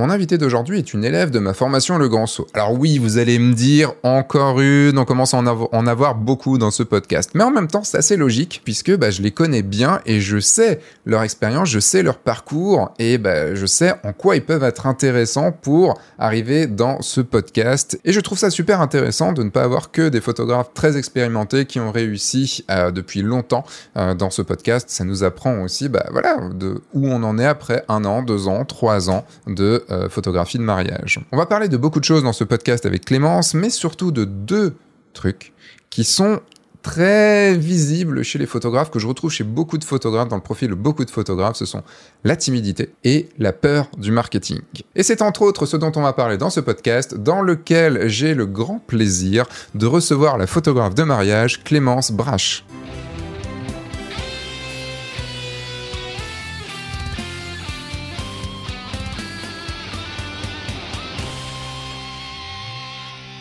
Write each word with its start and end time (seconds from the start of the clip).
Mon 0.00 0.08
invité 0.08 0.38
d'aujourd'hui 0.38 0.78
est 0.78 0.94
une 0.94 1.04
élève 1.04 1.30
de 1.30 1.40
ma 1.40 1.52
formation 1.52 1.98
Le 1.98 2.08
Grand 2.08 2.24
Saut. 2.24 2.46
Alors 2.54 2.72
oui, 2.72 2.96
vous 2.96 3.18
allez 3.18 3.38
me 3.38 3.52
dire 3.52 3.92
encore 4.02 4.58
une, 4.58 4.96
on 4.96 5.04
commence 5.04 5.34
à 5.34 5.36
en, 5.36 5.86
avoir 5.86 6.14
beaucoup 6.14 6.56
dans 6.56 6.70
ce 6.70 6.82
podcast. 6.82 7.32
Mais 7.34 7.44
en 7.44 7.50
même 7.50 7.68
temps, 7.68 7.84
c'est 7.84 7.98
assez 7.98 8.16
logique 8.16 8.62
puisque 8.64 8.96
bah, 8.96 9.10
je 9.10 9.20
les 9.20 9.30
connais 9.30 9.60
bien 9.60 10.00
et 10.06 10.22
je 10.22 10.38
sais 10.38 10.80
leur 11.04 11.22
expérience, 11.22 11.68
je 11.68 11.80
sais 11.80 12.02
leur 12.02 12.16
parcours 12.16 12.94
et 12.98 13.18
bah, 13.18 13.54
je 13.54 13.66
sais 13.66 13.92
en 14.02 14.14
quoi 14.14 14.36
ils 14.36 14.42
peuvent 14.42 14.64
être 14.64 14.86
intéressants 14.86 15.52
pour 15.52 16.00
arriver 16.18 16.66
dans 16.66 17.02
ce 17.02 17.20
podcast. 17.20 18.00
Et 18.06 18.12
je 18.12 18.20
trouve 18.20 18.38
ça 18.38 18.48
super 18.48 18.80
intéressant 18.80 19.34
de 19.34 19.42
ne 19.42 19.50
pas 19.50 19.64
avoir 19.64 19.90
que 19.90 20.08
des 20.08 20.22
photographes 20.22 20.72
très 20.72 20.96
expérimentés 20.96 21.66
qui 21.66 21.78
ont 21.78 21.92
réussi 21.92 22.64
euh, 22.70 22.90
depuis 22.90 23.20
longtemps 23.20 23.66
euh, 23.98 24.14
dans 24.14 24.30
ce 24.30 24.40
podcast. 24.40 24.88
Ça 24.88 25.04
nous 25.04 25.24
apprend 25.24 25.60
aussi, 25.60 25.90
bah, 25.90 26.06
voilà, 26.10 26.38
de 26.54 26.80
où 26.94 27.06
on 27.06 27.22
en 27.22 27.38
est 27.38 27.44
après 27.44 27.84
un 27.90 28.06
an, 28.06 28.22
deux 28.22 28.48
ans, 28.48 28.64
trois 28.64 29.10
ans 29.10 29.26
de 29.46 29.84
euh, 29.90 30.08
photographie 30.08 30.58
de 30.58 30.62
mariage. 30.62 31.20
On 31.32 31.36
va 31.36 31.46
parler 31.46 31.68
de 31.68 31.76
beaucoup 31.76 32.00
de 32.00 32.04
choses 32.04 32.22
dans 32.22 32.32
ce 32.32 32.44
podcast 32.44 32.86
avec 32.86 33.04
Clémence, 33.04 33.54
mais 33.54 33.70
surtout 33.70 34.12
de 34.12 34.24
deux 34.24 34.74
trucs 35.12 35.52
qui 35.90 36.04
sont 36.04 36.40
très 36.82 37.54
visibles 37.56 38.22
chez 38.22 38.38
les 38.38 38.46
photographes, 38.46 38.90
que 38.90 38.98
je 38.98 39.06
retrouve 39.06 39.30
chez 39.30 39.44
beaucoup 39.44 39.78
de 39.78 39.84
photographes, 39.84 40.28
dans 40.28 40.36
le 40.36 40.42
profil 40.42 40.70
de 40.70 40.74
beaucoup 40.74 41.04
de 41.04 41.10
photographes, 41.10 41.56
ce 41.56 41.66
sont 41.66 41.82
la 42.24 42.36
timidité 42.36 42.90
et 43.04 43.28
la 43.38 43.52
peur 43.52 43.88
du 43.98 44.10
marketing. 44.10 44.60
Et 44.94 45.02
c'est 45.02 45.22
entre 45.22 45.42
autres 45.42 45.66
ce 45.66 45.76
dont 45.76 45.92
on 45.96 46.02
va 46.02 46.12
parler 46.12 46.38
dans 46.38 46.50
ce 46.50 46.60
podcast, 46.60 47.16
dans 47.16 47.42
lequel 47.42 48.08
j'ai 48.08 48.34
le 48.34 48.46
grand 48.46 48.78
plaisir 48.78 49.46
de 49.74 49.86
recevoir 49.86 50.38
la 50.38 50.46
photographe 50.46 50.94
de 50.94 51.02
mariage 51.02 51.62
Clémence 51.64 52.12
Brache. 52.12 52.64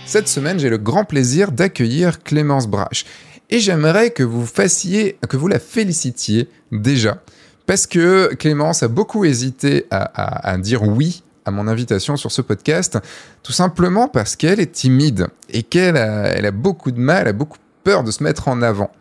Cette 0.09 0.27
semaine, 0.27 0.57
j'ai 0.57 0.71
le 0.71 0.79
grand 0.79 1.03
plaisir 1.03 1.51
d'accueillir 1.51 2.23
Clémence 2.23 2.65
Brache. 2.65 3.05
Et 3.51 3.59
j'aimerais 3.59 4.09
que 4.09 4.23
vous 4.23 4.43
fassiez, 4.43 5.19
que 5.29 5.37
vous 5.37 5.47
la 5.47 5.59
félicitiez 5.59 6.49
déjà. 6.71 7.21
Parce 7.67 7.85
que 7.85 8.33
Clémence 8.33 8.81
a 8.81 8.87
beaucoup 8.87 9.23
hésité 9.23 9.85
à, 9.91 10.57
dire 10.57 10.81
oui 10.81 11.21
à 11.45 11.51
mon 11.51 11.67
invitation 11.67 12.17
sur 12.17 12.31
ce 12.31 12.41
podcast, 12.41 12.97
tout 13.43 13.51
simplement 13.51 14.07
parce 14.07 14.35
qu'elle 14.35 14.59
est 14.59 14.71
timide 14.71 15.27
et 15.51 15.61
qu'elle 15.61 15.95
a, 15.95 16.29
elle 16.29 16.49
beaucoup 16.53 16.89
de 16.89 16.99
mal, 16.99 17.27
a 17.27 17.31
beaucoup 17.31 17.59
peur 17.83 18.03
de 18.03 18.11
se 18.11 18.23
mettre 18.23 18.47
en 18.47 18.61
avant. 18.61 18.91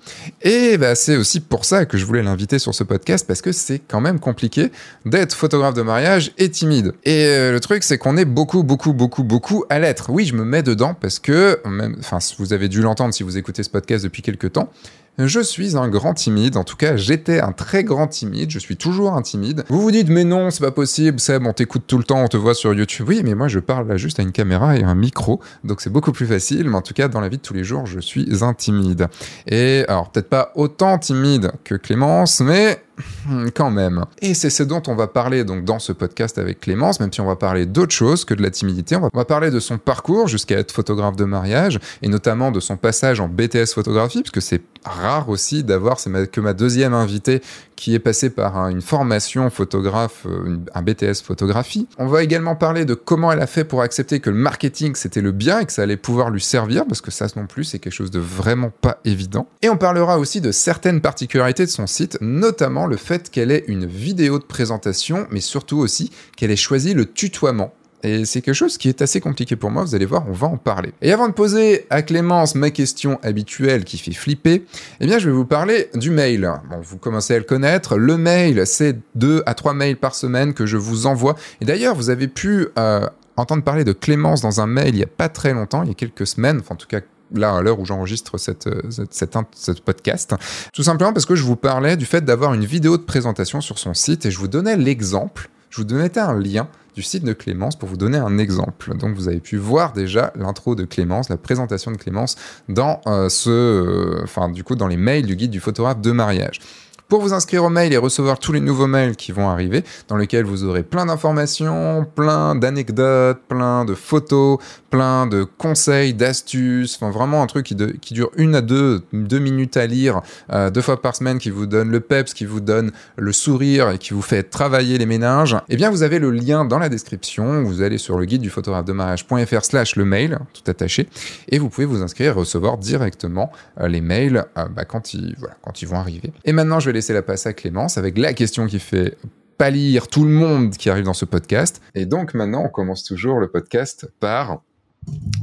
Et 0.42 0.78
bah, 0.78 0.94
c'est 0.94 1.16
aussi 1.16 1.40
pour 1.40 1.64
ça 1.64 1.84
que 1.84 1.98
je 1.98 2.04
voulais 2.04 2.22
l'inviter 2.22 2.58
sur 2.58 2.74
ce 2.74 2.84
podcast, 2.84 3.26
parce 3.26 3.42
que 3.42 3.52
c'est 3.52 3.78
quand 3.78 4.00
même 4.00 4.20
compliqué 4.20 4.70
d'être 5.04 5.34
photographe 5.34 5.74
de 5.74 5.82
mariage 5.82 6.32
et 6.38 6.50
timide. 6.50 6.94
Et 7.04 7.24
euh, 7.26 7.52
le 7.52 7.60
truc, 7.60 7.82
c'est 7.82 7.98
qu'on 7.98 8.16
est 8.16 8.24
beaucoup, 8.24 8.62
beaucoup, 8.62 8.92
beaucoup, 8.92 9.22
beaucoup 9.22 9.64
à 9.68 9.78
l'être. 9.78 10.10
Oui, 10.10 10.24
je 10.24 10.34
me 10.34 10.44
mets 10.44 10.62
dedans 10.62 10.94
parce 10.94 11.18
que, 11.18 11.60
enfin, 11.98 12.18
vous 12.38 12.52
avez 12.52 12.68
dû 12.68 12.80
l'entendre 12.82 13.14
si 13.14 13.22
vous 13.22 13.36
écoutez 13.36 13.62
ce 13.62 13.70
podcast 13.70 14.04
depuis 14.04 14.22
quelques 14.22 14.52
temps, 14.52 14.70
je 15.18 15.40
suis 15.40 15.76
un 15.76 15.88
grand 15.88 16.14
timide, 16.14 16.56
en 16.56 16.64
tout 16.64 16.76
cas 16.76 16.96
j'étais 16.96 17.40
un 17.40 17.52
très 17.52 17.84
grand 17.84 18.06
timide, 18.06 18.50
je 18.50 18.58
suis 18.58 18.76
toujours 18.76 19.14
un 19.14 19.22
timide. 19.22 19.64
Vous 19.68 19.80
vous 19.80 19.90
dites 19.90 20.08
mais 20.08 20.24
non, 20.24 20.50
c'est 20.50 20.62
pas 20.62 20.70
possible, 20.70 21.18
Seb, 21.20 21.46
on 21.46 21.52
t'écoute 21.52 21.84
tout 21.86 21.98
le 21.98 22.04
temps, 22.04 22.22
on 22.22 22.28
te 22.28 22.36
voit 22.36 22.54
sur 22.54 22.72
YouTube. 22.74 23.06
Oui, 23.08 23.22
mais 23.24 23.34
moi 23.34 23.48
je 23.48 23.58
parle 23.58 23.88
là 23.88 23.96
juste 23.96 24.20
à 24.20 24.22
une 24.22 24.32
caméra 24.32 24.76
et 24.76 24.84
un 24.84 24.94
micro, 24.94 25.40
donc 25.64 25.80
c'est 25.80 25.90
beaucoup 25.90 26.12
plus 26.12 26.26
facile, 26.26 26.68
mais 26.68 26.76
en 26.76 26.82
tout 26.82 26.94
cas 26.94 27.08
dans 27.08 27.20
la 27.20 27.28
vie 27.28 27.38
de 27.38 27.42
tous 27.42 27.54
les 27.54 27.64
jours, 27.64 27.86
je 27.86 28.00
suis 28.00 28.42
un 28.42 28.54
timide. 28.54 29.08
Et 29.46 29.84
alors 29.88 30.10
peut-être 30.10 30.28
pas 30.28 30.52
autant 30.54 30.98
timide 30.98 31.52
que 31.64 31.74
Clémence, 31.74 32.40
mais 32.40 32.82
quand 33.54 33.70
même. 33.70 34.04
Et 34.20 34.34
c'est 34.34 34.50
ce 34.50 34.62
dont 34.62 34.82
on 34.86 34.94
va 34.94 35.06
parler 35.06 35.44
donc 35.44 35.64
dans 35.64 35.78
ce 35.78 35.92
podcast 35.92 36.38
avec 36.38 36.60
Clémence, 36.60 37.00
même 37.00 37.12
si 37.12 37.20
on 37.20 37.26
va 37.26 37.36
parler 37.36 37.66
d'autre 37.66 37.92
chose 37.92 38.24
que 38.24 38.34
de 38.34 38.42
la 38.42 38.50
timidité. 38.50 38.96
On 38.96 39.00
va, 39.12 39.24
parler 39.24 39.50
de 39.50 39.60
son 39.60 39.78
parcours 39.78 40.28
jusqu'à 40.28 40.58
être 40.58 40.72
photographe 40.72 41.16
de 41.16 41.24
mariage, 41.24 41.78
et 42.02 42.08
notamment 42.08 42.50
de 42.50 42.60
son 42.60 42.76
passage 42.76 43.20
en 43.20 43.28
BTS 43.28 43.74
photographie, 43.74 44.22
parce 44.22 44.30
que 44.30 44.40
c'est 44.40 44.62
rare 44.84 45.28
aussi 45.28 45.64
d'avoir, 45.64 46.00
c'est 46.00 46.30
que 46.30 46.40
ma 46.40 46.54
deuxième 46.54 46.94
invitée 46.94 47.42
qui 47.78 47.94
est 47.94 48.00
passée 48.00 48.30
par 48.30 48.68
une 48.68 48.82
formation 48.82 49.50
photographe, 49.50 50.26
euh, 50.26 50.58
un 50.74 50.82
BTS 50.82 51.22
photographie. 51.22 51.86
On 51.96 52.08
va 52.08 52.24
également 52.24 52.56
parler 52.56 52.84
de 52.84 52.94
comment 52.94 53.30
elle 53.30 53.40
a 53.40 53.46
fait 53.46 53.62
pour 53.62 53.82
accepter 53.82 54.18
que 54.18 54.30
le 54.30 54.36
marketing 54.36 54.96
c'était 54.96 55.20
le 55.20 55.30
bien 55.30 55.60
et 55.60 55.64
que 55.64 55.72
ça 55.72 55.82
allait 55.82 55.96
pouvoir 55.96 56.30
lui 56.30 56.40
servir, 56.40 56.86
parce 56.86 57.00
que 57.00 57.12
ça 57.12 57.28
non 57.36 57.46
plus 57.46 57.62
c'est 57.62 57.78
quelque 57.78 57.92
chose 57.92 58.10
de 58.10 58.18
vraiment 58.18 58.72
pas 58.80 58.98
évident. 59.04 59.46
Et 59.62 59.68
on 59.68 59.76
parlera 59.76 60.18
aussi 60.18 60.40
de 60.40 60.50
certaines 60.50 61.00
particularités 61.00 61.66
de 61.66 61.70
son 61.70 61.86
site, 61.86 62.18
notamment 62.20 62.86
le 62.86 62.96
fait 62.96 63.30
qu'elle 63.30 63.52
ait 63.52 63.64
une 63.68 63.86
vidéo 63.86 64.40
de 64.40 64.44
présentation, 64.44 65.28
mais 65.30 65.40
surtout 65.40 65.78
aussi 65.78 66.10
qu'elle 66.36 66.50
ait 66.50 66.56
choisi 66.56 66.94
le 66.94 67.06
tutoiement. 67.06 67.72
Et 68.02 68.24
c'est 68.24 68.42
quelque 68.42 68.54
chose 68.54 68.78
qui 68.78 68.88
est 68.88 69.02
assez 69.02 69.20
compliqué 69.20 69.56
pour 69.56 69.70
moi, 69.70 69.82
vous 69.82 69.94
allez 69.94 70.06
voir, 70.06 70.24
on 70.28 70.32
va 70.32 70.46
en 70.46 70.56
parler. 70.56 70.92
Et 71.02 71.12
avant 71.12 71.28
de 71.28 71.32
poser 71.32 71.86
à 71.90 72.02
Clémence 72.02 72.54
ma 72.54 72.70
question 72.70 73.18
habituelle 73.22 73.84
qui 73.84 73.98
fait 73.98 74.12
flipper, 74.12 74.64
eh 75.00 75.06
bien 75.06 75.18
je 75.18 75.28
vais 75.28 75.34
vous 75.34 75.44
parler 75.44 75.90
du 75.94 76.10
mail. 76.10 76.52
Bon, 76.70 76.80
vous 76.80 76.96
commencez 76.96 77.34
à 77.34 77.38
le 77.38 77.44
connaître, 77.44 77.96
le 77.96 78.16
mail, 78.16 78.66
c'est 78.66 78.96
2 79.16 79.42
à 79.46 79.54
3 79.54 79.74
mails 79.74 79.96
par 79.96 80.14
semaine 80.14 80.54
que 80.54 80.66
je 80.66 80.76
vous 80.76 81.06
envoie. 81.06 81.34
Et 81.60 81.64
d'ailleurs, 81.64 81.96
vous 81.96 82.10
avez 82.10 82.28
pu 82.28 82.68
euh, 82.78 83.08
entendre 83.36 83.64
parler 83.64 83.84
de 83.84 83.92
Clémence 83.92 84.40
dans 84.40 84.60
un 84.60 84.66
mail 84.66 84.88
il 84.88 84.96
n'y 84.96 85.02
a 85.02 85.06
pas 85.06 85.28
très 85.28 85.52
longtemps, 85.52 85.82
il 85.82 85.88
y 85.88 85.92
a 85.92 85.94
quelques 85.94 86.26
semaines, 86.26 86.58
enfin 86.60 86.74
en 86.74 86.78
tout 86.78 86.86
cas 86.86 87.00
là 87.34 87.56
à 87.56 87.62
l'heure 87.62 87.78
où 87.78 87.84
j'enregistre 87.84 88.38
cette, 88.38 88.68
euh, 88.68 88.80
cette, 89.10 89.80
podcast, 89.80 90.34
tout 90.72 90.82
simplement 90.82 91.12
parce 91.12 91.26
que 91.26 91.34
je 91.34 91.42
vous 91.42 91.56
parlais 91.56 91.96
du 91.96 92.06
fait 92.06 92.24
d'avoir 92.24 92.54
une 92.54 92.64
vidéo 92.64 92.96
de 92.96 93.02
présentation 93.02 93.60
sur 93.60 93.78
son 93.78 93.92
site 93.92 94.24
et 94.24 94.30
je 94.30 94.38
vous 94.38 94.48
donnais 94.48 94.76
l'exemple, 94.76 95.50
je 95.70 95.78
vous 95.78 95.84
donnais 95.84 96.16
un 96.18 96.38
lien 96.38 96.68
site 97.02 97.24
de 97.24 97.32
Clémence 97.32 97.76
pour 97.76 97.88
vous 97.88 97.96
donner 97.96 98.18
un 98.18 98.38
exemple. 98.38 98.96
Donc 98.96 99.14
vous 99.14 99.28
avez 99.28 99.40
pu 99.40 99.56
voir 99.56 99.92
déjà 99.92 100.32
l'intro 100.36 100.74
de 100.74 100.84
Clémence, 100.84 101.28
la 101.28 101.36
présentation 101.36 101.90
de 101.90 101.96
Clémence 101.96 102.36
dans 102.68 103.00
euh, 103.06 103.28
ce, 103.28 103.50
euh, 103.50 104.20
enfin 104.22 104.48
du 104.48 104.64
coup 104.64 104.76
dans 104.76 104.88
les 104.88 104.96
mails 104.96 105.26
du 105.26 105.36
guide 105.36 105.50
du 105.50 105.60
photographe 105.60 106.00
de 106.00 106.12
mariage. 106.12 106.60
Pour 107.08 107.22
vous 107.22 107.32
inscrire 107.32 107.64
au 107.64 107.70
mail 107.70 107.94
et 107.94 107.96
recevoir 107.96 108.38
tous 108.38 108.52
les 108.52 108.60
nouveaux 108.60 108.86
mails 108.86 109.16
qui 109.16 109.32
vont 109.32 109.48
arriver, 109.48 109.82
dans 110.08 110.18
lesquels 110.18 110.44
vous 110.44 110.64
aurez 110.64 110.82
plein 110.82 111.06
d'informations, 111.06 112.06
plein 112.14 112.54
d'anecdotes, 112.54 113.38
plein 113.48 113.86
de 113.86 113.94
photos, 113.94 114.58
plein 114.90 115.26
de 115.26 115.44
conseils, 115.44 116.12
d'astuces, 116.12 116.96
enfin 117.00 117.10
vraiment 117.10 117.42
un 117.42 117.46
truc 117.46 117.64
qui, 117.64 117.74
dure 118.12 118.30
une 118.36 118.54
à 118.54 118.60
deux, 118.60 119.00
deux 119.14 119.38
minutes 119.38 119.78
à 119.78 119.86
lire 119.86 120.20
euh, 120.52 120.68
deux 120.68 120.82
fois 120.82 121.00
par 121.00 121.16
semaine, 121.16 121.38
qui 121.38 121.48
vous 121.48 121.64
donne 121.64 121.90
le 121.90 122.00
peps, 122.00 122.34
qui 122.34 122.44
vous 122.44 122.60
donne 122.60 122.92
le 123.16 123.32
sourire 123.32 123.88
et 123.88 123.96
qui 123.96 124.12
vous 124.12 124.20
fait 124.20 124.42
travailler 124.42 124.98
les 124.98 125.06
ménages, 125.06 125.56
eh 125.70 125.76
bien 125.76 125.88
vous 125.88 126.02
avez 126.02 126.18
le 126.18 126.30
lien 126.30 126.66
dans 126.66 126.78
la 126.78 126.90
description, 126.90 127.62
vous 127.62 127.80
allez 127.80 127.96
sur 127.96 128.18
le 128.18 128.26
guide 128.26 128.42
du 128.42 128.50
photographe 128.50 128.84
de 128.84 128.92
mariage.fr 128.92 129.64
slash 129.64 129.96
le 129.96 130.04
mail, 130.04 130.40
tout 130.52 130.70
attaché, 130.70 131.08
et 131.48 131.58
vous 131.58 131.70
pouvez 131.70 131.86
vous 131.86 132.02
inscrire 132.02 132.32
et 132.32 132.38
recevoir 132.38 132.76
directement 132.76 133.50
euh, 133.80 133.88
les 133.88 134.02
mails 134.02 134.44
euh, 134.58 134.66
bah, 134.68 134.84
quand, 134.84 135.14
ils, 135.14 135.34
voilà, 135.38 135.54
quand 135.62 135.80
ils 135.80 135.88
vont 135.88 135.96
arriver. 135.96 136.34
Et 136.44 136.52
maintenant 136.52 136.80
je 136.80 136.90
vais 136.90 136.97
laisser 136.98 137.12
la 137.12 137.22
passe 137.22 137.46
à 137.46 137.52
Clémence 137.52 137.96
avec 137.96 138.18
la 138.18 138.32
question 138.32 138.66
qui 138.66 138.80
fait 138.80 139.16
pâlir 139.56 140.08
tout 140.08 140.24
le 140.24 140.30
monde 140.30 140.76
qui 140.76 140.90
arrive 140.90 141.04
dans 141.04 141.14
ce 141.14 141.24
podcast. 141.24 141.80
Et 141.94 142.06
donc 142.06 142.34
maintenant, 142.34 142.64
on 142.64 142.68
commence 142.68 143.04
toujours 143.04 143.38
le 143.38 143.48
podcast 143.48 144.10
par 144.18 144.62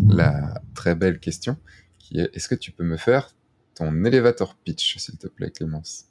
la 0.10 0.60
très 0.74 0.96
belle 0.96 1.20
question 1.20 1.56
qui 1.98 2.20
est 2.20 2.30
est-ce 2.34 2.50
que 2.50 2.56
tu 2.56 2.72
peux 2.72 2.84
me 2.84 2.98
faire 2.98 3.30
ton 3.74 4.04
elevator 4.04 4.56
pitch, 4.66 4.98
s'il 4.98 5.18
te 5.18 5.28
plaît, 5.28 5.50
Clémence? 5.50 6.06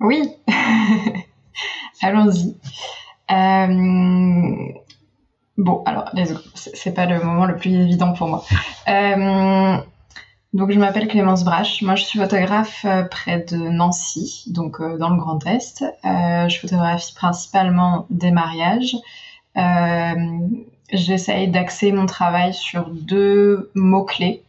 Oui, 0.00 0.30
allons-y. 2.02 2.54
Euh, 3.30 4.56
bon, 5.56 5.82
alors, 5.84 6.12
c'est 6.54 6.92
pas 6.92 7.06
le 7.06 7.18
moment 7.24 7.46
le 7.46 7.56
plus 7.56 7.72
évident 7.72 8.12
pour 8.12 8.28
moi. 8.28 8.44
Euh, 8.88 9.78
donc 10.54 10.70
je 10.70 10.78
m'appelle 10.78 11.08
Clémence 11.08 11.44
Brache, 11.44 11.82
moi 11.82 11.94
je 11.94 12.04
suis 12.04 12.18
photographe 12.18 12.86
euh, 12.86 13.02
près 13.04 13.40
de 13.40 13.56
Nancy, 13.56 14.44
donc 14.46 14.80
euh, 14.80 14.96
dans 14.96 15.10
le 15.10 15.18
Grand 15.18 15.44
Est. 15.46 15.82
Euh, 15.82 16.48
je 16.48 16.58
photographie 16.58 17.14
principalement 17.14 18.06
des 18.08 18.30
mariages. 18.30 18.96
J'essaye 20.90 21.48
d'axer 21.48 21.92
mon 21.92 22.06
travail 22.06 22.54
sur 22.54 22.88
deux 22.88 23.70
mots-clés 23.74 24.42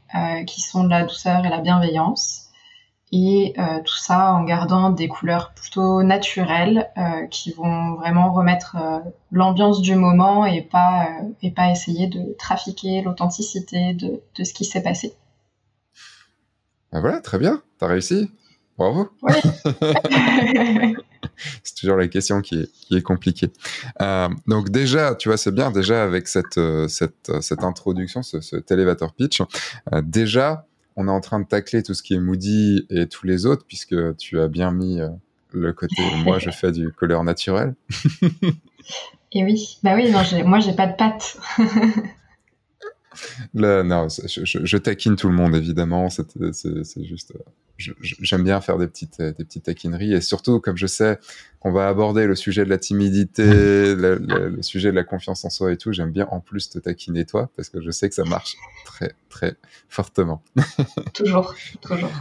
qui 0.48 0.62
sont 0.62 0.84
la 0.84 1.04
douceur 1.04 1.46
et 1.46 1.50
la 1.50 1.58
bienveillance. 1.60 2.50
Et 3.12 3.56
tout 3.58 3.98
ça 3.98 4.34
en 4.34 4.44
gardant 4.44 4.92
des 4.92 5.08
couleurs 5.08 5.52
plutôt 5.54 6.04
naturelles 6.04 6.90
qui 7.32 7.52
vont 7.52 7.96
vraiment 7.96 8.32
remettre 8.32 8.78
l'ambiance 9.32 9.82
du 9.82 9.96
moment 9.96 10.46
et 10.46 10.62
pas, 10.62 11.10
et 11.42 11.50
pas 11.52 11.72
essayer 11.72 12.08
de 12.08 12.36
trafiquer 12.38 13.02
l'authenticité 13.02 13.94
de, 13.94 14.22
de 14.36 14.44
ce 14.44 14.54
qui 14.54 14.64
s'est 14.64 14.84
passé. 14.84 15.16
Ben 16.92 17.02
voilà, 17.02 17.22
très 17.22 17.38
bien, 17.38 17.62
t'as 17.78 17.88
réussi. 17.88 18.32
Bravo. 18.78 19.10
c'est 21.64 21.76
toujours 21.76 21.98
la 21.98 22.08
question 22.08 22.42
qui 22.42 22.62
est, 22.62 22.72
qui 22.72 22.96
est 22.96 23.02
compliquée. 23.02 23.52
Euh, 24.02 24.30
donc 24.48 24.70
déjà, 24.70 25.16
tu 25.16 25.30
vois, 25.30 25.38
c'est 25.38 25.54
bien 25.54 25.70
déjà 25.70 26.04
avec 26.04 26.28
cette, 26.28 26.58
euh, 26.58 26.88
cette, 26.88 27.30
euh, 27.30 27.42
cette 27.42 27.64
introduction, 27.64 28.24
ce, 28.24 28.42
cet 28.42 28.72
elevator 28.72 29.14
pitch. 29.14 29.42
déjà, 30.02 30.66
on 30.96 31.08
est 31.08 31.12
en 31.12 31.22
train 31.22 31.40
de 31.40 31.46
tacler 31.46 31.84
tout 31.84 31.94
ce 31.94 32.02
qui 32.02 32.14
est 32.14 32.20
Moody 32.20 32.86
et 32.90 33.08
tous 33.08 33.26
les 33.28 33.46
autres, 33.46 33.66
puisque 33.68 33.96
tu 34.18 34.40
as 34.40 34.48
bien 34.48 34.72
mis 34.72 35.00
le 35.52 35.74
côté 35.74 35.96
moi 36.24 36.40
je 36.40 36.50
fais 36.50 36.72
du 36.72 36.92
couleur 36.92 37.24
naturel. 37.24 37.76
Et 39.32 39.44
oui, 39.44 39.78
bah 39.84 39.94
oui, 39.96 40.10
non, 40.10 40.22
moi 40.46 40.60
j'ai 40.60 40.74
pas 40.74 40.88
de 40.88 40.96
pattes. 40.96 41.38
non, 43.54 44.08
je, 44.10 44.78
taquine 44.78 45.16
tout 45.16 45.30
le 45.30 45.36
monde 45.36 45.56
évidemment. 45.56 46.10
C'est 46.10 47.04
juste, 47.04 47.34
j'aime 47.78 48.44
bien 48.44 48.62
faire 48.62 48.78
des 48.78 48.88
petites, 48.88 49.22
des 49.22 49.46
petites 49.46 49.64
taquineries 49.64 50.14
et 50.14 50.22
surtout 50.22 50.60
comme 50.60 50.78
je 50.78 50.88
sais 50.88 51.20
qu'on 51.60 51.72
va 51.72 51.88
aborder 51.88 52.26
le 52.26 52.36
sujet 52.36 52.64
de 52.64 52.70
la 52.70 52.78
timidité, 52.78 53.44
le, 53.96 54.16
le, 54.16 54.62
sujet 54.62 54.92
de 54.92 54.96
la 54.96 55.04
confiance 55.04 55.46
en 55.46 55.50
soi 55.50 55.72
et 55.72 55.78
tout, 55.78 55.92
j'aime 55.92 56.12
bien 56.12 56.28
en 56.32 56.40
plus 56.40 56.70
te 56.70 56.80
taquiner 56.80 57.26
toi 57.26 57.50
parce 57.56 57.70
que 57.70 57.82
je 57.82 57.92
sais 57.92 58.10
que 58.10 58.16
ça 58.16 58.24
marche 58.26 58.56
très 58.86 59.14
très 59.30 59.56
fortement. 59.88 60.42
toujours, 61.14 61.56
toujours. 61.82 62.12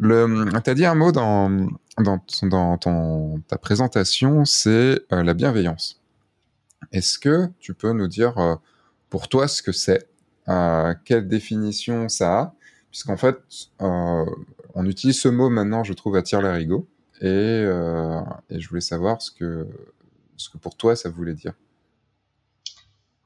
Tu 0.00 0.70
as 0.70 0.74
dit 0.74 0.86
un 0.86 0.94
mot 0.94 1.12
dans, 1.12 1.50
dans, 1.98 2.20
dans 2.42 2.78
ton, 2.78 3.42
ta 3.48 3.58
présentation, 3.58 4.44
c'est 4.46 5.00
euh, 5.12 5.22
la 5.22 5.34
bienveillance. 5.34 6.00
Est-ce 6.92 7.18
que 7.18 7.48
tu 7.58 7.74
peux 7.74 7.92
nous 7.92 8.08
dire 8.08 8.38
euh, 8.38 8.56
pour 9.10 9.28
toi 9.28 9.46
ce 9.46 9.62
que 9.62 9.72
c'est, 9.72 10.08
euh, 10.50 10.94
quelle 11.04 11.28
définition 11.28 12.08
ça 12.08 12.38
a? 12.38 12.54
Puisqu'en 12.90 13.16
fait, 13.16 13.38
on 13.78 14.84
utilise 14.84 15.20
ce 15.20 15.28
mot 15.28 15.48
maintenant, 15.48 15.84
je 15.84 15.92
trouve, 15.92 16.16
à 16.16 16.22
tire 16.22 16.42
larigot. 16.42 16.88
Et, 17.22 17.26
et 18.50 18.60
je 18.60 18.68
voulais 18.68 18.80
savoir 18.80 19.22
ce 19.22 19.30
que, 19.30 19.68
ce 20.36 20.48
que 20.48 20.58
pour 20.58 20.76
toi 20.76 20.96
ça 20.96 21.08
voulait 21.08 21.34
dire. 21.34 21.52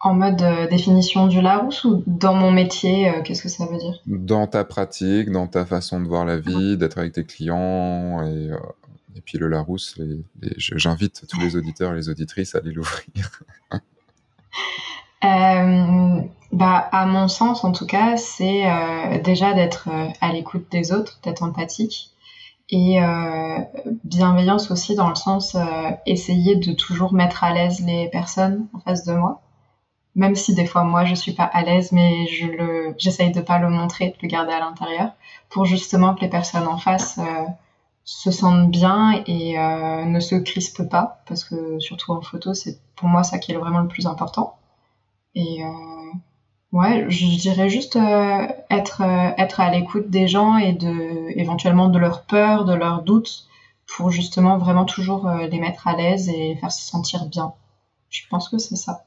En 0.05 0.13
mode 0.13 0.43
euh, 0.43 0.67
définition 0.69 1.29
du 1.29 1.41
Larousse 1.41 1.85
ou 1.85 2.05
dans 2.07 2.35
mon 2.35 2.51
métier, 2.51 3.09
euh, 3.09 3.23
qu'est-ce 3.23 3.43
que 3.43 3.49
ça 3.49 3.65
veut 3.65 3.79
dire? 3.79 4.03
Dans 4.05 4.47
ta 4.47 4.63
pratique, 4.63 5.31
dans 5.31 5.47
ta 5.47 5.65
façon 5.65 5.99
de 5.99 6.07
voir 6.07 6.27
la 6.27 6.37
vie, 6.37 6.77
d'être 6.77 6.99
avec 6.99 7.15
tes 7.15 7.25
clients 7.25 8.23
et, 8.23 8.51
euh, 8.51 8.59
et 9.17 9.23
puis 9.23 9.39
le 9.39 9.49
Larousse, 9.49 9.99
j'invite 10.59 11.27
tous 11.27 11.41
les 11.41 11.57
auditeurs 11.57 11.95
et 11.95 11.97
les 11.97 12.11
auditrices 12.11 12.55
à 12.55 12.59
aller 12.59 12.73
l'ouvrir. 12.73 13.41
bah, 16.53 16.89
à 16.93 17.07
mon 17.07 17.29
sens, 17.29 17.65
en 17.65 17.73
tout 17.73 17.87
cas, 17.87 18.17
c'est 18.17 18.65
déjà 19.23 19.55
d'être 19.55 19.89
à 20.21 20.33
l'écoute 20.33 20.67
des 20.71 20.93
autres, 20.93 21.19
d'être 21.23 21.43
empathique. 21.43 22.11
Et 22.71 22.99
bienveillance 24.05 24.71
aussi 24.71 24.95
dans 24.95 25.09
le 25.09 25.15
sens 25.15 25.57
essayer 26.07 26.57
de 26.57 26.73
toujours 26.73 27.13
mettre 27.13 27.45
à 27.45 27.53
l'aise 27.53 27.81
les 27.81 28.09
personnes 28.09 28.67
en 28.73 28.81
face 28.81 29.05
de 29.05 29.15
moi 29.15 29.41
même 30.15 30.35
si 30.35 30.55
des 30.55 30.67
fois 30.67 30.85
moi 30.85 31.05
je 31.05 31.15
suis 31.15 31.33
pas 31.33 31.45
à 31.45 31.63
l'aise, 31.63 31.93
mais 31.93 32.27
je 32.27 32.47
le, 32.47 32.95
j'essaye 32.99 33.33
de 33.33 33.41
pas 33.41 33.59
le 33.59 33.69
montrer, 33.69 34.09
de 34.11 34.17
le 34.23 34.29
garder 34.29 34.53
à 34.53 34.61
l'intérieur, 34.61 35.13
pour 35.51 35.65
justement 35.65 36.15
que 36.15 36.21
les 36.21 36.29
personnes 36.29 36.67
en 36.67 36.79
face 36.79 37.19
euh, 37.19 37.45
se 38.05 38.31
sentent 38.31 38.71
bien 38.71 39.23
et 39.27 39.59
euh, 39.59 40.05
ne 40.05 40.21
se 40.21 40.37
crispent 40.37 40.89
pas, 40.89 41.23
parce 41.27 41.45
que 41.45 41.79
surtout 41.81 42.13
en 42.13 42.21
photo, 42.21 42.55
c'est 42.55 42.79
pour 42.97 43.09
moi 43.09 43.25
ça 43.25 43.39
qui 43.39 43.53
est 43.53 43.57
vraiment 43.57 43.81
le 43.81 43.89
plus 43.89 44.07
important. 44.07 44.57
Et 45.35 45.65
euh, 45.65 46.13
ouais, 46.73 47.07
je 47.09 47.27
dirais 47.39 47.69
juste 47.69 47.97
euh, 47.97 48.47
être 48.71 49.03
être 49.39 49.61
à 49.61 49.71
l'écoute 49.71 50.11
des 50.11 50.29
gens 50.29 50.57
et 50.57 50.73
de 50.73 51.39
éventuellement 51.39 51.89
de 51.89 51.99
leurs 51.99 52.23
peurs, 52.25 52.65
de 52.65 52.75
leurs 52.75 53.03
doutes, 53.03 53.47
pour 53.87 54.11
justement 54.11 54.59
vraiment 54.59 54.85
toujours 54.85 55.29
les 55.29 55.59
mettre 55.59 55.89
à 55.89 55.97
l'aise 55.97 56.29
et 56.29 56.55
les 56.55 56.57
faire 56.57 56.73
se 56.73 56.83
sentir 56.83 57.27
bien. 57.27 57.53
Je 58.11 58.23
pense 58.31 58.49
que 58.49 58.59
c'est 58.59 58.77
ça. 58.77 59.05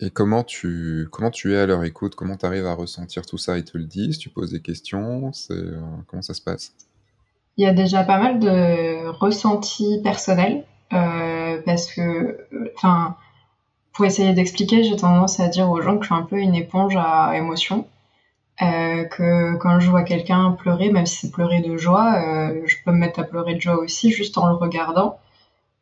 Et 0.00 0.10
comment 0.10 0.42
tu, 0.42 1.08
comment 1.12 1.30
tu 1.30 1.54
es 1.54 1.56
à 1.56 1.66
leur 1.66 1.84
écoute? 1.84 2.14
Comment 2.16 2.36
tu 2.36 2.44
arrives 2.46 2.66
à 2.66 2.74
ressentir 2.74 3.24
tout 3.24 3.38
ça? 3.38 3.56
Ils 3.56 3.64
te 3.64 3.78
le 3.78 3.84
disent 3.84 4.18
Tu 4.18 4.28
poses 4.28 4.50
des 4.50 4.60
questions 4.60 5.30
euh, 5.50 5.80
Comment 6.08 6.22
ça 6.22 6.34
se 6.34 6.42
passe? 6.42 6.72
Il 7.56 7.64
y 7.64 7.68
a 7.68 7.72
déjà 7.72 8.02
pas 8.02 8.18
mal 8.18 8.40
de 8.40 9.06
ressentis 9.08 10.00
personnels. 10.02 10.64
Euh, 10.92 11.62
parce 11.64 11.92
que, 11.92 12.46
enfin, 12.76 13.16
pour 13.94 14.04
essayer 14.04 14.32
d'expliquer, 14.32 14.84
j'ai 14.84 14.96
tendance 14.96 15.40
à 15.40 15.48
dire 15.48 15.70
aux 15.70 15.80
gens 15.80 15.96
que 15.96 16.02
je 16.02 16.12
suis 16.12 16.14
un 16.14 16.26
peu 16.26 16.38
une 16.38 16.54
éponge 16.54 16.96
à 16.96 17.36
émotions. 17.36 17.86
Euh, 18.62 19.04
que 19.04 19.56
quand 19.56 19.80
je 19.80 19.90
vois 19.90 20.04
quelqu'un 20.04 20.52
pleurer, 20.52 20.90
même 20.90 21.06
si 21.06 21.16
c'est 21.16 21.32
pleurer 21.32 21.60
de 21.60 21.76
joie, 21.76 22.20
je 22.66 22.76
peux 22.84 22.92
me 22.92 22.98
mettre 22.98 23.20
à 23.20 23.24
pleurer 23.24 23.54
de 23.54 23.60
joie 23.60 23.78
aussi 23.78 24.10
juste 24.10 24.38
en 24.38 24.48
le 24.48 24.54
regardant. 24.54 25.18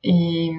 Et 0.05 0.53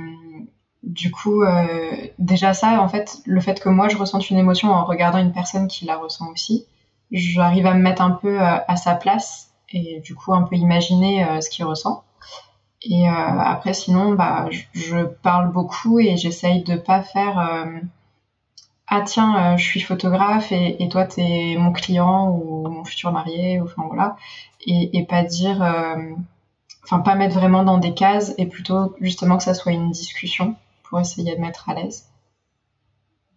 du 0.84 1.12
coup, 1.12 1.44
euh, 1.44 1.92
déjà 2.20 2.54
ça, 2.54 2.82
en 2.82 2.90
fait, 2.90 3.18
le 3.26 3.40
fait 3.40 3.60
que 3.60 3.70
moi 3.70 3.88
je 3.88 3.98
ressente 3.98 4.30
une 4.30 4.38
émotion 4.38 4.70
en 4.70 4.84
regardant 4.86 5.18
une 5.18 5.32
personne 5.32 5.68
qui 5.68 5.86
la 5.86 5.98
ressent 5.98 6.30
aussi, 6.32 6.66
j'arrive 7.12 7.66
à 7.66 7.74
me 7.74 7.82
mettre 7.82 8.02
un 8.02 8.12
peu 8.12 8.42
euh, 8.42 8.58
à 8.68 8.76
sa 8.76 8.96
place 8.96 9.52
et 9.70 10.02
du 10.02 10.14
coup 10.14 10.34
un 10.34 10.44
peu 10.44 10.56
imaginer 10.56 11.26
euh, 11.26 11.42
ce 11.42 11.50
qu'il 11.50 11.66
ressent. 11.66 12.04
Et 12.84 13.08
après, 13.08 13.74
sinon, 13.74 14.14
bah, 14.14 14.50
je, 14.74 15.06
parle 15.06 15.52
beaucoup 15.52 16.00
et 16.00 16.18
j'essaye 16.18 16.64
de 16.64 16.76
pas 16.76 17.02
faire 17.02 17.66
ah 18.88 19.02
tiens, 19.02 19.58
je 19.58 19.64
suis 19.64 19.80
photographe 19.80 20.52
et, 20.52 20.84
et 20.84 20.90
toi 20.90 21.06
t'es 21.06 21.56
mon 21.58 21.72
client 21.72 22.30
ou 22.30 22.68
mon 22.68 22.84
futur 22.84 23.12
marié, 23.12 23.60
ou, 23.62 23.64
enfin 23.64 23.84
voilà, 23.88 24.18
et, 24.66 24.98
et 24.98 25.06
pas 25.06 25.24
dire, 25.24 25.62
enfin 26.84 27.00
pas 27.00 27.16
mettre 27.16 27.36
vraiment 27.36 27.64
dans 27.64 27.78
des 27.78 27.94
cases 27.94 28.34
et 28.38 28.46
plutôt 28.46 28.96
justement 29.00 29.38
que 29.38 29.44
ça 29.44 29.54
soit 29.54 29.72
une 29.72 29.92
discussion 29.92 30.56
pour 30.84 31.00
essayer 31.00 31.36
de 31.36 31.42
mettre 31.42 31.70
à 31.70 31.76
l'aise. 31.76 32.10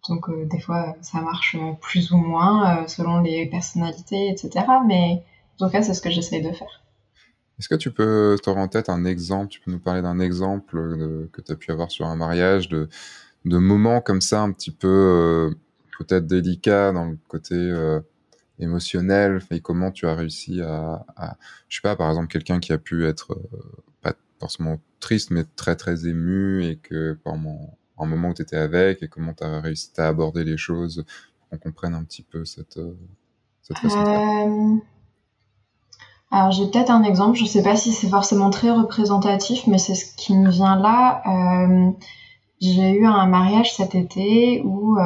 Donc 0.07 0.29
euh, 0.29 0.45
des 0.45 0.59
fois 0.59 0.95
ça 1.01 1.21
marche 1.21 1.55
euh, 1.55 1.73
plus 1.81 2.11
ou 2.11 2.17
moins 2.17 2.83
euh, 2.83 2.87
selon 2.87 3.19
les 3.19 3.45
personnalités, 3.45 4.29
etc. 4.29 4.65
Mais 4.85 5.23
en 5.59 5.65
tout 5.65 5.71
cas 5.71 5.81
c'est 5.81 5.93
ce 5.93 6.01
que 6.01 6.09
j'essaye 6.09 6.41
de 6.41 6.51
faire. 6.51 6.81
Est-ce 7.59 7.69
que 7.69 7.75
tu 7.75 7.91
peux 7.91 8.37
te 8.41 8.49
en 8.49 8.67
tête 8.67 8.89
un 8.89 9.05
exemple, 9.05 9.49
tu 9.49 9.59
peux 9.61 9.71
nous 9.71 9.79
parler 9.79 10.01
d'un 10.01 10.19
exemple 10.19 10.77
que 11.31 11.41
tu 11.41 11.51
as 11.51 11.55
pu 11.55 11.71
avoir 11.71 11.89
sur 11.91 12.05
un 12.05 12.15
mariage, 12.15 12.69
de, 12.69 12.87
de 13.45 13.57
moments 13.57 14.01
comme 14.01 14.21
ça 14.21 14.41
un 14.41 14.51
petit 14.51 14.71
peu 14.71 15.53
peut-être 15.97 16.27
délicat 16.27 16.91
dans 16.91 17.05
le 17.05 17.17
côté 17.27 17.55
émotionnel, 18.59 19.41
et 19.51 19.61
comment 19.61 19.91
tu 19.91 20.05
as 20.07 20.15
réussi 20.15 20.61
à, 20.61 21.05
à, 21.15 21.37
je 21.67 21.77
sais 21.77 21.81
pas, 21.81 21.95
par 21.95 22.09
exemple 22.09 22.27
quelqu'un 22.27 22.59
qui 22.59 22.73
a 22.73 22.77
pu 22.77 23.05
être 23.05 23.39
pas 24.01 24.13
forcément 24.39 24.79
triste, 24.99 25.31
mais 25.31 25.43
très 25.55 25.75
très 25.75 26.07
ému 26.07 26.63
et 26.63 26.77
que 26.77 27.17
pendant 27.23 27.77
un 27.97 28.05
moment 28.05 28.29
où 28.29 28.33
tu 28.33 28.41
étais 28.41 28.57
avec 28.57 29.01
et 29.03 29.07
comment 29.07 29.33
tu 29.33 29.43
as 29.43 29.61
réussi 29.61 29.91
à 29.97 30.07
aborder 30.07 30.43
les 30.43 30.57
choses 30.57 31.05
qu'on 31.49 31.57
comprenne 31.57 31.93
un 31.93 32.03
petit 32.03 32.23
peu 32.23 32.45
cette, 32.45 32.77
euh, 32.77 32.93
cette 33.61 33.77
façon. 33.79 34.81
Euh, 36.33 36.35
alors 36.35 36.51
j'ai 36.51 36.67
peut-être 36.67 36.91
un 36.91 37.03
exemple, 37.03 37.37
je 37.37 37.45
sais 37.45 37.63
pas 37.63 37.75
si 37.75 37.91
c'est 37.91 38.09
forcément 38.09 38.49
très 38.49 38.71
représentatif, 38.71 39.67
mais 39.67 39.77
c'est 39.77 39.95
ce 39.95 40.15
qui 40.15 40.35
me 40.35 40.49
vient 40.49 40.77
là. 40.77 41.21
Euh, 41.25 41.91
j'ai 42.61 42.91
eu 42.91 43.05
un 43.05 43.27
mariage 43.27 43.75
cet 43.75 43.93
été 43.95 44.61
où 44.65 44.97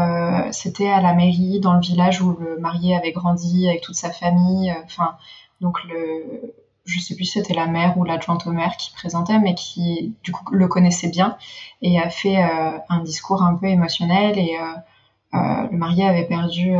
c'était 0.51 0.89
à 0.89 1.01
la 1.01 1.13
mairie, 1.13 1.59
dans 1.59 1.73
le 1.73 1.81
village 1.81 2.21
où 2.21 2.37
le 2.39 2.57
marié 2.59 2.95
avait 2.95 3.11
grandi 3.11 3.67
avec 3.67 3.81
toute 3.81 3.95
sa 3.95 4.09
famille. 4.09 4.73
Enfin, 4.85 5.17
donc 5.59 5.83
le, 5.83 6.53
je 6.85 6.99
sais 6.99 7.15
plus 7.15 7.25
si 7.25 7.39
c'était 7.39 7.53
la 7.53 7.67
mère 7.67 7.97
ou 7.97 8.03
l'adjointe 8.03 8.47
au 8.47 8.51
maire 8.51 8.75
qui 8.77 8.91
présentait, 8.93 9.39
mais 9.39 9.55
qui 9.55 10.15
du 10.23 10.31
coup 10.31 10.53
le 10.53 10.67
connaissait 10.67 11.09
bien 11.09 11.37
et 11.81 11.99
a 11.99 12.09
fait 12.09 12.43
euh, 12.43 12.77
un 12.89 12.99
discours 13.01 13.43
un 13.43 13.55
peu 13.55 13.67
émotionnel 13.67 14.37
et 14.37 14.57
euh, 14.59 15.37
euh, 15.37 15.67
le 15.71 15.77
marié 15.77 16.07
avait 16.07 16.25
perdu 16.25 16.73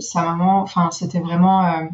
sa 0.00 0.22
maman. 0.22 0.62
Enfin, 0.62 0.90
c'était 0.90 1.20
vraiment 1.20 1.88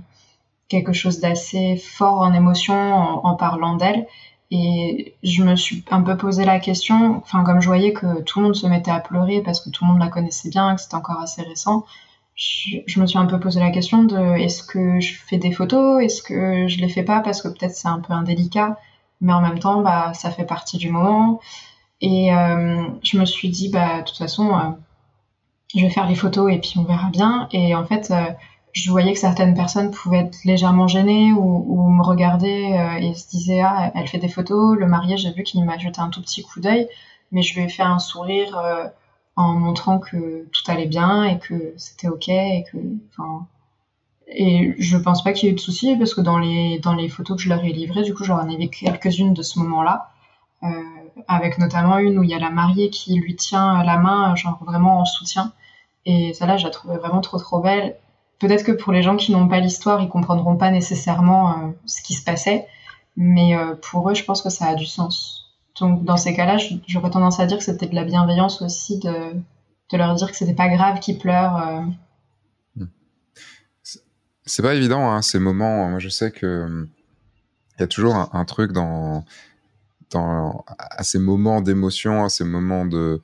quelque 0.68 0.92
chose 0.92 1.20
d'assez 1.20 1.76
fort 1.76 2.20
en 2.20 2.32
émotion 2.32 2.74
en, 2.74 3.34
parlant 3.34 3.76
d'elle. 3.76 4.06
Et 4.50 5.14
je 5.22 5.42
me 5.42 5.56
suis 5.56 5.84
un 5.90 6.02
peu 6.02 6.16
posé 6.16 6.44
la 6.44 6.60
question, 6.60 7.16
enfin 7.18 7.42
comme 7.42 7.60
je 7.60 7.66
voyais 7.66 7.92
que 7.92 8.22
tout 8.22 8.38
le 8.38 8.46
monde 8.46 8.54
se 8.54 8.66
mettait 8.66 8.92
à 8.92 9.00
pleurer 9.00 9.42
parce 9.42 9.60
que 9.60 9.70
tout 9.70 9.84
le 9.84 9.90
monde 9.90 10.00
la 10.00 10.08
connaissait 10.08 10.50
bien, 10.50 10.76
que 10.76 10.80
c'était 10.80 10.94
encore 10.94 11.20
assez 11.20 11.42
récent, 11.42 11.84
je, 12.36 13.00
me 13.00 13.06
suis 13.06 13.18
un 13.18 13.26
peu 13.26 13.40
posé 13.40 13.60
la 13.60 13.70
question 13.70 14.04
de 14.04 14.36
est-ce 14.36 14.62
que 14.62 15.00
je 15.00 15.14
fais 15.14 15.38
des 15.38 15.52
photos, 15.52 16.02
est-ce 16.02 16.22
que 16.22 16.68
je 16.68 16.78
les 16.78 16.88
fais 16.88 17.02
pas? 17.02 17.20
Parce 17.20 17.42
que 17.42 17.48
peut-être 17.48 17.74
c'est 17.74 17.88
un 17.88 18.00
peu 18.00 18.12
indélicat, 18.12 18.78
mais 19.20 19.32
en 19.32 19.40
même 19.40 19.58
temps 19.58 19.80
bah 19.80 20.12
ça 20.14 20.30
fait 20.30 20.44
partie 20.44 20.76
du 20.76 20.90
moment. 20.90 21.40
Et 22.02 22.32
euh, 22.34 22.86
je 23.02 23.18
me 23.18 23.24
suis 23.24 23.48
dit 23.48 23.70
bah 23.70 24.00
de 24.00 24.04
toute 24.04 24.18
façon 24.18 24.54
euh, 24.54 24.70
je 25.74 25.80
vais 25.82 25.90
faire 25.90 26.06
les 26.06 26.14
photos 26.14 26.52
et 26.52 26.58
puis 26.58 26.74
on 26.76 26.84
verra 26.84 27.08
bien. 27.10 27.48
Et 27.52 27.74
en 27.74 27.86
fait 27.86 28.10
euh, 28.10 28.30
je 28.76 28.90
voyais 28.90 29.12
que 29.14 29.18
certaines 29.18 29.54
personnes 29.54 29.90
pouvaient 29.90 30.18
être 30.18 30.44
légèrement 30.44 30.86
gênées 30.86 31.32
ou, 31.32 31.90
me 31.90 32.02
regarder 32.02 32.78
et 33.00 33.14
se 33.14 33.26
disaient 33.28 33.62
ah 33.62 33.90
elle 33.94 34.06
fait 34.06 34.18
des 34.18 34.28
photos, 34.28 34.76
le 34.76 34.86
marié 34.86 35.16
j'ai 35.16 35.32
vu 35.32 35.44
qu'il 35.44 35.64
m'a 35.64 35.78
jeté 35.78 35.98
un 36.00 36.10
tout 36.10 36.20
petit 36.20 36.42
coup 36.42 36.60
d'œil, 36.60 36.86
mais 37.32 37.42
je 37.42 37.54
lui 37.54 37.62
ai 37.62 37.68
fait 37.70 37.82
un 37.82 37.98
sourire 37.98 38.54
en 39.36 39.54
montrant 39.54 39.98
que 39.98 40.46
tout 40.52 40.70
allait 40.70 40.86
bien 40.86 41.24
et 41.24 41.38
que 41.38 41.74
c'était 41.76 42.08
ok 42.08 42.28
et 42.28 42.64
que 42.70 42.78
et 44.28 44.74
je 44.78 44.96
pense 44.96 45.22
pas 45.22 45.32
qu'il 45.32 45.46
y 45.46 45.48
ait 45.48 45.52
eu 45.52 45.56
de 45.56 45.60
soucis 45.60 45.96
parce 45.96 46.14
que 46.14 46.20
dans 46.20 46.38
les 46.38 46.78
dans 46.80 46.94
les 46.94 47.08
photos 47.08 47.36
que 47.36 47.42
je 47.42 47.48
leur 47.48 47.64
ai 47.64 47.72
livrées 47.72 48.02
du 48.02 48.12
coup 48.12 48.24
j'en 48.24 48.48
ai 48.48 48.56
vu 48.56 48.68
quelques-unes 48.68 49.34
de 49.34 49.42
ce 49.42 49.58
moment-là 49.60 50.10
euh, 50.64 50.68
avec 51.28 51.58
notamment 51.58 51.98
une 51.98 52.18
où 52.18 52.24
il 52.24 52.30
y 52.30 52.34
a 52.34 52.38
la 52.38 52.50
mariée 52.50 52.90
qui 52.90 53.14
lui 53.14 53.36
tient 53.36 53.84
la 53.84 53.98
main 53.98 54.34
genre 54.34 54.58
vraiment 54.64 54.98
en 54.98 55.04
soutien 55.04 55.52
et 56.06 56.34
celle-là 56.34 56.56
je 56.56 56.64
la 56.64 56.70
trouvais 56.70 56.96
vraiment 56.96 57.20
trop 57.20 57.38
trop 57.38 57.60
belle 57.60 57.96
peut-être 58.38 58.64
que 58.64 58.72
pour 58.72 58.92
les 58.92 59.02
gens 59.02 59.16
qui 59.16 59.32
n'ont 59.32 59.48
pas 59.48 59.60
l'histoire 59.60 60.00
ils 60.00 60.08
comprendront 60.08 60.56
pas 60.56 60.70
nécessairement 60.70 61.50
euh, 61.50 61.68
ce 61.86 62.02
qui 62.02 62.14
se 62.14 62.24
passait 62.24 62.66
mais 63.16 63.56
euh, 63.56 63.74
pour 63.74 64.10
eux 64.10 64.14
je 64.14 64.24
pense 64.24 64.42
que 64.42 64.50
ça 64.50 64.66
a 64.66 64.74
du 64.74 64.86
sens 64.86 65.54
Donc 65.80 66.04
dans 66.04 66.16
ces 66.16 66.34
cas-là, 66.34 66.58
j'aurais 66.86 67.10
tendance 67.10 67.40
à 67.40 67.46
dire 67.46 67.58
que 67.58 67.64
c'était 67.64 67.86
de 67.86 67.94
la 67.94 68.04
bienveillance 68.04 68.62
aussi 68.62 68.98
de, 68.98 69.32
de 69.90 69.96
leur 69.96 70.14
dire 70.14 70.30
que 70.30 70.36
c'était 70.36 70.54
pas 70.54 70.68
grave 70.68 71.00
qu'ils 71.00 71.18
pleurent. 71.18 71.82
Hmm. 72.76 72.86
C'est 74.44 74.62
pas 74.62 74.74
évident 74.74 75.10
hein, 75.10 75.22
ces 75.22 75.38
moments. 75.38 75.88
Moi, 75.88 75.98
je 75.98 76.08
sais 76.08 76.30
que 76.30 76.86
il 77.78 77.82
y 77.82 77.84
a 77.84 77.86
toujours 77.86 78.14
un, 78.32 78.44
truc 78.46 78.72
dans, 78.72 79.24
dans 80.10 80.64
à 80.78 81.02
ces 81.02 81.18
moments 81.18 81.60
d'émotion, 81.60 82.24
à 82.24 82.30
ces 82.30 82.44
moments 82.44 82.86
de 82.86 83.20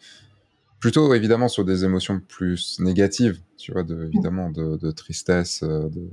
plutôt 0.82 1.14
évidemment 1.14 1.46
sur 1.46 1.64
des 1.64 1.84
émotions 1.84 2.20
plus 2.20 2.80
négatives, 2.80 3.40
tu 3.56 3.70
vois, 3.70 3.84
de, 3.84 4.04
évidemment 4.06 4.50
de, 4.50 4.76
de 4.76 4.90
tristesse, 4.90 5.62
euh, 5.62 5.88
de 5.88 6.10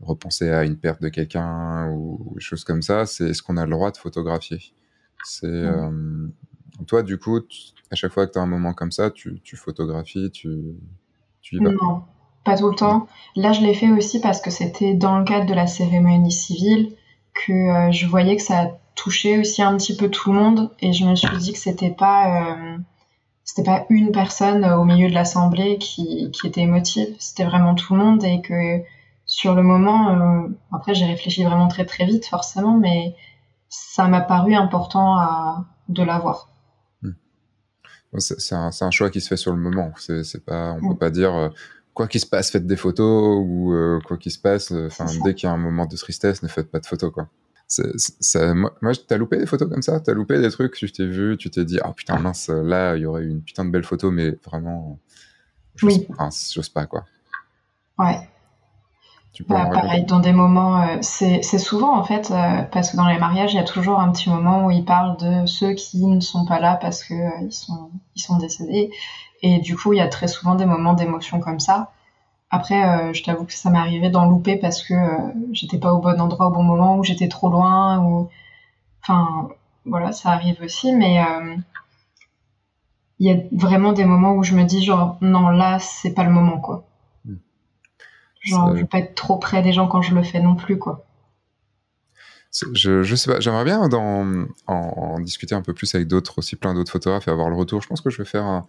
repenser 0.00 0.48
à 0.50 0.64
une 0.64 0.76
perte 0.76 1.02
de 1.02 1.08
quelqu'un 1.08 1.90
ou 1.90 2.32
des 2.36 2.40
choses 2.40 2.62
comme 2.62 2.80
ça. 2.80 3.06
C'est 3.06 3.34
ce 3.34 3.42
qu'on 3.42 3.56
a 3.56 3.64
le 3.64 3.72
droit 3.72 3.90
de 3.90 3.96
photographier. 3.96 4.60
C'est 5.24 5.46
euh, 5.48 6.28
toi 6.86 7.02
du 7.02 7.18
coup, 7.18 7.40
à 7.90 7.96
chaque 7.96 8.12
fois 8.12 8.28
que 8.28 8.32
tu 8.34 8.38
as 8.38 8.42
un 8.42 8.46
moment 8.46 8.72
comme 8.72 8.92
ça, 8.92 9.10
tu, 9.10 9.40
tu 9.42 9.56
photographies, 9.56 10.30
tu, 10.30 10.48
tu 11.40 11.56
y 11.56 11.58
vas? 11.58 11.72
Non, 11.72 12.04
pas 12.44 12.56
tout 12.56 12.70
le 12.70 12.76
temps. 12.76 13.08
Là, 13.34 13.50
je 13.50 13.62
l'ai 13.62 13.74
fait 13.74 13.90
aussi 13.90 14.20
parce 14.20 14.40
que 14.40 14.50
c'était 14.50 14.94
dans 14.94 15.18
le 15.18 15.24
cadre 15.24 15.46
de 15.46 15.54
la 15.54 15.66
cérémonie 15.66 16.30
civile 16.30 16.94
que 17.34 17.52
euh, 17.52 17.90
je 17.90 18.06
voyais 18.06 18.36
que 18.36 18.42
ça 18.42 18.78
touchait 18.94 19.40
aussi 19.40 19.60
un 19.60 19.76
petit 19.76 19.96
peu 19.96 20.08
tout 20.08 20.32
le 20.32 20.38
monde 20.38 20.70
et 20.78 20.92
je 20.92 21.04
me 21.04 21.16
suis 21.16 21.36
dit 21.38 21.52
que 21.52 21.58
c'était 21.58 21.90
pas 21.90 22.52
euh, 22.52 22.78
c'était 23.48 23.62
pas 23.62 23.86
une 23.88 24.12
personne 24.12 24.62
au 24.62 24.84
milieu 24.84 25.08
de 25.08 25.14
l'assemblée 25.14 25.78
qui, 25.78 26.30
qui 26.32 26.46
était 26.46 26.60
émotive, 26.60 27.16
c'était 27.18 27.44
vraiment 27.44 27.74
tout 27.74 27.94
le 27.94 27.98
monde 27.98 28.22
et 28.22 28.42
que 28.42 28.82
sur 29.24 29.54
le 29.54 29.62
moment, 29.62 30.44
euh, 30.44 30.48
après 30.70 30.94
j'ai 30.94 31.06
réfléchi 31.06 31.44
vraiment 31.44 31.66
très 31.66 31.86
très 31.86 32.04
vite 32.04 32.26
forcément, 32.26 32.76
mais 32.76 33.16
ça 33.70 34.06
m'a 34.06 34.20
paru 34.20 34.54
important 34.54 35.16
à, 35.18 35.64
de 35.88 36.02
l'avoir. 36.02 36.50
Hmm. 37.00 37.12
C'est 38.18 38.54
un, 38.54 38.68
un, 38.78 38.90
choix 38.90 39.08
qui 39.08 39.22
se 39.22 39.28
fait 39.28 39.38
sur 39.38 39.52
le 39.52 39.58
moment. 39.58 39.92
C'est 39.96 40.44
pas, 40.44 40.76
on 40.82 40.90
peut 40.90 40.98
pas 40.98 41.08
dire 41.08 41.50
quoi 41.94 42.06
qu'il 42.06 42.20
se 42.20 42.26
passe, 42.26 42.50
faites 42.50 42.66
des 42.66 42.76
photos 42.76 43.42
ou 43.42 43.72
euh, 43.72 43.98
quoi 44.06 44.18
qu'il 44.18 44.30
se 44.30 44.38
passe, 44.38 44.72
euh, 44.72 44.88
enfin 44.88 45.06
dès 45.24 45.32
qu'il 45.34 45.48
y 45.48 45.50
a 45.50 45.54
un 45.54 45.56
moment 45.56 45.86
de 45.86 45.96
tristesse, 45.96 46.42
ne 46.42 46.48
faites 46.48 46.70
pas 46.70 46.80
de 46.80 46.86
photos 46.86 47.10
quoi. 47.14 47.28
Ça, 47.68 48.54
moi, 48.54 48.72
t'as 49.06 49.18
loupé 49.18 49.36
des 49.36 49.46
photos 49.46 49.68
comme 49.68 49.82
ça? 49.82 50.00
T'as 50.00 50.14
loupé 50.14 50.40
des 50.40 50.50
trucs? 50.50 50.74
Tu 50.74 50.90
t'es 50.90 51.06
vu, 51.06 51.36
tu 51.36 51.50
t'es 51.50 51.64
dit, 51.64 51.78
ah 51.82 51.88
oh, 51.90 51.92
putain 51.92 52.18
mince, 52.18 52.48
là 52.48 52.96
il 52.96 53.02
y 53.02 53.06
aurait 53.06 53.22
eu 53.22 53.30
une 53.30 53.42
putain 53.42 53.64
de 53.64 53.70
belle 53.70 53.84
photo, 53.84 54.10
mais 54.10 54.30
vraiment, 54.44 54.98
oui. 55.82 56.06
j'ose 56.52 56.70
pas 56.70 56.86
quoi. 56.86 57.04
Ouais. 57.98 58.28
Bah, 59.48 59.70
pareil, 59.72 60.04
dans 60.04 60.18
des 60.18 60.32
moments, 60.32 60.82
euh, 60.82 60.96
c'est 61.00 61.42
souvent 61.58 61.96
en 61.96 62.02
fait, 62.02 62.32
parce 62.72 62.90
que 62.90 62.96
dans 62.96 63.06
les 63.06 63.18
mariages, 63.18 63.52
il 63.52 63.56
y 63.56 63.60
a 63.60 63.64
toujours 63.64 64.00
un 64.00 64.10
petit 64.10 64.30
moment 64.30 64.66
où 64.66 64.70
ils 64.70 64.84
parlent 64.84 65.16
de 65.16 65.46
ceux 65.46 65.74
qui 65.74 66.04
ne 66.06 66.20
sont 66.20 66.44
pas 66.44 66.58
là 66.58 66.76
parce 66.80 67.04
que 67.04 67.14
ils 67.44 67.52
sont 67.52 67.90
ils 68.16 68.20
sont 68.20 68.38
décédés 68.38 68.90
et 69.42 69.60
du 69.60 69.76
coup, 69.76 69.92
il 69.92 69.98
y 69.98 70.00
a 70.00 70.08
très 70.08 70.26
souvent 70.26 70.54
des 70.54 70.66
moments 70.66 70.94
d'émotion 70.94 71.40
comme 71.40 71.60
ça. 71.60 71.92
Après, 72.50 72.82
euh, 72.82 73.12
je 73.12 73.22
t'avoue 73.22 73.44
que 73.44 73.52
ça 73.52 73.70
m'est 73.70 73.78
arrivé 73.78 74.08
d'en 74.10 74.26
louper 74.26 74.56
parce 74.56 74.82
que 74.82 74.94
euh, 74.94 75.32
j'étais 75.52 75.78
pas 75.78 75.92
au 75.92 76.00
bon 76.00 76.18
endroit 76.20 76.46
au 76.48 76.50
bon 76.50 76.62
moment, 76.62 76.96
ou 76.96 77.04
j'étais 77.04 77.28
trop 77.28 77.50
loin, 77.50 77.98
ou 77.98 78.30
enfin 79.02 79.48
voilà, 79.84 80.12
ça 80.12 80.30
arrive 80.30 80.60
aussi. 80.62 80.94
Mais 80.94 81.20
euh, 81.20 81.56
il 83.18 83.26
y 83.26 83.32
a 83.32 83.36
vraiment 83.52 83.92
des 83.92 84.04
moments 84.04 84.34
où 84.34 84.42
je 84.42 84.54
me 84.54 84.64
dis 84.64 84.82
genre 84.82 85.18
non 85.20 85.48
là 85.50 85.78
c'est 85.78 86.14
pas 86.14 86.24
le 86.24 86.30
moment 86.30 86.58
quoi. 86.58 86.84
Hmm. 87.24 87.36
Genre 88.42 88.76
je 88.76 88.80
veux 88.80 88.86
pas 88.86 89.00
être 89.00 89.14
trop 89.14 89.36
près 89.36 89.62
des 89.62 89.72
gens 89.72 89.86
quand 89.86 90.02
je 90.02 90.14
le 90.14 90.22
fais 90.22 90.40
non 90.40 90.54
plus 90.54 90.78
quoi. 90.78 91.04
Je, 92.50 93.14
sais 93.14 93.30
pas, 93.30 93.40
j'aimerais 93.40 93.64
bien 93.64 93.80
en, 94.66 95.20
discuter 95.20 95.54
un 95.54 95.60
peu 95.60 95.74
plus 95.74 95.94
avec 95.94 96.08
d'autres 96.08 96.38
aussi, 96.38 96.56
plein 96.56 96.72
d'autres 96.74 96.90
photographes 96.90 97.28
et 97.28 97.30
avoir 97.30 97.50
le 97.50 97.56
retour. 97.56 97.82
Je 97.82 97.88
pense 97.88 98.00
que 98.00 98.10
je 98.10 98.18
vais 98.18 98.24
faire 98.24 98.64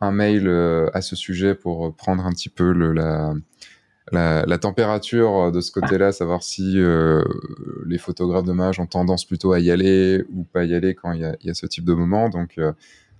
un, 0.00 0.10
mail 0.12 0.46
euh, 0.46 0.88
à 0.94 1.00
ce 1.02 1.16
sujet 1.16 1.54
pour 1.54 1.94
prendre 1.96 2.24
un 2.24 2.30
petit 2.30 2.48
peu 2.48 2.70
la, 2.72 4.58
température 4.58 5.50
de 5.50 5.60
ce 5.60 5.72
côté-là, 5.72 6.12
savoir 6.12 6.44
si 6.44 6.78
euh, 6.78 7.24
les 7.86 7.98
photographes 7.98 8.44
de 8.44 8.52
mariage 8.52 8.78
ont 8.78 8.86
tendance 8.86 9.24
plutôt 9.24 9.52
à 9.52 9.58
y 9.58 9.70
aller 9.70 10.24
ou 10.32 10.44
pas 10.44 10.64
y 10.64 10.74
aller 10.74 10.94
quand 10.94 11.12
il 11.12 11.20
y 11.20 11.50
a, 11.50 11.54
ce 11.54 11.66
type 11.66 11.84
de 11.84 11.94
moment. 11.94 12.28
Donc, 12.28 12.58
euh, 12.58 12.72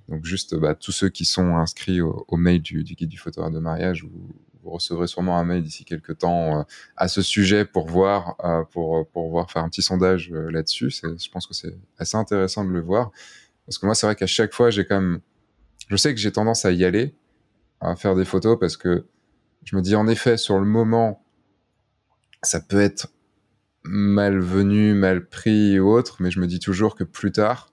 donc 0.08 0.24
juste 0.24 0.54
bah, 0.54 0.76
tous 0.76 0.92
ceux 0.92 1.08
qui 1.08 1.24
sont 1.24 1.56
inscrits 1.56 2.00
au, 2.00 2.36
mail 2.36 2.62
du, 2.62 2.84
du, 2.84 2.94
guide 2.94 3.08
du 3.08 3.18
photographe 3.18 3.52
de 3.52 3.58
mariage, 3.58 4.04
vous, 4.04 4.32
vous 4.64 4.70
recevrez 4.70 5.06
sûrement 5.06 5.38
un 5.38 5.44
mail 5.44 5.62
d'ici 5.62 5.84
quelques 5.84 6.18
temps 6.18 6.60
euh, 6.60 6.62
à 6.96 7.08
ce 7.08 7.20
sujet 7.20 7.66
pour 7.66 7.86
voir, 7.86 8.36
euh, 8.44 8.64
pour, 8.64 9.06
pour 9.10 9.28
voir 9.30 9.50
faire 9.50 9.62
un 9.62 9.68
petit 9.68 9.82
sondage 9.82 10.32
euh, 10.32 10.50
là-dessus. 10.50 10.90
Je 10.90 11.30
pense 11.30 11.46
que 11.46 11.54
c'est 11.54 11.76
assez 11.98 12.16
intéressant 12.16 12.64
de 12.64 12.70
le 12.70 12.80
voir. 12.80 13.12
Parce 13.66 13.78
que 13.78 13.86
moi, 13.86 13.94
c'est 13.94 14.06
vrai 14.06 14.16
qu'à 14.16 14.26
chaque 14.26 14.54
fois, 14.54 14.70
j'ai 14.70 14.86
quand 14.86 15.00
même, 15.00 15.20
je 15.88 15.96
sais 15.96 16.14
que 16.14 16.20
j'ai 16.20 16.32
tendance 16.32 16.64
à 16.64 16.72
y 16.72 16.84
aller, 16.84 17.14
à 17.80 17.94
faire 17.94 18.14
des 18.14 18.24
photos 18.24 18.58
parce 18.58 18.76
que 18.76 19.06
je 19.64 19.76
me 19.76 19.82
dis 19.82 19.94
en 19.94 20.06
effet, 20.06 20.38
sur 20.38 20.58
le 20.58 20.66
moment, 20.66 21.24
ça 22.42 22.60
peut 22.60 22.80
être 22.80 23.08
malvenu, 23.82 24.94
mal 24.94 25.28
pris 25.28 25.78
ou 25.78 25.90
autre, 25.90 26.16
mais 26.20 26.30
je 26.30 26.40
me 26.40 26.46
dis 26.46 26.58
toujours 26.58 26.94
que 26.94 27.04
plus 27.04 27.32
tard, 27.32 27.70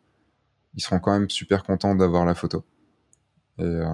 ils 0.75 0.81
seront 0.81 0.99
quand 0.99 1.13
même 1.13 1.29
super 1.29 1.63
contents 1.63 1.95
d'avoir 1.95 2.25
la 2.25 2.35
photo. 2.35 2.65
Et, 3.59 3.63
euh, 3.63 3.85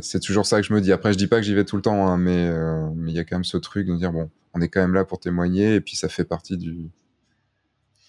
c'est 0.00 0.20
toujours 0.20 0.46
ça 0.46 0.60
que 0.60 0.66
je 0.66 0.72
me 0.72 0.80
dis. 0.80 0.92
Après, 0.92 1.12
je 1.12 1.18
dis 1.18 1.26
pas 1.26 1.36
que 1.36 1.42
j'y 1.42 1.54
vais 1.54 1.64
tout 1.64 1.76
le 1.76 1.82
temps, 1.82 2.08
hein, 2.08 2.18
euh, 2.26 2.88
mais 2.96 3.10
il 3.10 3.14
y 3.14 3.18
a 3.18 3.24
quand 3.24 3.36
même 3.36 3.44
ce 3.44 3.58
truc 3.58 3.86
de 3.86 3.94
dire 3.96 4.12
bon, 4.12 4.30
on 4.54 4.60
est 4.60 4.68
quand 4.68 4.80
même 4.80 4.94
là 4.94 5.04
pour 5.04 5.20
témoigner, 5.20 5.74
et 5.74 5.80
puis 5.80 5.94
ça 5.94 6.08
fait 6.08 6.24
partie 6.24 6.56
du. 6.56 6.90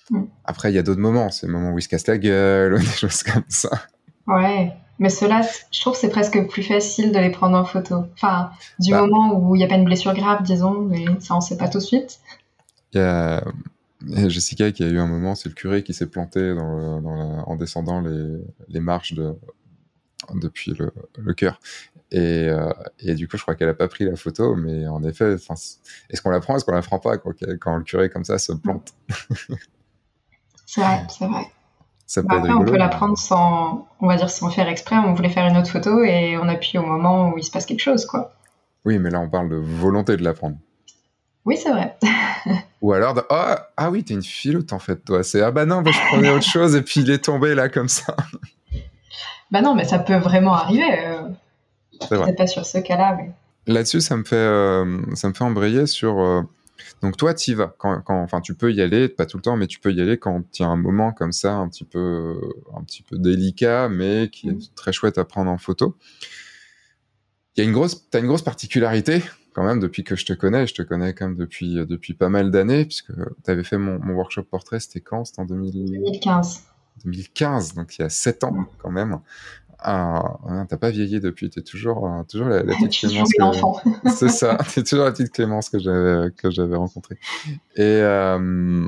Mm. 0.09 0.23
Après, 0.45 0.71
il 0.71 0.75
y 0.75 0.77
a 0.77 0.83
d'autres 0.83 1.01
moments, 1.01 1.29
c'est 1.31 1.47
le 1.47 1.53
moment 1.53 1.71
où 1.71 1.79
il 1.79 1.81
se 1.81 1.89
casse 1.89 2.07
la 2.07 2.17
gueule, 2.17 2.79
des 2.79 2.85
choses 2.85 3.23
comme 3.23 3.43
ça. 3.49 3.69
Ouais, 4.25 4.71
mais 4.99 5.09
ceux-là, 5.09 5.41
je 5.71 5.81
trouve 5.81 5.95
c'est 5.95 6.09
presque 6.09 6.47
plus 6.47 6.63
facile 6.63 7.11
de 7.11 7.19
les 7.19 7.29
prendre 7.29 7.57
en 7.57 7.65
photo. 7.65 8.05
Enfin, 8.13 8.51
du 8.79 8.91
bah. 8.91 9.01
moment 9.01 9.37
où 9.37 9.55
il 9.55 9.59
n'y 9.59 9.65
a 9.65 9.67
pas 9.67 9.75
une 9.75 9.85
blessure 9.85 10.13
grave, 10.13 10.43
disons, 10.43 10.79
mais 10.79 11.05
ça 11.19 11.35
on 11.35 11.41
sait 11.41 11.57
pas 11.57 11.67
tout 11.67 11.79
de 11.79 11.83
suite. 11.83 12.19
Il 12.93 13.01
y 13.01 13.01
a 13.01 13.43
Jessica 14.29 14.71
qui 14.71 14.83
a 14.83 14.87
eu 14.87 14.99
un 14.99 15.07
moment, 15.07 15.35
c'est 15.35 15.49
le 15.49 15.55
curé 15.55 15.83
qui 15.83 15.93
s'est 15.93 16.07
planté 16.07 16.55
dans 16.55 17.43
en 17.45 17.55
descendant 17.57 17.99
les, 17.99 18.37
les 18.69 18.79
marches 18.79 19.13
de, 19.13 19.35
depuis 20.33 20.73
le, 20.73 20.91
le 21.17 21.33
cœur. 21.33 21.59
Et, 22.11 22.47
euh, 22.49 22.71
et, 22.99 23.15
du 23.15 23.27
coup, 23.27 23.37
je 23.37 23.41
crois 23.41 23.55
qu'elle 23.55 23.69
a 23.69 23.73
pas 23.73 23.87
pris 23.87 24.05
la 24.05 24.15
photo, 24.15 24.55
mais 24.55 24.87
en 24.87 25.03
effet, 25.03 25.35
est-ce 25.35 26.21
qu'on 26.21 26.29
la 26.29 26.39
prend, 26.39 26.55
est-ce 26.55 26.65
qu'on 26.65 26.71
la 26.71 26.81
prend 26.81 26.99
pas 26.99 27.17
quand, 27.17 27.31
quand, 27.59 27.77
le 27.77 27.83
curé 27.83 28.09
comme 28.09 28.25
ça 28.25 28.37
se 28.37 28.53
plante? 28.53 28.93
C'est 30.65 30.81
vrai, 30.81 31.03
c'est 31.09 31.27
vrai. 31.27 31.45
Ça 32.07 32.21
peut 32.21 32.27
bah, 32.27 32.35
après, 32.37 32.51
on 32.51 32.65
peut 32.65 32.77
la 32.77 32.89
prendre 32.89 33.17
sans, 33.17 33.87
on 33.99 34.07
va 34.07 34.17
dire, 34.17 34.29
sans 34.29 34.49
faire 34.49 34.67
exprès. 34.67 34.95
On 34.97 35.13
voulait 35.13 35.29
faire 35.29 35.47
une 35.47 35.57
autre 35.57 35.69
photo 35.69 36.03
et 36.03 36.37
on 36.37 36.47
appuie 36.47 36.77
au 36.77 36.85
moment 36.85 37.31
où 37.31 37.37
il 37.37 37.43
se 37.43 37.51
passe 37.51 37.65
quelque 37.65 37.81
chose, 37.81 38.05
quoi. 38.05 38.35
Oui, 38.85 38.99
mais 38.99 39.09
là, 39.09 39.19
on 39.19 39.29
parle 39.29 39.49
de 39.49 39.55
volonté 39.55 40.15
de 40.15 40.23
la 40.23 40.33
prendre. 40.33 40.57
Oui, 41.45 41.57
c'est 41.57 41.71
vrai. 41.71 41.97
Ou 42.81 42.93
alors, 42.93 43.13
de, 43.13 43.23
oh, 43.29 43.55
ah 43.77 43.91
oui, 43.91 44.03
t'es 44.03 44.13
une 44.13 44.23
filoute 44.23 44.73
en 44.73 44.79
fait, 44.79 44.97
toi. 45.03 45.23
C'est 45.23 45.41
ah 45.41 45.51
bah 45.51 45.65
non, 45.65 45.81
bah, 45.81 45.91
je 45.91 45.99
prenais 46.09 46.29
autre 46.29 46.45
chose 46.45 46.75
et 46.75 46.81
puis 46.81 47.01
il 47.01 47.09
est 47.09 47.23
tombé 47.23 47.55
là 47.55 47.69
comme 47.69 47.89
ça. 47.89 48.15
Bah 49.51 49.61
non, 49.61 49.75
mais 49.75 49.85
ça 49.85 49.99
peut 49.99 50.15
vraiment 50.15 50.53
arriver. 50.53 51.05
Euh, 51.05 51.29
peut-être 52.09 52.37
pas 52.37 52.47
sur 52.47 52.65
ce 52.65 52.77
cas-là, 52.79 53.17
mais. 53.17 53.31
Là-dessus, 53.67 54.01
ça 54.01 54.15
me 54.15 54.23
fait, 54.23 54.35
euh, 54.35 55.01
ça 55.15 55.29
me 55.29 55.33
fait 55.33 55.43
embrayer 55.43 55.87
sur. 55.87 56.19
Euh, 56.19 56.41
donc 57.01 57.17
toi, 57.17 57.33
tu 57.33 57.51
y 57.51 57.53
vas. 57.53 57.73
Quand, 57.77 58.01
quand, 58.01 58.21
enfin, 58.21 58.41
tu 58.41 58.53
peux 58.53 58.71
y 58.71 58.81
aller, 58.81 59.09
pas 59.09 59.25
tout 59.25 59.37
le 59.37 59.41
temps, 59.41 59.57
mais 59.57 59.67
tu 59.67 59.79
peux 59.79 59.91
y 59.91 60.01
aller 60.01 60.17
quand 60.17 60.43
il 60.59 60.61
y 60.61 60.65
a 60.65 60.67
un 60.67 60.75
moment 60.75 61.11
comme 61.13 61.31
ça, 61.31 61.53
un 61.53 61.67
petit 61.67 61.83
peu, 61.83 62.39
un 62.75 62.83
petit 62.83 63.01
peu 63.01 63.17
délicat, 63.17 63.89
mais 63.89 64.29
qui 64.31 64.49
est 64.49 64.53
mm. 64.53 64.75
très 64.75 64.91
chouette 64.91 65.17
à 65.17 65.25
prendre 65.25 65.49
en 65.49 65.57
photo. 65.57 65.95
Il 67.55 67.61
y 67.61 67.65
a 67.65 67.67
une 67.67 67.73
grosse, 67.73 68.07
t'as 68.09 68.19
une 68.19 68.27
grosse 68.27 68.43
particularité 68.43 69.23
quand 69.53 69.63
même 69.63 69.79
depuis 69.79 70.03
que 70.03 70.15
je 70.15 70.25
te 70.25 70.33
connais. 70.33 70.67
Je 70.67 70.73
te 70.73 70.81
connais 70.81 71.13
quand 71.13 71.27
même 71.27 71.37
depuis 71.37 71.75
depuis 71.75 72.13
pas 72.13 72.29
mal 72.29 72.51
d'années, 72.51 72.85
puisque 72.85 73.13
tu 73.13 73.51
avais 73.51 73.63
fait 73.63 73.77
mon, 73.77 73.99
mon 73.99 74.13
workshop 74.13 74.43
portrait. 74.43 74.79
C'était 74.79 75.01
quand? 75.01 75.25
C'était 75.25 75.39
en 75.39 75.45
2015. 75.45 76.74
2015, 77.03 77.73
donc 77.75 77.97
il 77.97 78.01
y 78.01 78.05
a 78.05 78.09
7 78.09 78.43
ans 78.43 78.65
quand 78.77 78.91
même. 78.91 79.19
Ah, 79.87 80.39
t'as 80.67 80.77
pas 80.77 80.89
vieilli 80.89 81.19
depuis, 81.19 81.49
t'es 81.51 81.61
toujours, 81.61 82.07
euh, 82.07 82.23
toujours 82.23 82.47
la, 82.47 82.63
petite 82.63 83.11
Clémence. 83.11 83.29
C'est 84.15 84.29
ça, 84.29 84.57
t'es 84.73 84.81
toujours 84.81 85.05
la 85.05 85.11
petite 85.11 85.31
Clémence 85.31 85.69
que 85.69 85.77
j'avais 85.77 86.31
que 86.31 86.49
j'avais 86.49 86.75
rencontrée. 86.75 87.19
Et 87.75 87.83
euh, 88.01 88.87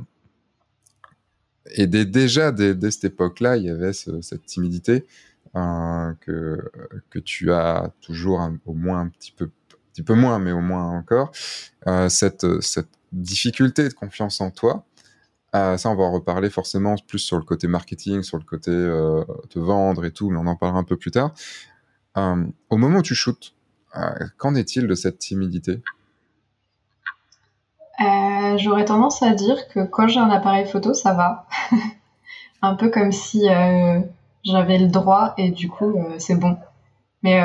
et 1.76 1.86
déjà 1.86 2.52
dès, 2.52 2.76
cette 2.90 3.04
époque-là, 3.04 3.58
il 3.58 3.66
y 3.66 3.70
avait 3.70 3.94
cette 3.94 4.46
timidité 4.48 5.06
euh, 5.56 6.14
que 6.22 6.72
que 7.12 7.20
tu 7.20 7.52
as 7.52 7.92
toujours 8.02 8.50
au 8.66 8.74
moins 8.74 9.02
un 9.02 9.10
petit 9.10 9.34
peu, 9.34 9.46
un 9.46 9.78
petit 9.94 10.04
peu 10.04 10.16
moins, 10.16 10.40
mais 10.40 10.52
au 10.52 10.62
moins 10.62 10.98
encore 10.98 11.32
cette 12.10 12.62
cette 12.62 12.90
difficulté 13.12 13.88
de 13.88 13.94
confiance 13.94 14.42
en 14.42 14.50
toi 14.50 14.87
ah, 15.60 15.78
ça, 15.78 15.90
on 15.90 15.96
va 15.96 16.04
en 16.04 16.12
reparler 16.12 16.52
forcément 16.52 16.96
plus 17.08 17.18
sur 17.18 17.38
le 17.38 17.44
côté 17.44 17.68
marketing, 17.68 18.22
sur 18.22 18.38
le 18.38 18.44
côté 18.44 18.70
euh, 18.70 19.24
te 19.50 19.58
vendre 19.58 20.06
et 20.06 20.12
tout, 20.12 20.30
mais 20.30 20.38
on 20.38 20.46
en 20.46 20.56
parlera 20.56 20.80
un 20.80 20.84
peu 20.84 20.98
plus 20.98 21.10
tard. 21.10 21.32
Euh, 22.16 22.46
au 22.70 22.78
moment 22.78 23.00
où 23.00 23.02
tu 23.02 23.16
shootes, 23.16 23.56
euh, 23.96 24.26
qu'en 24.38 24.54
est-il 24.54 24.88
de 24.88 24.94
cette 24.94 25.18
timidité? 25.18 25.82
J'aurais 28.58 28.86
tendance 28.86 29.22
à 29.22 29.32
dire 29.32 29.68
que 29.68 29.86
quand 29.86 30.08
j'ai 30.08 30.20
un 30.20 30.30
appareil 30.30 30.66
photo, 30.66 30.94
ça 30.94 31.14
va. 31.14 31.48
un 32.62 32.76
peu 32.76 32.90
comme 32.90 33.12
si 33.12 33.48
j'avais 34.44 34.78
le 34.78 34.88
droit 34.88 35.34
et 35.38 35.52
du 35.52 35.70
coup 35.70 35.96
c'est 36.18 36.36
bon. 36.36 36.58
Mais 37.24 37.42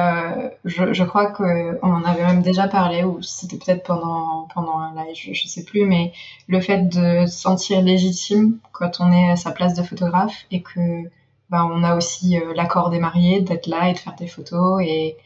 je, 0.65 0.93
je, 0.93 1.05
crois 1.05 1.31
qu'on 1.33 1.79
en 1.83 2.05
avait 2.05 2.25
même 2.25 2.43
déjà 2.43 2.69
parlé, 2.69 3.05
ou 3.05 3.23
c'était 3.23 3.57
peut-être 3.57 3.85
pendant, 3.85 4.47
pendant 4.55 4.79
un 4.79 4.95
live, 4.95 5.17
je, 5.17 5.33
je, 5.33 5.49
sais 5.49 5.65
plus, 5.65 5.87
mais 5.87 6.13
le 6.47 6.61
fait 6.61 6.89
de 6.89 7.27
se 7.27 7.41
sentir 7.41 7.81
légitime 7.81 8.59
quand 8.73 9.01
on 9.01 9.11
est 9.13 9.31
à 9.31 9.37
sa 9.37 9.51
place 9.51 9.75
de 9.75 9.83
photographe 9.83 10.45
et 10.51 10.63
que 10.63 11.05
bah, 11.49 11.67
on 11.71 11.83
a 11.85 11.97
aussi 11.97 12.39
l'accord 12.55 12.91
des 12.91 12.99
mariés 12.99 13.41
d'être 13.41 13.67
là 13.67 13.89
et 13.89 13.95
de 13.95 13.99
faire 13.99 14.15
des 14.15 14.27
photos 14.27 14.83
et, 14.83 15.17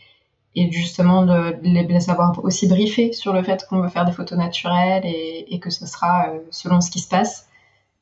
et 0.57 0.73
justement 0.73 1.25
de, 1.25 1.55
les 1.63 2.11
avoir 2.11 2.43
aussi 2.43 2.67
briefés 2.67 3.13
sur 3.13 3.33
le 3.35 3.43
fait 3.43 3.67
qu'on 3.69 3.81
veut 3.81 3.89
faire 3.89 4.07
des 4.07 4.13
photos 4.13 4.39
naturelles 4.39 5.05
et, 5.05 5.61
que 5.61 5.71
ce 5.71 5.87
sera 5.87 6.29
euh, 6.29 6.39
selon 6.51 6.81
ce 6.81 6.91
qui 6.91 6.99
se 6.99 7.09
passe. 7.09 7.49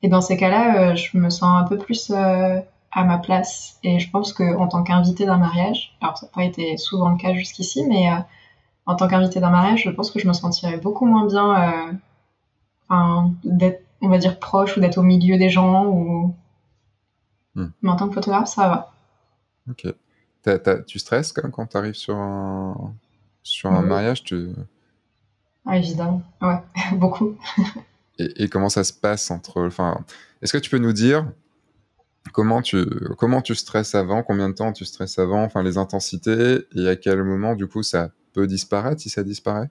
Et 0.02 0.08
dans 0.08 0.20
ces 0.20 0.36
cas-là, 0.36 0.92
euh, 0.92 0.94
je 0.94 1.18
me 1.18 1.30
sens 1.30 1.62
un 1.62 1.64
peu 1.64 1.78
plus 1.78 2.10
euh, 2.10 2.60
à 2.94 3.04
ma 3.04 3.18
place. 3.18 3.78
Et 3.82 3.98
je 3.98 4.10
pense 4.10 4.32
qu'en 4.32 4.68
tant 4.68 4.82
qu'invité 4.82 5.26
d'un 5.26 5.36
mariage, 5.36 5.96
alors 6.00 6.16
ça 6.16 6.26
n'a 6.26 6.32
pas 6.32 6.44
été 6.44 6.76
souvent 6.76 7.10
le 7.10 7.16
cas 7.16 7.34
jusqu'ici, 7.34 7.84
mais 7.86 8.08
en 8.86 8.96
tant 8.96 9.08
qu'invité 9.08 9.40
d'un 9.40 9.50
mariage, 9.50 9.82
je 9.84 9.90
pense 9.90 10.10
que 10.10 10.18
je 10.18 10.28
me 10.28 10.32
sentirais 10.32 10.78
beaucoup 10.78 11.04
moins 11.04 11.26
bien 11.26 11.98
d'être, 13.44 13.82
on 14.00 14.08
va 14.08 14.18
dire, 14.18 14.38
proche 14.38 14.76
ou 14.76 14.80
d'être 14.80 14.98
au 14.98 15.02
milieu 15.02 15.36
des 15.36 15.50
gens. 15.50 15.86
Ou... 15.86 16.34
Hmm. 17.54 17.68
Mais 17.82 17.90
en 17.90 17.96
tant 17.96 18.08
que 18.08 18.14
photographe, 18.14 18.48
ça 18.48 18.68
va. 18.68 18.92
Ok 19.68 19.92
tu 20.86 20.98
stresses 20.98 21.32
quand, 21.32 21.50
quand 21.50 21.66
tu 21.66 21.76
arrives 21.76 21.94
sur 21.94 22.16
un, 22.16 22.94
sur 23.42 23.70
un 23.70 23.82
mariage 23.82 24.24
tu... 24.24 24.50
Ah, 25.66 25.78
évidemment, 25.78 26.22
ouais, 26.42 26.58
beaucoup. 26.96 27.36
et, 28.18 28.48
comment 28.48 28.68
ça 28.68 28.84
se 28.84 28.92
passe 28.92 29.30
entre. 29.30 29.66
Enfin, 29.66 30.04
Est-ce 30.42 30.52
que 30.52 30.58
tu 30.58 30.68
peux 30.68 30.78
nous 30.78 30.92
dire 30.92 31.26
comment 32.32 32.62
tu, 32.62 32.84
comment 33.18 33.40
tu 33.42 33.54
stresses 33.54 33.94
avant, 33.94 34.22
combien 34.22 34.48
de 34.48 34.54
temps 34.54 34.72
tu 34.72 34.84
stresses 34.84 35.18
avant, 35.18 35.42
enfin 35.44 35.62
les 35.62 35.78
intensités, 35.78 36.60
et 36.74 36.88
à 36.88 36.96
quel 36.96 37.22
moment 37.22 37.54
du 37.54 37.66
coup 37.66 37.82
ça 37.82 38.10
peut 38.32 38.46
disparaître 38.46 39.00
si 39.00 39.10
ça 39.10 39.22
disparaît? 39.22 39.70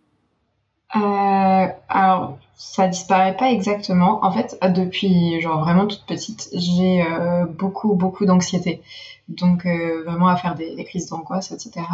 Euh, 0.96 1.68
alors, 1.90 2.38
ça 2.56 2.88
disparaît 2.88 3.36
pas 3.36 3.52
exactement. 3.52 4.24
En 4.24 4.32
fait, 4.32 4.58
depuis 4.76 5.42
genre 5.42 5.60
vraiment 5.62 5.88
toute 5.88 6.06
petite, 6.06 6.50
j'ai 6.54 7.04
euh, 7.04 7.46
beaucoup 7.46 7.96
beaucoup 7.96 8.26
d'anxiété. 8.26 8.82
Donc 9.28 9.66
euh, 9.66 10.04
vraiment 10.06 10.28
à 10.28 10.36
faire 10.36 10.56
des, 10.56 10.84
crises 10.86 11.08
d'angoisse, 11.08 11.52
etc. 11.52 11.86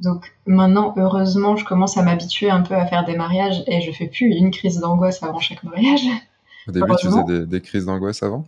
Donc 0.00 0.34
maintenant, 0.46 0.92
heureusement, 0.96 1.56
je 1.56 1.64
commence 1.64 1.96
à 1.96 2.02
m'habituer 2.02 2.50
un 2.50 2.62
peu 2.62 2.74
à 2.74 2.86
faire 2.86 3.04
des 3.04 3.16
mariages 3.16 3.62
et 3.66 3.80
je 3.80 3.92
fais 3.92 4.08
plus 4.08 4.26
une 4.26 4.50
crise 4.50 4.80
d'angoisse 4.80 5.22
avant 5.22 5.38
chaque 5.38 5.62
mariage. 5.62 6.02
Au 6.68 6.72
début, 6.72 6.96
tu 6.98 7.06
faisais 7.06 7.46
des, 7.46 7.60
crises 7.60 7.86
d'angoisse 7.86 8.22
avant? 8.22 8.44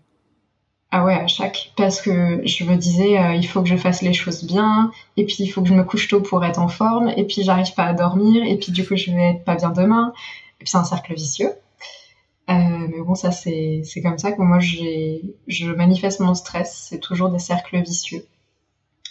Ah 0.90 1.04
ouais, 1.04 1.14
à 1.14 1.26
chaque. 1.26 1.72
Parce 1.76 2.00
que 2.00 2.40
je 2.46 2.64
me 2.64 2.76
disais, 2.76 3.18
euh, 3.18 3.34
il 3.34 3.46
faut 3.46 3.62
que 3.62 3.68
je 3.68 3.76
fasse 3.76 4.00
les 4.02 4.14
choses 4.14 4.44
bien, 4.44 4.90
et 5.16 5.24
puis 5.26 5.36
il 5.40 5.48
faut 5.48 5.62
que 5.62 5.68
je 5.68 5.74
me 5.74 5.84
couche 5.84 6.08
tôt 6.08 6.20
pour 6.22 6.44
être 6.44 6.58
en 6.58 6.68
forme, 6.68 7.12
et 7.16 7.24
puis 7.24 7.42
j'arrive 7.42 7.74
pas 7.74 7.84
à 7.84 7.92
dormir, 7.92 8.42
et 8.44 8.56
puis 8.56 8.72
du 8.72 8.86
coup, 8.86 8.96
je 8.96 9.10
vais 9.10 9.30
être 9.32 9.44
pas 9.44 9.56
bien 9.56 9.70
demain. 9.70 10.12
Et 10.60 10.64
puis 10.64 10.68
c'est 10.68 10.78
un 10.78 10.84
cercle 10.84 11.14
vicieux. 11.14 11.52
Euh, 12.50 12.54
mais 12.88 13.00
bon, 13.02 13.14
ça, 13.14 13.30
c'est 13.30 13.82
comme 14.02 14.18
ça 14.18 14.32
que 14.32 14.40
moi, 14.40 14.58
je 14.60 15.72
manifeste 15.72 16.20
mon 16.20 16.34
stress. 16.34 16.86
C'est 16.90 17.00
toujours 17.00 17.28
des 17.28 17.38
cercles 17.38 17.82
vicieux. 17.82 18.26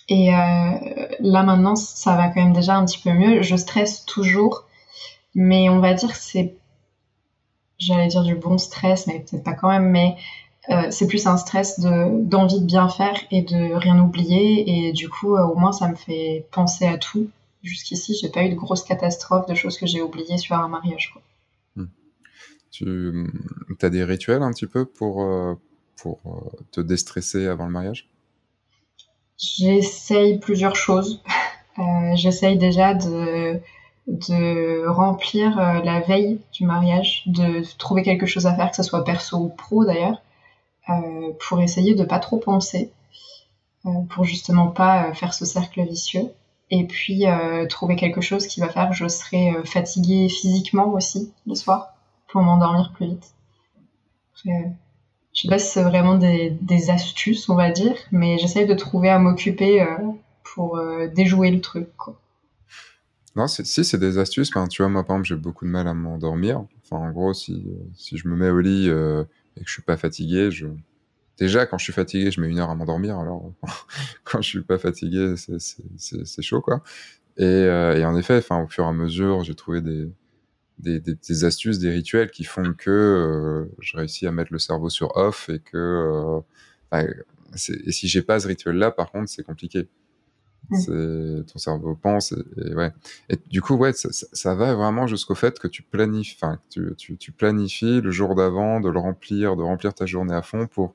Et 0.09 0.33
euh, 0.33 1.07
là, 1.19 1.43
maintenant, 1.43 1.75
ça 1.75 2.15
va 2.15 2.29
quand 2.29 2.41
même 2.41 2.53
déjà 2.53 2.75
un 2.75 2.85
petit 2.85 2.99
peu 2.99 3.11
mieux. 3.11 3.41
Je 3.41 3.55
stresse 3.55 4.05
toujours, 4.05 4.63
mais 5.35 5.69
on 5.69 5.79
va 5.79 5.93
dire 5.93 6.11
que 6.11 6.17
c'est, 6.17 6.55
j'allais 7.77 8.07
dire 8.07 8.23
du 8.23 8.35
bon 8.35 8.57
stress, 8.57 9.07
mais 9.07 9.19
peut-être 9.19 9.43
pas 9.43 9.53
quand 9.53 9.69
même, 9.69 9.89
mais 9.89 10.15
euh, 10.69 10.87
c'est 10.89 11.07
plus 11.07 11.27
un 11.27 11.37
stress 11.37 11.79
d'envie 11.79 12.59
de, 12.59 12.65
bien 12.65 12.89
faire 12.89 13.15
et 13.31 13.41
de 13.41 13.73
rien 13.73 13.99
oublier. 13.99 14.87
Et 14.87 14.91
du 14.93 15.09
coup, 15.09 15.37
au 15.37 15.55
moins, 15.55 15.71
ça 15.71 15.87
me 15.87 15.95
fait 15.95 16.45
penser 16.51 16.85
à 16.85 16.97
tout. 16.97 17.29
Jusqu'ici, 17.63 18.17
j'ai 18.21 18.29
pas 18.29 18.43
eu 18.43 18.49
de 18.49 18.55
grosses 18.55 18.83
catastrophes, 18.83 19.47
de 19.47 19.55
choses 19.55 19.77
que 19.77 19.85
j'ai 19.85 20.01
oubliées 20.01 20.37
sur 20.37 20.55
un 20.55 20.67
mariage. 20.67 21.11
Quoi. 21.13 21.21
Tu 22.71 23.27
as 23.81 23.89
des 23.89 24.03
rituels 24.03 24.43
un 24.43 24.51
petit 24.51 24.67
peu 24.67 24.85
pour, 24.85 25.23
euh, 25.23 25.55
pour 25.99 26.19
euh, 26.25 26.57
te 26.71 26.81
déstresser 26.81 27.47
avant 27.47 27.65
le 27.65 27.71
mariage? 27.71 28.07
J'essaye 29.37 30.39
plusieurs 30.39 30.75
choses. 30.75 31.23
Euh, 31.79 32.15
j'essaye 32.15 32.57
déjà 32.57 32.95
de, 32.95 33.59
de 34.07 34.87
remplir 34.87 35.57
la 35.57 35.99
veille 35.99 36.39
du 36.51 36.65
mariage, 36.65 37.21
de 37.27 37.61
trouver 37.77 38.01
quelque 38.01 38.25
chose 38.25 38.47
à 38.47 38.55
faire, 38.55 38.71
que 38.71 38.75
ce 38.75 38.81
soit 38.81 39.03
perso 39.03 39.37
ou 39.37 39.49
pro 39.49 39.85
d'ailleurs, 39.85 40.19
pour 41.47 41.61
essayer 41.61 41.95
de 41.95 42.03
pas 42.03 42.19
trop 42.19 42.37
penser, 42.37 42.91
pour 44.09 44.23
justement 44.23 44.67
pas 44.67 45.13
faire 45.13 45.33
ce 45.33 45.45
cercle 45.45 45.83
vicieux. 45.83 46.31
Et 46.69 46.85
puis 46.85 47.25
trouver 47.69 47.95
quelque 47.95 48.21
chose 48.21 48.47
qui 48.47 48.59
va 48.59 48.69
faire 48.69 48.89
que 48.89 48.95
je 48.95 49.07
serai 49.07 49.53
fatiguée 49.65 50.27
physiquement 50.29 50.93
aussi 50.93 51.31
le 51.45 51.55
soir 51.55 51.97
pour 52.27 52.41
m'endormir 52.41 52.91
plus 52.93 53.07
vite. 53.07 53.33
je 54.45 54.51
sais 55.33 55.47
pas 55.47 55.59
si 55.59 55.71
c'est 55.71 55.83
vraiment 55.83 56.17
des, 56.17 56.89
astuces, 56.89 57.49
on 57.49 57.55
va 57.55 57.71
dire, 57.71 57.95
mais 58.11 58.37
j'essaye 58.37 58.65
de 58.65 58.73
trouver 58.73 59.09
à 59.09 59.19
m'occuper 59.19 59.81
euh, 59.81 59.97
pour 60.43 60.77
euh, 60.77 61.07
déjouer 61.07 61.51
le 61.51 61.61
truc. 61.61 61.89
Non, 63.35 63.47
si 63.47 63.83
c'est 63.83 63.99
des 63.99 64.17
astuces, 64.17 64.51
tu 64.69 64.81
vois, 64.81 64.89
moi 64.89 65.03
par 65.03 65.15
exemple, 65.15 65.27
j'ai 65.27 65.35
beaucoup 65.35 65.65
de 65.65 65.69
mal 65.69 65.87
à 65.87 65.93
m'endormir. 65.93 66.63
Enfin, 66.83 66.97
en 66.97 67.11
gros, 67.11 67.33
si, 67.33 67.63
je 68.11 68.27
me 68.27 68.35
mets 68.35 68.49
au 68.49 68.59
lit 68.59 68.89
euh, 68.89 69.23
et 69.57 69.63
que 69.63 69.67
je 69.67 69.73
suis 69.73 69.81
pas 69.81 69.97
fatigué, 69.97 70.49
déjà 71.37 71.65
quand 71.65 71.77
je 71.77 71.83
suis 71.83 71.93
fatigué, 71.93 72.31
je 72.31 72.41
mets 72.41 72.47
une 72.47 72.59
heure 72.59 72.69
à 72.69 72.75
m'endormir. 72.75 73.17
Alors, 73.19 73.51
quand 74.23 74.41
je 74.41 74.49
suis 74.49 74.61
pas 74.61 74.77
fatigué, 74.77 75.35
c'est 75.37 76.41
chaud, 76.41 76.61
quoi. 76.61 76.83
Et, 77.37 77.43
et 77.43 78.05
en 78.05 78.17
effet, 78.17 78.43
au 78.49 78.67
fur 78.67 78.85
et 78.85 78.87
à 78.87 78.93
mesure, 78.93 79.43
j'ai 79.43 79.55
trouvé 79.55 79.81
des, 80.79 81.43
astuces, 81.43 81.79
des 81.79 81.91
rituels 81.91 82.31
qui 82.31 82.43
font 82.43 82.73
que 82.73 82.89
euh, 82.89 83.75
je 83.79 83.97
réussis 83.97 84.27
à 84.27 84.31
mettre 84.31 84.51
le 84.53 84.59
cerveau 84.59 84.89
sur 84.89 85.15
off 85.15 85.49
et 85.49 85.59
que 85.59 86.43
euh, 86.93 87.03
et 87.85 87.91
si 87.91 88.07
j'ai 88.07 88.21
pas 88.21 88.39
ce 88.39 88.47
rituel-là, 88.47 88.91
par 88.91 89.11
contre, 89.11 89.29
c'est 89.29 89.43
compliqué. 89.43 89.87
Mm. 90.69 90.79
C'est 90.79 91.53
ton 91.53 91.59
cerveau 91.59 91.95
pense 91.95 92.33
et, 92.33 92.73
ouais. 92.73 92.91
Et 93.29 93.37
du 93.49 93.61
coup, 93.61 93.75
ouais, 93.75 93.93
ça, 93.93 94.09
ça 94.11 94.55
va 94.55 94.73
vraiment 94.75 95.07
jusqu'au 95.07 95.35
fait 95.35 95.59
que 95.59 95.67
tu 95.67 95.81
planifies, 95.81 96.37
tu, 96.69 96.93
tu, 96.97 97.17
tu, 97.17 97.31
planifies 97.31 98.01
le 98.01 98.11
jour 98.11 98.35
d'avant 98.35 98.79
de 98.79 98.89
le 98.89 98.99
remplir, 98.99 99.55
de 99.55 99.63
remplir 99.63 99.93
ta 99.93 100.05
journée 100.05 100.35
à 100.35 100.41
fond 100.41 100.67
pour 100.67 100.93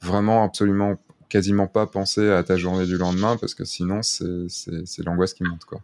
vraiment 0.00 0.44
absolument 0.44 0.96
quasiment 1.28 1.66
pas 1.66 1.86
penser 1.86 2.30
à 2.30 2.42
ta 2.42 2.56
journée 2.56 2.86
du 2.86 2.96
lendemain 2.96 3.36
parce 3.36 3.54
que 3.54 3.64
sinon 3.64 4.00
c'est 4.02 5.04
l'angoisse 5.04 5.34
qui 5.34 5.44
monte 5.44 5.64
quoi. 5.64 5.80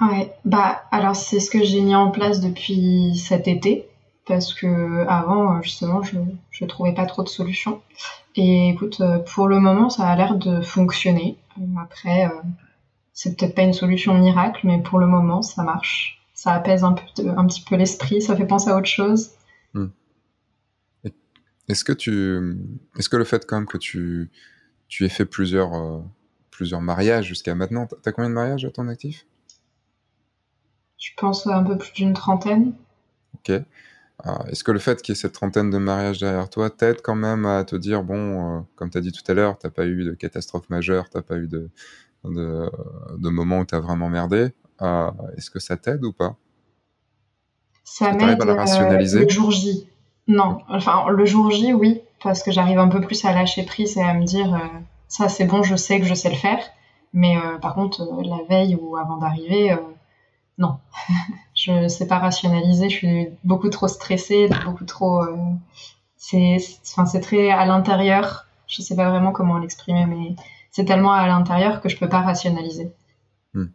Ouais, 0.00 0.32
bah 0.44 0.82
alors 0.90 1.14
c'est 1.14 1.40
ce 1.40 1.50
que 1.50 1.64
j'ai 1.64 1.80
mis 1.80 1.94
en 1.94 2.10
place 2.10 2.40
depuis 2.40 3.16
cet 3.16 3.46
été 3.46 3.86
parce 4.26 4.54
que 4.54 5.06
avant 5.06 5.60
justement 5.62 6.02
je 6.02 6.16
je 6.50 6.64
trouvais 6.64 6.94
pas 6.94 7.06
trop 7.06 7.22
de 7.22 7.28
solutions. 7.28 7.80
Et 8.36 8.70
écoute, 8.70 9.00
euh, 9.00 9.18
pour 9.18 9.46
le 9.46 9.60
moment 9.60 9.90
ça 9.90 10.08
a 10.08 10.16
l'air 10.16 10.34
de 10.34 10.60
fonctionner. 10.60 11.36
Après, 11.80 12.26
euh, 12.26 12.42
c'est 13.12 13.36
peut-être 13.36 13.54
pas 13.54 13.62
une 13.62 13.72
solution 13.72 14.14
miracle, 14.14 14.66
mais 14.66 14.82
pour 14.82 14.98
le 14.98 15.06
moment 15.06 15.42
ça 15.42 15.62
marche. 15.62 16.22
Ça 16.34 16.52
apaise 16.52 16.84
un 16.84 16.92
peu, 16.92 17.04
un 17.36 17.46
petit 17.46 17.62
peu 17.62 17.76
l'esprit, 17.76 18.20
ça 18.20 18.36
fait 18.36 18.46
penser 18.46 18.70
à 18.70 18.76
autre 18.76 18.88
chose. 18.88 19.30
Hmm. 19.72 19.88
Est-ce 21.68 21.84
que 21.84 21.92
tu, 21.92 22.58
est-ce 22.98 23.08
que 23.08 23.16
le 23.16 23.24
fait 23.24 23.46
quand 23.46 23.56
même 23.56 23.66
que 23.66 23.78
tu, 23.78 24.30
tu 24.88 25.04
aies 25.04 25.08
fait 25.08 25.24
plusieurs, 25.24 25.74
euh, 25.74 26.00
plusieurs 26.50 26.82
mariages 26.82 27.26
jusqu'à 27.26 27.54
maintenant, 27.54 27.86
t'as 28.02 28.12
combien 28.12 28.28
de 28.28 28.34
mariages 28.34 28.64
à 28.64 28.70
ton 28.70 28.88
actif? 28.88 29.26
Je 30.98 31.10
pense 31.16 31.46
un 31.46 31.62
peu 31.62 31.78
plus 31.78 31.92
d'une 31.92 32.12
trentaine. 32.12 32.74
Ok. 33.34 33.52
Est-ce 34.48 34.64
que 34.64 34.72
le 34.72 34.78
fait 34.78 35.02
qu'il 35.02 35.12
y 35.14 35.18
ait 35.18 35.20
cette 35.20 35.32
trentaine 35.32 35.70
de 35.70 35.78
mariages 35.78 36.20
derrière 36.20 36.48
toi 36.48 36.70
t'aide 36.70 37.02
quand 37.02 37.16
même 37.16 37.44
à 37.46 37.64
te 37.64 37.76
dire, 37.76 38.02
bon, 38.02 38.58
euh, 38.58 38.60
comme 38.76 38.88
tu 38.88 38.96
as 38.96 39.00
dit 39.00 39.12
tout 39.12 39.28
à 39.30 39.34
l'heure, 39.34 39.58
t'as 39.58 39.70
pas 39.70 39.86
eu 39.86 40.04
de 40.04 40.12
catastrophe 40.12 40.70
majeure, 40.70 41.10
t'as 41.10 41.20
pas 41.20 41.36
eu 41.36 41.48
de, 41.48 41.68
de, 42.24 42.70
de 43.18 43.28
moment 43.28 43.58
où 43.58 43.64
tu 43.66 43.74
as 43.74 43.80
vraiment 43.80 44.08
merdé. 44.08 44.54
Euh, 44.82 45.10
est-ce 45.36 45.50
que 45.50 45.58
ça 45.58 45.76
t'aide 45.76 46.04
ou 46.04 46.12
pas? 46.12 46.36
Ça 47.82 48.12
m'aide 48.12 48.40
euh, 48.40 49.20
le 49.20 49.28
jour 49.28 49.50
J. 49.50 49.88
Non, 50.26 50.58
enfin 50.68 51.06
le 51.10 51.24
jour 51.26 51.50
J, 51.50 51.74
oui, 51.74 52.00
parce 52.22 52.42
que 52.42 52.50
j'arrive 52.50 52.78
un 52.78 52.88
peu 52.88 53.00
plus 53.00 53.24
à 53.24 53.34
lâcher 53.34 53.64
prise 53.64 53.98
et 53.98 54.02
à 54.02 54.14
me 54.14 54.24
dire, 54.24 54.58
ça 55.06 55.28
c'est 55.28 55.44
bon, 55.44 55.62
je 55.62 55.76
sais 55.76 56.00
que 56.00 56.06
je 56.06 56.14
sais 56.14 56.30
le 56.30 56.36
faire. 56.36 56.60
Mais 57.12 57.36
par 57.60 57.74
contre, 57.74 58.08
la 58.24 58.38
veille 58.48 58.74
ou 58.80 58.96
avant 58.96 59.18
d'arriver, 59.18 59.76
non, 60.58 60.78
je 61.54 61.72
ne 61.72 61.88
sais 61.88 62.06
pas 62.06 62.18
rationaliser. 62.18 62.88
Je 62.88 62.96
suis 62.96 63.28
beaucoup 63.42 63.68
trop 63.68 63.88
stressée, 63.88 64.48
beaucoup 64.64 64.84
trop. 64.84 65.22
Euh, 65.22 65.36
c'est, 66.16 66.58
très 67.20 67.50
à 67.50 67.66
l'intérieur. 67.66 68.46
Je 68.66 68.80
ne 68.80 68.84
sais 68.84 68.96
pas 68.96 69.10
vraiment 69.10 69.32
comment 69.32 69.58
l'exprimer, 69.58 70.06
mais 70.06 70.36
c'est 70.70 70.84
tellement 70.84 71.12
à 71.12 71.26
l'intérieur 71.26 71.80
que 71.80 71.88
je 71.88 71.98
peux 71.98 72.08
pas 72.08 72.20
rationaliser. 72.20 72.92
Hmm. 73.52 73.66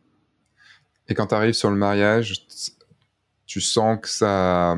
Et 1.07 1.13
quand 1.13 1.27
tu 1.27 1.35
arrives 1.35 1.53
sur 1.53 1.69
le 1.69 1.75
mariage, 1.75 2.45
tu 3.45 3.61
sens 3.61 3.99
que 4.01 4.09
ça, 4.09 4.75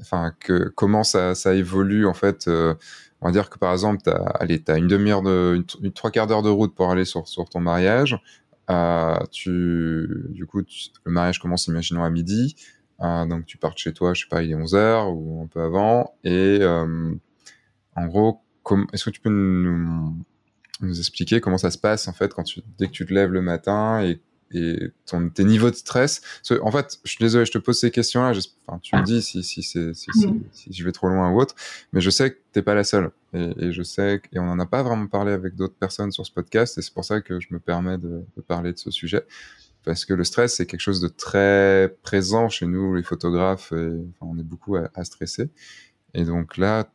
enfin, 0.00 0.32
que 0.40 0.68
comment 0.68 1.04
ça, 1.04 1.34
ça 1.34 1.54
évolue 1.54 2.06
en 2.06 2.14
fait. 2.14 2.48
Euh, 2.48 2.74
on 3.20 3.26
va 3.26 3.32
dire 3.32 3.50
que 3.50 3.58
par 3.58 3.72
exemple, 3.72 4.02
tu 4.04 4.10
as, 4.10 4.76
une 4.76 4.88
demi-heure, 4.88 5.22
de, 5.22 5.64
une, 5.80 5.92
trois 5.92 6.10
quarts 6.10 6.26
d'heure 6.26 6.42
de 6.42 6.50
route 6.50 6.74
pour 6.74 6.90
aller 6.90 7.04
sur 7.04 7.24
ton 7.50 7.60
mariage. 7.60 8.20
Euh, 8.70 9.18
tu, 9.30 10.08
du 10.30 10.46
coup, 10.46 10.62
le 11.04 11.12
mariage 11.12 11.38
commence, 11.38 11.66
imaginons, 11.66 12.04
à 12.04 12.10
midi. 12.10 12.56
Euh, 13.00 13.26
donc, 13.26 13.46
tu 13.46 13.58
pars 13.58 13.74
de 13.74 13.78
chez 13.78 13.92
toi, 13.92 14.14
je 14.14 14.22
sais 14.22 14.28
pas, 14.28 14.42
il 14.42 14.50
est 14.50 14.54
11h 14.54 15.12
ou 15.12 15.42
un 15.42 15.46
peu 15.46 15.60
avant. 15.60 16.14
Et 16.24 16.58
euh, 16.60 17.14
en 17.96 18.06
gros, 18.06 18.40
est-ce 18.92 19.04
que 19.04 19.10
tu 19.10 19.20
peux 19.20 19.30
nous, 19.30 20.16
nous, 20.80 20.98
expliquer 20.98 21.40
comment 21.40 21.58
ça 21.58 21.70
se 21.70 21.78
passe, 21.78 22.06
en 22.08 22.12
fait, 22.12 22.32
quand 22.32 22.44
tu, 22.44 22.60
dès 22.78 22.86
que 22.86 22.92
tu 22.92 23.04
te 23.04 23.12
lèves 23.12 23.32
le 23.32 23.42
matin 23.42 24.02
et 24.02 24.20
et 24.52 24.90
ton, 25.06 25.28
tes 25.28 25.44
niveaux 25.44 25.70
de 25.70 25.76
stress. 25.76 26.20
En 26.62 26.70
fait, 26.70 26.98
je 27.04 27.10
suis 27.10 27.22
désolé, 27.22 27.44
je 27.44 27.52
te 27.52 27.58
pose 27.58 27.78
ces 27.78 27.90
questions-là. 27.90 28.32
Enfin, 28.66 28.78
tu 28.82 28.96
me 28.96 29.02
dis 29.02 29.22
si, 29.22 29.42
si, 29.42 29.62
si, 29.62 29.78
mm. 29.78 30.42
si, 30.52 30.72
je 30.72 30.84
vais 30.84 30.92
trop 30.92 31.08
loin 31.08 31.30
ou 31.30 31.40
autre, 31.40 31.54
mais 31.92 32.00
je 32.00 32.10
sais 32.10 32.32
que 32.32 32.38
t'es 32.52 32.62
pas 32.62 32.74
la 32.74 32.84
seule. 32.84 33.10
Et, 33.34 33.52
et, 33.58 33.72
je 33.72 33.82
sais, 33.82 34.20
et 34.32 34.38
on 34.38 34.44
n'en 34.44 34.58
a 34.58 34.66
pas 34.66 34.82
vraiment 34.82 35.06
parlé 35.06 35.32
avec 35.32 35.54
d'autres 35.54 35.74
personnes 35.74 36.12
sur 36.12 36.26
ce 36.26 36.32
podcast, 36.32 36.78
et 36.78 36.82
c'est 36.82 36.92
pour 36.92 37.04
ça 37.04 37.20
que 37.20 37.40
je 37.40 37.48
me 37.50 37.58
permets 37.58 37.98
de, 37.98 38.24
de, 38.36 38.42
parler 38.42 38.72
de 38.72 38.78
ce 38.78 38.90
sujet. 38.90 39.24
Parce 39.84 40.04
que 40.04 40.14
le 40.14 40.22
stress, 40.22 40.56
c'est 40.56 40.66
quelque 40.66 40.80
chose 40.80 41.00
de 41.00 41.08
très 41.08 41.94
présent 42.02 42.48
chez 42.48 42.66
nous, 42.66 42.94
les 42.94 43.02
photographes, 43.02 43.72
et, 43.72 43.90
enfin, 44.20 44.32
on 44.32 44.38
est 44.38 44.44
beaucoup 44.44 44.76
à, 44.76 44.90
à 44.94 45.04
stresser. 45.04 45.50
Et 46.14 46.24
donc 46.24 46.56
là, 46.56 46.88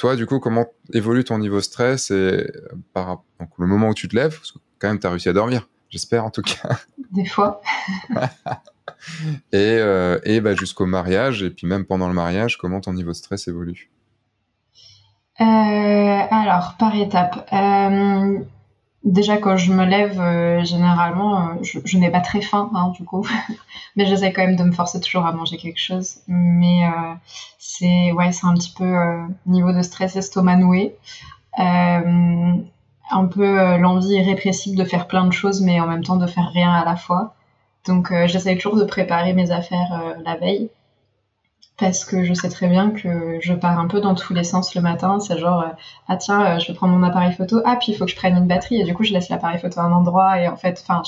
toi, 0.00 0.16
du 0.16 0.24
coup, 0.24 0.40
comment 0.40 0.72
évolue 0.94 1.24
ton 1.24 1.38
niveau 1.38 1.60
stress 1.60 2.10
et 2.10 2.14
euh, 2.14 2.48
par 2.94 3.22
donc, 3.38 3.50
le 3.58 3.66
moment 3.66 3.90
où 3.90 3.94
tu 3.94 4.08
te 4.08 4.16
lèves, 4.16 4.34
parce 4.34 4.52
que 4.52 4.58
quand 4.78 4.88
même, 4.88 4.98
tu 4.98 5.06
as 5.06 5.10
réussi 5.10 5.28
à 5.28 5.34
dormir. 5.34 5.68
J'espère 5.90 6.24
en 6.24 6.30
tout 6.30 6.42
cas. 6.42 6.78
Des 7.10 7.26
fois. 7.26 7.60
et 9.52 9.76
euh, 9.78 10.20
et 10.24 10.40
bah, 10.40 10.54
jusqu'au 10.54 10.86
mariage, 10.86 11.42
et 11.42 11.50
puis 11.50 11.66
même 11.66 11.84
pendant 11.84 12.08
le 12.08 12.14
mariage, 12.14 12.56
comment 12.58 12.80
ton 12.80 12.92
niveau 12.92 13.10
de 13.10 13.16
stress 13.16 13.48
évolue? 13.48 13.90
Euh, 15.40 15.44
Alors, 15.44 16.76
par 16.78 16.94
étapes. 16.94 17.48
Euh, 17.52 18.38
déjà, 19.02 19.38
quand 19.38 19.56
je 19.56 19.72
me 19.72 19.84
lève, 19.84 20.64
généralement, 20.64 21.58
je, 21.62 21.98
n'ai 21.98 22.10
pas 22.10 22.20
très 22.20 22.40
faim, 22.40 22.70
hein, 22.74 22.92
du 22.96 23.04
coup. 23.04 23.26
Mais 23.96 24.06
j'essaie 24.06 24.32
quand 24.32 24.46
même 24.46 24.56
de 24.56 24.62
me 24.62 24.72
forcer 24.72 25.00
toujours 25.00 25.26
à 25.26 25.32
manger 25.32 25.56
quelque 25.56 25.80
chose. 25.80 26.18
Mais 26.28 26.82
c'est 27.58 28.12
ouais, 28.12 28.30
c'est 28.30 28.46
un 28.46 28.54
petit 28.54 28.72
peu 28.76 28.94
niveau 29.46 29.72
de 29.72 29.82
stress 29.82 30.14
estomac 30.14 30.56
noué 30.56 30.94
un 33.10 33.26
peu 33.26 33.60
euh, 33.60 33.76
l'envie 33.78 34.14
irrépressible 34.14 34.76
de 34.76 34.84
faire 34.84 35.06
plein 35.06 35.26
de 35.26 35.32
choses, 35.32 35.60
mais 35.60 35.80
en 35.80 35.86
même 35.86 36.04
temps 36.04 36.16
de 36.16 36.26
faire 36.26 36.50
rien 36.52 36.72
à 36.72 36.84
la 36.84 36.96
fois. 36.96 37.34
Donc 37.86 38.12
euh, 38.12 38.26
j'essaie 38.26 38.56
toujours 38.56 38.76
de 38.76 38.84
préparer 38.84 39.32
mes 39.32 39.50
affaires 39.50 40.00
euh, 40.02 40.14
la 40.24 40.36
veille, 40.36 40.70
parce 41.78 42.04
que 42.04 42.24
je 42.24 42.34
sais 42.34 42.48
très 42.48 42.68
bien 42.68 42.90
que 42.90 43.38
je 43.40 43.54
pars 43.54 43.78
un 43.78 43.88
peu 43.88 44.00
dans 44.00 44.14
tous 44.14 44.34
les 44.34 44.44
sens 44.44 44.74
le 44.74 44.82
matin. 44.82 45.18
C'est 45.20 45.38
genre, 45.38 45.64
ah 46.08 46.16
tiens, 46.16 46.58
je 46.58 46.68
vais 46.68 46.74
prendre 46.74 46.94
mon 46.94 47.02
appareil 47.02 47.32
photo, 47.32 47.60
ah 47.64 47.76
puis 47.76 47.92
il 47.92 47.96
faut 47.96 48.04
que 48.04 48.10
je 48.10 48.16
prenne 48.16 48.36
une 48.36 48.46
batterie, 48.46 48.80
et 48.80 48.84
du 48.84 48.94
coup 48.94 49.04
je 49.04 49.12
laisse 49.12 49.28
l'appareil 49.28 49.58
photo 49.58 49.80
à 49.80 49.84
un 49.84 49.92
endroit, 49.92 50.38
et 50.40 50.48
en 50.48 50.56
fait, 50.56 50.82
enfin, 50.82 51.02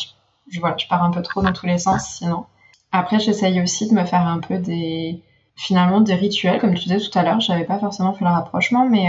je, 0.51 0.61
voilà, 0.61 0.77
je 0.79 0.87
pars 0.89 1.03
un 1.03 1.11
peu 1.11 1.23
trop 1.23 1.43
dans 1.43 1.53
tous 1.53 1.67
les 1.67 1.79
sens 1.79 2.05
sinon. 2.19 2.47
Après, 2.91 3.21
j'essaye 3.21 3.61
aussi 3.63 3.89
de 3.89 3.95
me 3.95 4.05
faire 4.05 4.27
un 4.27 4.39
peu 4.41 4.59
des, 4.59 5.23
finalement, 5.57 6.01
des 6.01 6.15
rituels, 6.15 6.61
comme 6.61 6.75
tu 6.75 6.85
disais 6.85 6.99
tout 6.99 7.19
à 7.19 7.23
l'heure, 7.23 7.41
j'avais 7.41 7.65
pas 7.65 7.79
forcément 7.79 8.13
fait 8.15 8.25
le 8.25 8.31
rapprochement, 8.31 8.89
mais 8.89 9.09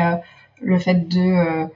le 0.61 0.79
fait 0.79 1.07
de 1.07 1.67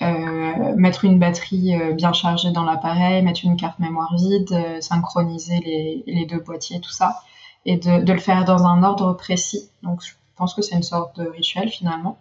mettre 0.00 1.04
une 1.04 1.18
batterie 1.18 1.74
euh, 1.74 1.92
bien 1.92 2.12
chargée 2.12 2.50
dans 2.50 2.64
l'appareil, 2.64 3.22
mettre 3.22 3.44
une 3.44 3.56
carte 3.56 3.78
mémoire 3.78 4.14
vide, 4.16 4.52
euh, 4.52 4.80
synchroniser 4.80 5.58
les, 5.60 6.04
les, 6.06 6.26
deux 6.26 6.38
boîtiers, 6.38 6.80
tout 6.80 6.92
ça, 6.92 7.20
et 7.64 7.76
de, 7.76 8.02
de, 8.02 8.12
le 8.12 8.18
faire 8.18 8.44
dans 8.44 8.64
un 8.64 8.82
ordre 8.82 9.12
précis. 9.14 9.70
Donc 9.82 10.02
je 10.04 10.12
pense 10.36 10.54
que 10.54 10.62
c'est 10.62 10.76
une 10.76 10.82
sorte 10.82 11.18
de 11.18 11.26
rituel 11.26 11.68
finalement. 11.68 12.18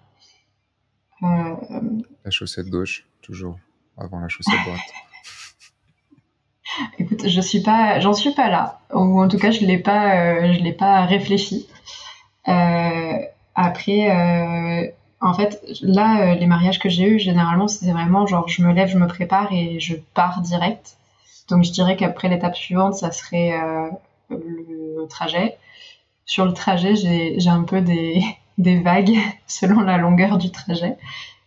La 1.22 2.30
chaussette 2.30 2.70
gauche, 2.70 3.08
toujours, 3.22 3.58
avant 3.98 4.20
la 4.20 4.28
chaussette 4.28 4.60
droite. 4.66 4.80
Écoute, 7.00 7.28
je 7.28 7.42
suis 7.42 7.62
pas, 7.62 8.00
j'en 8.00 8.14
suis 8.14 8.34
pas 8.34 8.50
là, 8.50 8.82
ou 8.94 9.22
en 9.22 9.28
tout 9.28 9.38
cas 9.38 9.52
je 9.52 9.66
l'ai 9.66 9.78
pas, 9.80 10.54
je 10.54 10.60
l'ai 10.60 10.74
pas 10.74 11.06
réfléchi. 11.06 11.68
après, 13.56 14.94
en 15.20 15.34
fait, 15.34 15.64
là, 15.82 16.34
euh, 16.34 16.36
les 16.36 16.46
mariages 16.46 16.80
que 16.80 16.90
j'ai 16.90 17.04
eus, 17.04 17.20
généralement, 17.20 17.68
c'était 17.68 17.92
vraiment 17.92 18.28
genre 18.28 18.48
je 18.48 18.62
me 18.62 18.72
lève, 18.74 18.90
je 18.90 18.98
me 18.98 19.08
prépare 19.08 19.52
et 19.52 19.80
je 19.80 19.96
pars 20.14 20.42
direct. 20.42 20.98
Donc 21.50 21.64
je 21.64 21.72
dirais 21.72 21.96
qu'après 21.96 22.30
l'étape 22.30 22.56
suivante, 22.56 22.96
ça 22.96 23.12
serait 23.12 23.54
euh, 23.54 23.90
le 24.30 25.08
trajet. 25.08 25.58
Sur 26.26 26.46
le 26.46 26.54
trajet, 26.54 26.96
j'ai 26.96 27.50
un 27.50 27.64
peu 27.64 27.82
des, 27.82 28.22
des, 28.58 28.80
vagues 28.80 29.18
selon 29.48 29.82
la 29.82 29.98
longueur 29.98 30.38
du 30.38 30.52
trajet. 30.52 30.98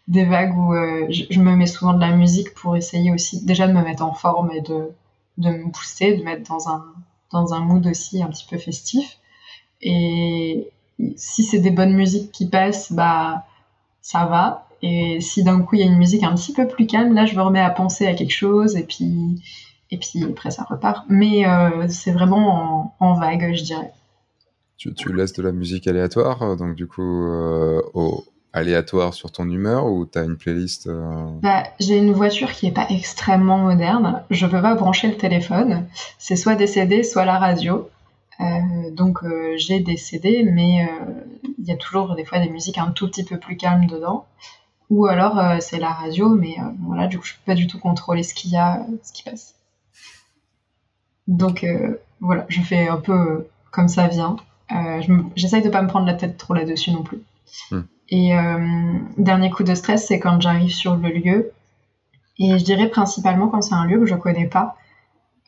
Des 0.09 0.25
vagues 0.25 0.57
où 0.57 0.75
euh, 0.75 1.07
je, 1.09 1.39
me 1.39 1.55
mets 1.55 1.67
souvent 1.67 1.93
de 1.93 2.01
la 2.01 2.11
musique 2.11 2.53
pour 2.55 2.77
essayer 2.77 3.13
aussi 3.13 3.45
déjà 3.45 3.69
de 3.69 3.73
me 3.73 3.83
mettre 3.83 4.03
en 4.03 4.15
forme 4.15 4.51
et 4.51 4.61
de, 4.61 4.91
de 5.39 5.51
me 5.51 5.67
booster, 5.67 6.17
de 6.17 6.25
mettre 6.25 6.51
dans 6.51 6.69
un, 6.69 6.85
dans 7.31 7.55
un 7.55 7.61
mood 7.61 7.87
aussi 7.87 8.21
un 8.21 8.27
petit 8.27 8.47
peu 8.51 8.59
festif. 8.59 9.19
Et 9.81 10.69
si 11.15 11.45
c'est 11.45 11.61
des 11.61 11.71
bonnes 11.71 11.95
musiques 11.95 12.33
qui 12.33 12.49
passent, 12.49 12.93
bah 12.93 13.45
ça 14.11 14.25
va. 14.25 14.67
Et 14.83 15.21
si 15.21 15.45
d'un 15.45 15.61
coup 15.61 15.77
il 15.77 15.81
y 15.81 15.85
a 15.85 15.87
une 15.87 15.99
musique 15.99 16.25
un 16.25 16.35
petit 16.35 16.53
peu 16.53 16.67
plus 16.67 16.87
calme, 16.87 17.15
là 17.15 17.27
je 17.27 17.37
me 17.37 17.43
remets 17.43 17.61
à 17.61 17.71
penser 17.71 18.07
à 18.07 18.15
quelque 18.15 18.33
chose 18.33 18.77
et 18.77 18.83
puis 18.83 19.41
et 19.91 19.99
puis 19.99 20.25
après 20.25 20.51
ça 20.51 20.65
repart. 20.69 21.05
Mais 21.09 21.47
euh, 21.47 21.87
c'est 21.89 22.13
vraiment 22.13 22.97
en, 22.99 23.15
vague, 23.15 23.55
je 23.55 23.63
dirais. 23.63 23.93
Tu, 24.79 24.95
tu, 24.95 25.13
laisses 25.13 25.35
de 25.35 25.43
la 25.43 25.53
musique 25.53 25.87
aléatoire, 25.87 26.57
donc 26.57 26.75
du 26.75 26.87
coup 26.87 27.03
euh, 27.03 27.83
au, 27.93 28.25
aléatoire 28.53 29.15
sur 29.15 29.31
ton 29.31 29.49
humeur 29.49 29.87
ou 29.87 30.07
tu 30.07 30.19
as 30.19 30.25
une 30.25 30.37
playlist 30.37 30.89
euh 30.89 31.31
bah, 31.43 31.65
J'ai 31.79 31.99
une 31.99 32.13
voiture 32.13 32.51
qui 32.51 32.67
est 32.67 32.73
pas 32.73 32.87
extrêmement 32.91 33.59
moderne. 33.59 34.23
Je 34.31 34.47
peux 34.47 34.63
pas 34.63 34.75
brancher 34.75 35.09
le 35.09 35.17
téléphone. 35.17 35.87
C'est 36.19 36.37
soit 36.37 36.57
des 36.57 36.67
CD, 36.67 37.03
soit 37.03 37.25
la 37.25 37.39
radio. 37.39 37.89
Euh, 38.41 38.91
donc 38.91 39.23
euh, 39.23 39.55
j'ai 39.57 39.81
des 39.81 39.97
CD, 39.97 40.45
mais 40.45 40.87
euh, 40.87 41.45
il 41.59 41.65
y 41.65 41.73
a 41.73 41.77
toujours 41.77 42.15
des 42.15 42.25
fois 42.25 42.39
des 42.39 42.49
musiques 42.49 42.79
un 42.79 42.91
tout 42.91 43.09
petit 43.09 43.25
peu 43.25 43.39
plus 43.39 43.57
calmes 43.57 43.87
dedans. 43.87 44.27
Ou 44.89 45.07
alors 45.07 45.41
c'est 45.61 45.79
la 45.79 45.91
radio, 45.91 46.31
mais 46.31 46.57
voilà, 46.81 47.07
du 47.07 47.17
coup 47.17 47.25
je 47.25 47.35
peux 47.35 47.47
pas 47.47 47.55
du 47.55 47.69
tout 47.69 47.79
contrôler 47.79 48.25
ce 48.25 48.35
qu'il 48.35 48.51
y 48.51 48.57
a, 48.57 48.85
ce 49.05 49.13
qui 49.13 49.23
passe. 49.23 49.55
Donc 51.29 51.65
voilà, 52.19 52.45
je 52.49 52.61
fais 52.61 52.89
un 52.89 52.97
peu 52.97 53.47
comme 53.71 53.87
ça 53.87 54.09
vient. 54.09 54.35
J'essaye 55.37 55.63
de 55.63 55.69
pas 55.69 55.83
me 55.83 55.87
prendre 55.87 56.07
la 56.07 56.15
tête 56.15 56.37
trop 56.39 56.55
là-dessus 56.55 56.91
non 56.91 57.05
plus. 57.05 57.23
Hmm. 57.71 57.83
Et 58.09 58.33
dernier 59.17 59.51
coup 59.51 59.63
de 59.63 59.77
stress, 59.77 60.09
c'est 60.09 60.19
quand 60.19 60.41
j'arrive 60.41 60.73
sur 60.73 60.97
le 60.97 61.09
lieu. 61.11 61.53
Et 62.41 62.59
je 62.59 62.65
dirais 62.65 62.89
principalement 62.89 63.47
quand 63.47 63.63
c'est 63.63 63.75
un 63.75 63.85
lieu 63.85 64.01
que 64.01 64.07
je 64.07 64.17
connais 64.17 64.49
pas 64.49 64.75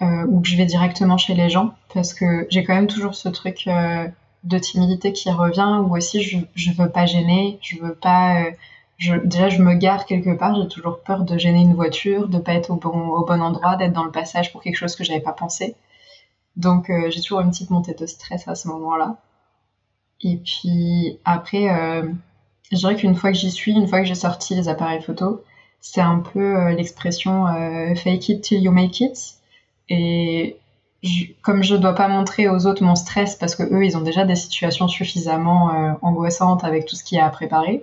euh, 0.00 0.26
ou 0.26 0.40
que 0.40 0.48
je 0.48 0.56
vais 0.56 0.64
directement 0.64 1.18
chez 1.18 1.34
les 1.34 1.50
gens 1.50 1.74
parce 1.92 2.14
que 2.14 2.46
j'ai 2.50 2.64
quand 2.64 2.74
même 2.74 2.86
toujours 2.86 3.14
ce 3.14 3.28
truc 3.28 3.64
euh, 3.66 4.08
de 4.42 4.58
timidité 4.58 5.12
qui 5.12 5.30
revient 5.30 5.80
ou 5.84 5.96
aussi 5.96 6.22
je, 6.22 6.38
je 6.54 6.72
veux 6.72 6.88
pas 6.88 7.06
gêner, 7.06 7.58
je 7.62 7.78
veux 7.78 7.94
pas. 7.94 8.42
Euh, 8.42 8.50
déjà, 9.24 9.48
je 9.48 9.62
me 9.62 9.74
gare 9.74 10.06
quelque 10.06 10.34
part, 10.36 10.60
j'ai 10.60 10.66
toujours 10.68 11.00
peur 11.00 11.24
de 11.24 11.36
gêner 11.38 11.60
une 11.60 11.74
voiture, 11.74 12.28
de 12.28 12.38
pas 12.38 12.54
être 12.54 12.70
au 12.70 12.76
bon, 12.76 12.90
endroit, 13.28 13.76
d'être 13.76 13.92
dans 13.92 14.04
le 14.04 14.10
passage 14.10 14.50
pour 14.50 14.62
quelque 14.62 14.76
chose 14.76 14.96
que 14.96 15.04
j'avais 15.04 15.20
pas 15.20 15.32
pensé. 15.32 15.76
Donc, 16.56 16.90
j'ai 17.08 17.20
toujours 17.20 17.40
une 17.40 17.50
petite 17.50 17.70
montée 17.70 17.94
de 17.94 18.06
stress 18.06 18.46
à 18.46 18.54
ce 18.54 18.68
moment-là. 18.68 19.16
Et 20.20 20.36
puis 20.36 21.18
après, 21.24 21.66
je 22.70 22.76
dirais 22.76 22.94
qu'une 22.94 23.16
fois 23.16 23.32
que 23.32 23.38
j'y 23.38 23.50
suis, 23.50 23.72
une 23.72 23.88
fois 23.88 24.00
que 24.00 24.06
j'ai 24.06 24.14
sorti 24.14 24.54
les 24.54 24.68
appareils 24.68 25.02
photo, 25.02 25.42
c'est 25.80 26.02
un 26.02 26.20
peu 26.20 26.70
l'expression 26.70 27.46
fake 27.96 28.28
it 28.28 28.42
till 28.42 28.62
you 28.62 28.70
make 28.70 29.00
it 29.00 29.41
et 29.88 30.58
comme 31.42 31.62
je 31.62 31.74
dois 31.74 31.94
pas 31.94 32.08
montrer 32.08 32.48
aux 32.48 32.66
autres 32.66 32.84
mon 32.84 32.94
stress 32.94 33.34
parce 33.34 33.56
que 33.56 33.64
eux 33.64 33.84
ils 33.84 33.96
ont 33.96 34.02
déjà 34.02 34.24
des 34.24 34.36
situations 34.36 34.86
suffisamment 34.86 35.74
euh, 35.74 35.92
angoissantes 36.02 36.64
avec 36.64 36.86
tout 36.86 36.94
ce 36.94 37.02
qu'il 37.02 37.18
y 37.18 37.20
a 37.20 37.26
à 37.26 37.30
préparer, 37.30 37.82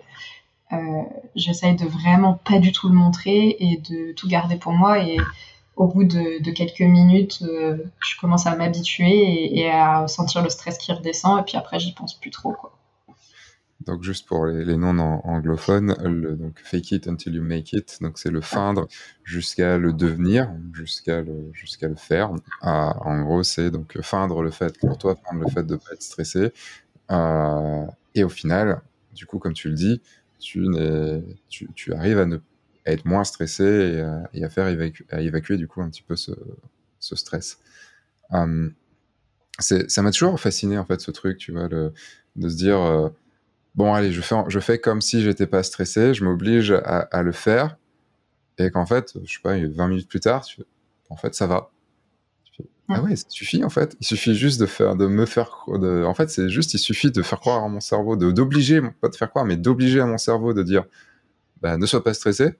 euh, 0.71 1.03
j'essaye 1.35 1.75
de 1.75 1.85
vraiment 1.85 2.33
pas 2.33 2.59
du 2.59 2.71
tout 2.71 2.89
le 2.89 2.95
montrer 2.95 3.57
et 3.59 3.77
de 3.77 4.13
tout 4.13 4.27
garder 4.27 4.55
pour 4.55 4.71
moi. 4.71 4.99
Et 4.99 5.17
au 5.75 5.88
bout 5.88 6.03
de, 6.03 6.51
quelques 6.51 6.81
minutes, 6.81 7.39
euh, 7.41 7.77
je 7.99 8.19
commence 8.19 8.45
à 8.45 8.55
m'habituer 8.55 9.09
et, 9.09 9.59
et, 9.59 9.71
à 9.71 10.07
sentir 10.07 10.43
le 10.43 10.49
stress 10.49 10.77
qui 10.77 10.91
redescend. 10.91 11.39
Et 11.39 11.43
puis 11.43 11.57
après, 11.57 11.79
j'y 11.79 11.93
pense 11.93 12.13
plus 12.13 12.31
trop. 12.31 12.53
Quoi. 12.53 12.71
Donc 13.89 14.04
juste 14.04 14.28
pour 14.28 14.45
les, 14.45 14.78
non 14.78 14.99
anglophones, 14.99 15.95
donc 16.38 16.60
fake 16.63 16.91
it 16.91 17.08
until 17.08 17.34
you 17.34 17.41
make 17.41 17.73
it, 17.73 17.97
donc 18.02 18.19
c'est 18.19 18.30
le 18.30 18.39
feindre 18.39 18.88
jusqu'à 19.23 19.80
le 19.80 19.93
devenir, 19.93 20.52
jusqu'à 20.73 21.23
le 21.23 21.49
jusqu'à 21.54 21.88
le 21.88 21.95
faire. 21.95 22.32
Ah, 22.62 22.95
en 23.02 23.23
gros, 23.23 23.41
c'est 23.41 23.71
donc 23.71 23.99
feindre 24.02 24.43
le 24.43 24.52
fait 24.52 24.78
pour 24.78 24.95
toi, 24.99 25.15
feindre 25.15 25.43
le 25.43 25.49
fait 25.49 25.63
de 25.63 25.75
pas 25.75 25.93
être 25.93 26.04
stressé. 26.04 26.54
Euh, 27.10 27.86
et 28.13 28.23
au 28.23 28.30
final, 28.30 28.82
du 29.15 29.25
coup, 29.25 29.39
comme 29.39 29.54
tu 29.54 29.69
le 29.69 29.73
dis, 29.73 30.02
tu, 30.38 30.67
tu, 31.47 31.67
tu 31.73 31.93
arrives 31.95 32.19
à 32.19 32.28
ne 32.28 32.38
être 32.86 33.06
moins 33.06 33.23
stressé 33.23 34.04
et 34.36 34.43
à, 34.43 34.49
faire 34.49 34.67
évacuer, 34.67 35.06
à 35.10 35.21
évacuer 35.21 35.58
du 35.58 35.67
coup 35.67 35.82
un 35.82 35.89
petit 35.89 36.04
peu 36.04 36.15
ce, 36.15 36.36
stress. 36.99 37.58
Um, 38.30 38.75
ça 39.58 40.02
m'a 40.04 40.12
toujours 40.12 40.39
fasciné 40.39 40.78
en 40.78 40.86
fait 40.86 41.02
ce 41.02 41.10
truc, 41.10 41.39
tu 41.39 41.54
vois, 41.54 41.67
de 41.69 41.91
se 42.38 42.56
dire 42.56 42.80
euh, 42.80 43.10
bon, 43.75 43.93
allez, 43.93 44.12
je 44.12 44.21
fais, 44.21 44.36
je 44.47 44.60
fais 44.60 44.79
comme 44.79 45.01
si 45.01 45.21
j'étais 45.21 45.47
pas 45.47 45.63
stressé, 45.63 46.13
je 46.13 46.23
m'oblige 46.23 46.71
à, 46.71 47.21
le 47.23 47.32
faire, 47.32 47.77
et 48.58 48.71
qu'en 48.71 48.86
fait, 48.86 49.13
je 49.23 49.34
sais 49.34 49.39
pas, 49.41 49.58
20 49.58 49.88
minutes 49.88 50.10
plus 50.10 50.19
tard, 50.19 50.45
en 51.10 51.15
fait, 51.15 51.36
ça 51.36 51.47
va. 51.47 51.71
ah 52.89 53.01
ouais, 53.01 53.15
ça 53.15 53.25
suffit 53.29 53.63
en 53.63 53.69
fait. 53.69 53.95
Il 53.99 54.05
suffit 54.05 54.36
juste 54.36 54.60
de 54.60 54.65
faire, 54.65 54.95
de 54.95 55.08
me 55.08 55.25
faire, 55.25 55.65
de, 55.67 56.03
en 56.03 56.13
fait, 56.13 56.29
c'est 56.29 56.49
juste, 56.49 56.73
il 56.73 56.79
suffit 56.79 57.12
de 57.12 57.21
faire 57.21 57.39
croire 57.39 57.63
à 57.63 57.67
mon 57.67 57.79
cerveau, 57.79 58.15
de 58.15 58.32
d'obliger, 58.32 58.82
pas 59.01 59.10
de 59.10 59.15
faire 59.15 59.29
croire, 59.29 59.45
mais 59.45 59.58
d'obliger 59.58 60.01
à 60.01 60.05
mon 60.05 60.17
cerveau 60.17 60.53
de 60.53 60.63
dire, 60.63 60.86
bah, 61.62 61.77
ne 61.77 61.86
sois 61.86 62.03
pas 62.03 62.13
stressé. 62.13 62.55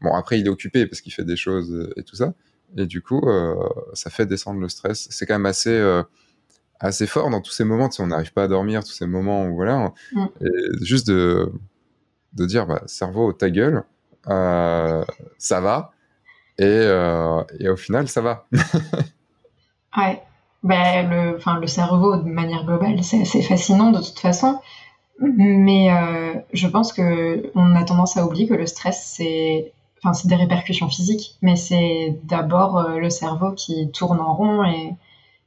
Bon, 0.00 0.14
après, 0.14 0.38
il 0.38 0.46
est 0.46 0.50
occupé 0.50 0.86
parce 0.86 1.00
qu'il 1.00 1.12
fait 1.12 1.24
des 1.24 1.36
choses 1.36 1.72
euh, 1.72 1.92
et 1.96 2.02
tout 2.02 2.16
ça. 2.16 2.34
Et 2.76 2.86
du 2.86 3.02
coup, 3.02 3.20
euh, 3.28 3.54
ça 3.94 4.10
fait 4.10 4.26
descendre 4.26 4.60
le 4.60 4.68
stress. 4.68 5.06
C'est 5.10 5.26
quand 5.26 5.34
même 5.34 5.46
assez, 5.46 5.70
euh, 5.70 6.02
assez 6.86 7.06
fort 7.06 7.30
dans 7.30 7.40
tous 7.40 7.52
ces 7.52 7.64
moments, 7.64 7.90
si 7.90 8.00
on 8.00 8.08
n'arrive 8.08 8.32
pas 8.32 8.44
à 8.44 8.48
dormir, 8.48 8.84
tous 8.84 8.92
ces 8.92 9.06
moments 9.06 9.46
où 9.46 9.54
voilà, 9.54 9.92
mm. 10.12 10.26
juste 10.82 11.06
de, 11.06 11.52
de 12.34 12.46
dire, 12.46 12.66
bah, 12.66 12.82
cerveau, 12.86 13.32
ta 13.32 13.50
gueule, 13.50 13.84
euh, 14.28 15.04
ça 15.38 15.60
va, 15.60 15.92
et, 16.58 16.86
et, 17.58 17.68
au 17.68 17.76
final, 17.76 18.06
ça 18.08 18.20
va. 18.20 18.46
ouais, 19.96 20.22
ben, 20.62 21.10
le, 21.10 21.60
le 21.60 21.66
cerveau, 21.66 22.16
de 22.16 22.28
manière 22.28 22.64
globale, 22.64 23.02
c'est 23.02 23.22
assez 23.22 23.42
fascinant 23.42 23.90
de 23.90 23.98
toute 23.98 24.20
façon. 24.20 24.60
Mais 25.18 25.88
je 26.52 26.68
pense 26.68 26.92
que 26.92 27.50
on 27.56 27.74
a 27.74 27.82
tendance 27.84 28.16
à 28.16 28.24
oublier 28.24 28.46
que 28.46 28.54
le 28.54 28.66
stress, 28.66 29.14
c'est 29.16 29.72
enfin, 30.04 30.12
c'est 30.12 30.28
des 30.28 30.34
répercussions 30.36 30.88
physiques, 30.88 31.36
mais 31.42 31.56
c'est 31.56 32.18
d'abord 32.24 32.78
euh, 32.78 32.98
le 32.98 33.10
cerveau 33.10 33.52
qui 33.52 33.90
tourne 33.90 34.20
en 34.20 34.34
rond 34.34 34.64
et, 34.64 34.94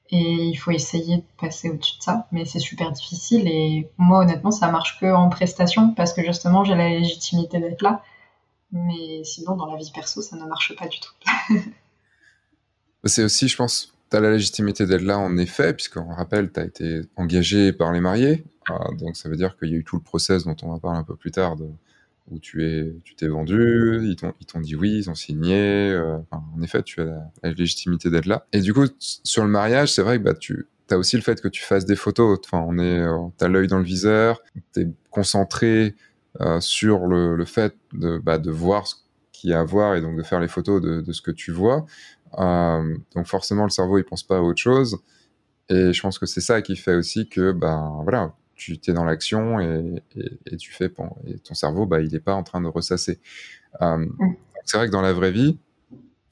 et 0.09 0.45
il 0.45 0.55
faut 0.55 0.71
essayer 0.71 1.17
de 1.17 1.23
passer 1.39 1.69
au-dessus 1.69 1.97
de 1.97 2.03
ça. 2.03 2.27
Mais 2.31 2.45
c'est 2.45 2.59
super 2.59 2.91
difficile 2.91 3.47
et 3.47 3.89
moi, 3.97 4.19
honnêtement, 4.19 4.51
ça 4.51 4.71
marche 4.71 4.99
que 4.99 5.05
en 5.05 5.29
prestation 5.29 5.93
parce 5.93 6.13
que 6.13 6.23
justement, 6.23 6.63
j'ai 6.63 6.75
la 6.75 6.89
légitimité 6.89 7.59
d'être 7.59 7.81
là. 7.81 8.03
Mais 8.71 9.23
sinon, 9.23 9.55
dans 9.55 9.65
la 9.65 9.77
vie 9.77 9.91
perso, 9.93 10.21
ça 10.21 10.35
ne 10.35 10.45
marche 10.45 10.75
pas 10.75 10.87
du 10.87 10.99
tout. 10.99 11.13
c'est 13.05 13.23
aussi, 13.23 13.47
je 13.47 13.55
pense, 13.55 13.93
tu 14.09 14.17
as 14.17 14.19
la 14.19 14.31
légitimité 14.31 14.85
d'être 14.85 15.01
là 15.01 15.17
en 15.17 15.37
effet, 15.37 15.73
puisqu'on 15.73 16.13
rappelle, 16.13 16.51
tu 16.51 16.59
as 16.59 16.65
été 16.65 17.01
engagé 17.15 17.73
par 17.73 17.91
les 17.91 18.01
mariés. 18.01 18.43
Ah, 18.69 18.89
donc 18.99 19.15
ça 19.15 19.29
veut 19.29 19.37
dire 19.37 19.57
qu'il 19.57 19.69
y 19.69 19.73
a 19.73 19.77
eu 19.77 19.83
tout 19.83 19.95
le 19.95 20.01
process 20.01 20.43
dont 20.43 20.55
on 20.63 20.73
va 20.73 20.79
parler 20.79 20.99
un 20.99 21.03
peu 21.03 21.15
plus 21.15 21.31
tard 21.31 21.55
où 22.29 22.39
tu 22.39 22.65
es, 22.65 22.93
tu 23.03 23.15
t'es 23.15 23.27
vendu, 23.27 23.99
ils 24.03 24.15
t'ont, 24.15 24.33
ils 24.39 24.45
t'ont 24.45 24.59
dit 24.59 24.75
oui, 24.75 24.97
ils 24.97 25.09
ont 25.09 25.15
signé. 25.15 25.91
Euh, 25.91 26.17
en 26.31 26.61
effet, 26.61 26.83
tu 26.83 27.01
as 27.01 27.31
la, 27.43 27.51
légitimité 27.51 28.09
d'être 28.09 28.25
là. 28.25 28.45
Et 28.53 28.61
du 28.61 28.73
coup, 28.73 28.85
sur 28.99 29.43
le 29.43 29.49
mariage, 29.49 29.93
c'est 29.93 30.01
vrai 30.01 30.17
que 30.19 30.23
bah, 30.23 30.33
tu 30.33 30.67
as 30.89 30.97
aussi 30.97 31.15
le 31.15 31.21
fait 31.21 31.41
que 31.41 31.47
tu 31.47 31.63
fasses 31.63 31.85
des 31.85 31.95
photos. 31.95 32.39
Enfin, 32.45 32.63
on 32.67 32.77
est, 32.77 33.01
euh, 33.01 33.27
t'as 33.37 33.47
l'œil 33.47 33.67
dans 33.67 33.79
le 33.79 33.83
viseur, 33.83 34.41
t'es 34.73 34.87
concentré 35.09 35.95
euh, 36.41 36.59
sur 36.59 37.07
le, 37.07 37.35
le, 37.35 37.45
fait 37.45 37.75
de, 37.93 38.17
bah, 38.17 38.37
de 38.37 38.51
voir 38.51 38.87
ce 38.87 38.95
qu'il 39.31 39.49
y 39.51 39.53
a 39.53 39.59
à 39.59 39.63
voir 39.63 39.95
et 39.95 40.01
donc 40.01 40.17
de 40.17 40.23
faire 40.23 40.39
les 40.39 40.47
photos 40.47 40.81
de, 40.81 41.01
de 41.01 41.11
ce 41.13 41.21
que 41.21 41.31
tu 41.31 41.51
vois. 41.51 41.85
Donc 42.35 43.25
forcément, 43.25 43.63
le 43.63 43.69
cerveau, 43.69 43.97
il 43.97 44.03
pense 44.03 44.23
pas 44.23 44.37
à 44.37 44.41
autre 44.41 44.61
chose. 44.61 44.97
Et 45.69 45.91
je 45.93 46.01
pense 46.01 46.17
que 46.19 46.25
c'est 46.25 46.41
ça 46.41 46.61
qui 46.61 46.75
fait 46.75 46.95
aussi 46.95 47.27
que, 47.27 47.51
ben 47.51 47.99
voilà, 48.03 48.33
tu 48.57 48.77
es 48.87 48.93
dans 48.93 49.05
l'action 49.05 49.59
et, 49.59 50.03
tu 50.57 50.71
fais 50.71 50.91
et 51.27 51.39
ton 51.39 51.53
cerveau 51.53 51.85
bah 51.85 52.01
il 52.01 52.11
n'est 52.11 52.19
pas 52.19 52.33
en 52.33 52.43
train 52.43 52.59
de 52.59 52.67
ressasser. 52.67 53.19
Euh, 53.81 53.97
mm. 53.97 54.35
c'est 54.65 54.77
vrai 54.77 54.87
que 54.87 54.91
dans 54.91 55.01
la 55.01 55.13
vraie 55.13 55.31
vie 55.31 55.59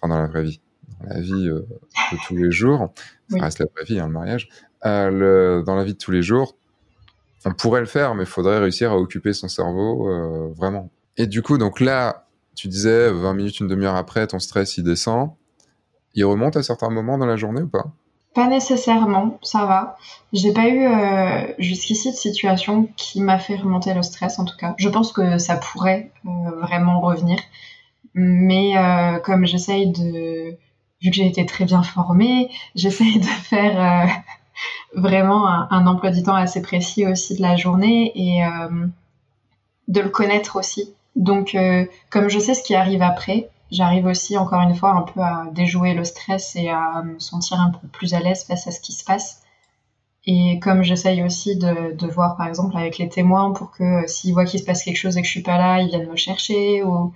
enfin 0.02 0.14
dans 0.14 0.20
la 0.20 0.28
vraie 0.28 0.44
vie 0.44 0.60
dans 1.02 1.10
la 1.10 1.22
vie 1.22 1.48
euh, 1.48 1.66
de 2.12 2.18
tous 2.28 2.36
les 2.36 2.52
jours 2.52 2.94
ça 3.30 3.38
reste 3.40 3.60
la 3.60 3.68
vraie 3.74 3.86
vie 3.86 4.00
hein, 4.00 4.08
le 4.08 4.14
mariage 4.14 4.50
euh, 4.86 5.10
le, 5.10 5.64
dans 5.66 5.76
la 5.76 5.84
vie 5.84 5.94
de 5.94 5.98
tous 5.98 6.12
les 6.12 6.24
jours 6.24 6.58
on 7.46 7.54
pourrait 7.54 7.82
le 7.82 7.86
faire 7.86 8.16
mais 8.16 8.24
il 8.24 8.30
faudrait 8.30 8.60
réussir 8.60 8.92
à 8.92 8.98
occuper 8.98 9.32
son 9.34 9.48
cerveau 9.48 10.52
vraiment. 10.54 10.90
Et 11.18 11.28
du 11.28 11.44
coup 11.44 11.60
donc 11.60 11.80
là 11.80 12.28
tu 12.56 12.68
disais 12.68 13.12
20 13.12 13.34
minutes 13.36 13.60
une 13.60 13.68
demi-heure 13.68 13.96
après 13.96 14.26
ton 14.26 14.40
stress 14.40 14.78
il 14.78 14.84
descend. 14.84 15.32
Il 16.16 16.24
remonte 16.24 16.56
à 16.56 16.64
certains 16.64 16.90
moments 16.90 17.18
dans 17.18 17.26
la 17.26 17.36
journée 17.36 17.62
ou 17.62 17.68
pas? 17.68 17.94
Pas 18.36 18.48
nécessairement, 18.48 19.40
ça 19.42 19.66
va. 19.66 19.98
J'ai 20.34 20.52
pas 20.52 20.68
eu 20.68 20.86
euh, 20.86 21.54
jusqu'ici 21.58 22.12
de 22.12 22.16
situation 22.16 22.90
qui 22.98 23.22
m'a 23.22 23.40
fait 23.40 23.56
remonter 23.56 23.94
le 23.94 24.04
stress 24.04 24.38
en 24.40 24.46
tout 24.46 24.58
cas. 24.58 24.76
Je 24.78 24.90
pense 24.90 25.14
que 25.14 25.38
ça 25.38 25.56
pourrait 25.56 26.12
euh, 26.26 26.52
vraiment 26.62 27.00
revenir. 27.00 27.40
Mais 28.14 28.78
euh, 28.78 29.20
comme 29.20 29.46
j'essaye 29.46 29.90
de... 29.92 30.58
Vu 31.02 31.12
que 31.12 31.16
j'ai 31.16 31.28
été 31.28 31.46
très 31.46 31.66
bien 31.66 31.82
formée, 31.82 32.50
j'essaye 32.76 33.20
de 33.20 33.26
faire 33.26 34.10
vraiment 34.96 35.48
un, 35.48 35.68
un, 35.72 35.88
emploi 35.88 36.12
du 36.12 36.24
temps 36.24 36.36
assez 36.36 36.62
précis 36.62 37.06
aussi 37.06 37.36
de 37.36 37.42
la 37.42 37.56
journée 37.56 38.12
et 38.16 38.42
de 39.88 40.02
le 40.02 40.10
connaître 40.10 40.56
aussi. 40.56 40.94
Donc 41.16 41.56
comme 42.10 42.30
je 42.30 42.40
sais 42.40 42.54
ce 42.54 42.64
qui 42.64 42.76
arrive 42.76 43.02
après, 43.02 43.50
j'arrive 43.72 44.06
aussi 44.06 44.38
encore 44.38 44.62
une 44.62 44.76
fois 44.76 44.92
un 44.92 45.02
peu 45.02 45.22
à 45.22 45.48
déjouer 45.52 45.94
le 45.94 46.04
stress 46.04 46.56
et 46.56 46.70
à 46.70 47.04
me 47.04 47.20
sentir 47.20 47.60
un 47.60 47.72
peu 47.72 47.88
plus 47.88 48.14
à 48.14 48.20
l'aise 48.20 48.44
face 48.44 48.68
à 48.68 48.72
ce 48.72 48.80
qui 48.80 48.94
se 48.94 49.04
passe. 49.04 49.42
Et 50.28 50.60
comme 50.60 50.82
j'essaye 50.82 51.24
aussi 51.24 51.56
de, 51.56 52.08
voir 52.08 52.36
par 52.36 52.48
exemple 52.48 52.76
avec 52.78 52.98
les 52.98 53.10
témoins 53.10 53.54
pour 53.54 53.72
que 53.72 53.84
euh, 53.84 54.08
s'ils 54.08 54.34
voient 54.34 54.46
qu'il 54.46 54.60
se 54.60 54.66
passe 54.66 54.84
quelque 54.84 54.98
chose 54.98 55.18
et 55.18 55.22
que 55.22 55.28
je 55.28 55.32
suis 55.32 55.44
pas 55.44 55.58
là, 55.58 55.82
ils 55.82 55.90
viennent 55.90 56.10
me 56.10 56.16
chercher. 56.16 56.84
Ou... 56.84 57.14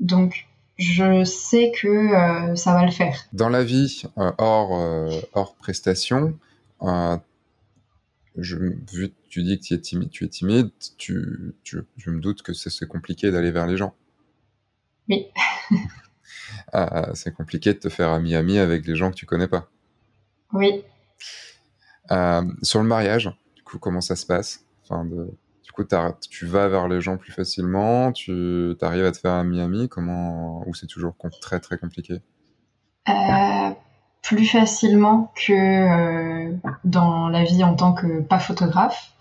Donc 0.00 0.46
je 0.76 1.24
sais 1.24 1.72
que 1.80 1.88
euh, 1.88 2.54
ça 2.54 2.74
va 2.74 2.84
le 2.84 2.90
faire. 2.90 3.24
Dans 3.32 3.48
la 3.48 3.64
vie 3.64 4.02
euh, 4.18 4.32
hors, 4.36 5.08
hors 5.32 5.54
prestation, 5.54 6.34
je, 8.36 8.56
vu 8.56 9.08
que 9.08 9.14
tu 9.30 9.42
dis 9.42 9.58
que 9.58 9.64
tu 9.64 9.74
es 9.74 9.80
timide, 9.80 10.10
tu 10.10 10.24
es 10.24 10.28
timide, 10.28 10.70
tu, 10.98 11.54
tu, 11.64 11.78
je 11.96 12.10
me 12.10 12.20
doute 12.20 12.42
que 12.42 12.52
c'est 12.52 12.86
compliqué 12.86 13.30
d'aller 13.30 13.50
vers 13.50 13.66
les 13.66 13.78
gens. 13.78 13.94
Oui. 15.08 15.26
Ah, 16.72 17.10
c'est 17.14 17.34
compliqué 17.34 17.72
de 17.74 17.78
te 17.78 17.88
faire 17.88 18.10
ami-ami 18.10 18.58
avec 18.58 18.86
les 18.86 18.96
gens 18.96 19.10
que 19.10 19.16
tu 19.16 19.26
connais 19.26 19.48
pas. 19.48 19.68
Oui. 20.52 20.84
Euh, 22.10 22.42
sur 22.62 22.80
le 22.80 22.86
mariage, 22.86 23.30
du 23.54 23.62
coup, 23.62 23.78
comment 23.78 24.00
ça 24.00 24.16
se 24.16 24.26
passe? 24.26 24.64
Enfin, 24.84 25.04
de, 25.04 25.28
Du 25.64 25.72
coup, 25.72 25.84
tu 26.30 26.46
vas 26.46 26.68
vers 26.68 26.88
les 26.88 27.00
gens 27.00 27.16
plus 27.18 27.32
facilement, 27.32 28.12
tu 28.12 28.76
arrives 28.80 29.04
à 29.04 29.12
te 29.12 29.18
faire 29.18 29.32
ami-ami, 29.32 29.88
comment 29.88 30.66
ou 30.68 30.74
c'est 30.74 30.86
toujours 30.86 31.14
très 31.40 31.60
très 31.60 31.78
compliqué? 31.78 32.22
Euh, 33.08 33.70
Plus 34.22 34.46
facilement 34.46 35.32
que 35.36 35.52
euh, 35.52 36.56
dans 36.84 37.28
la 37.28 37.44
vie 37.44 37.62
en 37.64 37.74
tant 37.76 37.92
que 37.92 38.20
pas 38.20 38.38
photographe 38.40 39.15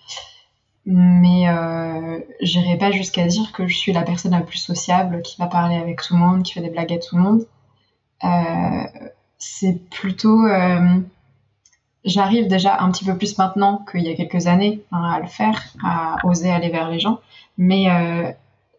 mais 0.86 1.50
euh, 1.50 2.19
j'irai 2.41 2.78
pas 2.78 2.91
jusqu'à 2.91 3.26
dire 3.26 3.52
que 3.52 3.67
je 3.67 3.76
suis 3.76 3.93
la 3.93 4.04
personne 4.04 4.32
la 4.32 4.41
plus 4.41 4.60
sociable 4.60 5.21
qui 5.21 5.38
va 5.38 5.48
parler 5.48 5.76
avec 5.76 6.02
tout 6.02 6.13
le 6.13 6.19
monde, 6.19 6.43
qui 6.43 6.54
fait 6.54 6.62
des 6.62 6.69
blagues 6.69 6.93
à 6.93 7.00
tout 7.00 7.15
le 7.15 7.21
monde. 7.24 7.48
Euh, 8.24 9.10
c'est 9.38 9.89
plutôt, 9.89 10.45
euh, 10.45 11.00
j'arrive 12.04 12.48
déjà 12.48 12.80
un 12.80 12.91
petit 12.91 13.06
peu 13.06 13.17
plus 13.17 13.38
maintenant 13.38 13.84
qu'il 13.91 14.04
y 14.04 14.10
a 14.10 14.15
quelques 14.15 14.48
années 14.48 14.84
hein, 14.91 15.04
à 15.04 15.19
le 15.19 15.28
faire, 15.28 15.62
à 15.84 16.17
oser 16.24 16.52
aller 16.52 16.69
vers 16.69 16.89
les 16.89 17.00
gens, 17.00 17.19
mais 17.58 17.89
euh, 17.89 18.32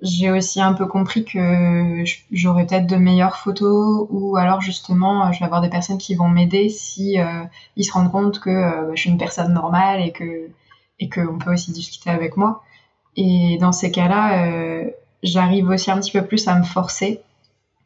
j'ai 0.03 0.31
aussi 0.31 0.61
un 0.61 0.73
peu 0.75 0.87
compris 0.87 1.25
que 1.25 2.05
j'aurais 2.31 2.67
peut-être 2.67 2.87
de 2.87 2.97
meilleures 2.97 3.37
photos 3.37 4.07
ou 4.11 4.37
alors 4.37 4.61
justement 4.61 5.33
je 5.33 5.39
vais 5.39 5.47
avoir 5.47 5.63
des 5.63 5.71
personnes 5.71 5.99
qui 5.99 6.15
vont 6.15 6.29
m'aider 6.29 6.69
si 6.69 7.19
euh, 7.19 7.45
ils 7.77 7.85
se 7.85 7.93
rendent 7.93 8.13
compte 8.13 8.41
que 8.41 8.51
euh, 8.51 8.95
je 8.95 9.01
suis 9.01 9.11
une 9.11 9.19
personne 9.19 9.53
normale 9.53 10.03
et 10.03 10.13
que 10.13 10.51
et 10.99 11.09
qu'on 11.09 11.39
peut 11.39 11.53
aussi 11.53 11.73
discuter 11.73 12.11
avec 12.11 12.37
moi. 12.37 12.63
Et 13.17 13.59
dans 13.61 13.73
ces 13.73 13.91
cas-là, 13.91 14.47
euh, 14.47 14.91
j'arrive 15.23 15.69
aussi 15.69 15.91
un 15.91 15.99
petit 15.99 16.13
peu 16.13 16.25
plus 16.25 16.47
à 16.49 16.59
me 16.59 16.65
forcer, 16.65 17.23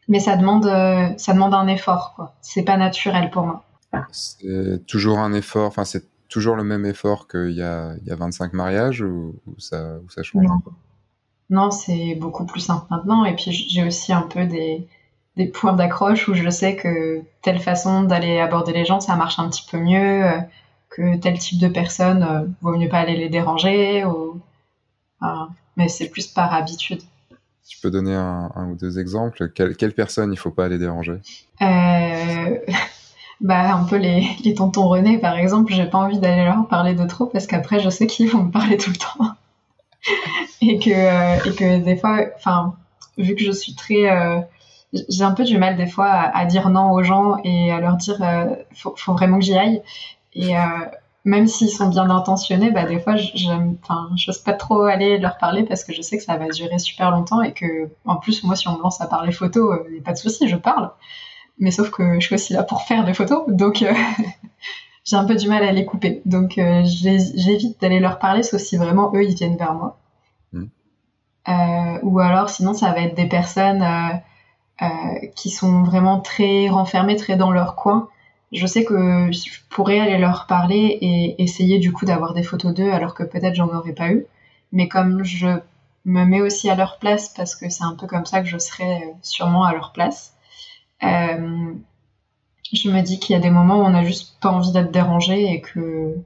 mais 0.08 0.20
ça 0.20 0.36
demande, 0.36 0.66
euh, 0.66 1.08
ça 1.16 1.32
demande 1.32 1.54
un 1.54 1.68
effort. 1.68 2.14
Quoi. 2.16 2.34
C'est 2.40 2.62
pas 2.64 2.76
naturel 2.76 3.30
pour 3.30 3.44
moi. 3.44 3.64
C'est 4.12 4.86
toujours 4.86 5.18
un 5.18 5.32
effort. 5.32 5.66
Enfin, 5.66 5.84
c'est 5.84 6.04
toujours 6.28 6.54
le 6.54 6.64
même 6.64 6.86
effort 6.86 7.26
qu'il 7.26 7.52
y 7.52 7.62
a, 7.62 7.94
il 8.00 8.06
y 8.06 8.12
a 8.12 8.16
25 8.16 8.52
mariages 8.52 9.02
ou, 9.02 9.34
ça, 9.58 9.98
ou 10.04 10.10
ça 10.10 10.22
change 10.22 10.44
Non, 10.44 10.62
non 11.50 11.70
c'est 11.70 12.14
beaucoup 12.14 12.46
plus 12.46 12.60
simple 12.60 12.86
maintenant. 12.90 13.24
Et 13.24 13.34
puis 13.34 13.50
j'ai 13.52 13.84
aussi 13.84 14.12
un 14.12 14.22
peu 14.22 14.46
des, 14.46 14.86
des 15.36 15.46
points 15.46 15.72
d'accroche 15.72 16.28
où 16.28 16.34
je 16.34 16.48
sais 16.48 16.76
que 16.76 17.22
telle 17.42 17.58
façon 17.58 18.04
d'aller 18.04 18.38
aborder 18.38 18.72
les 18.72 18.84
gens, 18.84 19.00
ça 19.00 19.16
marche 19.16 19.38
un 19.40 19.48
petit 19.48 19.66
peu 19.68 19.78
mieux 19.78 20.24
que 20.90 21.16
tel 21.18 21.38
type 21.38 21.60
de 21.60 21.68
personne, 21.68 22.22
euh, 22.22 22.46
vaut 22.60 22.76
mieux 22.76 22.88
pas 22.88 22.98
aller 22.98 23.16
les 23.16 23.28
déranger. 23.28 24.04
Ou... 24.04 24.40
mais 25.76 25.88
c'est 25.88 26.08
plus 26.08 26.26
par 26.26 26.52
habitude. 26.52 27.00
Tu 27.68 27.78
peux 27.80 27.90
donner 27.90 28.14
un, 28.14 28.50
ou 28.70 28.74
deux 28.74 28.98
exemples 28.98 29.48
Quelle, 29.54 29.76
quelle 29.76 29.94
personne 29.94 30.32
il 30.32 30.36
faut 30.36 30.50
pas 30.50 30.64
aller 30.64 30.78
déranger? 30.78 31.20
Euh... 31.62 32.58
bah, 33.40 33.74
Un 33.74 33.84
peu 33.84 33.96
les, 33.96 34.26
les 34.44 34.54
tontons 34.54 34.88
René, 34.88 35.18
par 35.18 35.38
exemple. 35.38 35.72
J'ai 35.72 35.86
pas 35.86 35.98
envie 35.98 36.18
d'aller 36.18 36.44
leur 36.44 36.66
parler 36.66 36.94
de 36.94 37.06
trop 37.06 37.26
parce 37.26 37.46
qu'après, 37.46 37.78
je 37.78 37.88
sais 37.88 38.08
qu'ils 38.08 38.28
vont 38.28 38.44
me 38.44 38.50
parler 38.50 38.76
tout 38.76 38.90
le 38.90 38.96
temps. 38.96 39.36
et, 40.60 40.78
que, 40.80 40.90
euh, 40.90 41.44
et 41.44 41.54
que 41.54 41.78
des 41.84 41.96
fois, 41.96 42.18
enfin, 42.36 42.74
vu 43.16 43.36
que 43.36 43.44
je 43.44 43.52
suis 43.52 43.74
très. 43.74 44.10
Euh, 44.10 44.40
j'ai 45.08 45.22
un 45.22 45.32
peu 45.32 45.44
du 45.44 45.56
mal 45.56 45.76
des 45.76 45.86
fois 45.86 46.08
à, 46.08 46.44
dire 46.46 46.68
non 46.68 46.90
aux 46.90 47.04
gens 47.04 47.36
et 47.44 47.70
à 47.70 47.78
leur 47.78 47.96
dire 47.96 48.18
faut, 48.74 48.92
faut 48.96 49.12
vraiment 49.12 49.38
que 49.38 49.44
j'y 49.44 49.56
aille. 49.56 49.80
Et 50.34 50.56
euh, 50.56 50.60
même 51.24 51.46
s'ils 51.46 51.70
sont 51.70 51.88
bien 51.88 52.08
intentionnés, 52.10 52.70
bah, 52.70 52.84
des 52.84 53.00
fois, 53.00 53.16
j'aime, 53.16 53.76
enfin, 53.82 54.10
j'ose 54.16 54.38
pas 54.38 54.52
trop 54.52 54.82
aller 54.82 55.18
leur 55.18 55.38
parler 55.38 55.64
parce 55.64 55.84
que 55.84 55.92
je 55.92 56.02
sais 56.02 56.16
que 56.16 56.24
ça 56.24 56.36
va 56.36 56.48
durer 56.48 56.78
super 56.78 57.10
longtemps 57.10 57.42
et 57.42 57.52
que, 57.52 57.90
en 58.04 58.16
plus, 58.16 58.44
moi, 58.44 58.56
si 58.56 58.68
on 58.68 58.76
me 58.76 58.82
lance 58.82 59.00
à 59.00 59.06
parler 59.06 59.32
photo, 59.32 59.74
il 59.88 59.94
n'y 59.94 59.98
a 59.98 60.02
pas 60.02 60.12
de 60.12 60.18
souci, 60.18 60.48
je 60.48 60.56
parle. 60.56 60.90
Mais 61.58 61.70
sauf 61.70 61.90
que 61.90 62.18
je 62.18 62.26
suis 62.26 62.34
aussi 62.34 62.52
là 62.54 62.62
pour 62.62 62.82
faire 62.82 63.04
des 63.04 63.12
photos, 63.12 63.44
donc 63.48 63.84
j'ai 65.04 65.16
un 65.16 65.24
peu 65.24 65.34
du 65.34 65.48
mal 65.48 65.62
à 65.62 65.72
les 65.72 65.84
couper. 65.84 66.22
Donc 66.24 66.58
euh, 66.58 66.82
j'évite 66.84 67.80
d'aller 67.80 68.00
leur 68.00 68.18
parler, 68.18 68.42
sauf 68.42 68.60
si 68.60 68.76
vraiment 68.76 69.12
eux 69.14 69.24
ils 69.24 69.34
viennent 69.34 69.56
vers 69.56 69.74
moi. 69.74 69.98
Hmm. 70.52 70.66
Euh, 71.48 71.98
ou 72.02 72.20
alors 72.20 72.50
sinon 72.50 72.74
ça 72.74 72.92
va 72.92 73.00
être 73.00 73.14
des 73.14 73.28
personnes 73.28 73.82
euh, 74.82 74.86
qui 75.34 75.50
sont 75.50 75.82
vraiment 75.82 76.20
très 76.20 76.68
renfermées, 76.68 77.16
très 77.16 77.36
dans 77.36 77.50
leur 77.50 77.76
coin. 77.76 78.08
Je 78.52 78.66
sais 78.66 78.84
que 78.84 79.30
je 79.32 79.60
pourrais 79.68 80.00
aller 80.00 80.18
leur 80.18 80.46
parler 80.46 80.98
et 81.00 81.42
essayer 81.42 81.78
du 81.78 81.92
coup 81.92 82.04
d'avoir 82.04 82.34
des 82.34 82.42
photos 82.42 82.74
d'eux 82.74 82.90
alors 82.90 83.14
que 83.14 83.22
peut-être 83.22 83.54
j'en 83.54 83.68
aurais 83.68 83.92
pas 83.92 84.10
eu. 84.10 84.26
Mais 84.72 84.88
comme 84.88 85.24
je 85.24 85.60
me 86.04 86.24
mets 86.24 86.40
aussi 86.40 86.70
à 86.70 86.74
leur 86.74 86.98
place 86.98 87.28
parce 87.28 87.54
que 87.54 87.68
c'est 87.68 87.84
un 87.84 87.94
peu 87.94 88.06
comme 88.06 88.26
ça 88.26 88.40
que 88.40 88.48
je 88.48 88.58
serais 88.58 89.14
sûrement 89.22 89.64
à 89.64 89.72
leur 89.72 89.92
place. 89.92 90.34
Euh, 91.02 91.72
je 92.72 92.90
me 92.90 93.02
dis 93.02 93.18
qu'il 93.18 93.34
y 93.34 93.36
a 93.38 93.42
des 93.42 93.50
moments 93.50 93.78
où 93.78 93.82
on 93.82 93.90
n'a 93.90 94.04
juste 94.04 94.38
pas 94.40 94.50
envie 94.50 94.72
d'être 94.72 94.92
dérangé 94.92 95.52
et 95.52 95.60
que 95.60 96.16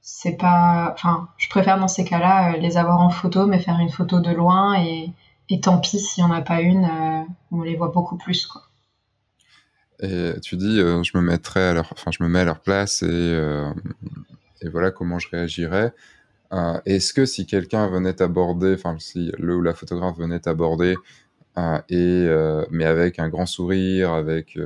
c'est 0.00 0.36
pas. 0.36 0.90
Enfin, 0.94 1.28
je 1.38 1.48
préfère 1.48 1.78
dans 1.78 1.88
ces 1.88 2.04
cas-là 2.04 2.52
euh, 2.54 2.56
les 2.58 2.76
avoir 2.76 3.00
en 3.00 3.10
photo, 3.10 3.46
mais 3.46 3.58
faire 3.58 3.78
une 3.78 3.90
photo 3.90 4.20
de 4.20 4.30
loin 4.30 4.80
et, 4.82 5.12
et 5.48 5.60
tant 5.60 5.78
pis 5.78 5.98
s'il 5.98 6.24
n'y 6.24 6.30
en 6.30 6.34
a 6.34 6.42
pas 6.42 6.60
une, 6.60 6.84
euh, 6.84 7.22
on 7.52 7.62
les 7.62 7.76
voit 7.76 7.88
beaucoup 7.88 8.16
plus. 8.16 8.46
Quoi. 8.46 8.62
Et 10.02 10.32
tu 10.40 10.56
dis, 10.56 10.80
euh, 10.80 11.02
je 11.02 11.16
me 11.16 11.22
mettrais 11.22 11.62
à 11.62 11.74
leur, 11.74 11.92
enfin, 11.92 12.10
je 12.10 12.22
me 12.22 12.28
mets 12.28 12.40
à 12.40 12.44
leur 12.44 12.60
place 12.60 13.02
et, 13.02 13.40
et 14.62 14.68
voilà 14.68 14.90
comment 14.90 15.18
je 15.18 15.28
réagirais. 15.28 15.92
Est-ce 16.84 17.12
que 17.12 17.26
si 17.26 17.46
quelqu'un 17.46 17.88
venait 17.88 18.14
t'aborder, 18.14 18.74
enfin, 18.74 18.96
si 18.98 19.30
le 19.38 19.56
ou 19.56 19.62
la 19.62 19.74
photographe 19.74 20.16
venait 20.18 20.40
t'aborder, 20.40 20.96
et 21.88 22.28
mais 22.70 22.84
avec 22.84 23.18
un 23.18 23.28
grand 23.28 23.46
sourire, 23.46 24.12
avec 24.12 24.58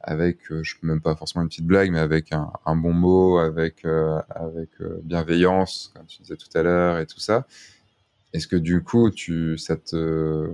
avec, 0.00 0.50
euh, 0.50 0.62
même 0.82 1.00
pas 1.00 1.14
forcément 1.14 1.42
une 1.42 1.48
petite 1.48 1.66
blague, 1.66 1.90
mais 1.90 1.98
avec 1.98 2.32
un, 2.32 2.76
bon 2.76 2.92
mot, 2.92 3.38
avec, 3.38 3.84
euh, 3.84 4.20
avec 4.30 4.70
euh, 4.80 4.98
bienveillance, 5.02 5.92
comme 5.94 6.06
tu 6.06 6.22
disais 6.22 6.36
tout 6.36 6.48
à 6.54 6.62
l'heure, 6.62 6.98
et 6.98 7.06
tout 7.06 7.20
ça. 7.20 7.46
Est-ce 8.32 8.46
que 8.46 8.56
du 8.56 8.82
coup, 8.82 9.10
tu, 9.10 9.58
ça 9.58 9.76
te, 9.76 10.50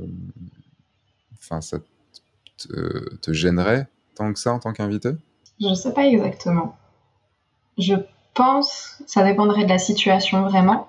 enfin, 1.38 1.60
ça 1.60 1.78
te, 1.78 1.84
te, 2.56 3.32
gênerait 3.32 3.88
tant 4.14 4.32
que 4.32 4.38
ça 4.38 4.52
en 4.52 4.58
tant 4.58 4.72
qu'invité? 4.72 5.10
Je 5.60 5.74
sais 5.74 5.92
pas 5.92 6.06
exactement. 6.06 6.76
Je 7.78 7.94
pense, 8.34 9.02
ça 9.06 9.24
dépendrait 9.24 9.64
de 9.64 9.68
la 9.68 9.78
situation 9.78 10.42
vraiment, 10.42 10.88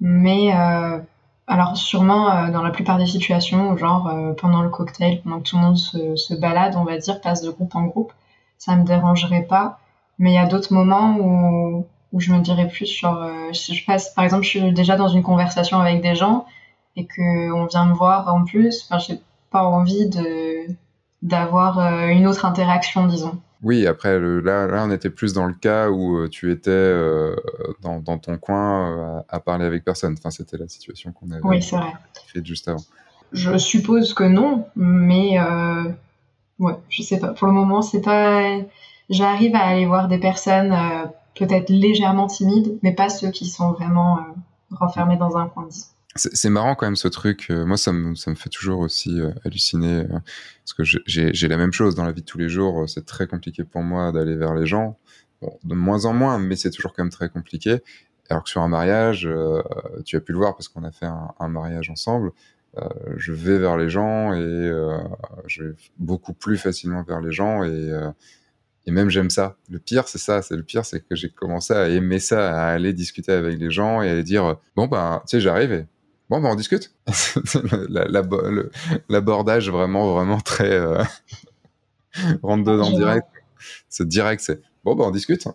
mais 0.00 0.54
euh, 0.54 0.98
alors 1.46 1.76
sûrement 1.76 2.30
euh, 2.30 2.50
dans 2.50 2.62
la 2.62 2.70
plupart 2.70 2.98
des 2.98 3.06
situations, 3.06 3.76
genre 3.76 4.08
euh, 4.08 4.32
pendant 4.32 4.62
le 4.62 4.68
cocktail, 4.68 5.20
pendant 5.22 5.38
que 5.38 5.48
tout 5.48 5.56
le 5.56 5.62
monde 5.62 5.76
se, 5.76 6.34
balade, 6.34 6.76
on 6.76 6.84
va 6.84 6.98
dire, 6.98 7.20
passe 7.20 7.42
de 7.42 7.50
groupe 7.50 7.74
en 7.74 7.84
groupe, 7.84 8.12
ça 8.58 8.76
me 8.76 8.84
dérangerait 8.84 9.46
pas. 9.48 9.78
Mais 10.18 10.32
il 10.32 10.34
y 10.34 10.38
a 10.38 10.46
d'autres 10.46 10.72
moments 10.72 11.16
où, 11.18 11.86
où 12.12 12.20
je 12.20 12.32
me 12.32 12.40
dirais 12.40 12.68
plus 12.68 12.86
sur, 12.86 13.30
si 13.52 13.74
je 13.74 13.84
passe, 13.84 14.10
par 14.10 14.24
exemple, 14.24 14.44
je 14.44 14.48
suis 14.50 14.72
déjà 14.72 14.96
dans 14.96 15.08
une 15.08 15.22
conversation 15.22 15.80
avec 15.80 16.02
des 16.02 16.14
gens 16.14 16.46
et 16.96 17.06
que 17.06 17.50
on 17.52 17.64
vient 17.66 17.86
me 17.86 17.94
voir 17.94 18.32
en 18.32 18.44
plus, 18.44 18.84
enfin, 18.84 18.98
j'ai 18.98 19.20
pas 19.50 19.64
envie 19.64 20.08
de 20.08 20.66
d'avoir 21.22 21.78
une 22.08 22.26
autre 22.26 22.44
interaction, 22.44 23.06
disons. 23.06 23.40
Oui, 23.62 23.86
après, 23.86 24.18
là, 24.18 24.66
là, 24.66 24.84
on 24.84 24.90
était 24.90 25.10
plus 25.10 25.32
dans 25.32 25.46
le 25.46 25.54
cas 25.54 25.88
où 25.88 26.16
euh, 26.16 26.28
tu 26.28 26.50
étais 26.50 26.70
euh, 26.70 27.36
dans, 27.80 28.00
dans, 28.00 28.18
ton 28.18 28.36
coin 28.36 29.18
euh, 29.18 29.22
à, 29.28 29.38
parler 29.38 29.64
avec 29.64 29.84
personne. 29.84 30.16
Enfin, 30.18 30.30
c'était 30.30 30.56
la 30.58 30.66
situation 30.66 31.12
qu'on 31.12 31.30
avait 31.30 31.40
oui, 31.44 31.60
vrai. 31.70 31.92
fait 32.26 32.44
juste 32.44 32.66
avant. 32.66 32.82
Je 33.30 33.56
suppose 33.56 34.14
que 34.14 34.24
non, 34.24 34.66
mais 34.74 35.38
ouais, 36.58 36.74
je 36.88 37.02
sais 37.02 37.18
pas. 37.18 37.28
Pour 37.28 37.46
le 37.46 37.54
moment, 37.54 37.80
c'est 37.80 38.02
pas. 38.02 38.58
J'arrive 39.08 39.54
à 39.54 39.60
aller 39.60 39.86
voir 39.86 40.08
des 40.08 40.18
personnes 40.18 40.76
peut-être 41.34 41.70
légèrement 41.70 42.26
timides, 42.26 42.78
mais 42.82 42.92
pas 42.92 43.08
ceux 43.08 43.30
qui 43.30 43.46
sont 43.46 43.72
vraiment 43.72 44.18
renfermés 44.70 45.16
dans 45.16 45.38
un 45.38 45.48
coin. 45.48 45.68
C'est 46.14 46.50
marrant 46.50 46.74
quand 46.74 46.86
même 46.86 46.96
ce 46.96 47.08
truc. 47.08 47.46
Euh, 47.50 47.64
moi, 47.64 47.78
ça 47.78 47.90
me, 47.92 48.14
ça 48.16 48.30
me 48.30 48.36
fait 48.36 48.50
toujours 48.50 48.80
aussi 48.80 49.18
euh, 49.18 49.30
halluciner 49.46 50.00
euh, 50.00 50.18
parce 50.64 50.74
que 50.76 50.82
j'ai 51.06 51.48
la 51.48 51.56
même 51.56 51.72
chose 51.72 51.94
dans 51.94 52.04
la 52.04 52.12
vie 52.12 52.20
de 52.20 52.26
tous 52.26 52.38
les 52.38 52.50
jours. 52.50 52.88
C'est 52.88 53.06
très 53.06 53.26
compliqué 53.26 53.64
pour 53.64 53.82
moi 53.82 54.12
d'aller 54.12 54.36
vers 54.36 54.54
les 54.54 54.66
gens. 54.66 54.98
Bon, 55.40 55.58
de 55.64 55.74
moins 55.74 56.04
en 56.04 56.12
moins, 56.12 56.38
mais 56.38 56.54
c'est 56.56 56.70
toujours 56.70 56.92
quand 56.92 57.02
même 57.02 57.10
très 57.10 57.30
compliqué. 57.30 57.82
Alors 58.28 58.44
que 58.44 58.50
sur 58.50 58.60
un 58.60 58.68
mariage, 58.68 59.28
tu 60.04 60.16
as 60.16 60.20
pu 60.20 60.32
le 60.32 60.38
voir 60.38 60.54
parce 60.54 60.68
qu'on 60.68 60.84
a 60.84 60.92
fait 60.92 61.06
un, 61.06 61.48
mariage 61.48 61.90
ensemble. 61.90 62.32
je 63.16 63.32
vais 63.32 63.58
vers 63.58 63.76
les 63.76 63.90
gens 63.90 64.32
et 64.34 64.70
je 65.46 65.64
vais 65.64 65.74
beaucoup 65.98 66.32
plus 66.32 66.56
facilement 66.56 67.02
vers 67.02 67.20
les 67.20 67.32
gens 67.32 67.64
et, 67.64 67.90
et 68.86 68.90
même 68.90 69.10
j'aime 69.10 69.30
ça. 69.30 69.56
Le 69.68 69.78
pire, 69.78 70.08
c'est 70.08 70.18
ça. 70.18 70.40
C'est 70.40 70.56
le 70.56 70.62
pire, 70.62 70.84
c'est 70.86 71.00
que 71.00 71.14
j'ai 71.14 71.30
commencé 71.30 71.74
à 71.74 71.88
aimer 71.88 72.20
ça, 72.20 72.54
à 72.54 72.72
aller 72.72 72.92
discuter 72.92 73.32
avec 73.32 73.58
les 73.58 73.70
gens 73.70 74.02
et 74.02 74.10
à 74.10 74.22
dire 74.22 74.56
bon 74.76 74.86
ben, 74.86 75.20
tu 75.26 75.36
sais, 75.36 75.40
j'arrive 75.40 75.84
Bon, 76.32 76.40
ben 76.40 76.48
on 76.48 76.54
discute. 76.54 76.94
L'abordage 79.10 79.68
vraiment, 79.68 80.14
vraiment 80.14 80.40
très 80.40 80.72
euh, 80.72 81.04
rentre 82.42 82.64
dedans 82.64 82.90
direct. 82.90 83.26
C'est 83.90 84.08
direct, 84.08 84.42
c'est 84.42 84.62
bon, 84.82 84.94
ben 84.94 85.04
on 85.04 85.10
discute. 85.10 85.46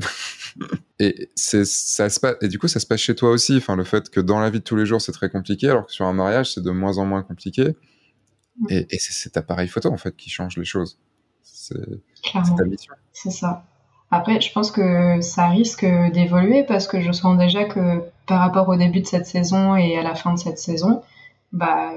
et 0.98 1.30
c'est 1.36 1.64
ça 1.64 2.10
se 2.10 2.18
passe 2.18 2.34
et 2.42 2.48
du 2.48 2.58
coup 2.58 2.66
ça 2.66 2.80
se 2.80 2.86
passe 2.86 2.98
chez 2.98 3.14
toi 3.14 3.30
aussi. 3.30 3.56
Enfin, 3.58 3.76
le 3.76 3.84
fait 3.84 4.10
que 4.10 4.18
dans 4.18 4.40
la 4.40 4.50
vie 4.50 4.58
de 4.58 4.64
tous 4.64 4.74
les 4.74 4.84
jours 4.84 5.00
c'est 5.00 5.12
très 5.12 5.30
compliqué, 5.30 5.68
alors 5.68 5.86
que 5.86 5.92
sur 5.92 6.06
un 6.06 6.12
mariage 6.12 6.54
c'est 6.54 6.60
de 6.60 6.72
moins 6.72 6.98
en 6.98 7.06
moins 7.06 7.22
compliqué. 7.22 7.76
Et, 8.68 8.84
et 8.90 8.98
c'est 8.98 9.12
cet 9.12 9.36
appareil 9.36 9.68
photo 9.68 9.92
en 9.92 9.96
fait 9.96 10.16
qui 10.16 10.28
change 10.28 10.56
les 10.56 10.64
choses. 10.64 10.98
C'est 11.40 11.78
ta 12.32 12.64
mission. 12.64 12.94
C'est 13.12 13.30
ça. 13.30 13.64
Après, 14.10 14.40
je 14.40 14.52
pense 14.52 14.70
que 14.70 15.20
ça 15.20 15.48
risque 15.48 15.84
d'évoluer 15.84 16.62
parce 16.62 16.86
que 16.86 17.00
je 17.00 17.10
sens 17.12 17.36
déjà 17.36 17.64
que 17.64 18.02
par 18.26 18.40
rapport 18.40 18.68
au 18.68 18.76
début 18.76 19.00
de 19.00 19.06
cette 19.06 19.26
saison 19.26 19.76
et 19.76 19.98
à 19.98 20.02
la 20.02 20.14
fin 20.14 20.32
de 20.32 20.38
cette 20.38 20.58
saison, 20.58 21.02
bah, 21.52 21.92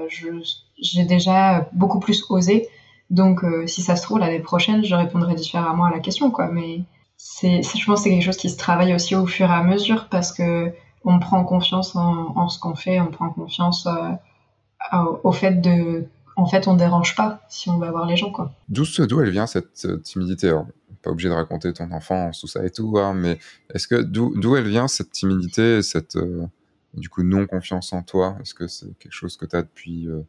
j'ai 0.80 1.04
déjà 1.04 1.68
beaucoup 1.72 2.00
plus 2.00 2.24
osé. 2.28 2.68
Donc, 3.10 3.44
euh, 3.44 3.66
si 3.66 3.82
ça 3.82 3.96
se 3.96 4.02
trouve, 4.02 4.18
l'année 4.20 4.40
prochaine, 4.40 4.84
je 4.84 4.94
répondrai 4.94 5.34
différemment 5.34 5.84
à 5.84 5.90
la 5.90 5.98
question, 5.98 6.30
quoi. 6.30 6.46
Mais 6.46 6.82
c'est, 7.16 7.62
je 7.62 7.84
pense 7.84 8.00
que 8.00 8.04
c'est 8.04 8.10
quelque 8.10 8.24
chose 8.24 8.36
qui 8.36 8.50
se 8.50 8.56
travaille 8.56 8.94
aussi 8.94 9.14
au 9.14 9.26
fur 9.26 9.50
et 9.50 9.54
à 9.54 9.62
mesure 9.62 10.08
parce 10.08 10.32
que 10.32 10.72
on 11.04 11.18
prend 11.18 11.44
confiance 11.44 11.96
en, 11.96 12.48
ce 12.48 12.58
qu'on 12.58 12.74
fait, 12.74 13.00
on 13.00 13.06
prend 13.06 13.30
confiance 13.30 13.86
euh, 13.86 15.04
au 15.24 15.32
fait 15.32 15.60
de, 15.60 16.04
en 16.36 16.46
fait, 16.46 16.68
on 16.68 16.74
dérange 16.74 17.16
pas 17.16 17.40
si 17.48 17.70
on 17.70 17.78
va 17.78 17.90
voir 17.90 18.06
les 18.06 18.16
gens. 18.16 18.32
D'où, 18.68 18.84
elle 19.20 19.30
vient 19.30 19.46
cette 19.46 20.02
timidité 20.02 20.52
pas 21.02 21.10
obligé 21.10 21.28
de 21.28 21.34
raconter 21.34 21.72
ton 21.72 21.90
enfance, 21.92 22.40
tout 22.40 22.46
ça 22.46 22.64
et 22.64 22.70
tout, 22.70 22.98
hein, 22.98 23.14
mais 23.14 23.38
est-ce 23.74 23.86
que 23.86 24.02
d'où 24.02 24.56
elle 24.56 24.68
vient 24.68 24.88
cette 24.88 25.12
timidité, 25.12 25.82
cette 25.82 26.16
euh, 26.16 26.46
du 26.94 27.08
coup 27.08 27.22
non 27.22 27.46
confiance 27.46 27.92
en 27.92 28.02
toi? 28.02 28.36
Est-ce 28.40 28.54
que 28.54 28.66
c'est 28.66 28.96
quelque 28.98 29.12
chose 29.12 29.36
que 29.36 29.46
tu 29.46 29.56
as 29.56 29.62
depuis 29.62 30.08
euh, 30.08 30.20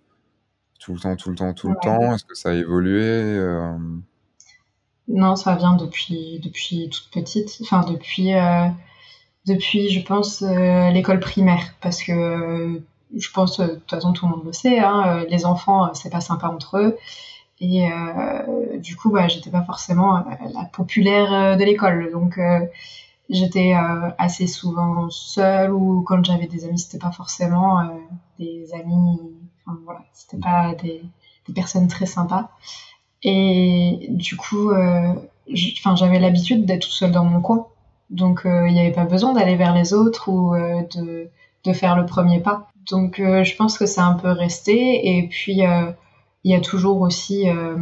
tout 0.80 0.94
le 0.94 1.00
temps, 1.00 1.16
tout 1.16 1.30
le 1.30 1.36
temps, 1.36 1.54
tout 1.54 1.70
le 1.70 1.76
temps? 1.82 2.14
Est-ce 2.14 2.26
que 2.26 2.36
ça 2.36 2.50
a 2.50 2.54
évolué 2.54 3.02
euh? 3.04 3.78
Non, 5.08 5.36
ça 5.36 5.56
vient 5.56 5.76
depuis 5.76 6.40
depuis 6.42 6.90
toute 6.90 7.12
petite, 7.12 7.58
enfin 7.62 7.84
depuis 7.92 8.32
depuis 9.46 9.90
je 9.90 10.06
pense 10.06 10.42
l'école 10.42 11.20
primaire, 11.20 11.74
parce 11.82 12.02
que 12.02 12.82
je 13.14 13.32
pense 13.32 13.60
de 13.60 13.68
toute 13.68 13.90
façon 13.90 14.14
tout 14.14 14.26
le 14.26 14.32
monde 14.32 14.46
le 14.46 14.54
sait, 14.54 14.80
hein, 14.80 15.26
les 15.28 15.46
enfants 15.46 15.94
c'est 15.94 16.12
pas 16.12 16.22
sympa 16.22 16.48
entre 16.48 16.78
eux. 16.78 16.98
Et 17.62 17.88
euh, 17.88 18.80
du 18.80 18.96
coup, 18.96 19.12
bah, 19.12 19.28
j'étais 19.28 19.52
pas 19.52 19.62
forcément 19.62 20.18
euh, 20.18 20.22
la 20.52 20.66
populaire 20.66 21.32
euh, 21.32 21.56
de 21.56 21.64
l'école. 21.64 22.12
Donc, 22.12 22.40
j'étais 23.30 23.74
assez 24.18 24.48
souvent 24.48 25.10
seule 25.10 25.72
ou 25.72 26.02
quand 26.02 26.26
j'avais 26.26 26.48
des 26.48 26.66
amis, 26.66 26.80
c'était 26.80 26.98
pas 26.98 27.12
forcément 27.12 27.80
des 28.40 28.74
amis. 28.74 29.20
Enfin, 29.66 29.80
voilà, 29.86 30.02
c'était 30.12 30.42
pas 30.42 30.74
des, 30.76 31.02
personnes 31.54 31.88
très 31.88 32.06
sympas. 32.06 32.50
Et 33.24 34.08
du 34.10 34.36
coup, 34.36 34.72
j'avais 35.48 36.20
l'habitude 36.20 36.66
d'être 36.66 36.84
toute 36.84 36.92
seule 36.92 37.12
dans 37.12 37.24
mon 37.24 37.40
coin. 37.40 37.68
Donc, 38.10 38.42
il 38.44 38.74
n'y 38.74 38.82
avait 38.82 38.92
pas 38.92 39.06
besoin 39.06 39.32
d'aller 39.34 39.56
vers 39.56 39.74
les 39.74 39.94
autres 39.94 40.28
ou 40.30 40.54
de, 40.54 41.30
de, 41.64 41.74
faire 41.74 41.96
le 41.96 42.06
premier 42.06 42.42
pas. 42.42 42.68
Donc, 42.90 43.16
je 43.18 43.56
pense 43.56 43.78
que 43.78 43.86
c'est 43.86 44.02
un 44.02 44.16
peu 44.16 44.32
resté. 44.32 45.18
Et 45.18 45.28
puis, 45.30 45.62
il 46.44 46.52
y 46.52 46.56
a 46.56 46.60
toujours 46.60 47.02
aussi 47.02 47.50
euh, 47.50 47.76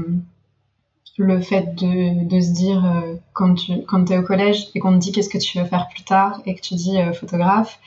le 1.18 1.40
fait 1.42 1.76
de, 1.76 2.28
de 2.28 2.42
se 2.42 2.52
dire 2.52 2.86
euh, 2.86 3.16
quand 3.34 3.56
tu 3.56 3.84
quand 3.86 4.10
es 4.12 4.18
au 4.18 4.24
collège 4.24 4.70
et 4.76 4.80
qu'on 4.80 4.94
te 4.94 4.98
dit 4.98 5.12
qu'est-ce 5.12 5.30
que 5.30 5.38
tu 5.38 5.58
veux 5.60 5.66
faire 5.66 5.88
plus 5.90 6.04
tard 6.04 6.42
et 6.46 6.56
que 6.56 6.62
tu 6.62 6.76
dis 6.76 7.00
euh, 7.00 7.14
photographe 7.14 7.80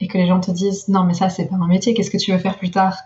et 0.00 0.08
que 0.08 0.18
les 0.18 0.26
gens 0.26 0.40
te 0.40 0.50
disent 0.50 0.88
non 0.88 1.04
mais 1.04 1.14
ça 1.14 1.28
c'est 1.28 1.46
pas 1.46 1.56
un 1.56 1.66
métier 1.66 1.94
qu'est-ce 1.94 2.10
que 2.10 2.16
tu 2.16 2.32
veux 2.32 2.38
faire 2.38 2.58
plus 2.58 2.70
tard? 2.70 2.96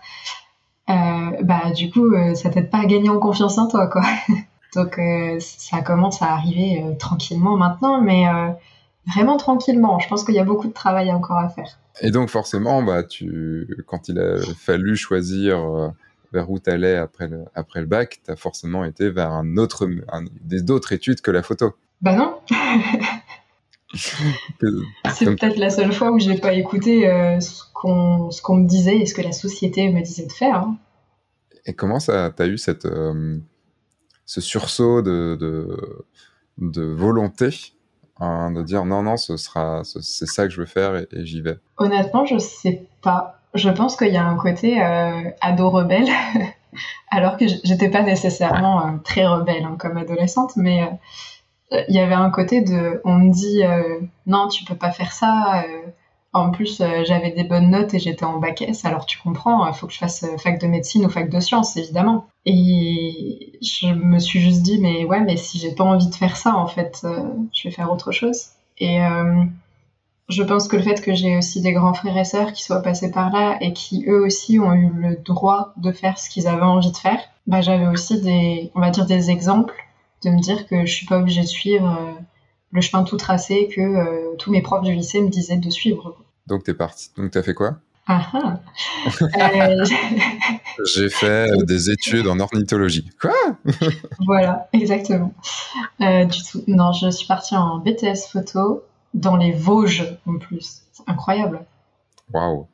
Bah 0.87 1.71
du 1.75 1.89
coup 1.89 2.13
ça 2.35 2.49
t'aide 2.51 2.69
pas 2.69 2.77
à 2.77 2.85
gagner 2.85 3.09
en 3.09 3.19
confiance 3.19 3.57
en 3.57 3.67
toi 3.67 3.87
quoi 3.87 4.03
donc 4.75 4.99
ça 5.39 5.81
commence 5.81 6.21
à 6.21 6.27
arriver 6.27 6.83
tranquillement 6.99 7.57
maintenant 7.57 8.01
mais 8.01 8.25
vraiment 9.07 9.37
tranquillement. 9.37 9.99
Je 9.99 10.07
pense 10.07 10.23
qu'il 10.23 10.35
y 10.35 10.39
a 10.39 10.43
beaucoup 10.43 10.67
de 10.67 10.73
travail 10.73 11.11
encore 11.11 11.37
à 11.37 11.49
faire. 11.49 11.79
Et 12.01 12.11
donc 12.11 12.29
forcément, 12.29 12.83
bah, 12.83 13.03
tu, 13.03 13.67
quand 13.87 14.09
il 14.09 14.19
a 14.19 14.37
fallu 14.57 14.95
choisir 14.95 15.91
vers 16.35 16.51
où 16.51 16.59
tu 16.59 16.69
allais 16.69 16.97
après 16.97 17.27
le, 17.27 17.45
après 17.55 17.79
le 17.79 17.85
bac, 17.87 18.19
tu 18.23 18.29
as 18.29 18.35
forcément 18.35 18.83
été 18.83 19.09
vers 19.09 19.31
un 19.31 19.55
autre, 19.57 19.87
d'autres 20.41 20.91
études 20.91 21.21
que 21.21 21.31
la 21.31 21.41
photo. 21.41 21.73
Bah 22.01 22.13
non. 22.15 22.39
C'est 23.95 25.25
peut-être 25.25 25.57
la 25.57 25.69
seule 25.69 25.93
fois 25.93 26.11
où 26.11 26.19
j'ai 26.19 26.37
pas 26.37 26.53
écouté 26.53 27.07
euh, 27.07 27.39
ce 27.39 27.63
qu'on 27.73 28.55
me 28.57 28.67
disait 28.67 28.97
et 28.97 29.05
ce 29.05 29.13
que 29.13 29.21
la 29.21 29.31
société 29.31 29.89
me 29.89 30.01
disait 30.01 30.25
de 30.25 30.31
faire. 30.31 30.55
Hein. 30.55 30.77
Et 31.65 31.73
comment 31.73 32.01
ça, 32.01 32.31
t'as 32.35 32.47
eu 32.47 32.57
cette, 32.57 32.85
euh, 32.85 33.37
ce 34.25 34.41
sursaut 34.41 35.01
de, 35.01 35.37
de, 35.39 36.05
de 36.57 36.83
volonté 36.83 37.73
hein, 38.19 38.51
de 38.51 38.61
dire 38.63 38.83
non, 38.83 39.01
non, 39.01 39.15
ce 39.15 39.37
sera, 39.37 39.83
c'est 39.85 40.27
ça 40.27 40.45
que 40.45 40.53
je 40.53 40.59
veux 40.59 40.67
faire 40.67 40.95
et, 40.95 41.07
j'y 41.25 41.41
vais? 41.41 41.57
Honnêtement, 41.77 42.25
je 42.25 42.37
sais 42.37 42.85
pas. 43.01 43.34
Je 43.55 43.69
pense 43.69 43.95
qu'il 43.95 44.13
y 44.13 44.17
a 44.17 44.25
un 44.25 44.37
côté 44.37 44.81
euh, 44.81 45.29
ado 45.41 45.69
rebelle, 45.69 46.07
alors 47.09 47.37
que 47.37 47.45
j'étais 47.63 47.89
pas 47.89 48.03
nécessairement 48.03 48.85
euh, 48.85 48.91
très 49.03 49.25
rebelle 49.25 49.63
hein, 49.63 49.75
comme 49.79 49.97
adolescente, 49.97 50.51
mais 50.55 50.87
il 51.71 51.95
y 51.95 51.99
avait 51.99 52.13
un 52.15 52.29
côté 52.29 52.61
de, 52.61 53.01
on 53.05 53.13
me 53.13 53.31
dit 53.31 53.63
non, 54.27 54.47
tu 54.47 54.63
peux 54.65 54.75
pas 54.75 54.91
faire 54.91 55.11
ça 55.11 55.65
en 56.35 56.51
plus, 56.51 56.81
euh, 56.81 57.05
j'avais 57.05 57.31
des 57.31 57.45
bonnes 57.45 57.69
notes 57.69 57.93
et 57.93 57.99
j'étais 57.99 58.25
en 58.25 58.39
bac 58.39 58.61
S, 58.61 58.83
alors 58.83 59.05
tu 59.05 59.17
comprends, 59.17 59.65
il 59.67 59.73
faut 59.73 59.87
que 59.87 59.93
je 59.93 59.99
fasse 59.99 60.23
euh, 60.23 60.37
fac 60.37 60.59
de 60.59 60.67
médecine 60.67 61.05
ou 61.05 61.09
fac 61.09 61.29
de 61.29 61.39
sciences, 61.39 61.77
évidemment. 61.77 62.27
Et 62.45 63.57
je 63.61 63.87
me 63.87 64.19
suis 64.19 64.41
juste 64.41 64.61
dit, 64.61 64.77
mais 64.77 65.05
ouais, 65.05 65.21
mais 65.21 65.37
si 65.37 65.59
j'ai 65.59 65.73
pas 65.73 65.85
envie 65.85 66.09
de 66.09 66.13
faire 66.13 66.35
ça, 66.35 66.53
en 66.57 66.67
fait, 66.67 66.99
euh, 67.05 67.23
je 67.53 67.69
vais 67.69 67.73
faire 67.73 67.89
autre 67.89 68.11
chose. 68.11 68.47
Et 68.79 68.99
je 70.29 70.43
pense 70.43 70.67
que 70.67 70.75
le 70.75 70.83
fait 70.83 71.01
que 71.01 71.13
j'ai 71.13 71.37
aussi 71.37 71.61
des 71.61 71.73
grands 71.73 71.93
frères 71.93 72.17
et 72.17 72.25
sœurs 72.25 72.53
qui 72.53 72.63
soient 72.63 72.81
passés 72.81 73.11
par 73.11 73.31
là 73.31 73.57
et 73.61 73.73
qui 73.73 74.05
eux 74.07 74.23
aussi 74.23 74.59
ont 74.59 74.73
eu 74.73 74.89
le 74.89 75.15
droit 75.15 75.73
de 75.77 75.91
faire 75.91 76.17
ce 76.17 76.29
qu'ils 76.29 76.47
avaient 76.47 76.61
envie 76.61 76.91
de 76.91 76.97
faire, 76.97 77.19
bah 77.47 77.61
j'avais 77.61 77.87
aussi 77.87 78.21
des, 78.21 78.71
on 78.75 78.81
va 78.81 78.89
dire 78.89 79.05
des 79.05 79.29
exemples 79.29 79.75
de 80.23 80.29
me 80.31 80.39
dire 80.39 80.67
que 80.67 80.85
je 80.85 80.93
suis 80.93 81.05
pas 81.05 81.19
obligée 81.19 81.41
de 81.41 81.47
suivre 81.47 81.99
le 82.71 82.81
chemin 82.81 83.03
tout 83.03 83.17
tracé 83.17 83.69
que 83.73 84.35
tous 84.37 84.51
mes 84.51 84.61
profs 84.61 84.83
du 84.83 84.93
lycée 84.93 85.21
me 85.21 85.29
disaient 85.29 85.57
de 85.57 85.69
suivre. 85.69 86.17
Donc, 86.47 86.63
t'es 86.63 86.73
parti. 86.73 87.09
Donc, 87.17 87.31
t'as 87.31 87.41
fait 87.41 87.53
quoi? 87.53 87.77
Ah, 88.07 88.27
ah. 88.33 88.59
Euh, 89.21 89.85
J'ai 90.85 91.09
fait 91.09 91.49
des 91.65 91.89
études 91.89 92.27
en 92.27 92.39
ornithologie. 92.39 93.09
Quoi? 93.19 93.33
Voilà, 94.25 94.67
exactement. 94.73 95.33
Euh, 96.01 96.25
du 96.25 96.43
tout. 96.43 96.63
Non, 96.67 96.91
je 96.91 97.09
suis 97.09 97.27
partie 97.27 97.55
en 97.55 97.79
BTS 97.79 98.27
photo 98.31 98.83
dans 99.15 99.35
les 99.35 99.51
Vosges 99.51 100.17
en 100.27 100.37
plus. 100.37 100.83
C'est 100.91 101.03
incroyable. 101.07 101.65
Waouh. 102.31 102.67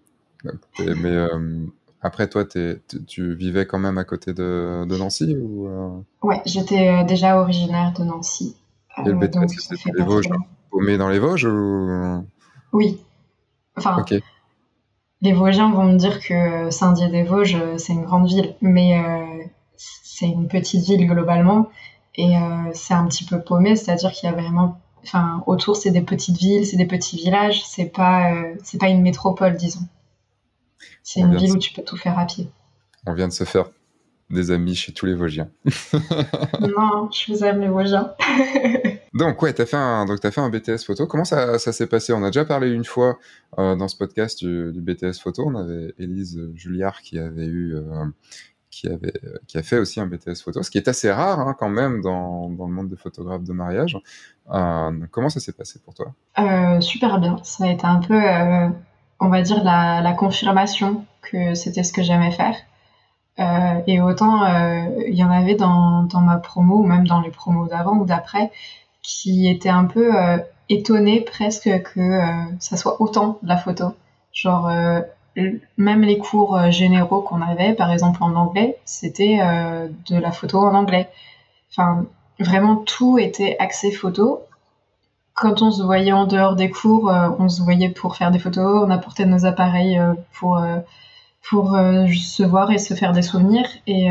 Mais 0.80 1.10
euh, 1.10 1.66
après, 2.02 2.28
toi, 2.28 2.44
tu 2.46 3.36
vivais 3.36 3.66
quand 3.66 3.80
même 3.80 3.98
à 3.98 4.04
côté 4.04 4.34
de, 4.34 4.86
Nancy 4.86 5.38
ou 5.38 5.70
Ouais, 6.22 6.42
j'étais 6.46 7.06
déjà 7.06 7.40
originaire 7.40 7.94
de 7.94 8.04
Nancy. 8.04 8.58
Et 8.98 9.04
le 9.04 9.14
BTS, 9.14 9.48
c'était 9.58 9.92
les 9.96 10.04
Vosges 10.04 10.28
Paumé 10.70 10.98
dans 10.98 11.08
les 11.08 11.20
Vosges 11.20 11.46
ou... 11.46 12.26
Oui, 12.74 13.00
Enfin, 13.78 14.04
les 15.22 15.34
Vosgiens 15.34 15.72
vont 15.72 15.86
me 15.86 15.98
dire 15.98 16.20
que 16.20 16.70
Saint-Dié-des-Vosges, 16.72 17.56
euh, 17.56 17.78
c'est 17.78 17.94
une 17.94 18.04
grande 18.04 18.28
ville, 18.28 18.56
mais 18.62 19.00
euh, 19.00 19.44
c'est 19.78 20.28
une 20.28 20.48
petite 20.48 20.84
ville 20.86 21.08
globalement, 21.08 21.70
et 22.16 22.36
euh, 22.36 22.72
c'est 22.74 22.94
un 22.94 23.06
petit 23.08 23.24
peu 23.24 23.40
paumé, 23.42 23.76
c'est-à-dire 23.76 24.12
qu'il 24.12 24.30
y 24.30 24.34
a 24.34 24.36
vraiment, 24.36 24.80
enfin, 25.04 25.44
autour 25.48 25.76
c'est 25.76 25.92
des 25.92 26.02
petites 26.02 26.38
villes, 26.38 26.66
c'est 26.66 26.78
des 26.78 26.86
petits 26.86 27.18
villages, 27.18 27.64
c'est 27.66 27.86
pas, 27.86 28.32
c'est 28.64 28.80
pas 28.80 28.90
une 28.90 29.02
métropole, 29.02 29.56
disons. 29.56 29.88
C'est 31.04 31.22
une 31.22 31.36
ville 31.36 31.54
où 31.54 31.58
tu 31.58 31.74
peux 31.74 31.84
tout 31.84 31.98
faire 31.98 32.18
à 32.18 32.26
pied. 32.26 32.50
On 33.06 33.14
vient 33.14 33.28
de 33.28 33.34
se 33.34 33.44
faire 33.44 33.70
des 34.30 34.52
amis 34.52 34.76
chez 34.76 34.94
tous 34.94 35.06
les 35.06 35.14
Vosgiens. 35.14 35.50
non, 36.62 37.10
je 37.12 37.32
vous 37.32 37.44
aime 37.44 37.62
les 37.62 37.68
Vosgiens. 37.68 38.14
Donc 39.14 39.42
ouais, 39.42 39.52
t'as 39.52 39.66
fait 39.66 39.78
un 39.78 40.06
donc 40.06 40.24
as 40.24 40.32
fait 40.32 40.40
un 40.40 40.50
BTS 40.50 40.86
photo. 40.86 41.06
Comment 41.06 41.26
ça, 41.26 41.60
ça 41.60 41.74
s'est 41.74 41.88
passé? 41.88 42.14
On 42.14 42.24
a 42.24 42.28
déjà 42.28 42.46
parlé 42.46 42.70
une 42.70 42.86
fois 42.86 43.20
euh, 43.60 43.76
dans 43.76 43.90
ce 43.90 43.98
podcast 43.98 44.40
du, 44.40 44.80
BTS 44.80 45.20
photo. 45.22 45.44
On 45.46 45.56
avait 45.56 45.94
Élise 46.00 46.40
Julliard 46.56 47.02
qui 47.02 47.20
avait 47.20 47.46
eu 47.46 47.76
euh, 47.76 48.06
qui 48.72 48.88
avait 48.88 49.14
qui 49.48 49.58
a 49.58 49.64
fait 49.64 49.78
aussi 49.78 50.00
un 50.00 50.08
BTS 50.08 50.42
photo, 50.44 50.64
ce 50.64 50.72
qui 50.72 50.78
est 50.78 50.88
assez 50.88 51.12
rare 51.12 51.40
hein, 51.40 51.56
quand 51.58 51.70
même 51.70 52.02
dans, 52.02 52.50
dans 52.50 52.68
le 52.68 52.74
monde 52.74 52.90
des 52.90 52.96
photographes 52.96 53.44
de 53.44 53.54
mariage. 53.54 53.98
Euh, 54.52 54.92
comment 55.12 55.30
ça 55.30 55.40
s'est 55.40 55.54
passé 55.54 55.80
pour 55.84 55.94
toi? 55.94 56.14
Super 56.80 57.20
bien. 57.20 57.38
Ça 57.44 57.66
a 57.66 57.72
été 57.72 57.86
un 57.86 58.00
peu, 58.00 58.20
on 59.20 59.30
va 59.30 59.42
dire 59.42 59.64
la, 59.64 60.14
confirmation 60.14 61.06
que 61.22 61.54
c'était 61.54 61.84
ce 61.84 61.94
que 61.94 62.02
j'aimais 62.02 62.32
faire. 62.32 62.56
et 63.88 64.02
autant 64.02 64.46
il 64.98 65.16
y 65.16 65.24
en 65.24 65.32
avait 65.32 65.56
dans, 65.56 66.04
dans 66.04 66.22
ma 66.22 66.38
promo 66.38 66.78
ou 66.78 66.86
même 66.86 67.06
dans 67.06 67.22
les 67.22 67.32
promos 67.32 67.68
d'avant 67.68 67.98
ou 67.98 68.06
d'après 68.06 68.52
qui 69.02 69.50
était 69.50 69.70
un 69.70 69.86
peu 69.86 70.16
euh, 70.16 70.38
étonné 70.70 71.22
presque 71.22 71.70
que 71.84 72.00
euh, 72.00 72.44
ça 72.60 72.78
soit 72.78 73.02
autant 73.02 73.40
de 73.42 73.48
la 73.48 73.58
photo. 73.58 73.94
Genre, 74.32 74.68
euh, 74.68 75.02
même 75.78 76.02
les 76.02 76.18
cours 76.18 76.72
généraux 76.72 77.22
qu'on 77.22 77.42
avait, 77.42 77.74
par 77.74 77.92
exemple 77.92 78.24
en 78.24 78.36
anglais, 78.36 78.78
c'était 78.86 79.40
de 80.10 80.18
la 80.18 80.32
photo 80.32 80.60
en 80.60 80.74
anglais. 80.76 81.10
Enfin, 81.72 82.06
vraiment 82.40 82.76
tout 82.76 83.18
était 83.18 83.56
axé 83.60 83.92
photo. 83.92 84.42
Quand 85.34 85.62
on 85.62 85.72
se 85.72 85.82
voyait 85.84 86.12
en 86.12 86.26
dehors 86.26 86.56
des 86.56 86.70
cours, 86.70 87.12
on 87.40 87.48
se 87.48 87.62
voyait 87.62 87.90
pour 87.90 88.18
faire 88.18 88.32
des 88.32 88.40
photos, 88.40 88.84
on 88.86 88.90
apportait 88.90 89.26
nos 89.26 89.46
appareils 89.46 90.00
pour, 90.34 90.62
pour 91.50 91.70
se 91.72 92.44
voir 92.44 92.72
et 92.72 92.78
se 92.78 92.94
faire 92.94 93.14
des 93.14 93.22
souvenirs. 93.22 93.68
Et 93.88 94.10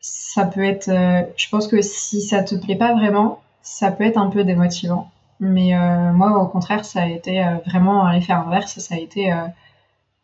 ça 0.00 0.46
peut 0.46 0.64
être, 0.64 0.90
je 1.36 1.48
pense 1.50 1.66
que 1.66 1.82
si 1.82 2.20
ça 2.20 2.42
te 2.44 2.54
plaît 2.54 2.76
pas 2.76 2.94
vraiment, 2.94 3.40
ça 3.62 3.92
peut 3.92 4.04
être 4.04 4.18
un 4.18 4.30
peu 4.30 4.44
démotivant. 4.44 5.10
Mais 5.40 5.74
euh, 5.76 6.12
moi, 6.12 6.38
au 6.42 6.46
contraire, 6.46 6.84
ça 6.84 7.02
a 7.02 7.06
été 7.06 7.44
euh, 7.44 7.58
vraiment 7.66 8.08
l'effet 8.10 8.32
inverse. 8.32 8.78
Ça 8.78 8.94
a 8.94 8.98
été 8.98 9.32
euh, 9.32 9.46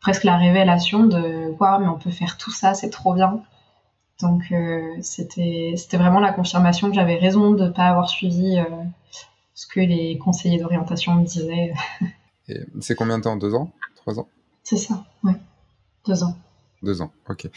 presque 0.04 0.24
la 0.24 0.36
révélation 0.36 1.04
de 1.04 1.50
waouh, 1.58 1.80
mais 1.80 1.88
on 1.88 1.98
peut 1.98 2.10
faire 2.10 2.36
tout 2.36 2.50
ça, 2.50 2.74
c'est 2.74 2.90
trop 2.90 3.14
bien. 3.14 3.42
Donc 4.20 4.42
c'était 5.00 5.72
c'était 5.76 5.96
vraiment 5.96 6.20
la 6.20 6.32
confirmation 6.32 6.88
que 6.88 6.94
j'avais 6.94 7.16
raison 7.16 7.52
de 7.52 7.64
ne 7.64 7.70
pas 7.70 7.86
avoir 7.86 8.08
suivi 8.08 8.62
ce 9.54 9.66
que 9.66 9.80
les 9.80 10.18
conseillers 10.18 10.60
d'orientation 10.60 11.14
me 11.14 11.24
disaient. 11.24 11.72
c'est 12.80 12.94
combien 12.94 13.18
de 13.18 13.24
temps? 13.24 13.36
Deux 13.36 13.54
ans? 13.54 13.72
Trois 13.96 14.20
ans? 14.20 14.28
C'est 14.62 14.76
ça, 14.76 15.04
ouais. 15.24 15.34
Deux 16.06 16.22
ans. 16.22 16.36
Deux 16.82 17.00
ans, 17.00 17.10
ok 17.28 17.48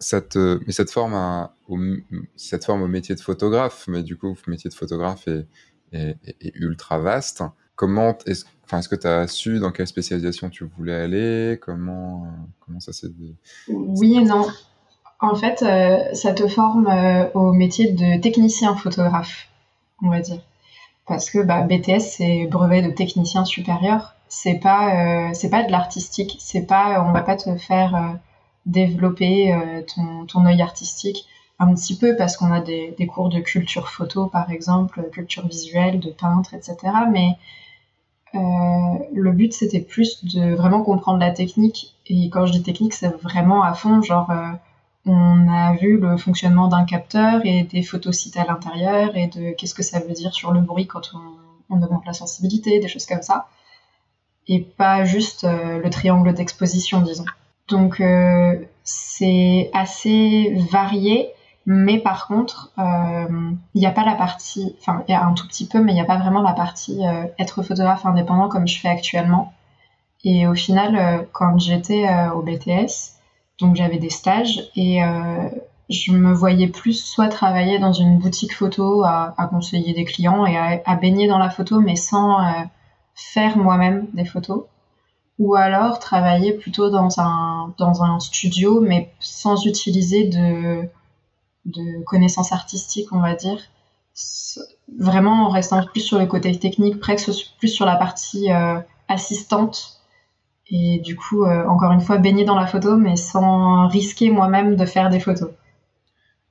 cette, 0.00 0.36
mais 0.36 0.72
cette 0.72 0.90
forme, 0.90 1.48
au, 1.68 1.78
cette 2.34 2.64
forme 2.64 2.82
au 2.82 2.88
métier 2.88 3.14
de 3.14 3.20
photographe, 3.20 3.84
mais 3.86 4.02
du 4.02 4.16
coup, 4.16 4.34
le 4.46 4.50
métier 4.50 4.70
de 4.70 4.74
photographe 4.74 5.28
est, 5.28 5.46
est, 5.92 6.52
ultra 6.54 6.98
vaste. 6.98 7.44
Comment 7.80 8.14
est-ce 8.26 8.44
enfin, 8.66 8.80
est 8.80 8.88
que 8.88 8.94
tu 8.94 9.06
as 9.06 9.26
su 9.26 9.58
dans 9.58 9.72
quelle 9.72 9.86
spécialisation 9.86 10.50
tu 10.50 10.64
voulais 10.76 10.94
aller? 10.94 11.58
Comment, 11.62 12.26
comment 12.60 12.78
ça 12.78 12.92
s'est. 12.92 13.08
Oui 13.68 14.18
et 14.18 14.22
non. 14.22 14.46
En 15.18 15.34
fait, 15.34 15.62
euh, 15.62 16.12
ça 16.12 16.34
te 16.34 16.46
forme 16.46 16.88
euh, 16.88 17.30
au 17.32 17.54
métier 17.54 17.90
de 17.92 18.20
technicien 18.20 18.76
photographe, 18.76 19.48
on 20.02 20.10
va 20.10 20.20
dire. 20.20 20.42
Parce 21.06 21.30
que 21.30 21.38
bah, 21.38 21.62
BTS, 21.62 22.00
c'est 22.00 22.46
brevet 22.50 22.82
de 22.82 22.90
technicien 22.90 23.46
supérieur. 23.46 24.14
C'est 24.28 24.60
pas, 24.60 25.28
euh, 25.28 25.30
c'est 25.32 25.48
pas 25.48 25.62
de 25.62 25.72
l'artistique. 25.72 26.36
C'est 26.38 26.66
pas, 26.66 27.02
on 27.08 27.12
va 27.12 27.22
pas 27.22 27.36
te 27.36 27.56
faire 27.56 28.18
développer 28.66 29.54
euh, 29.54 29.80
ton, 29.94 30.26
ton 30.26 30.44
œil 30.44 30.60
artistique 30.60 31.24
un 31.58 31.74
petit 31.74 31.96
peu 31.96 32.14
parce 32.14 32.36
qu'on 32.36 32.52
a 32.52 32.60
des, 32.60 32.94
des, 32.98 33.06
cours 33.06 33.30
de 33.30 33.40
culture 33.40 33.88
photo 33.88 34.26
par 34.26 34.50
exemple, 34.50 35.08
culture 35.12 35.46
visuelle, 35.46 35.98
de 35.98 36.10
peintre, 36.10 36.52
etc. 36.52 36.76
Mais 37.10 37.28
euh, 37.28 37.32
le 38.34 39.30
but 39.32 39.52
c'était 39.52 39.80
plus 39.80 40.24
de 40.24 40.54
vraiment 40.54 40.82
comprendre 40.82 41.18
la 41.18 41.30
technique. 41.30 41.94
Et 42.06 42.28
quand 42.30 42.46
je 42.46 42.52
dis 42.52 42.62
technique 42.62 42.94
c'est 42.94 43.08
vraiment 43.22 43.62
à 43.62 43.74
fond. 43.74 44.02
Genre 44.02 44.30
euh, 44.30 44.52
on 45.06 45.48
a 45.48 45.74
vu 45.76 45.98
le 45.98 46.16
fonctionnement 46.16 46.68
d'un 46.68 46.84
capteur 46.84 47.40
et 47.44 47.64
des 47.64 47.82
photosites 47.82 48.36
à 48.36 48.44
l'intérieur 48.44 49.16
et 49.16 49.28
de 49.28 49.52
qu'est-ce 49.52 49.74
que 49.74 49.82
ça 49.82 50.00
veut 50.00 50.12
dire 50.12 50.32
sur 50.34 50.52
le 50.52 50.60
bruit 50.60 50.86
quand 50.86 51.12
on, 51.14 51.74
on 51.76 51.82
augmente 51.82 52.06
la 52.06 52.12
sensibilité, 52.12 52.80
des 52.80 52.88
choses 52.88 53.06
comme 53.06 53.22
ça. 53.22 53.48
Et 54.48 54.60
pas 54.60 55.04
juste 55.04 55.44
le 55.44 55.88
triangle 55.90 56.32
d'exposition 56.34 57.00
disons. 57.00 57.24
Donc 57.70 58.00
euh, 58.00 58.56
c'est 58.82 59.70
assez 59.72 60.52
varié, 60.70 61.30
mais 61.72 61.98
par 61.98 62.26
contre, 62.26 62.72
euh, 62.78 63.52
il 63.74 63.80
n'y 63.80 63.86
a 63.86 63.92
pas 63.92 64.04
la 64.04 64.16
partie, 64.16 64.74
enfin 64.80 65.04
il 65.06 65.12
y 65.12 65.14
a 65.14 65.24
un 65.24 65.34
tout 65.34 65.46
petit 65.46 65.68
peu, 65.68 65.80
mais 65.80 65.92
il 65.92 65.94
n'y 65.94 66.00
a 66.00 66.06
pas 66.06 66.18
vraiment 66.18 66.42
la 66.42 66.52
partie 66.52 67.06
euh, 67.06 67.26
être 67.38 67.62
photographe 67.62 68.04
indépendant 68.06 68.48
comme 68.48 68.66
je 68.66 68.80
fais 68.80 68.88
actuellement. 68.88 69.52
Et 70.24 70.46
au 70.46 70.54
final, 70.54 71.26
quand 71.32 71.58
j'étais 71.58 72.06
au 72.34 72.42
BTS, 72.42 73.14
donc 73.58 73.74
j'avais 73.74 73.96
des 73.96 74.10
stages 74.10 74.68
et 74.76 75.00
je 75.90 76.12
me 76.12 76.32
voyais 76.32 76.68
plus 76.68 77.04
soit 77.04 77.28
travailler 77.28 77.78
dans 77.80 77.92
une 77.92 78.18
boutique 78.18 78.54
photo 78.54 79.02
à, 79.04 79.34
conseiller 79.50 79.92
des 79.92 80.04
clients 80.04 80.46
et 80.46 80.56
à, 80.56 80.94
baigner 80.94 81.26
dans 81.26 81.38
la 81.38 81.50
photo, 81.50 81.80
mais 81.80 81.96
sans 81.96 82.40
euh, 82.40 82.62
faire 83.14 83.58
moi-même 83.58 84.06
des 84.14 84.24
photos. 84.24 84.64
Ou 85.40 85.56
alors 85.56 85.98
travailler 85.98 86.52
plutôt 86.52 86.90
dans 86.90 87.18
un, 87.18 87.74
dans 87.78 88.02
un 88.04 88.20
studio, 88.20 88.80
mais 88.80 89.12
sans 89.18 89.66
utiliser 89.66 90.24
de, 90.28 90.88
de 91.64 92.02
connaissances 92.04 92.52
artistiques, 92.52 93.12
on 93.12 93.20
va 93.20 93.34
dire. 93.34 93.58
Vraiment 94.98 95.46
en 95.46 95.48
restant 95.48 95.84
plus 95.84 96.00
sur 96.00 96.18
le 96.18 96.26
côté 96.26 96.58
technique, 96.58 96.98
presque 97.00 97.30
plus 97.58 97.68
sur 97.68 97.86
la 97.86 97.96
partie 97.96 98.52
euh, 98.52 98.78
assistante 99.08 100.00
et 100.70 101.00
du 101.00 101.16
coup, 101.16 101.44
euh, 101.44 101.66
encore 101.66 101.90
une 101.92 102.00
fois, 102.00 102.18
baigner 102.18 102.44
dans 102.44 102.54
la 102.54 102.66
photo, 102.66 102.96
mais 102.96 103.16
sans 103.16 103.88
risquer 103.88 104.30
moi-même 104.30 104.76
de 104.76 104.84
faire 104.84 105.10
des 105.10 105.18
photos. 105.18 105.50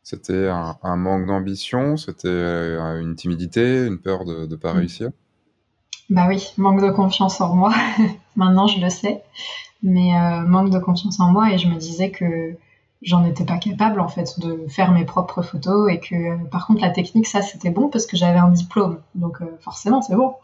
C'était 0.04 0.50
un, 0.50 0.96
manque 0.98 1.26
d'ambition, 1.26 1.96
c'était 1.96 2.28
euh, 2.28 3.00
une 3.00 3.16
timidité, 3.16 3.86
une 3.86 3.98
peur 3.98 4.26
de 4.26 4.46
ne 4.46 4.56
pas 4.56 4.74
mm. 4.74 4.78
réussir? 4.78 5.10
Bah 6.10 6.26
oui, 6.28 6.52
manque 6.58 6.82
de 6.82 6.90
confiance 6.90 7.40
en 7.40 7.56
moi. 7.56 7.74
Maintenant, 8.36 8.68
je 8.68 8.82
le 8.82 8.90
sais. 8.90 9.24
Mais 9.84 10.14
euh, 10.16 10.42
manque 10.42 10.72
de 10.72 10.80
confiance 10.80 11.20
en 11.22 11.32
moi 11.32 11.54
et 11.54 11.58
je 11.58 11.68
me 11.70 11.76
disais 11.76 12.12
que 12.12 12.58
j'en 13.02 13.26
étais 13.26 13.46
pas 13.46 13.58
capable 13.58 14.00
en 14.00 14.10
fait 14.10 14.40
de 14.40 14.68
faire 14.68 14.92
mes 14.92 15.06
propres 15.06 15.42
photos 15.42 15.92
et 15.92 16.00
que 16.00 16.44
par 16.50 16.68
contre 16.68 16.82
la 16.82 16.90
technique 16.90 17.28
ça 17.28 17.42
c'était 17.42 17.70
bon 17.70 17.90
parce 17.90 18.06
que 18.06 18.18
j'avais 18.18 18.40
un 18.40 18.52
diplôme 18.52 19.00
donc 19.16 19.40
forcément 19.62 20.02
c'est 20.02 20.16
bon 20.16 20.36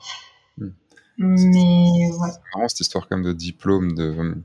mais 1.17 2.09
ouais. 2.11 2.29
C'est 2.31 2.55
marrant 2.55 2.67
cette 2.67 2.79
histoire 2.81 3.07
comme 3.07 3.23
de 3.23 3.33
diplôme, 3.33 3.93
de 3.93 4.03
euh, 4.03 4.35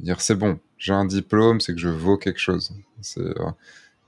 dire 0.00 0.20
c'est 0.20 0.34
bon, 0.34 0.58
j'ai 0.78 0.92
un 0.92 1.04
diplôme, 1.04 1.60
c'est 1.60 1.74
que 1.74 1.80
je 1.80 1.88
vaux 1.88 2.16
quelque 2.16 2.40
chose. 2.40 2.74
Euh, 3.18 3.34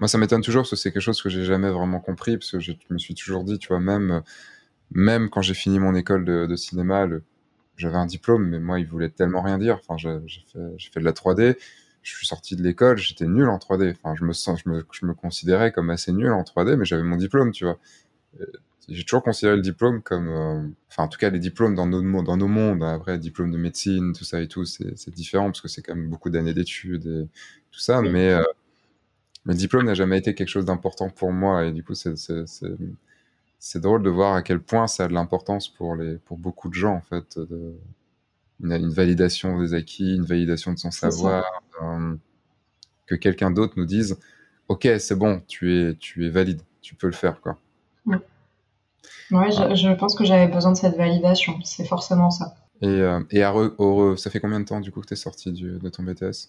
moi, 0.01 0.09
ça 0.09 0.19
m'étonne 0.19 0.43
toujours 0.43 0.63
parce 0.63 0.71
que 0.71 0.77
c'est 0.77 0.93
quelque 0.93 1.03
chose 1.03 1.23
que 1.23 1.29
j'ai 1.29 1.45
jamais 1.45 1.71
vraiment 1.71 2.01
compris 2.01 2.37
parce 2.37 2.51
que 2.51 2.61
je 2.61 2.73
me 2.91 2.99
suis 2.99 3.15
toujours 3.15 3.45
dit, 3.45 3.59
tu 3.59 3.69
vois, 3.69 3.81
même, 3.81 4.23
même 4.91 5.31
quand 5.31 5.43
j'ai 5.43 5.55
fini 5.55 5.79
mon 5.79 5.95
école 5.95 6.25
de, 6.25 6.57
cinéma, 6.57 7.07
j'avais 7.77 7.97
un 7.97 8.07
diplôme, 8.07 8.49
mais 8.49 8.59
moi, 8.59 8.81
il 8.81 8.87
voulait 8.87 9.11
tellement 9.11 9.43
rien 9.43 9.59
dire. 9.59 9.79
Enfin, 9.87 9.97
j'ai 9.97 10.45
fait, 10.53 10.91
fait, 10.93 11.01
de 11.01 11.05
la 11.05 11.13
3D, 11.13 11.57
je 12.03 12.17
suis 12.17 12.27
sorti 12.27 12.57
de 12.57 12.63
l'école, 12.63 12.99
j'étais 12.99 13.27
nul 13.27 13.49
en 13.49 13.59
3D. 13.59 13.95
Enfin, 14.03 14.15
je 14.17 14.25
me 14.25 14.33
sens, 14.33 14.61
je 14.65 14.71
me, 14.71 14.85
je 14.91 15.07
me 15.07 15.15
considérais 15.15 15.73
comme 15.73 15.91
assez 15.91 16.13
nul 16.13 16.33
en 16.33 16.43
3D, 16.43 16.77
mais 16.77 16.85
j'avais 16.85 17.03
mon 17.03 17.17
diplôme, 17.17 17.53
tu 17.53 17.65
vois. 17.65 17.79
J'ai 18.89 19.05
toujours 19.05 19.23
considéré 19.23 19.57
le 19.57 19.63
diplôme 19.63 20.03
comme, 20.03 20.29
euh, 20.29 20.69
enfin 20.89 21.05
en 21.05 21.09
tout 21.09 21.19
cas 21.19 21.31
les 21.31 21.39
diplômes 21.39 21.75
dans 21.75 21.87
nos, 21.87 22.23
dans 22.23 22.37
nos 22.37 22.49
mondes, 22.49 22.83
après 22.83 23.17
diplôme 23.19 23.53
de 23.53 23.57
médecine, 23.57 24.13
tout 24.13 24.25
ça 24.25 24.41
et 24.41 24.49
tout, 24.49 24.65
c'est 24.65 25.11
différent 25.11 25.47
parce 25.47 25.61
que 25.61 25.69
c'est 25.69 25.83
quand 25.83 25.95
même 25.95 26.09
beaucoup 26.09 26.31
d'années 26.31 26.53
d'études 26.53 27.07
et 27.07 27.29
tout 27.71 27.79
ça, 27.79 28.03
mais 28.03 28.31
euh, 28.31 28.43
le 29.45 29.55
diplôme 29.55 29.87
n'a 29.87 29.95
jamais 29.95 30.19
été 30.19 30.35
quelque 30.35 30.49
chose 30.49 30.65
d'important 30.65 31.11
pour 31.11 31.33
moi 31.33 31.65
et 31.65 31.73
du 31.73 31.85
coup 31.85 31.95
c'est 31.95 33.81
drôle 33.81 34.03
de 34.03 34.11
voir 34.11 34.35
à 34.35 34.43
quel 34.43 34.61
point 34.61 34.89
ça 34.89 35.05
a 35.05 35.09
de 35.09 35.15
l'importance 35.15 35.69
pour, 35.69 35.95
les, 35.95 36.17
pour 36.17 36.37
beaucoup 36.37 36.69
de 36.69 36.75
gens 36.75 36.95
en 36.97 37.03
fait, 37.03 37.39
de, 37.39 37.75
une, 38.61 38.73
une, 38.73 38.91
validation 38.91 39.61
des 39.61 39.75
acquis, 39.75 40.17
une 40.17 40.25
validation 40.25 40.73
de 40.73 40.79
son 40.79 40.91
savoir, 40.91 41.45
euh, 41.45 41.72
que 43.07 43.15
quelqu'un 43.15 43.51
d'autre 43.51 43.75
nous 43.77 43.87
dise, 43.87 44.19
ok 44.69 44.89
c'est 44.99 45.17
bon, 45.17 45.43
tu 45.49 45.77
es, 45.77 45.95
tu 45.95 46.27
es 46.27 46.31
valide, 46.31 46.63
tu 46.81 46.95
peux 46.95 47.07
le 47.07 47.13
faire 47.13 47.41
quoi. 47.41 47.59
Ouais, 49.33 49.51
je, 49.51 49.95
pense 49.95 50.15
que 50.15 50.25
j'avais 50.25 50.47
besoin 50.47 50.73
de 50.73 50.77
cette 50.77 50.97
validation. 50.97 51.59
C'est 51.65 51.87
forcément 51.87 52.31
ça. 52.31 52.55
Et, 52.83 52.87
euh, 52.87 53.21
et 53.31 53.43
à 53.43 53.55
ça 54.17 54.31
fait 54.31 54.41
combien 54.41 54.61
de 54.61 54.65
temps 54.65 54.81
du 54.81 54.93
coup 54.93 55.01
que 55.01 55.07
tu 55.07 55.15
es 55.15 55.17
sorti 55.17 55.53
de 55.53 55.89
ton 55.89 56.03
BTS 56.03 56.49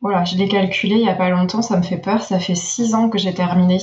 Voilà, 0.00 0.24
je 0.24 0.36
l'ai 0.36 0.48
calculé 0.48 0.96
il 0.96 1.02
n'y 1.02 1.08
a 1.08 1.14
pas 1.14 1.30
longtemps, 1.30 1.62
ça 1.62 1.76
me 1.76 1.82
fait 1.82 1.98
peur. 1.98 2.22
Ça 2.22 2.38
fait 2.38 2.54
six 2.54 2.94
ans 2.94 3.08
que 3.08 3.18
j'ai 3.18 3.32
terminé. 3.32 3.78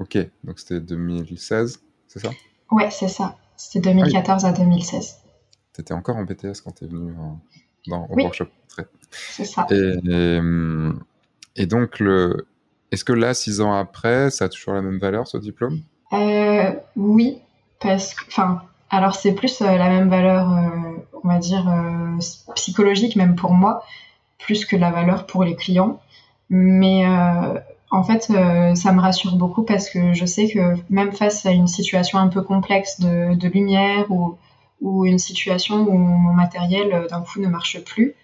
Ok, 0.00 0.18
donc 0.44 0.58
c'était 0.58 0.80
2016, 0.80 1.80
c'est 2.08 2.18
ça? 2.18 2.30
Ouais, 2.70 2.90
c'est 2.90 3.08
ça. 3.08 3.36
C'était 3.56 3.90
2014 3.90 4.44
à 4.46 4.52
2016. 4.52 5.18
Tu 5.74 5.80
étais 5.82 5.92
encore 5.92 6.16
en 6.16 6.24
BTS 6.24 6.62
quand 6.64 6.72
tu 6.72 6.84
es 6.84 6.88
venu 6.88 7.12
dans, 7.86 8.06
au 8.06 8.14
workshop. 8.14 8.46
C'est 9.10 9.44
ça. 9.44 9.66
Et, 9.70 9.94
et, 11.56 11.66
donc, 11.66 11.98
le... 11.98 12.46
est-ce 12.92 13.04
que 13.04 13.12
là, 13.12 13.34
six 13.34 13.60
ans 13.60 13.72
après, 13.72 14.30
ça 14.30 14.44
a 14.44 14.48
toujours 14.48 14.74
la 14.74 14.82
même 14.82 14.98
valeur 14.98 15.26
ce 15.26 15.36
diplôme? 15.36 15.80
Euh, 16.12 16.72
oui, 16.96 17.38
parce 17.80 18.14
que, 18.14 18.24
enfin, 18.28 18.62
alors 18.88 19.14
c'est 19.14 19.32
plus 19.32 19.62
euh, 19.62 19.76
la 19.76 19.88
même 19.88 20.08
valeur, 20.08 20.52
euh, 20.52 21.18
on 21.22 21.28
va 21.28 21.38
dire, 21.38 21.72
psychologique 22.54 23.16
même 23.16 23.34
pour 23.34 23.52
moi, 23.52 23.84
plus 24.38 24.64
que 24.64 24.76
la 24.76 24.90
valeur 24.90 25.26
pour 25.26 25.44
les 25.44 25.56
clients. 25.56 26.00
Mais 26.48 27.04
en 27.90 28.02
fait, 28.02 28.22
ça 28.22 28.92
me 28.92 29.00
rassure 29.00 29.36
beaucoup 29.36 29.62
parce 29.62 29.88
que 29.88 30.12
je 30.14 30.24
sais 30.24 30.48
que 30.48 30.74
même 30.88 31.12
face 31.12 31.46
à 31.46 31.52
une 31.52 31.68
situation 31.68 32.18
un 32.18 32.28
peu 32.28 32.42
complexe 32.42 33.00
de, 33.00 33.34
de 33.34 33.48
lumière 33.48 34.10
ou, 34.10 34.36
ou, 34.80 35.04
une 35.06 35.18
situation 35.18 35.76
où 35.76 35.96
mon 35.96 36.32
matériel 36.32 37.06
d'un 37.10 37.22
coup 37.22 37.40
ne 37.40 37.48
marche 37.48 37.82
plus, 37.84 38.14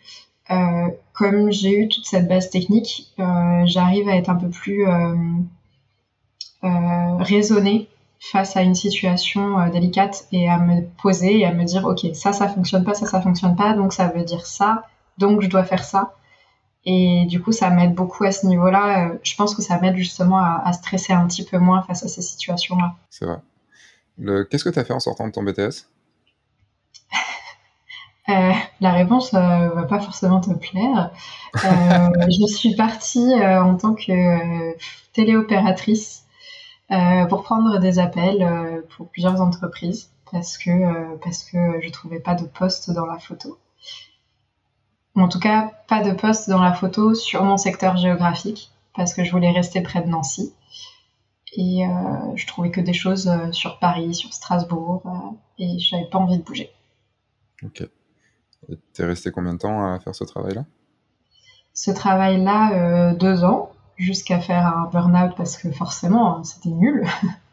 euh, 0.50 0.88
comme 1.12 1.50
j'ai 1.50 1.76
eu 1.78 1.88
toute 1.88 2.06
cette 2.06 2.28
base 2.28 2.50
technique, 2.50 3.12
euh, 3.18 3.62
j'arrive 3.64 4.08
à 4.08 4.16
être 4.16 4.30
un 4.30 4.36
peu 4.36 4.48
plus 4.48 4.86
euh, 6.64 7.16
raisonner 7.18 7.88
face 8.18 8.56
à 8.56 8.62
une 8.62 8.74
situation 8.74 9.60
euh, 9.60 9.68
délicate 9.68 10.26
et 10.32 10.48
à 10.48 10.58
me 10.58 10.82
poser 11.02 11.40
et 11.40 11.46
à 11.46 11.52
me 11.52 11.64
dire 11.64 11.84
ok 11.84 12.14
ça 12.14 12.32
ça 12.32 12.48
fonctionne 12.48 12.82
pas 12.82 12.94
ça 12.94 13.06
ça 13.06 13.20
fonctionne 13.20 13.54
pas 13.56 13.74
donc 13.74 13.92
ça 13.92 14.08
veut 14.08 14.24
dire 14.24 14.46
ça 14.46 14.84
donc 15.18 15.42
je 15.42 15.48
dois 15.48 15.64
faire 15.64 15.84
ça. 15.84 16.14
Et 16.84 17.26
du 17.26 17.42
coup 17.42 17.52
ça 17.52 17.68
m'aide 17.70 17.94
beaucoup 17.94 18.24
à 18.24 18.32
ce 18.32 18.46
niveau 18.46 18.70
là 18.70 19.10
euh, 19.10 19.18
je 19.22 19.34
pense 19.36 19.54
que 19.54 19.62
ça 19.62 19.78
m'aide 19.80 19.96
justement 19.96 20.38
à, 20.38 20.72
stresser 20.72 21.12
un 21.12 21.26
petit 21.26 21.44
peu 21.44 21.58
moins 21.58 21.82
face 21.82 22.04
à 22.04 22.08
ces 22.08 22.22
situations 22.22 22.76
là 22.76 22.94
c'est 23.10 23.26
vrai. 23.26 23.38
Qu'est-ce 24.50 24.64
que 24.64 24.70
tu 24.70 24.78
as 24.78 24.84
fait 24.84 24.94
en 24.94 25.00
sortant 25.00 25.26
de 25.26 25.32
ton 25.32 25.42
BTS 25.42 25.88
la 28.28 28.92
réponse 28.92 29.32
ne 29.32 29.68
va 29.74 29.82
pas 29.84 30.00
forcément 30.00 30.40
te 30.40 30.52
plaire. 30.52 31.10
je 31.54 32.46
suis 32.46 32.74
partie 32.74 33.34
en 33.34 33.76
tant 33.76 33.94
que 33.94 34.76
téléopératrice 35.12 36.26
euh, 36.92 37.24
pour 37.26 37.42
prendre 37.42 37.80
des 37.80 37.98
appels 37.98 38.42
euh, 38.42 38.80
pour 38.96 39.08
plusieurs 39.08 39.40
entreprises 39.40 40.12
parce 40.30 40.56
que 40.56 40.70
euh, 40.70 41.16
parce 41.20 41.42
que 41.42 41.80
je 41.82 41.90
trouvais 41.90 42.20
pas 42.20 42.36
de 42.36 42.44
poste 42.44 42.92
dans 42.92 43.06
la 43.06 43.18
photo. 43.18 43.58
En 45.16 45.28
tout 45.28 45.40
cas, 45.40 45.72
pas 45.88 46.02
de 46.02 46.12
poste 46.12 46.48
dans 46.48 46.60
la 46.60 46.72
photo 46.72 47.14
sur 47.14 47.42
mon 47.42 47.56
secteur 47.56 47.96
géographique 47.96 48.70
parce 48.94 49.14
que 49.14 49.24
je 49.24 49.32
voulais 49.32 49.50
rester 49.50 49.80
près 49.80 50.00
de 50.02 50.08
Nancy. 50.08 50.54
Et 51.58 51.84
je 52.34 52.46
trouvais 52.46 52.70
que 52.70 52.82
des 52.82 52.92
choses 52.92 53.32
sur 53.52 53.78
Paris, 53.78 54.14
sur 54.14 54.34
Strasbourg, 54.34 55.02
et 55.58 55.78
j'avais 55.78 56.04
pas 56.04 56.18
envie 56.18 56.36
de 56.36 56.42
bouger. 56.42 56.70
T'es 58.92 59.04
resté 59.04 59.30
combien 59.30 59.54
de 59.54 59.58
temps 59.58 59.92
à 59.92 59.98
faire 60.00 60.14
ce 60.14 60.24
travail-là? 60.24 60.64
Ce 61.74 61.90
travail-là, 61.90 63.14
deux 63.14 63.44
ans 63.44 63.70
jusqu'à 63.96 64.40
faire 64.40 64.66
un 64.66 64.88
burn-out 64.92 65.34
parce 65.36 65.56
que 65.56 65.70
forcément, 65.70 66.42
c'était 66.44 66.70
nul. 66.70 67.06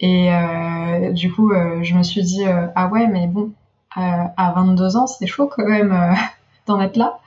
Et 0.00 0.32
euh, 0.32 1.12
du 1.12 1.32
coup, 1.32 1.52
euh, 1.52 1.82
je 1.82 1.94
me 1.94 2.02
suis 2.02 2.22
dit, 2.22 2.46
euh, 2.46 2.68
ah 2.74 2.88
ouais, 2.88 3.08
mais 3.08 3.26
bon, 3.26 3.52
à 3.96 4.52
22 4.54 4.96
ans, 4.96 5.06
c'est 5.08 5.26
chaud 5.26 5.48
quand 5.48 5.66
même 5.66 6.14
d'en 6.66 6.80
être 6.80 6.96
là. 6.96 7.18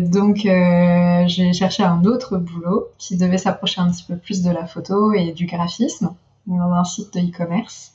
donc, 0.00 0.36
j'ai 0.36 1.52
cherché 1.54 1.82
un 1.82 2.04
autre 2.04 2.36
boulot 2.36 2.88
qui 2.98 3.16
devait 3.16 3.38
s'approcher 3.38 3.80
un 3.80 3.90
petit 3.90 4.04
peu 4.04 4.16
plus 4.16 4.42
de 4.42 4.50
la 4.50 4.66
photo 4.66 5.14
et 5.14 5.32
du 5.32 5.46
graphisme 5.46 6.14
dans 6.46 6.72
un 6.72 6.84
site 6.84 7.14
de 7.14 7.20
e-commerce. 7.20 7.94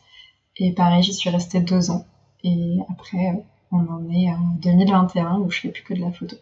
Et 0.57 0.71
pareil, 0.71 1.03
j'y 1.03 1.13
suis 1.13 1.29
restée 1.29 1.59
deux 1.59 1.91
ans. 1.91 2.05
Et 2.43 2.79
après, 2.89 3.43
on 3.76 3.91
en 3.91 4.09
est 4.09 4.30
en 4.30 4.55
2021 4.61 5.39
où 5.39 5.49
je 5.49 5.61
fais 5.61 5.69
plus 5.69 5.84
que 5.84 5.93
de 5.93 6.01
la 6.01 6.11
photo. 6.11 6.36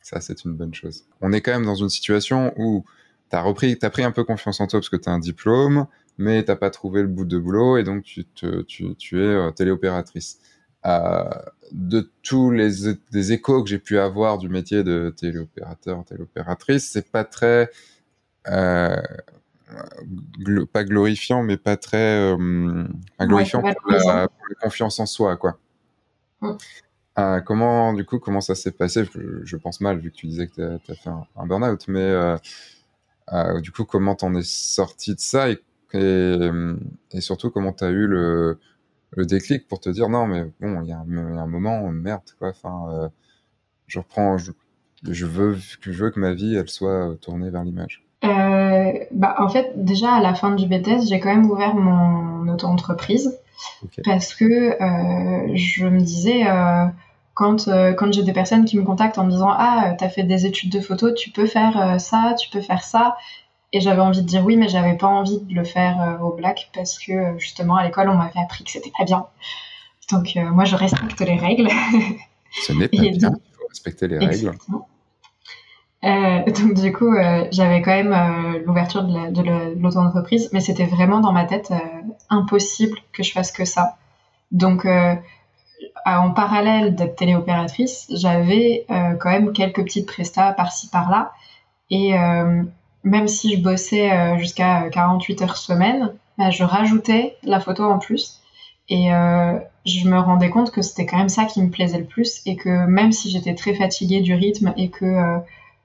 Ça, 0.00 0.20
c'est 0.20 0.44
une 0.44 0.54
bonne 0.54 0.74
chose. 0.74 1.04
On 1.20 1.32
est 1.32 1.40
quand 1.40 1.52
même 1.52 1.66
dans 1.66 1.74
une 1.74 1.88
situation 1.88 2.52
où 2.56 2.84
tu 3.30 3.36
as 3.36 3.42
repris, 3.42 3.78
as 3.82 3.90
pris 3.90 4.02
un 4.02 4.12
peu 4.12 4.24
confiance 4.24 4.60
en 4.60 4.66
toi 4.66 4.80
parce 4.80 4.88
que 4.88 4.96
tu 4.96 5.08
as 5.08 5.12
un 5.12 5.18
diplôme, 5.18 5.86
mais 6.18 6.42
t'as 6.42 6.56
pas 6.56 6.70
trouvé 6.70 7.02
le 7.02 7.08
bout 7.08 7.24
de 7.24 7.38
boulot 7.38 7.76
et 7.76 7.84
donc 7.84 8.02
tu, 8.02 8.24
te, 8.24 8.62
tu, 8.62 8.94
tu 8.96 9.20
es 9.20 9.26
euh, 9.26 9.50
téléopératrice. 9.50 10.38
Euh, 10.86 11.28
de 11.72 12.10
tous 12.22 12.50
les, 12.50 12.70
les 13.12 13.32
échos 13.32 13.62
que 13.62 13.68
j'ai 13.68 13.78
pu 13.78 13.98
avoir 13.98 14.38
du 14.38 14.48
métier 14.48 14.82
de 14.82 15.14
téléopérateur, 15.16 16.02
téléopératrice, 16.04 16.90
c'est 16.90 17.10
pas 17.10 17.24
très 17.24 17.70
euh, 18.48 18.96
pas 20.72 20.84
glorifiant, 20.84 21.42
mais 21.42 21.56
pas 21.56 21.76
très 21.76 22.32
euh, 22.32 22.84
glorifiant 23.20 23.62
pour, 23.62 23.92
la, 23.92 24.28
confiance 24.60 24.98
en 25.00 25.06
soi, 25.06 25.36
quoi. 25.36 25.58
Euh, 27.18 27.40
comment, 27.40 27.92
du 27.92 28.04
coup, 28.04 28.18
comment 28.18 28.40
ça 28.40 28.54
s'est 28.54 28.70
passé? 28.70 29.04
Je, 29.44 29.56
pense 29.56 29.80
mal, 29.80 29.98
vu 29.98 30.10
que 30.10 30.16
tu 30.16 30.26
disais 30.26 30.46
que 30.46 30.78
tu 30.78 30.92
as, 30.92 30.94
fait 30.94 31.10
un, 31.10 31.46
burn-out, 31.46 31.86
mais 31.88 32.00
euh, 32.00 32.36
euh, 33.32 33.60
du 33.60 33.72
coup, 33.72 33.84
comment 33.84 34.14
t'en 34.14 34.34
es 34.34 34.42
sorti 34.42 35.14
de 35.14 35.20
ça? 35.20 35.48
Et, 35.50 35.58
surtout, 37.18 37.50
comment 37.50 37.72
tu 37.72 37.84
as 37.84 37.90
eu 37.90 38.06
le, 38.06 38.58
déclic 39.16 39.66
pour 39.68 39.80
te 39.80 39.90
dire 39.90 40.08
non, 40.08 40.26
mais 40.26 40.44
bon, 40.60 40.82
il 40.82 40.88
y, 40.88 40.92
a 40.92 40.98
un 40.98 41.46
moment, 41.46 41.88
merde, 41.90 42.22
quoi, 42.38 42.50
enfin, 42.50 43.10
je 43.86 43.98
reprends, 43.98 44.36
je 44.38 45.26
veux, 45.26 45.56
je 45.80 45.90
veux 45.90 46.10
que 46.10 46.20
ma 46.20 46.32
vie, 46.32 46.54
elle 46.54 46.68
soit 46.68 47.16
tournée 47.20 47.50
vers 47.50 47.64
l'image. 47.64 48.06
Bah, 48.22 49.34
En 49.38 49.48
fait, 49.48 49.72
déjà 49.74 50.12
à 50.12 50.20
la 50.20 50.34
fin 50.34 50.54
du 50.54 50.66
BTS, 50.66 51.08
j'ai 51.08 51.20
quand 51.20 51.34
même 51.34 51.50
ouvert 51.50 51.74
mon 51.74 52.48
auto-entreprise 52.52 53.36
parce 54.04 54.34
que 54.34 54.44
euh, 54.44 55.50
je 55.54 55.86
me 55.86 56.00
disais, 56.00 56.46
euh, 56.46 56.86
quand, 57.34 57.68
euh, 57.68 57.92
quand 57.92 58.12
j'ai 58.12 58.22
des 58.22 58.32
personnes 58.32 58.64
qui 58.64 58.76
me 58.76 58.84
contactent 58.84 59.18
en 59.18 59.24
me 59.24 59.30
disant 59.30 59.50
Ah, 59.50 59.94
tu 59.98 60.04
as 60.04 60.08
fait 60.08 60.22
des 60.22 60.46
études 60.46 60.70
de 60.70 60.80
photo, 60.80 61.12
tu 61.12 61.30
peux 61.30 61.46
faire 61.46 62.00
ça, 62.00 62.34
tu 62.38 62.50
peux 62.50 62.60
faire 62.60 62.82
ça. 62.82 63.16
Et 63.72 63.80
j'avais 63.80 64.00
envie 64.00 64.22
de 64.22 64.26
dire 64.26 64.44
oui, 64.44 64.56
mais 64.56 64.68
j'avais 64.68 64.96
pas 64.96 65.06
envie 65.06 65.40
de 65.40 65.54
le 65.54 65.64
faire 65.64 66.18
au 66.22 66.32
black 66.32 66.70
parce 66.74 66.98
que 66.98 67.38
justement 67.38 67.76
à 67.76 67.84
l'école 67.84 68.08
on 68.08 68.14
m'avait 68.14 68.40
appris 68.40 68.64
que 68.64 68.70
c'était 68.70 68.92
pas 68.96 69.04
bien. 69.04 69.26
Donc 70.10 70.36
moi 70.36 70.64
je 70.64 70.74
respecte 70.74 71.20
les 71.20 71.36
règles. 71.36 71.68
Ce 72.64 72.72
n'est 72.72 72.88
pas 72.88 72.96
bien, 72.98 73.12
il 73.12 73.20
faut 73.20 73.66
respecter 73.68 74.08
les 74.08 74.18
règles. 74.18 74.52
Euh, 76.04 76.42
donc 76.46 76.74
du 76.74 76.92
coup, 76.92 77.12
euh, 77.14 77.46
j'avais 77.50 77.82
quand 77.82 77.90
même 77.90 78.12
euh, 78.12 78.62
l'ouverture 78.64 79.02
de 79.04 79.80
l'auto-entreprise, 79.80 80.50
mais 80.52 80.60
c'était 80.60 80.86
vraiment 80.86 81.20
dans 81.20 81.32
ma 81.32 81.44
tête 81.44 81.72
impossible 82.28 82.98
que 83.12 83.22
je 83.22 83.32
fasse 83.32 83.52
que 83.52 83.64
ça. 83.64 83.96
Donc 84.50 84.86
en 86.04 86.30
parallèle 86.32 86.94
d'être 86.94 87.16
téléopératrice, 87.16 88.06
j'avais 88.10 88.84
quand 88.88 89.30
même 89.30 89.52
quelques 89.52 89.82
petites 89.84 90.06
prestats 90.06 90.52
par-ci 90.52 90.88
par-là. 90.88 91.32
Et 91.90 92.14
même 93.04 93.28
si 93.28 93.56
je 93.56 93.62
bossais 93.62 94.36
jusqu'à 94.38 94.88
48 94.90 95.42
heures 95.42 95.56
semaine, 95.56 96.12
bah, 96.36 96.50
je 96.50 96.64
rajoutais 96.64 97.36
la 97.44 97.60
photo 97.60 97.84
en 97.84 97.98
plus. 97.98 98.40
Et 98.88 99.10
je 99.86 100.08
me 100.08 100.18
rendais 100.18 100.50
compte 100.50 100.72
que 100.72 100.82
c'était 100.82 101.06
quand 101.06 101.18
même 101.18 101.28
ça 101.28 101.44
qui 101.44 101.62
me 101.62 101.70
plaisait 101.70 101.98
le 101.98 102.06
plus 102.06 102.42
et 102.44 102.56
que 102.56 102.86
même 102.86 103.12
si 103.12 103.30
j'étais 103.30 103.54
très 103.54 103.74
fatiguée 103.74 104.20
du 104.20 104.34
rythme 104.34 104.74
et 104.76 104.90
que 104.90 105.40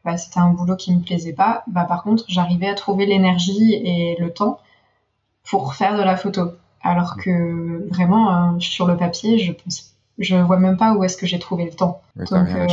bah, 0.06 0.18
c'était 0.18 0.40
un 0.40 0.52
boulot 0.52 0.76
qui 0.76 0.96
me 0.96 1.02
plaisait 1.02 1.34
pas. 1.34 1.64
Bah, 1.66 1.84
par 1.84 2.04
contre, 2.04 2.26
j'arrivais 2.28 2.68
à 2.68 2.76
trouver 2.76 3.08
l'énergie 3.08 3.74
et 3.74 4.16
le 4.20 4.32
temps 4.32 4.60
pour 5.44 5.74
faire 5.74 5.98
de 5.98 6.04
la 6.04 6.16
photo. 6.16 6.52
Alors 6.82 7.18
que 7.18 7.88
vraiment, 7.90 8.30
hein, 8.30 8.58
sur 8.60 8.86
le 8.86 8.96
papier, 8.96 9.40
je 9.40 9.54
pense, 9.54 9.96
je 10.20 10.36
vois 10.36 10.60
même 10.60 10.78
pas 10.78 10.94
où 10.94 11.04
est-ce 11.04 11.18
que 11.18 11.26
j'ai 11.26 11.40
trouvé 11.40 11.66
le 11.66 11.72
temps. 11.72 12.02
Donc, 12.16 12.32
euh, 12.32 12.68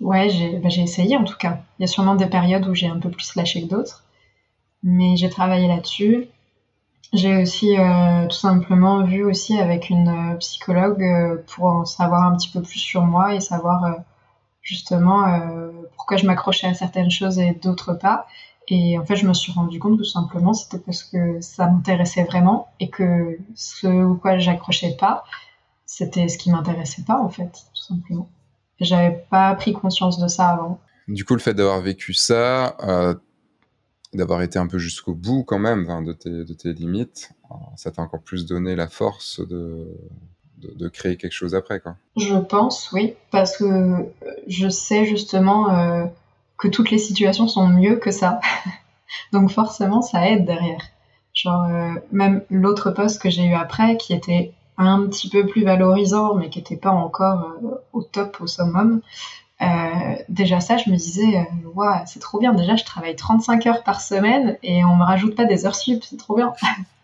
ouais, 0.00 0.60
bah, 0.62 0.68
j'ai 0.68 0.82
essayé 0.82 1.16
en 1.16 1.24
tout 1.24 1.36
cas. 1.36 1.58
Il 1.78 1.82
y 1.82 1.84
a 1.84 1.88
sûrement 1.88 2.14
des 2.14 2.26
périodes 2.26 2.68
où 2.68 2.74
j'ai 2.76 2.86
un 2.86 3.00
peu 3.00 3.10
plus 3.10 3.34
lâché 3.34 3.62
que 3.62 3.68
d'autres, 3.68 4.04
mais 4.84 5.16
j'ai 5.16 5.30
travaillé 5.30 5.66
là-dessus. 5.66 6.28
J'ai 7.12 7.42
aussi 7.42 7.76
euh, 7.76 8.26
tout 8.28 8.36
simplement 8.36 9.02
vu 9.02 9.24
aussi 9.24 9.58
avec 9.58 9.90
une 9.90 10.08
euh, 10.08 10.36
psychologue 10.36 11.04
pour 11.48 11.66
en 11.66 11.84
savoir 11.84 12.22
un 12.22 12.36
petit 12.36 12.48
peu 12.48 12.62
plus 12.62 12.78
sur 12.78 13.02
moi 13.02 13.34
et 13.34 13.40
savoir 13.40 13.96
justement 14.62 15.26
euh, 15.26 15.70
pourquoi 15.96 16.16
je 16.16 16.26
m'accrochais 16.26 16.68
à 16.68 16.74
certaines 16.74 17.10
choses 17.10 17.38
et 17.38 17.52
d'autres 17.52 17.94
pas. 17.94 18.26
Et 18.68 18.96
en 18.96 19.04
fait, 19.04 19.16
je 19.16 19.26
me 19.26 19.34
suis 19.34 19.52
rendu 19.52 19.78
compte 19.78 19.98
tout 19.98 20.04
simplement, 20.04 20.54
c'était 20.54 20.78
parce 20.78 21.02
que 21.02 21.40
ça 21.40 21.66
m'intéressait 21.66 22.24
vraiment 22.24 22.68
et 22.78 22.88
que 22.88 23.38
ce 23.54 23.88
ou 23.88 24.14
quoi 24.14 24.38
j'accrochais 24.38 24.96
pas, 24.98 25.24
c'était 25.84 26.28
ce 26.28 26.38
qui 26.38 26.50
m'intéressait 26.50 27.02
pas 27.02 27.18
en 27.18 27.28
fait, 27.28 27.50
tout 27.50 27.82
simplement. 27.82 28.30
J'avais 28.80 29.26
pas 29.30 29.54
pris 29.54 29.72
conscience 29.72 30.18
de 30.18 30.28
ça 30.28 30.48
avant. 30.48 30.80
Du 31.08 31.24
coup, 31.24 31.34
le 31.34 31.40
fait 31.40 31.54
d'avoir 31.54 31.80
vécu 31.80 32.14
ça, 32.14 32.76
euh, 32.84 33.14
d'avoir 34.14 34.42
été 34.42 34.58
un 34.58 34.68
peu 34.68 34.78
jusqu'au 34.78 35.14
bout 35.14 35.42
quand 35.42 35.58
même 35.58 35.86
de, 36.04 36.12
tes, 36.12 36.30
de 36.30 36.54
tes 36.54 36.72
limites, 36.72 37.32
euh, 37.50 37.54
ça 37.76 37.90
t'a 37.90 38.02
encore 38.02 38.22
plus 38.22 38.46
donné 38.46 38.76
la 38.76 38.88
force 38.88 39.40
de, 39.40 39.88
de, 40.62 40.88
créer 40.88 41.16
quelque 41.16 41.32
chose 41.32 41.54
après. 41.54 41.82
Je 42.16 42.36
pense, 42.36 42.90
oui, 42.92 43.14
parce 43.30 43.56
que 43.56 43.64
euh, 43.64 44.12
je 44.46 44.68
sais 44.68 45.04
justement 45.04 45.70
euh, 45.70 46.04
que 46.58 46.68
toutes 46.68 46.90
les 46.90 46.98
situations 46.98 47.48
sont 47.48 47.68
mieux 47.68 47.96
que 47.96 48.10
ça. 48.10 48.40
Donc 49.32 49.50
forcément, 49.50 50.02
ça 50.02 50.28
aide 50.28 50.44
derrière. 50.44 50.82
Genre, 51.34 51.64
euh, 51.64 51.94
même 52.10 52.42
l'autre 52.50 52.90
poste 52.90 53.20
que 53.20 53.30
j'ai 53.30 53.44
eu 53.44 53.54
après, 53.54 53.96
qui 53.96 54.12
était 54.12 54.52
un 54.78 55.06
petit 55.06 55.28
peu 55.28 55.46
plus 55.46 55.64
valorisant, 55.64 56.34
mais 56.34 56.48
qui 56.50 56.58
n'était 56.58 56.76
pas 56.76 56.90
encore 56.90 57.54
au 57.92 58.02
top, 58.02 58.38
au 58.40 58.46
summum, 58.46 59.00
déjà 60.28 60.60
ça, 60.60 60.76
je 60.76 60.90
me 60.90 60.96
disais, 60.96 61.46
waouh, 61.74 62.00
c'est 62.06 62.20
trop 62.20 62.40
bien. 62.40 62.52
Déjà, 62.52 62.74
je 62.74 62.84
travaille 62.84 63.14
35 63.14 63.66
heures 63.66 63.82
par 63.84 64.00
semaine 64.00 64.56
et 64.62 64.84
on 64.84 64.96
me 64.96 65.04
rajoute 65.04 65.36
pas 65.36 65.44
des 65.44 65.66
heures 65.66 65.76
sup, 65.76 66.02
c'est 66.02 66.16
trop 66.16 66.36
bien. 66.36 66.52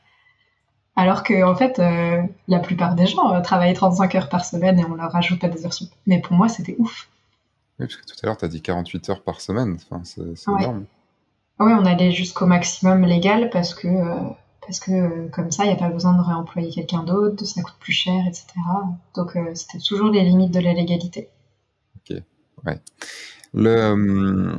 Alors 0.99 1.23
que, 1.23 1.45
en 1.45 1.55
fait, 1.55 1.79
euh, 1.79 2.21
la 2.49 2.59
plupart 2.59 2.97
des 2.97 3.07
gens 3.07 3.33
euh, 3.33 3.41
travaillent 3.41 3.73
35 3.73 4.17
heures 4.17 4.29
par 4.29 4.45
semaine 4.45 4.81
et 4.81 4.85
on 4.85 4.97
leur 4.97 5.13
rajoute 5.13 5.41
pas 5.41 5.47
des 5.47 5.65
heures 5.65 5.73
sup. 5.73 5.89
Mais 6.09 6.21
pour 6.21 6.33
moi, 6.33 6.49
c'était 6.49 6.75
ouf. 6.81 7.09
Oui, 7.79 7.87
parce 7.87 7.95
que 7.95 8.05
tout 8.05 8.17
à 8.21 8.27
l'heure, 8.27 8.37
tu 8.37 8.45
as 8.45 8.49
dit 8.49 8.61
48 8.61 9.11
heures 9.11 9.23
par 9.23 9.41
semaine. 9.41 9.79
Enfin, 9.89 10.03
c'est 10.03 10.51
énorme. 10.59 10.87
Oui, 11.61 11.73
on 11.73 11.85
allait 11.85 12.11
jusqu'au 12.11 12.47
maximum 12.47 13.05
légal 13.05 13.49
parce 13.51 13.75
que, 13.75 13.87
euh, 13.87 14.17
parce 14.61 14.81
que 14.81 15.29
comme 15.29 15.53
ça, 15.53 15.67
il 15.67 15.69
n'y 15.69 15.73
a 15.73 15.77
pas 15.77 15.89
besoin 15.89 16.15
de 16.15 16.21
réemployer 16.21 16.71
quelqu'un 16.73 17.05
d'autre, 17.05 17.45
ça 17.45 17.63
coûte 17.63 17.77
plus 17.79 17.93
cher, 17.93 18.27
etc. 18.27 18.47
Donc, 19.15 19.39
c'était 19.55 19.79
toujours 19.79 20.11
les 20.11 20.25
limites 20.25 20.53
de 20.53 20.59
la 20.59 20.73
légalité. 20.73 21.29
Ok, 22.11 22.21
ouais. 22.67 22.81
Le, 23.55 24.59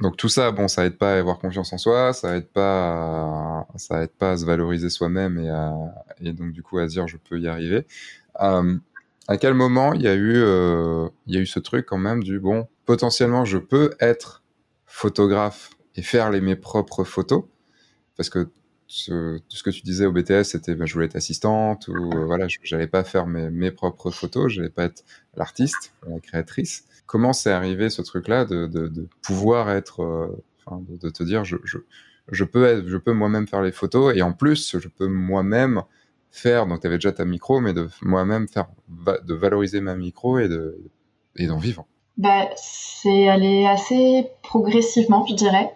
donc 0.00 0.16
tout 0.16 0.28
ça, 0.28 0.50
bon, 0.50 0.66
ça 0.66 0.86
aide 0.86 0.96
pas 0.96 1.14
à 1.14 1.18
avoir 1.18 1.38
confiance 1.38 1.72
en 1.72 1.78
soi, 1.78 2.12
ça 2.12 2.36
aide 2.36 2.48
pas, 2.48 2.90
à, 2.90 3.66
ça 3.76 4.02
aide 4.02 4.12
pas 4.12 4.32
à 4.32 4.36
se 4.38 4.46
valoriser 4.46 4.88
soi-même 4.88 5.38
et, 6.20 6.32
donc 6.32 6.52
du 6.52 6.62
coup 6.62 6.78
à 6.78 6.86
dire 6.86 7.06
je 7.06 7.16
peux 7.16 7.38
y 7.38 7.48
arriver. 7.48 7.86
Euh, 8.40 8.76
à 9.28 9.36
quel 9.36 9.54
moment 9.54 9.92
il 9.92 10.02
y 10.02 10.08
a 10.08 10.14
eu, 10.14 10.36
euh, 10.36 11.08
il 11.26 11.38
eu 11.38 11.46
ce 11.46 11.60
truc 11.60 11.86
quand 11.86 11.98
même 11.98 12.22
du 12.22 12.40
bon, 12.40 12.66
potentiellement 12.86 13.44
je 13.44 13.58
peux 13.58 13.90
être 14.00 14.42
photographe 14.86 15.70
et 15.96 16.02
faire 16.02 16.30
les 16.30 16.40
mes 16.40 16.56
propres 16.56 17.04
photos, 17.04 17.44
parce 18.16 18.30
que 18.30 18.48
ce, 18.90 19.40
ce 19.48 19.62
que 19.62 19.70
tu 19.70 19.82
disais 19.82 20.06
au 20.06 20.12
BTS, 20.12 20.42
c'était 20.42 20.74
ben, 20.74 20.86
je 20.86 20.94
voulais 20.94 21.06
être 21.06 21.16
assistante 21.16 21.88
ou 21.88 22.12
euh, 22.12 22.24
voilà, 22.24 22.46
j'allais 22.62 22.88
pas 22.88 23.04
faire 23.04 23.26
mes, 23.26 23.50
mes 23.50 23.70
propres 23.70 24.10
photos, 24.10 24.52
j'allais 24.52 24.68
pas 24.68 24.84
être 24.84 25.04
l'artiste, 25.36 25.92
la 26.08 26.18
créatrice 26.20 26.84
comment 27.10 27.32
c'est 27.32 27.50
arrivé 27.50 27.90
ce 27.90 28.02
truc-là 28.02 28.44
de, 28.44 28.68
de, 28.68 29.08
pouvoir 29.20 29.68
être, 29.68 30.00
euh, 30.00 30.28
de, 31.02 31.10
te 31.10 31.24
dire, 31.24 31.44
je, 31.44 31.56
je, 31.64 31.78
je 32.30 32.44
peux, 32.44 33.00
peux 33.04 33.12
moi-même 33.12 33.48
faire 33.48 33.62
les 33.62 33.72
photos 33.72 34.16
et 34.16 34.22
en 34.22 34.32
plus, 34.32 34.78
je 34.78 34.86
peux 34.86 35.08
moi-même 35.08 35.82
faire, 36.30 36.68
donc 36.68 36.82
tu 36.82 36.86
avais 36.86 36.98
déjà 36.98 37.10
ta 37.10 37.24
micro, 37.24 37.58
mais 37.58 37.72
de 37.72 37.88
moi-même 38.00 38.46
faire, 38.46 38.68
de 38.88 39.34
valoriser 39.34 39.80
ma 39.80 39.96
micro 39.96 40.38
et 40.38 40.46
de 40.48 40.78
et 41.34 41.48
d'en 41.48 41.58
vivre. 41.58 41.84
Bah, 42.16 42.48
c'est 42.54 43.28
allé 43.28 43.66
assez 43.66 44.28
progressivement, 44.42 45.26
je 45.26 45.34
dirais. 45.34 45.72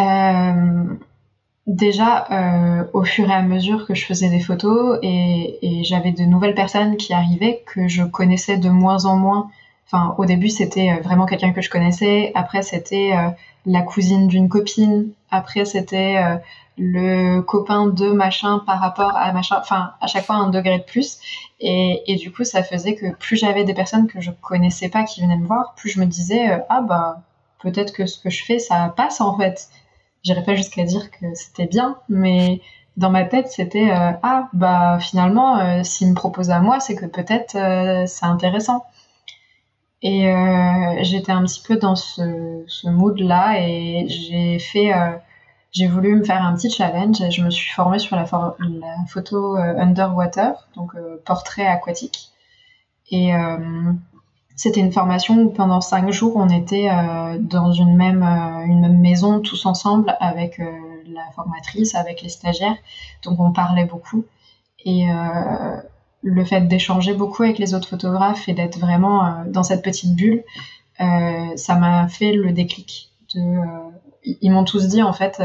Euh, 0.00 0.96
déjà, 1.66 2.26
euh, 2.30 2.84
au 2.92 3.04
fur 3.04 3.28
et 3.28 3.34
à 3.34 3.42
mesure 3.42 3.86
que 3.86 3.94
je 3.94 4.04
faisais 4.06 4.28
des 4.28 4.40
photos 4.40 4.98
et, 5.02 5.58
et 5.62 5.84
j'avais 5.84 6.12
de 6.12 6.22
nouvelles 6.22 6.54
personnes 6.54 6.96
qui 6.96 7.12
arrivaient 7.12 7.62
que 7.66 7.88
je 7.88 8.04
connaissais 8.04 8.56
de 8.56 8.68
moins 8.68 9.04
en 9.04 9.16
moins 9.16 9.50
Enfin, 9.86 10.14
au 10.18 10.24
début, 10.24 10.48
c'était 10.48 10.90
euh, 10.90 11.00
vraiment 11.00 11.26
quelqu'un 11.26 11.52
que 11.52 11.60
je 11.60 11.70
connaissais. 11.70 12.32
Après, 12.34 12.62
c'était 12.62 13.12
euh, 13.12 13.30
la 13.66 13.82
cousine 13.82 14.26
d'une 14.26 14.48
copine. 14.48 15.10
Après, 15.30 15.64
c'était 15.64 16.16
euh, 16.16 16.36
le 16.76 17.40
copain 17.40 17.86
de 17.86 18.10
machin 18.10 18.58
par 18.66 18.80
rapport 18.80 19.16
à 19.16 19.32
machin. 19.32 19.56
Enfin, 19.60 19.92
à 20.00 20.08
chaque 20.08 20.24
fois 20.24 20.36
un 20.36 20.50
degré 20.50 20.78
de 20.78 20.82
plus. 20.82 21.20
Et, 21.60 22.02
et 22.08 22.16
du 22.16 22.32
coup, 22.32 22.42
ça 22.42 22.64
faisait 22.64 22.96
que 22.96 23.14
plus 23.14 23.36
j'avais 23.36 23.62
des 23.64 23.74
personnes 23.74 24.08
que 24.08 24.20
je 24.20 24.32
connaissais 24.32 24.88
pas 24.88 25.04
qui 25.04 25.20
venaient 25.22 25.36
me 25.36 25.46
voir, 25.46 25.74
plus 25.76 25.90
je 25.90 26.00
me 26.00 26.06
disais 26.06 26.60
ah 26.68 26.80
bah 26.82 27.22
peut-être 27.60 27.92
que 27.94 28.04
ce 28.06 28.18
que 28.18 28.28
je 28.28 28.44
fais 28.44 28.58
ça 28.58 28.92
passe 28.94 29.20
en 29.20 29.36
fait. 29.38 29.70
J'irais 30.26 30.42
pas 30.42 30.56
jusqu'à 30.56 30.84
dire 30.84 31.10
que 31.10 31.26
c'était 31.34 31.66
bien, 31.66 31.98
mais 32.08 32.60
dans 32.96 33.10
ma 33.10 33.24
tête, 33.24 33.48
c'était 33.48 33.90
ah 33.92 34.48
bah 34.52 34.98
finalement, 35.00 35.84
s'il 35.84 36.08
me 36.10 36.14
propose 36.14 36.50
à 36.50 36.58
moi, 36.60 36.80
c'est 36.80 36.96
que 36.96 37.06
peut-être 37.06 37.52
c'est 38.08 38.26
intéressant. 38.26 38.84
Et 40.02 40.28
euh, 40.28 41.02
j'étais 41.02 41.32
un 41.32 41.42
petit 41.44 41.62
peu 41.66 41.76
dans 41.76 41.96
ce, 41.96 42.64
ce 42.66 42.88
mood-là 42.88 43.60
et 43.60 44.06
j'ai 44.08 44.58
fait, 44.58 44.92
euh, 44.94 45.16
j'ai 45.72 45.88
voulu 45.88 46.14
me 46.16 46.24
faire 46.24 46.42
un 46.42 46.54
petit 46.54 46.70
challenge. 46.70 47.20
Et 47.20 47.30
je 47.30 47.42
me 47.42 47.50
suis 47.50 47.72
formée 47.72 47.98
sur 47.98 48.16
la, 48.16 48.24
la 48.24 48.96
photo 49.08 49.56
euh, 49.56 49.78
underwater, 49.78 50.68
donc 50.76 50.94
euh, 50.94 51.20
portrait 51.24 51.66
aquatique. 51.66 52.30
Et 53.10 53.34
euh, 53.34 53.92
c'était 54.56 54.80
une 54.80 54.92
formation 54.92 55.38
où 55.38 55.50
pendant 55.50 55.80
cinq 55.80 56.10
jours, 56.10 56.32
on 56.36 56.48
était 56.48 56.88
dans 57.40 57.72
une 57.72 57.94
même, 57.94 58.22
une 58.22 58.80
même 58.80 58.98
maison 58.98 59.40
tous 59.40 59.66
ensemble 59.66 60.16
avec 60.18 60.58
la 60.58 61.30
formatrice, 61.34 61.94
avec 61.94 62.22
les 62.22 62.30
stagiaires. 62.30 62.76
Donc 63.22 63.38
on 63.38 63.52
parlait 63.52 63.84
beaucoup. 63.84 64.24
Et 64.84 65.06
le 66.26 66.44
fait 66.44 66.62
d'échanger 66.62 67.14
beaucoup 67.14 67.44
avec 67.44 67.58
les 67.58 67.72
autres 67.72 67.88
photographes 67.88 68.48
et 68.48 68.52
d'être 68.52 68.78
vraiment 68.78 69.24
euh, 69.24 69.30
dans 69.46 69.62
cette 69.62 69.82
petite 69.82 70.16
bulle, 70.16 70.42
euh, 71.00 71.56
ça 71.56 71.76
m'a 71.76 72.08
fait 72.08 72.32
le 72.32 72.52
déclic. 72.52 73.10
De, 73.34 73.40
euh, 73.40 74.34
ils 74.42 74.50
m'ont 74.50 74.64
tous 74.64 74.88
dit 74.88 75.02
en 75.02 75.12
fait, 75.12 75.40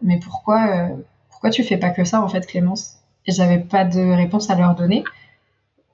mais 0.00 0.18
pourquoi, 0.18 0.88
pourquoi 1.28 1.50
tu 1.50 1.62
fais 1.64 1.76
pas 1.76 1.90
que 1.90 2.04
ça 2.04 2.22
en 2.22 2.28
fait, 2.28 2.46
Clémence? 2.46 2.94
Et 3.26 3.32
j'avais 3.32 3.58
pas 3.58 3.84
de 3.84 4.00
réponse 4.00 4.48
à 4.48 4.54
leur 4.54 4.74
donner, 4.74 5.04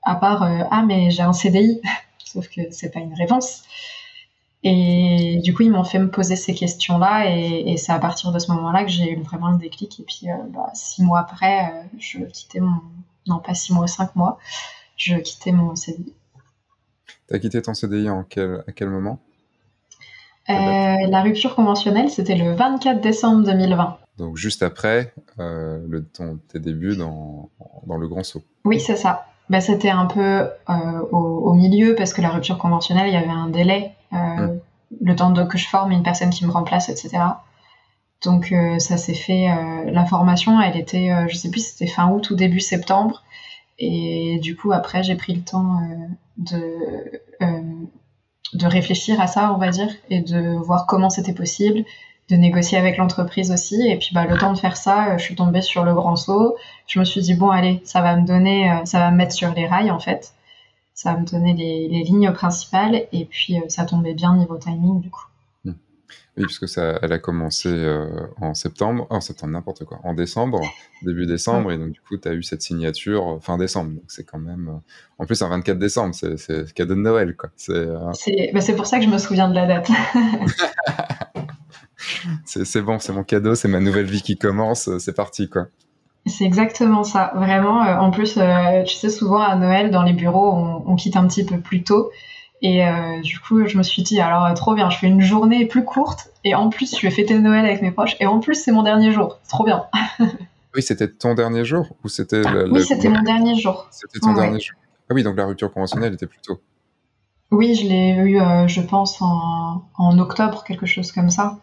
à 0.03 0.15
part 0.15 0.47
ah 0.71 0.83
mais 0.87 1.09
j'ai 1.09 1.21
un 1.21 1.33
CDI, 1.33 1.81
sauf 2.33 2.47
que 2.49 2.61
c'est 2.71 2.91
pas 2.91 2.99
une 2.99 3.13
réponse. 3.13 3.63
Et 4.63 5.39
du 5.41 5.53
coup, 5.53 5.63
ils 5.63 5.71
m'ont 5.71 5.85
fait 5.85 5.99
me 5.99 6.09
poser 6.09 6.35
ces 6.35 6.53
questions-là, 6.53 7.33
et, 7.33 7.77
c'est 7.77 7.93
à 7.93 7.99
partir 7.99 8.31
de 8.31 8.39
ce 8.39 8.51
moment-là 8.51 8.83
que 8.83 8.89
j'ai 8.89 9.13
eu 9.13 9.21
vraiment 9.21 9.51
le 9.51 9.57
déclic. 9.57 9.99
Et 9.99 10.03
puis, 10.03 10.27
bah, 10.53 10.69
six 10.73 11.01
mois 11.01 11.19
après, 11.19 11.85
je 11.97 12.19
quittais 12.19 12.59
mon, 12.59 12.81
non 13.27 13.39
pas 13.39 13.53
six 13.53 13.73
mois, 13.73 13.87
cinq 13.87 14.15
mois, 14.15 14.37
je 14.97 15.15
quittais 15.15 15.53
mon 15.53 15.75
CDI. 15.75 16.13
T'as 17.27 17.39
quitté 17.39 17.61
ton 17.61 17.73
CDI 17.73 18.09
en 18.09 18.23
quel, 18.23 18.63
à 18.67 18.71
quel 18.71 18.89
moment? 18.89 19.19
La 20.49 21.21
rupture 21.21 21.55
conventionnelle, 21.55 22.09
c'était 22.09 22.35
le 22.35 22.53
24 22.53 23.01
décembre 23.01 23.45
2020. 23.45 23.97
Donc 24.17 24.35
juste 24.35 24.63
après 24.63 25.13
euh, 25.39 25.79
le, 25.87 26.03
ton, 26.03 26.39
tes 26.51 26.59
débuts 26.59 26.97
dans, 26.97 27.49
dans 27.85 27.97
le 27.97 28.07
grand 28.07 28.23
saut. 28.23 28.43
Oui, 28.65 28.79
c'est 28.79 28.97
ça. 28.97 29.25
Bah, 29.49 29.61
c'était 29.61 29.89
un 29.89 30.05
peu 30.05 30.47
euh, 30.69 31.01
au, 31.11 31.53
milieu 31.53 31.95
parce 31.95 32.13
que 32.13 32.21
la 32.21 32.29
rupture 32.29 32.57
conventionnelle, 32.57 33.07
il 33.07 33.13
y 33.13 33.17
avait 33.17 33.27
un 33.27 33.49
délai, 33.49 33.93
euh, 34.13 34.17
hum. 34.17 34.59
le 35.01 35.15
temps 35.15 35.31
de, 35.31 35.43
que 35.43 35.57
je 35.57 35.67
forme 35.67 35.91
une 35.91 36.03
personne 36.03 36.29
qui 36.29 36.45
me 36.45 36.51
remplace, 36.51 36.89
etc. 36.89 37.17
Donc 38.23 38.53
ça 38.79 38.97
s'est 38.97 39.13
fait. 39.13 39.47
la 39.85 40.05
formation, 40.05 40.59
elle 40.59 40.75
était, 40.75 41.09
je 41.29 41.37
sais 41.37 41.49
plus, 41.49 41.65
c'était 41.65 41.87
fin 41.87 42.09
août 42.09 42.29
ou 42.31 42.35
début 42.35 42.59
septembre. 42.59 43.23
Et 43.77 44.39
du 44.41 44.57
coup, 44.57 44.73
après, 44.73 45.03
j'ai 45.03 45.15
pris 45.15 45.33
le 45.33 45.41
temps 45.41 45.79
de 46.37 47.21
de 48.53 48.65
réfléchir 48.65 49.19
à 49.21 49.27
ça, 49.27 49.53
on 49.53 49.57
va 49.57 49.69
dire, 49.69 49.89
et 50.09 50.21
de 50.21 50.57
voir 50.57 50.85
comment 50.87 51.09
c'était 51.09 51.33
possible, 51.33 51.83
de 52.29 52.35
négocier 52.35 52.77
avec 52.77 52.97
l'entreprise 52.97 53.51
aussi. 53.51 53.81
Et 53.87 53.97
puis, 53.97 54.09
bah, 54.13 54.25
le 54.25 54.37
temps 54.37 54.53
de 54.53 54.59
faire 54.59 54.77
ça, 54.77 55.13
euh, 55.13 55.17
je 55.17 55.23
suis 55.23 55.35
tombée 55.35 55.61
sur 55.61 55.83
le 55.83 55.93
grand 55.93 56.15
saut. 56.15 56.55
Je 56.87 56.99
me 56.99 57.05
suis 57.05 57.21
dit, 57.21 57.33
bon, 57.33 57.49
allez, 57.49 57.81
ça 57.83 58.01
va 58.01 58.15
me 58.15 58.25
donner, 58.25 58.71
euh, 58.71 58.85
ça 58.85 58.99
va 58.99 59.11
me 59.11 59.17
mettre 59.17 59.33
sur 59.33 59.53
les 59.53 59.67
rails, 59.67 59.91
en 59.91 59.99
fait. 59.99 60.33
Ça 60.93 61.13
va 61.13 61.19
me 61.19 61.25
donner 61.25 61.53
les, 61.53 62.03
lignes 62.03 62.31
principales. 62.31 63.07
Et 63.11 63.25
puis, 63.25 63.57
euh, 63.57 63.61
ça 63.67 63.85
tombait 63.85 64.13
bien 64.13 64.35
niveau 64.35 64.57
timing, 64.57 65.01
du 65.01 65.09
coup. 65.09 65.25
Hmm. 65.65 65.73
Oui, 66.37 66.43
puisque 66.45 66.67
ça, 66.67 66.99
elle 67.01 67.13
a 67.13 67.17
commencé 67.17 67.69
en 68.39 68.53
septembre, 68.53 69.07
en 69.09 69.21
septembre, 69.21 69.53
n'importe 69.53 69.85
quoi, 69.85 69.99
en 70.03 70.13
décembre, 70.13 70.61
début 71.03 71.25
décembre, 71.25 71.71
et 71.71 71.77
donc 71.77 71.91
du 71.91 72.01
coup, 72.01 72.15
tu 72.17 72.27
as 72.27 72.33
eu 72.33 72.43
cette 72.43 72.61
signature 72.61 73.39
fin 73.41 73.57
décembre. 73.57 73.91
Donc 73.91 74.05
c'est 74.07 74.23
quand 74.23 74.39
même, 74.39 74.79
en 75.17 75.25
plus, 75.25 75.41
un 75.41 75.49
24 75.49 75.79
décembre, 75.79 76.13
c'est 76.13 76.73
cadeau 76.73 76.95
de 76.95 77.01
Noël, 77.01 77.35
quoi. 77.35 77.49
C'est 77.57 77.87
bah, 78.53 78.61
pour 78.77 78.85
ça 78.85 78.99
que 78.99 79.05
je 79.05 79.09
me 79.09 79.17
souviens 79.17 79.49
de 79.49 79.55
la 79.55 79.65
date. 79.65 79.89
c'est 82.45 82.81
bon, 82.81 82.99
c'est 82.99 83.13
mon 83.13 83.23
cadeau, 83.23 83.55
c'est 83.55 83.67
ma 83.67 83.79
nouvelle 83.79 84.05
vie 84.05 84.21
qui 84.21 84.37
commence, 84.37 84.87
euh, 84.87 84.99
c'est 84.99 85.15
parti 85.15 85.49
quoi. 85.49 85.67
C'est 86.25 86.43
exactement 86.43 87.03
ça, 87.03 87.31
vraiment. 87.35 87.83
Euh, 87.83 87.97
en 87.97 88.11
plus, 88.11 88.37
euh, 88.37 88.83
tu 88.83 88.95
sais, 88.95 89.09
souvent 89.09 89.41
à 89.41 89.55
Noël, 89.55 89.89
dans 89.89 90.03
les 90.03 90.13
bureaux, 90.13 90.53
on, 90.85 90.95
quitte 90.95 91.15
un 91.15 91.25
petit 91.27 91.45
peu 91.45 91.59
plus 91.59 91.83
tôt. 91.83 92.11
Et 92.61 92.83
du 93.23 93.39
coup, 93.39 93.65
je 93.65 93.77
me 93.77 93.83
suis 93.83 94.03
dit, 94.03 94.19
alors 94.19 94.53
trop 94.53 94.75
bien, 94.75 94.89
je 94.89 94.97
fais 94.97 95.07
une 95.07 95.21
journée 95.21 95.65
plus 95.65 95.85
courte. 95.85 96.29
Et 96.43 96.55
en 96.55 96.69
plus, 96.69 96.93
je 96.93 97.01
vais 97.01 97.09
fêter 97.09 97.39
Noël 97.39 97.65
avec 97.65 97.81
mes 97.81 97.89
proches. 97.89 98.17
Et 98.19 98.25
en 98.25 98.41
plus, 98.41 98.55
c'est 98.55 98.73
mon 98.73 98.83
dernier 98.83 99.13
jour. 99.13 99.39
Trop 99.47 99.63
bien. 99.63 99.85
oui, 100.75 100.81
c'était 100.81 101.07
ton 101.07 101.35
dernier 101.35 101.63
jour 101.63 101.87
ou 102.03 102.09
c'était 102.09 102.43
Oui, 102.69 102.83
c'était 102.83 103.07
mon 103.07 103.21
dernier 103.21 103.55
jour. 103.55 103.87
C'était 103.91 104.19
ton 104.19 104.33
dernier 104.33 104.59
jour. 104.59 104.75
Ah 105.09 105.13
oui, 105.13 105.23
donc 105.23 105.37
la 105.37 105.45
rupture 105.45 105.71
conventionnelle 105.71 106.13
était 106.13 106.27
plus 106.27 106.41
tôt. 106.41 106.59
Oui, 107.49 107.75
je 107.75 107.87
l'ai 107.87 108.09
eu, 108.11 108.39
je 108.67 108.81
pense, 108.81 109.21
en, 109.21 109.85
en 109.97 110.19
octobre, 110.19 110.65
quelque 110.65 110.85
chose 110.85 111.13
comme 111.13 111.29
ça. 111.29 111.59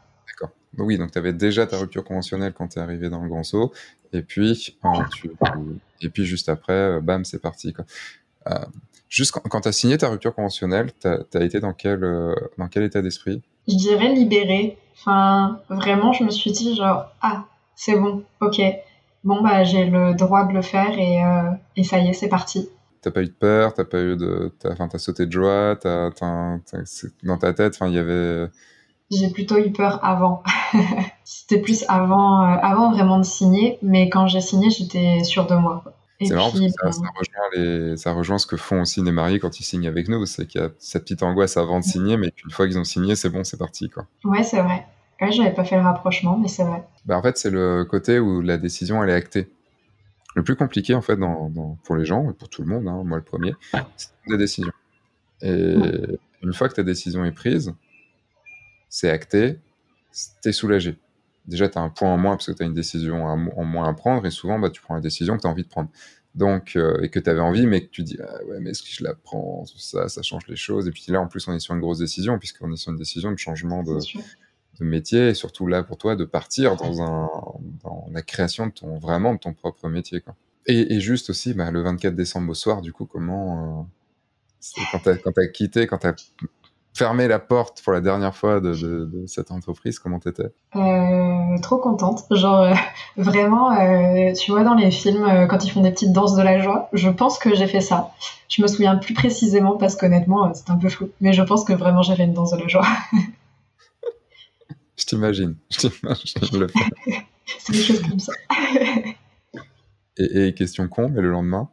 Oui, 0.78 0.98
donc 0.98 1.10
tu 1.12 1.18
avais 1.18 1.32
déjà 1.32 1.66
ta 1.66 1.78
rupture 1.78 2.04
conventionnelle 2.04 2.52
quand 2.52 2.68
tu 2.68 2.78
es 2.78 2.82
arrivé 2.82 3.08
dans 3.08 3.22
le 3.22 3.28
Grand 3.28 3.42
Saut. 3.42 3.72
Et 4.12 4.22
puis, 4.22 4.76
et 6.02 6.08
puis 6.08 6.24
juste 6.24 6.48
après, 6.48 6.72
euh, 6.72 7.00
bam, 7.00 7.24
c'est 7.24 7.40
parti. 7.40 7.72
Quoi. 7.72 7.84
Euh, 8.48 8.64
juste 9.08 9.32
quand, 9.32 9.60
tu 9.60 9.68
as 9.68 9.72
signé 9.72 9.98
ta 9.98 10.08
rupture 10.08 10.34
conventionnelle, 10.34 10.92
tu 11.00 11.08
as, 11.08 11.44
été 11.44 11.60
dans 11.60 11.72
quel, 11.72 12.04
euh, 12.04 12.34
dans 12.58 12.68
quel 12.68 12.82
état 12.82 13.02
d'esprit? 13.02 13.42
Je 13.68 13.76
dirais 13.76 14.12
libéré. 14.12 14.78
Enfin, 14.98 15.60
vraiment, 15.68 16.12
je 16.12 16.24
me 16.24 16.30
suis 16.30 16.52
dit 16.52 16.76
genre, 16.76 17.10
ah, 17.20 17.44
c'est 17.74 17.98
bon, 17.98 18.24
ok. 18.40 18.60
Bon, 19.24 19.42
bah, 19.42 19.64
j'ai 19.64 19.86
le 19.86 20.14
droit 20.14 20.46
de 20.46 20.52
le 20.52 20.62
faire 20.62 20.96
et, 20.98 21.20
et 21.76 21.84
ça 21.84 21.98
y 21.98 22.08
est, 22.08 22.12
c'est 22.12 22.28
parti. 22.28 22.68
T'as 23.02 23.10
pas 23.10 23.22
eu 23.22 23.26
de 23.26 23.30
peur, 23.30 23.74
t'as 23.74 23.84
pas 23.84 24.00
eu 24.00 24.16
de, 24.16 24.52
enfin, 24.64 24.88
t'as 24.88 24.98
sauté 24.98 25.26
de 25.26 25.32
joie, 25.32 25.76
t'as, 25.80 26.10
dans 27.24 27.38
ta 27.38 27.52
tête, 27.52 27.74
enfin, 27.74 27.88
il 27.88 27.94
y 27.94 27.98
avait, 27.98 28.48
j'ai 29.10 29.30
plutôt 29.30 29.56
eu 29.56 29.72
peur 29.72 30.04
avant. 30.04 30.42
C'était 31.24 31.60
plus 31.60 31.84
avant, 31.88 32.42
euh, 32.42 32.56
avant 32.60 32.92
vraiment 32.92 33.18
de 33.18 33.24
signer, 33.24 33.78
mais 33.82 34.08
quand 34.08 34.26
j'ai 34.26 34.40
signé, 34.40 34.70
j'étais 34.70 35.22
sûre 35.24 35.46
de 35.46 35.54
moi. 35.54 35.84
C'est 36.20 36.34
marrant 36.34 36.50
parce 36.50 36.60
que 36.60 36.68
ça, 36.70 36.92
ça, 36.92 37.02
rejoint 37.14 37.96
ça, 37.96 38.12
rejoint 38.12 38.38
ce 38.38 38.46
que 38.46 38.56
font 38.56 38.80
aussi 38.80 39.02
les 39.02 39.12
mariés 39.12 39.38
quand 39.38 39.60
ils 39.60 39.64
signent 39.64 39.86
avec 39.86 40.08
nous. 40.08 40.24
C'est 40.24 40.46
qu'il 40.46 40.60
y 40.60 40.64
a 40.64 40.70
cette 40.78 41.02
petite 41.02 41.22
angoisse 41.22 41.56
avant 41.58 41.78
de 41.78 41.84
signer, 41.84 42.16
mais 42.16 42.30
qu'une 42.30 42.50
fois 42.50 42.66
qu'ils 42.66 42.78
ont 42.78 42.84
signé, 42.84 43.16
c'est 43.16 43.28
bon, 43.28 43.44
c'est 43.44 43.58
parti. 43.58 43.90
Quoi. 43.90 44.06
Ouais, 44.24 44.42
c'est 44.42 44.62
vrai. 44.62 44.86
Ouais, 45.20 45.30
j'avais 45.30 45.52
pas 45.52 45.64
fait 45.64 45.76
le 45.76 45.82
rapprochement, 45.82 46.38
mais 46.38 46.48
c'est 46.48 46.64
vrai. 46.64 46.84
Bah, 47.04 47.18
en 47.18 47.22
fait, 47.22 47.36
c'est 47.36 47.50
le 47.50 47.84
côté 47.84 48.18
où 48.18 48.40
la 48.40 48.56
décision, 48.56 49.02
elle 49.04 49.10
est 49.10 49.14
actée. 49.14 49.50
Le 50.34 50.42
plus 50.42 50.56
compliqué, 50.56 50.94
en 50.94 51.02
fait, 51.02 51.16
dans, 51.16 51.50
pour 51.84 51.96
les 51.96 52.04
gens, 52.04 52.30
et 52.30 52.34
pour 52.34 52.48
tout 52.48 52.62
le 52.62 52.68
monde, 52.68 52.88
hein, 52.88 53.02
moi 53.04 53.16
le 53.16 53.24
premier, 53.24 53.54
c'est 53.96 54.10
la 54.26 54.36
décision. 54.36 54.72
Et 55.42 55.74
une 56.42 56.52
fois 56.52 56.68
que 56.68 56.74
ta 56.74 56.82
décision 56.82 57.24
est 57.24 57.32
prise, 57.32 57.74
c'est 58.88 59.10
acté, 59.10 59.58
t'es 60.42 60.52
soulagé. 60.52 60.98
Déjà, 61.46 61.68
tu 61.68 61.78
as 61.78 61.80
un 61.80 61.90
point 61.90 62.12
en 62.12 62.18
moins 62.18 62.36
parce 62.36 62.46
que 62.46 62.52
tu 62.52 62.62
as 62.62 62.66
une 62.66 62.74
décision 62.74 63.24
en 63.24 63.64
moins 63.64 63.88
à 63.88 63.94
prendre 63.94 64.26
et 64.26 64.30
souvent, 64.30 64.58
bah, 64.58 64.70
tu 64.70 64.80
prends 64.80 64.94
la 64.94 65.00
décision 65.00 65.36
que 65.36 65.42
tu 65.42 65.46
as 65.46 65.50
envie 65.50 65.62
de 65.62 65.68
prendre. 65.68 65.90
Donc, 66.36 66.76
euh, 66.76 67.00
et 67.02 67.08
que 67.08 67.18
tu 67.18 67.30
avais 67.30 67.40
envie, 67.40 67.66
mais 67.66 67.80
que 67.80 67.90
tu 67.90 68.02
dis, 68.02 68.18
ah 68.22 68.44
ouais, 68.44 68.58
mais 68.60 68.70
est-ce 68.70 68.82
que 68.82 68.90
je 68.90 69.02
la 69.02 69.14
prends 69.14 69.64
Ça, 69.78 70.08
ça 70.08 70.20
change 70.20 70.46
les 70.48 70.56
choses? 70.56 70.86
Et 70.86 70.90
puis 70.90 71.04
là, 71.08 71.20
en 71.20 71.28
plus, 71.28 71.48
on 71.48 71.54
est 71.54 71.60
sur 71.60 71.74
une 71.74 71.80
grosse 71.80 71.98
décision, 71.98 72.38
puisqu'on 72.38 72.70
est 72.72 72.76
sur 72.76 72.92
une 72.92 72.98
décision 72.98 73.32
de 73.32 73.38
changement 73.38 73.82
de, 73.82 73.98
métier, 74.80 75.28
et 75.28 75.34
surtout 75.34 75.66
là, 75.66 75.82
pour 75.82 75.96
toi, 75.96 76.14
de 76.14 76.26
partir 76.26 76.76
dans, 76.76 77.00
un, 77.00 77.30
dans 77.82 78.06
la 78.12 78.20
création 78.20 78.66
de 78.66 78.72
ton, 78.72 78.98
vraiment 78.98 79.32
de 79.32 79.38
ton 79.38 79.54
propre 79.54 79.88
métier. 79.88 80.20
Quoi. 80.20 80.36
Et, 80.66 81.00
juste 81.00 81.30
aussi, 81.30 81.54
bah, 81.54 81.70
le 81.70 81.80
24 81.80 82.14
décembre 82.14 82.50
au 82.50 82.54
soir, 82.54 82.82
du 82.82 82.92
coup, 82.92 83.06
comment. 83.06 83.80
Euh, 83.80 84.82
quand 84.92 84.98
tu 84.98 85.40
as, 85.40 85.46
quitté, 85.46 85.86
quand 85.86 85.98
tu 85.98 86.06
as 86.08 86.14
fermer 86.96 87.28
la 87.28 87.38
porte 87.38 87.82
pour 87.82 87.92
la 87.92 88.00
dernière 88.00 88.34
fois 88.34 88.60
de, 88.60 88.72
cette 89.26 89.50
entreprise 89.50 89.98
Comment 89.98 90.18
t'étais? 90.18 90.50
Euh, 90.74 91.58
Trop 91.62 91.76
contente. 91.76 92.24
Genre, 92.30 92.62
euh, 92.62 92.74
vraiment, 93.16 93.70
euh, 93.72 94.32
tu 94.32 94.50
vois, 94.50 94.64
dans 94.64 94.74
les 94.74 94.90
films, 94.90 95.46
quand 95.48 95.64
ils 95.64 95.70
font 95.70 95.82
des 95.82 95.90
petites 95.90 96.12
danses 96.12 96.34
de 96.34 96.42
la 96.42 96.58
joie, 96.60 96.88
je 96.92 97.10
pense 97.10 97.38
que 97.38 97.54
j'ai 97.54 97.66
fait 97.66 97.82
ça. 97.82 98.12
Je 98.48 98.62
me 98.62 98.66
souviens 98.66 98.96
plus 98.96 99.14
précisément 99.14 99.76
parce 99.76 99.94
qu'honnêtement, 99.94 100.52
c'est 100.54 100.70
un 100.70 100.76
peu 100.76 100.88
flou. 100.88 101.10
Mais 101.20 101.32
je 101.34 101.42
pense 101.42 101.64
que 101.64 101.74
vraiment, 101.74 102.02
j'ai 102.02 102.16
fait 102.16 102.24
une 102.24 102.32
danse 102.32 102.52
de 102.52 102.56
la 102.56 102.68
joie. 102.68 102.86
je 104.96 105.04
t'imagine. 105.04 105.56
Je 105.70 105.88
t'imagine 105.88 106.60
le 106.60 106.66
c'est 107.58 107.72
des 107.72 107.82
choses 107.82 108.02
comme 108.02 108.18
ça. 108.18 108.32
et, 110.18 110.48
et, 110.48 110.54
question 110.54 110.88
con, 110.88 111.10
mais 111.10 111.20
le 111.20 111.30
lendemain? 111.30 111.68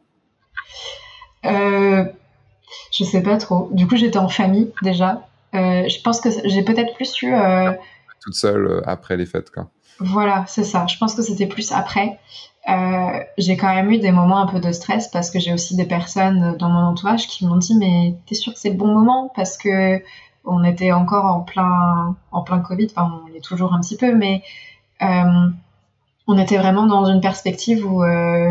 Je 2.92 3.04
sais 3.04 3.22
pas 3.22 3.36
trop. 3.36 3.68
Du 3.72 3.86
coup, 3.86 3.96
j'étais 3.96 4.18
en 4.18 4.28
famille 4.28 4.72
déjà. 4.82 5.22
Euh, 5.54 5.88
je 5.88 6.00
pense 6.02 6.20
que 6.20 6.28
j'ai 6.44 6.62
peut-être 6.62 6.94
plus 6.94 7.22
eu. 7.22 7.32
Euh, 7.32 7.72
Toute 8.20 8.34
seule 8.34 8.66
euh, 8.66 8.80
après 8.86 9.16
les 9.16 9.26
fêtes, 9.26 9.50
quoi. 9.50 9.68
Voilà, 10.00 10.44
c'est 10.48 10.64
ça. 10.64 10.86
Je 10.88 10.98
pense 10.98 11.14
que 11.14 11.22
c'était 11.22 11.46
plus 11.46 11.70
après. 11.70 12.18
j'ai 13.38 13.56
quand 13.56 13.72
même 13.72 13.90
eu 13.90 13.98
des 13.98 14.10
moments 14.10 14.38
un 14.38 14.46
peu 14.46 14.58
de 14.58 14.72
stress 14.72 15.08
parce 15.08 15.30
que 15.30 15.38
j'ai 15.38 15.52
aussi 15.52 15.76
des 15.76 15.84
personnes 15.84 16.56
dans 16.58 16.68
mon 16.68 16.80
entourage 16.80 17.28
qui 17.28 17.46
m'ont 17.46 17.56
dit 17.56 17.76
mais 17.76 18.16
t'es 18.26 18.34
sûr 18.34 18.52
que 18.54 18.58
c'est 18.58 18.70
le 18.70 18.76
bon 18.76 18.88
moment? 18.88 19.30
Parce 19.36 19.56
que 19.56 20.02
on 20.44 20.64
était 20.64 20.90
encore 20.90 21.26
en 21.26 21.40
plein 21.40 22.16
en 22.32 22.42
plein 22.42 22.58
Covid. 22.58 22.88
Enfin, 22.90 23.22
on 23.24 23.34
est 23.36 23.44
toujours 23.44 23.72
un 23.72 23.80
petit 23.80 23.96
peu, 23.96 24.12
mais 24.14 24.42
on 25.00 26.38
était 26.38 26.58
vraiment 26.58 26.86
dans 26.86 27.04
une 27.04 27.20
perspective 27.20 27.86
où 27.86 28.02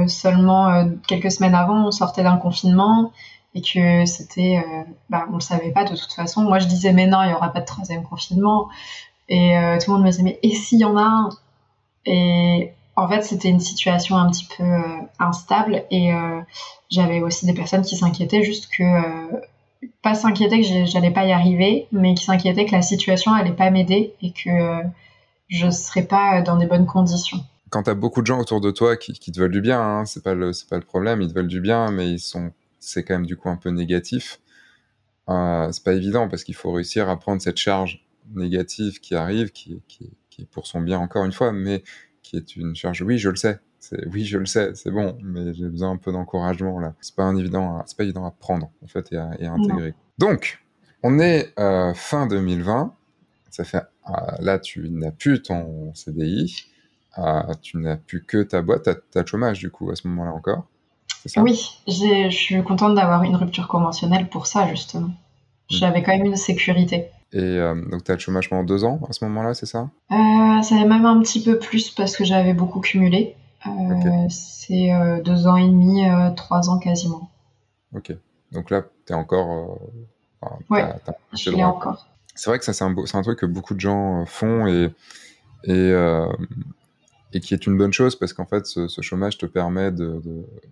seulement 0.07 0.89
quelques 1.07 1.31
semaines 1.31 1.55
avant 1.55 1.87
on 1.87 1.91
sortait 1.91 2.23
d'un 2.23 2.37
confinement 2.37 3.11
et 3.55 3.61
que 3.61 4.05
c'était, 4.05 4.63
euh, 4.65 4.83
bah, 5.09 5.25
on 5.31 5.35
le 5.35 5.41
savait 5.41 5.71
pas 5.71 5.83
de 5.83 5.95
toute 5.95 6.13
façon. 6.13 6.41
Moi, 6.41 6.59
je 6.59 6.67
disais, 6.67 6.93
mais 6.93 7.05
non, 7.07 7.21
il 7.23 7.31
y 7.31 7.33
aura 7.33 7.49
pas 7.49 7.61
de 7.61 7.65
troisième 7.65 8.03
confinement. 8.03 8.69
Et 9.29 9.57
euh, 9.57 9.77
tout 9.77 9.91
le 9.91 9.97
monde 9.97 10.05
me 10.05 10.11
disait, 10.11 10.23
mais 10.23 10.39
et 10.43 10.51
s'il 10.51 10.79
y 10.79 10.85
en 10.85 10.97
a 10.97 11.03
un? 11.03 11.29
Et 12.05 12.71
en 12.95 13.07
fait, 13.07 13.21
c'était 13.21 13.49
une 13.49 13.59
situation 13.59 14.17
un 14.17 14.29
petit 14.29 14.47
peu 14.57 14.63
euh, 14.63 14.81
instable 15.19 15.83
et 15.89 16.11
j'avais 16.91 17.21
aussi 17.21 17.45
des 17.45 17.53
personnes 17.53 17.83
qui 17.83 17.95
s'inquiétaient 17.95 18.43
juste 18.43 18.69
que, 18.75 18.83
pas 20.01 20.13
s'inquiétaient 20.15 20.61
que 20.61 20.85
j'allais 20.85 21.11
pas 21.11 21.25
y 21.25 21.31
arriver, 21.31 21.87
mais 21.91 22.13
qui 22.13 22.25
s'inquiétaient 22.25 22.65
que 22.65 22.73
la 22.73 22.81
situation 22.81 23.33
allait 23.33 23.53
pas 23.53 23.71
m'aider 23.71 24.13
et 24.21 24.31
que 24.31 24.83
je 25.47 25.69
serais 25.69 26.03
pas 26.03 26.41
dans 26.41 26.57
des 26.57 26.65
bonnes 26.65 26.85
conditions 26.85 27.39
quand 27.73 27.81
tu 27.81 27.89
as 27.89 27.95
beaucoup 27.95 28.21
de 28.21 28.27
gens 28.27 28.39
autour 28.39 28.61
de 28.61 28.69
toi 28.69 28.95
qui, 28.95 29.13
te 29.13 29.39
veulent 29.39 29.51
du 29.51 29.61
bien, 29.61 29.81
hein, 29.81 30.05
c'est 30.05 30.23
pas 30.23 30.35
le 30.35 30.51
pas 30.69 30.75
le 30.75 30.83
problème, 30.83 31.23
ils 31.23 31.29
te 31.29 31.33
veulent 31.33 31.47
du 31.47 31.59
bien, 31.59 31.89
mais 31.89 32.07
ils 32.07 32.19
sont 32.19 32.51
c'est 32.83 33.03
quand 33.03 33.15
même 33.15 33.25
du 33.25 33.37
coup 33.37 33.49
un 33.49 33.55
peu 33.55 33.69
négatif. 33.69 34.39
Euh, 35.29 35.71
c'est 35.71 35.83
pas 35.83 35.93
évident 35.93 36.27
parce 36.27 36.43
qu'il 36.43 36.55
faut 36.55 36.71
réussir 36.71 37.09
à 37.09 37.17
prendre 37.17 37.41
cette 37.41 37.57
charge 37.57 38.05
négative 38.33 38.99
qui 38.99 39.15
arrive, 39.15 39.51
qui, 39.51 39.81
qui, 39.87 40.11
est 40.39 40.45
pour 40.45 40.67
son 40.67 40.81
bien 40.81 40.99
encore 40.99 41.25
une 41.25 41.31
fois, 41.31 41.51
mais 41.51 41.83
qui 42.21 42.35
est 42.35 42.55
une 42.55 42.75
charge. 42.75 43.01
Oui, 43.01 43.17
je 43.17 43.29
le 43.29 43.35
sais. 43.35 43.59
Oui, 44.11 44.25
je 44.25 44.37
le 44.37 44.45
sais, 44.45 44.73
c'est 44.75 44.91
bon, 44.91 45.17
mais 45.21 45.53
j'ai 45.53 45.67
besoin 45.67 45.91
un 45.91 45.97
peu 45.97 46.11
d'encouragement 46.11 46.79
là. 46.79 46.95
C'est 47.01 47.15
pas 47.15 47.29
évident, 47.33 47.83
c'est 47.85 47.97
pas 47.97 48.05
évident 48.05 48.25
à 48.25 48.31
prendre 48.31 48.71
en 48.81 48.87
fait 48.87 49.11
et 49.11 49.17
à, 49.17 49.31
intégrer. 49.41 49.93
Donc, 50.17 50.63
On 51.03 51.19
est 51.19 51.53
fin 51.95 52.27
2020. 52.27 52.95
Ça 53.49 53.63
fait 53.65 53.83
là, 54.39 54.57
tu 54.59 54.89
n'as 54.89 55.11
plus 55.11 55.41
ton 55.41 55.93
CDI. 55.93 56.65
tu 57.61 57.77
n'as 57.77 57.97
plus 57.97 58.23
que 58.23 58.41
ta 58.43 58.61
boîte. 58.61 58.89
Tu 59.11 59.17
as, 59.17 59.21
le 59.21 59.27
chômage, 59.27 59.59
du 59.59 59.69
coup, 59.69 59.91
à 59.91 59.95
ce 59.95 60.07
moment-là 60.07 60.31
encore. 60.31 60.67
Oui, 61.37 61.59
je 61.87 62.29
suis 62.29 62.63
contente 62.63 62.95
d'avoir 62.95 63.23
une 63.23 63.35
rupture 63.35 63.67
conventionnelle 63.67 64.27
pour 64.27 64.47
ça, 64.47 64.67
justement. 64.67 65.07
Hmm. 65.07 65.13
J'avais 65.69 66.03
quand 66.03 66.15
même 66.15 66.25
une 66.25 66.35
sécurité. 66.35 67.07
Et 67.33 67.39
euh, 67.39 67.73
donc, 67.89 68.03
tu 68.03 68.11
as 68.11 68.15
le 68.15 68.19
chômage 68.19 68.49
pendant 68.49 68.63
deux 68.63 68.83
ans 68.83 68.99
à 69.09 69.13
ce 69.13 69.25
moment-là, 69.25 69.53
c'est 69.55 69.65
ça? 69.65 69.89
Euh, 70.11 70.61
Ça 70.61 70.75
même 70.75 71.05
un 71.05 71.19
petit 71.19 71.43
peu 71.43 71.57
plus 71.57 71.89
parce 71.89 72.15
que 72.15 72.23
j'avais 72.23 72.53
beaucoup 72.53 72.79
cumulé. 72.79 73.35
Euh, 73.65 74.27
c'est 74.29 74.93
euh, 74.93 75.21
deux 75.21 75.47
ans 75.47 75.55
et 75.55 75.67
demi, 75.67 76.03
trois 76.35 76.69
ans 76.69 76.77
quasiment. 76.77 77.29
Ok. 77.95 78.13
Donc 78.51 78.69
là, 78.69 78.83
tu 79.07 79.13
es 79.13 79.15
encore. 79.15 79.79
ouais, 80.69 80.85
je 81.33 81.49
l'ai 81.49 81.63
encore. 81.63 82.07
C'est 82.35 82.49
vrai 82.49 82.59
que 82.59 82.65
ça, 82.65 82.73
c'est 82.73 82.83
un, 82.83 82.93
un, 83.13 83.21
truc 83.21 83.39
que 83.39 83.45
beaucoup 83.45 83.73
de 83.73 83.79
gens 83.79 84.25
font 84.25 84.67
et, 84.67 84.91
et, 85.63 85.93
et 87.33 87.39
qui 87.39 87.53
est 87.53 87.65
une 87.65 87.77
bonne 87.77 87.91
chose 87.91 88.15
parce 88.15 88.31
qu'en 88.31 88.45
fait, 88.45 88.65
ce, 88.65 89.01
chômage 89.01 89.37
te 89.37 89.47
permet 89.47 89.91
de, 89.91 90.21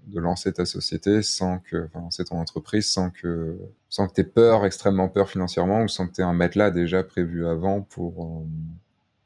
de, 0.07 0.19
lancer 0.19 0.53
ta 0.53 0.65
société 0.65 1.23
sans 1.23 1.57
que, 1.57 1.85
enfin, 1.85 2.01
lancer 2.01 2.23
ton 2.23 2.37
entreprise 2.37 2.87
sans 2.87 3.09
que, 3.09 3.57
sans 3.89 4.07
que 4.07 4.13
tu 4.13 4.21
aies 4.21 4.25
peur, 4.25 4.65
extrêmement 4.65 5.09
peur 5.09 5.27
financièrement 5.27 5.81
ou 5.81 5.87
sans 5.87 6.07
que 6.07 6.13
tu 6.13 6.21
aies 6.21 6.25
un 6.25 6.33
matelas 6.33 6.69
déjà 6.69 7.03
prévu 7.03 7.47
avant 7.47 7.81
pour, 7.81 8.23
euh, 8.23 8.45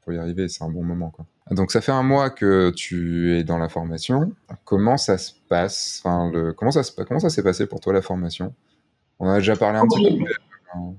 pour 0.02 0.12
y 0.14 0.18
arriver. 0.18 0.48
C'est 0.48 0.64
un 0.64 0.70
bon 0.70 0.82
moment, 0.82 1.10
quoi. 1.10 1.26
Donc, 1.50 1.70
ça 1.70 1.80
fait 1.80 1.92
un 1.92 2.02
mois 2.02 2.30
que 2.30 2.70
tu 2.70 3.36
es 3.36 3.44
dans 3.44 3.58
la 3.58 3.68
formation. 3.68 4.32
Comment 4.64 4.96
ça 4.96 5.18
se 5.18 5.32
passe? 5.48 6.00
Enfin, 6.02 6.30
le, 6.32 6.52
comment 6.52 6.72
ça 6.72 6.82
se, 6.82 6.90
comment 7.02 7.20
ça 7.20 7.30
s'est 7.30 7.42
passé 7.42 7.66
pour 7.66 7.80
toi, 7.80 7.92
la 7.92 8.02
formation? 8.02 8.52
On 9.20 9.28
a 9.28 9.36
déjà 9.36 9.56
parlé 9.56 9.78
un 9.78 9.86
petit 9.86 10.18
peu. 10.18 10.24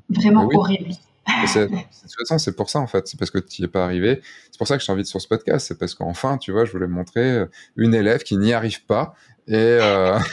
Vraiment 0.10 0.48
horrible. 0.54 0.92
De 1.28 1.68
toute 1.68 2.20
façon, 2.20 2.38
c'est 2.38 2.56
pour 2.56 2.70
ça, 2.70 2.80
en 2.80 2.88
fait. 2.88 3.08
C'est 3.08 3.18
parce 3.18 3.32
que 3.32 3.40
tu 3.40 3.62
n'y 3.62 3.66
es 3.66 3.68
pas 3.70 3.84
arrivé. 3.84 4.22
C'est 4.52 4.58
pour 4.58 4.68
ça 4.68 4.76
que 4.78 4.82
je 4.82 4.88
t'invite 4.88 5.08
sur 5.08 5.22
ce 5.22 5.28
podcast. 5.28 5.68
C'est 5.68 5.78
parce 5.78 5.94
qu'enfin, 5.94 6.38
tu 6.38 6.52
vois, 6.52 6.66
je 6.66 6.72
voulais 6.72 6.88
montrer 6.88 7.32
euh, 7.32 7.46
une 7.76 7.94
élève 7.94 8.24
qui 8.24 8.38
n'y 8.38 8.54
arrive 8.54 8.86
pas. 8.86 9.14
Et. 9.48 9.56
Euh... 9.56 10.20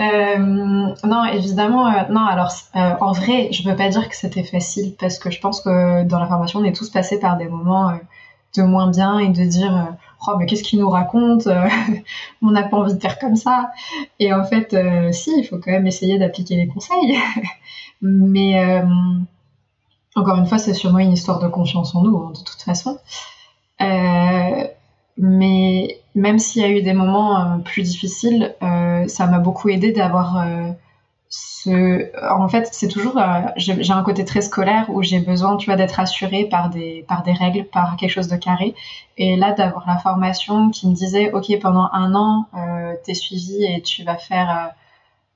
Euh, 0.00 0.38
non, 0.38 1.24
évidemment, 1.26 1.86
euh, 1.86 2.08
non. 2.08 2.24
Alors, 2.24 2.50
en 2.72 3.12
vrai, 3.12 3.50
je 3.52 3.68
veux 3.68 3.76
pas 3.76 3.90
dire 3.90 4.08
que 4.08 4.16
c'était 4.16 4.44
facile 4.44 4.94
parce 4.98 5.18
que 5.18 5.30
je 5.30 5.38
pense 5.38 5.60
que 5.60 6.04
dans 6.04 6.18
la 6.18 6.26
formation, 6.26 6.60
on 6.60 6.64
est 6.64 6.74
tous 6.74 6.88
passés 6.88 7.20
par 7.20 7.36
des 7.36 7.46
moments 7.46 7.92
de 8.56 8.62
moins 8.62 8.90
bien 8.90 9.18
et 9.18 9.28
de 9.28 9.44
dire 9.44 9.94
oh 10.26 10.36
mais 10.38 10.46
qu'est-ce 10.46 10.62
qu'il 10.62 10.80
nous 10.80 10.88
raconte 10.88 11.46
on 12.42 12.50
n'a 12.50 12.62
pas 12.62 12.78
envie 12.78 12.94
de 12.94 12.98
faire 12.98 13.18
comme 13.18 13.36
ça 13.36 13.70
et 14.18 14.32
en 14.32 14.42
fait 14.42 14.74
si 15.12 15.38
il 15.38 15.44
faut 15.44 15.58
quand 15.58 15.70
même 15.70 15.86
essayer 15.86 16.18
d'appliquer 16.18 16.56
les 16.56 16.66
conseils 16.66 17.16
mais 18.02 18.82
encore 20.16 20.36
une 20.36 20.46
fois, 20.46 20.58
c'est 20.58 20.74
sûrement 20.74 20.98
une 20.98 21.12
histoire 21.12 21.38
de 21.38 21.48
confiance 21.48 21.94
en 21.94 22.02
nous, 22.02 22.16
hein, 22.18 22.32
de 22.32 22.44
toute 22.44 22.62
façon. 22.62 22.98
Euh, 23.80 24.66
mais 25.16 26.00
même 26.14 26.38
s'il 26.38 26.62
y 26.62 26.64
a 26.64 26.68
eu 26.68 26.82
des 26.82 26.92
moments 26.92 27.40
euh, 27.40 27.58
plus 27.58 27.82
difficiles, 27.82 28.54
euh, 28.62 29.06
ça 29.08 29.26
m'a 29.26 29.38
beaucoup 29.38 29.68
aidé 29.68 29.92
d'avoir 29.92 30.44
ce. 31.28 32.10
En 32.34 32.48
fait, 32.48 32.68
c'est 32.72 32.88
toujours. 32.88 33.18
j'ai 33.56 33.92
un 33.92 34.02
côté 34.02 34.24
très 34.24 34.40
scolaire 34.40 34.86
où 34.88 35.02
j'ai 35.02 35.20
besoin, 35.20 35.56
tu 35.56 35.66
vois, 35.66 35.76
d'être 35.76 36.00
assurée 36.00 36.44
par 36.46 36.70
des, 36.70 37.04
par 37.08 37.22
des 37.22 37.32
règles, 37.32 37.64
par 37.64 37.96
quelque 37.96 38.10
chose 38.10 38.28
de 38.28 38.36
carré. 38.36 38.74
Et 39.16 39.36
là, 39.36 39.52
d'avoir 39.52 39.86
la 39.86 39.98
formation 39.98 40.70
qui 40.70 40.88
me 40.88 40.94
disait, 40.94 41.32
OK, 41.32 41.56
pendant 41.60 41.88
un 41.92 42.14
an, 42.14 42.46
t'es 43.04 43.14
suivi 43.14 43.64
et 43.64 43.80
tu 43.82 44.02
vas 44.02 44.16
faire. 44.16 44.72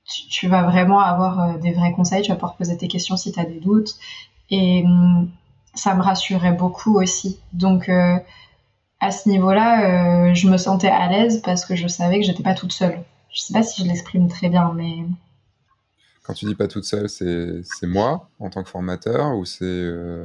Tu, 0.07 0.29
tu, 0.29 0.49
vas 0.49 0.64
vraiment 0.64 1.01
avoir 1.01 1.59
des 1.59 1.72
vrais 1.72 1.93
conseils, 1.93 2.20
tu 2.20 2.29
vas 2.31 2.35
pouvoir 2.35 2.57
poser 2.57 2.77
tes 2.77 2.89
questions 2.89 3.16
si 3.16 3.33
tu 3.33 3.41
as 3.41 3.45
des 3.45 3.61
doutes. 3.61 3.95
Et 4.51 4.83
hum, 4.85 5.31
ça 5.75 5.95
me 5.95 6.03
rassurait 6.03 6.53
beaucoup 6.53 6.99
aussi. 7.01 7.39
Donc, 7.53 7.89
euh, 7.89 8.17
à 9.01 9.11
ce 9.11 9.29
niveau-là, 9.29 10.29
euh, 10.31 10.35
je 10.35 10.49
me 10.49 10.57
sentais 10.57 10.89
à 10.89 11.09
l'aise 11.09 11.43
parce 11.43 11.65
que 11.65 11.75
je 11.75 11.89
savais 11.89 12.21
que 12.21 12.27
j'étais 12.27 12.43
pas 12.43 12.55
toute 12.55 12.73
seule. 12.73 13.03
Je 13.33 13.41
sais 13.41 13.53
pas 13.53 13.63
si 13.63 13.83
je 13.83 13.89
l'exprime 13.89 14.29
très 14.29 14.49
bien, 14.49 14.73
mais. 14.75 15.05
Quand 16.23 16.35
tu 16.35 16.47
dis 16.47 16.55
pas 16.55 16.69
toute 16.69 16.85
seule, 16.85 17.09
c'est 17.09 17.87
moi 17.87 18.29
en 18.41 18.49
tant 18.49 18.63
que 18.63 18.71
formateur 18.71 19.37
ou 19.37 19.45
c'est 19.45 19.65
euh, 19.65 20.25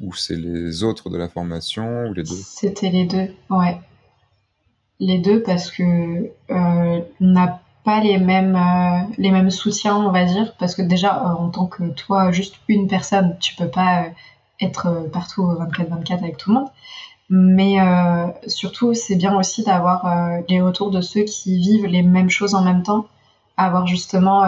ou 0.00 0.14
c'est 0.14 0.36
les 0.36 0.82
autres 0.82 1.10
de 1.10 1.18
la 1.18 1.28
formation 1.28 2.06
ou 2.06 2.14
les 2.14 2.22
deux? 2.22 2.34
C'était 2.34 2.88
les 2.88 3.04
deux, 3.04 3.34
ouais. 3.50 3.78
Les 5.00 5.18
deux 5.18 5.42
parce 5.42 5.70
que 5.70 6.30
on 6.48 7.04
n'a 7.20 7.60
pas 7.84 8.00
les 8.00 8.18
mêmes, 8.18 8.56
euh, 8.56 9.14
les 9.18 9.30
mêmes 9.30 9.50
soutiens, 9.50 9.96
on 9.96 10.10
va 10.10 10.24
dire, 10.24 10.54
parce 10.58 10.74
que 10.74 10.82
déjà, 10.82 11.16
euh, 11.16 11.34
en 11.34 11.50
tant 11.50 11.66
que 11.66 11.84
toi, 11.84 12.32
juste 12.32 12.56
une 12.68 12.88
personne, 12.88 13.36
tu 13.40 13.54
peux 13.54 13.68
pas 13.68 14.04
euh, 14.04 14.08
être 14.60 15.08
partout 15.12 15.44
24-24 15.44 16.18
avec 16.18 16.36
tout 16.38 16.50
le 16.50 16.60
monde. 16.60 16.68
Mais 17.30 17.78
surtout, 18.46 18.92
c'est 18.94 19.16
bien 19.16 19.34
aussi 19.36 19.64
d'avoir 19.64 20.06
les 20.48 20.60
retours 20.60 20.90
de 20.90 21.00
ceux 21.00 21.22
qui 21.22 21.58
vivent 21.58 21.86
les 21.86 22.02
mêmes 22.02 22.28
choses 22.28 22.54
en 22.54 22.62
même 22.62 22.82
temps, 22.82 23.06
avoir 23.56 23.86
justement 23.86 24.44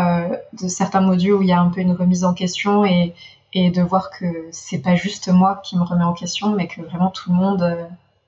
de 0.53 0.69
certains 0.69 1.01
modules 1.01 1.33
où 1.33 1.43
il 1.43 1.49
y 1.49 1.53
a 1.53 1.61
un 1.61 1.71
peu 1.71 1.81
une 1.81 1.93
remise 1.93 2.23
en 2.25 2.35
question 2.35 2.85
et, 2.85 3.15
et 3.55 3.71
de 3.71 3.83
voir 3.83 4.11
que 4.11 4.27
c'est 4.53 4.81
pas 4.81 4.95
juste 4.95 5.29
moi 5.29 5.61
qui 5.65 5.77
me 5.77 5.85
remets 5.85 6.05
en 6.05 6.13
question, 6.13 6.51
mais 6.51 6.69
que 6.69 6.83
vraiment 6.83 7.11
tout 7.11 7.31
le 7.31 7.37
monde, 7.37 7.79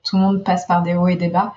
tout 0.03 0.17
le 0.17 0.23
monde 0.23 0.43
passe 0.43 0.67
par 0.67 0.83
des 0.83 0.95
hauts 0.95 1.09
et 1.09 1.17
des 1.17 1.29
bas. 1.29 1.53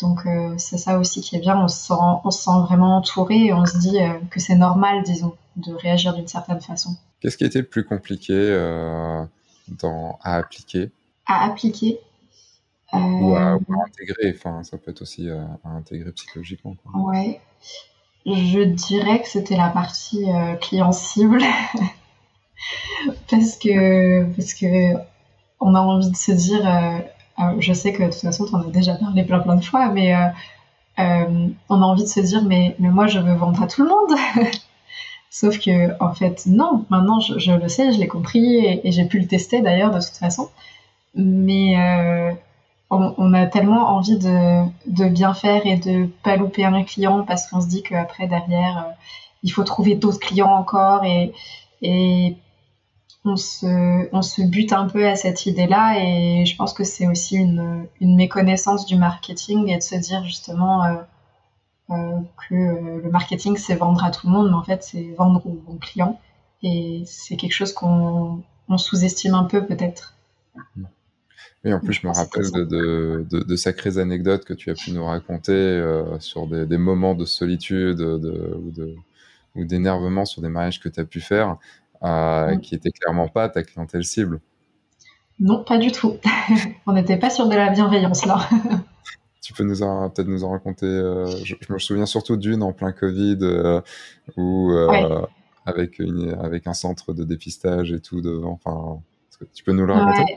Donc 0.00 0.26
euh, 0.26 0.54
c'est 0.58 0.76
ça 0.76 0.98
aussi 0.98 1.22
qui 1.22 1.36
est 1.36 1.38
bien, 1.38 1.58
on 1.58 1.68
se 1.68 1.86
sent, 1.86 1.94
on 2.24 2.30
se 2.30 2.42
sent 2.42 2.60
vraiment 2.66 2.98
entouré 2.98 3.46
et 3.46 3.52
on 3.52 3.64
se 3.64 3.78
dit 3.78 3.98
euh, 3.98 4.18
que 4.30 4.40
c'est 4.40 4.54
normal, 4.54 5.02
disons, 5.04 5.34
de 5.56 5.72
réagir 5.72 6.12
d'une 6.14 6.28
certaine 6.28 6.60
façon. 6.60 6.96
Qu'est-ce 7.20 7.38
qui 7.38 7.44
a 7.44 7.46
été 7.46 7.60
le 7.60 7.66
plus 7.66 7.84
compliqué 7.84 8.34
euh, 8.34 9.24
dans, 9.68 10.18
à 10.22 10.36
appliquer? 10.36 10.90
À 11.26 11.46
appliquer 11.46 11.98
ou 12.92 13.34
à, 13.34 13.58
intégrer, 13.84 14.34
enfin 14.34 14.62
ça 14.62 14.78
peut 14.78 14.90
être 14.90 15.02
aussi 15.02 15.28
à, 15.28 15.48
intégrer 15.64 16.12
psychologiquement. 16.12 16.76
Quoi. 16.82 17.12
Ouais, 17.12 17.40
je 18.24 18.60
dirais 18.62 19.20
que 19.20 19.28
c'était 19.28 19.56
la 19.56 19.68
partie 19.68 20.26
client 20.60 20.92
cible 20.92 21.42
parce 23.30 23.56
que 23.56 24.24
parce 24.34 24.54
que 24.54 24.94
on 25.60 25.74
a 25.74 25.80
envie 25.80 26.10
de 26.10 26.16
se 26.16 26.32
dire 26.32 26.64
je 27.58 27.72
sais 27.72 27.92
que 27.92 28.02
de 28.02 28.08
toute 28.08 28.20
façon, 28.20 28.46
tu 28.46 28.54
en 28.54 28.62
as 28.62 28.70
déjà 28.70 28.94
parlé 28.94 29.24
plein 29.24 29.40
plein 29.40 29.56
de 29.56 29.64
fois, 29.64 29.88
mais 29.88 30.14
euh, 30.14 30.28
euh, 30.98 31.48
on 31.68 31.82
a 31.82 31.84
envie 31.84 32.04
de 32.04 32.08
se 32.08 32.20
dire, 32.20 32.42
mais, 32.44 32.74
mais 32.78 32.88
moi, 32.88 33.06
je 33.06 33.18
veux 33.18 33.34
vendre 33.34 33.62
à 33.62 33.66
tout 33.66 33.82
le 33.82 33.88
monde. 33.88 34.18
Sauf 35.30 35.58
que, 35.58 36.02
en 36.02 36.14
fait, 36.14 36.46
non. 36.46 36.86
Maintenant, 36.88 37.20
je, 37.20 37.52
le 37.52 37.68
sais, 37.68 37.92
je 37.92 37.98
l'ai 37.98 38.06
compris 38.06 38.64
et, 38.64 38.92
j'ai 38.92 39.04
pu 39.04 39.18
le 39.18 39.26
tester 39.26 39.60
d'ailleurs 39.60 39.90
de 39.90 40.00
toute 40.00 40.16
façon. 40.16 40.48
Mais 41.14 41.78
euh, 41.78 42.32
on, 42.90 43.32
a 43.34 43.46
tellement 43.46 43.88
envie 43.88 44.18
de, 44.18 44.64
de, 44.86 45.08
bien 45.08 45.34
faire 45.34 45.66
et 45.66 45.76
de 45.76 46.06
pas 46.22 46.36
louper 46.36 46.64
un 46.64 46.82
client 46.84 47.24
parce 47.24 47.48
qu'on 47.48 47.60
se 47.60 47.68
dit 47.68 47.82
qu'après, 47.82 48.26
derrière, 48.28 48.86
il 49.42 49.52
faut 49.52 49.64
trouver 49.64 49.94
d'autres 49.94 50.20
clients 50.20 50.52
encore 50.52 51.04
et, 51.04 51.32
et 51.82 52.36
on 53.26 53.36
se, 53.36 54.08
on 54.14 54.22
se 54.22 54.42
bute 54.42 54.72
un 54.72 54.86
peu 54.86 55.06
à 55.06 55.16
cette 55.16 55.46
idée-là 55.46 55.98
et 56.00 56.46
je 56.46 56.56
pense 56.56 56.72
que 56.72 56.84
c'est 56.84 57.06
aussi 57.06 57.36
une, 57.36 57.86
une, 58.00 58.16
méconnaissance 58.16 58.86
du 58.86 58.96
marketing 58.96 59.68
et 59.68 59.78
de 59.78 59.82
se 59.82 59.96
dire 59.96 60.24
justement 60.24 60.84
euh, 60.84 60.94
euh, 61.90 62.20
que 62.48 62.54
euh, 62.54 63.00
le 63.02 63.10
marketing 63.10 63.56
c'est 63.56 63.74
vendre 63.74 64.04
à 64.04 64.10
tout 64.10 64.26
le 64.26 64.32
monde, 64.32 64.48
mais 64.48 64.56
en 64.56 64.62
fait 64.62 64.82
c'est 64.82 65.14
vendre 65.18 65.44
aux 65.46 65.54
bons 65.54 65.78
clients 65.78 66.20
et 66.62 67.02
c'est 67.06 67.36
quelque 67.36 67.52
chose 67.52 67.72
qu'on 67.72 68.42
sous-estime 68.76 69.34
un 69.34 69.44
peu 69.44 69.66
peut-être. 69.66 70.14
Oui, 71.64 71.74
en 71.74 71.80
plus, 71.80 71.94
je 71.94 72.06
me 72.06 72.12
rappelle 72.12 72.50
de, 72.52 72.64
de, 73.28 73.40
de, 73.40 73.56
sacrées 73.56 73.98
anecdotes 73.98 74.44
que 74.44 74.54
tu 74.54 74.70
as 74.70 74.74
pu 74.74 74.92
nous 74.92 75.04
raconter 75.04 75.82
sur 76.20 76.46
des, 76.46 76.64
des, 76.64 76.78
moments 76.78 77.14
de 77.14 77.24
solitude 77.24 78.00
ou 78.00 79.64
d'énervement 79.64 80.24
sur 80.24 80.42
des 80.42 80.48
mariages 80.48 80.80
que 80.80 80.88
tu 80.88 81.00
as 81.00 81.04
pu 81.04 81.20
faire. 81.20 81.58
Euh, 82.02 82.54
mm. 82.54 82.60
qui 82.60 82.74
était 82.74 82.90
clairement 82.90 83.28
pas 83.28 83.48
ta 83.48 83.62
clientèle 83.62 84.04
cible. 84.04 84.40
Non, 85.38 85.64
pas 85.64 85.78
du 85.78 85.92
tout. 85.92 86.16
On 86.86 86.92
n'était 86.92 87.18
pas 87.18 87.30
sur 87.30 87.48
de 87.48 87.54
la 87.54 87.70
bienveillance 87.70 88.26
là. 88.26 88.48
tu 89.42 89.52
peux 89.52 89.64
nous 89.64 89.78
peut-être 89.78 90.28
nous 90.28 90.44
en 90.44 90.50
raconter. 90.50 90.86
Euh, 90.86 91.26
je, 91.44 91.54
me 91.68 91.78
souviens 91.78 92.06
surtout 92.06 92.36
d'une 92.36 92.62
en 92.62 92.72
plein 92.72 92.92
Covid 92.92 93.38
euh, 93.42 93.80
où 94.36 94.72
avec 95.64 95.98
une, 95.98 96.36
avec 96.40 96.66
un 96.66 96.74
centre 96.74 97.12
de 97.12 97.24
dépistage 97.24 97.92
et 97.92 98.00
tout 98.00 98.20
devant. 98.20 98.60
Enfin, 98.64 99.02
tu 99.54 99.64
peux 99.64 99.72
nous 99.72 99.84
le 99.84 99.92
raconter? 99.92 100.36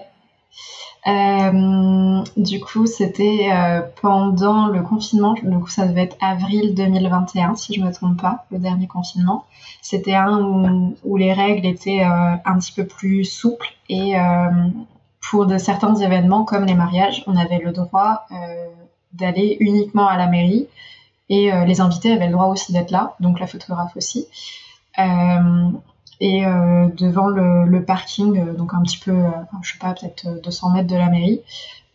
Euh, 1.07 2.23
du 2.35 2.59
coup, 2.59 2.85
c'était 2.85 3.49
euh, 3.51 3.81
pendant 4.01 4.67
le 4.67 4.81
confinement. 4.81 5.35
Coup, 5.35 5.67
ça 5.67 5.87
devait 5.87 6.03
être 6.03 6.17
avril 6.21 6.75
2021, 6.75 7.55
si 7.55 7.73
je 7.73 7.81
me 7.81 7.91
trompe 7.91 8.21
pas, 8.21 8.45
le 8.51 8.59
dernier 8.59 8.87
confinement. 8.87 9.45
C'était 9.81 10.15
un 10.15 10.93
où, 11.03 11.17
les 11.17 11.33
règles 11.33 11.65
étaient 11.65 12.03
euh, 12.03 12.35
un 12.43 12.59
petit 12.59 12.73
peu 12.73 12.85
plus 12.85 13.23
souples 13.23 13.67
et 13.87 14.15
pour 15.29 15.45
de 15.45 15.57
certains 15.57 15.95
événements 15.95 16.43
comme 16.43 16.65
les 16.65 16.75
mariages, 16.75 17.23
on 17.27 17.35
avait 17.35 17.59
le 17.59 17.71
droit 17.71 18.27
d'aller 19.13 19.57
uniquement 19.59 20.07
à 20.07 20.15
la 20.15 20.27
mairie 20.27 20.67
et 21.29 21.51
les 21.65 21.81
invités 21.81 22.11
avaient 22.13 22.27
le 22.27 22.33
droit 22.33 22.47
aussi 22.47 22.71
d'être 22.71 22.91
là, 22.91 23.15
donc 23.19 23.39
la 23.39 23.47
photographe 23.47 23.95
aussi. 23.95 24.27
Et 26.21 26.41
devant 26.97 27.27
le, 27.27 27.83
parking, 27.85 28.53
donc 28.55 28.73
un 28.73 28.81
petit 28.81 28.97
peu, 28.97 29.15
je 29.61 29.71
sais 29.71 29.79
pas, 29.79 29.93
peut-être 29.93 30.41
200 30.41 30.71
mètres 30.71 30.87
de 30.87 30.97
la 30.97 31.09
mairie, 31.09 31.41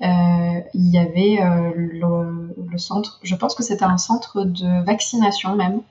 il 0.01 0.91
y 0.91 0.97
avait 0.97 1.39
le, 1.75 2.79
centre, 2.79 3.21
je 3.23 3.35
pense 3.35 3.55
que 3.55 3.63
c'était 3.63 3.85
un 3.85 3.99
centre 3.99 4.45
de 4.45 4.83
vaccination 4.85 5.57
même. 5.57 5.83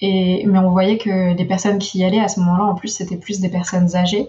Et, 0.00 0.44
mais 0.46 0.58
on 0.58 0.70
voyait 0.70 0.98
que 0.98 1.34
les 1.34 1.44
personnes 1.44 1.78
qui 1.78 1.98
y 1.98 2.04
allaient 2.04 2.20
à 2.20 2.28
ce 2.28 2.38
moment-là, 2.40 2.64
en 2.64 2.74
plus, 2.74 2.88
c'était 2.88 3.16
plus 3.16 3.40
des 3.40 3.48
personnes 3.48 3.96
âgées 3.96 4.28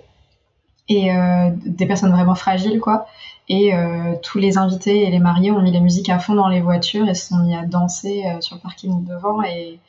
et 0.89 1.11
euh, 1.11 1.49
des 1.65 1.85
personnes 1.85 2.11
vraiment 2.11 2.35
fragiles, 2.35 2.79
quoi. 2.79 3.07
Et 3.49 3.73
euh, 3.73 4.15
tous 4.23 4.39
les 4.39 4.57
invités 4.57 5.03
et 5.03 5.09
les 5.09 5.19
mariés 5.19 5.51
ont 5.51 5.61
mis 5.61 5.71
la 5.71 5.79
musique 5.79 6.09
à 6.09 6.19
fond 6.19 6.35
dans 6.35 6.47
les 6.47 6.61
voitures 6.61 7.07
et 7.07 7.15
se 7.15 7.29
sont 7.29 7.37
mis 7.37 7.55
à 7.55 7.65
danser 7.65 8.25
euh, 8.25 8.41
sur 8.41 8.55
le 8.55 8.61
parking 8.61 9.05
devant. 9.05 9.41
Et 9.43 9.79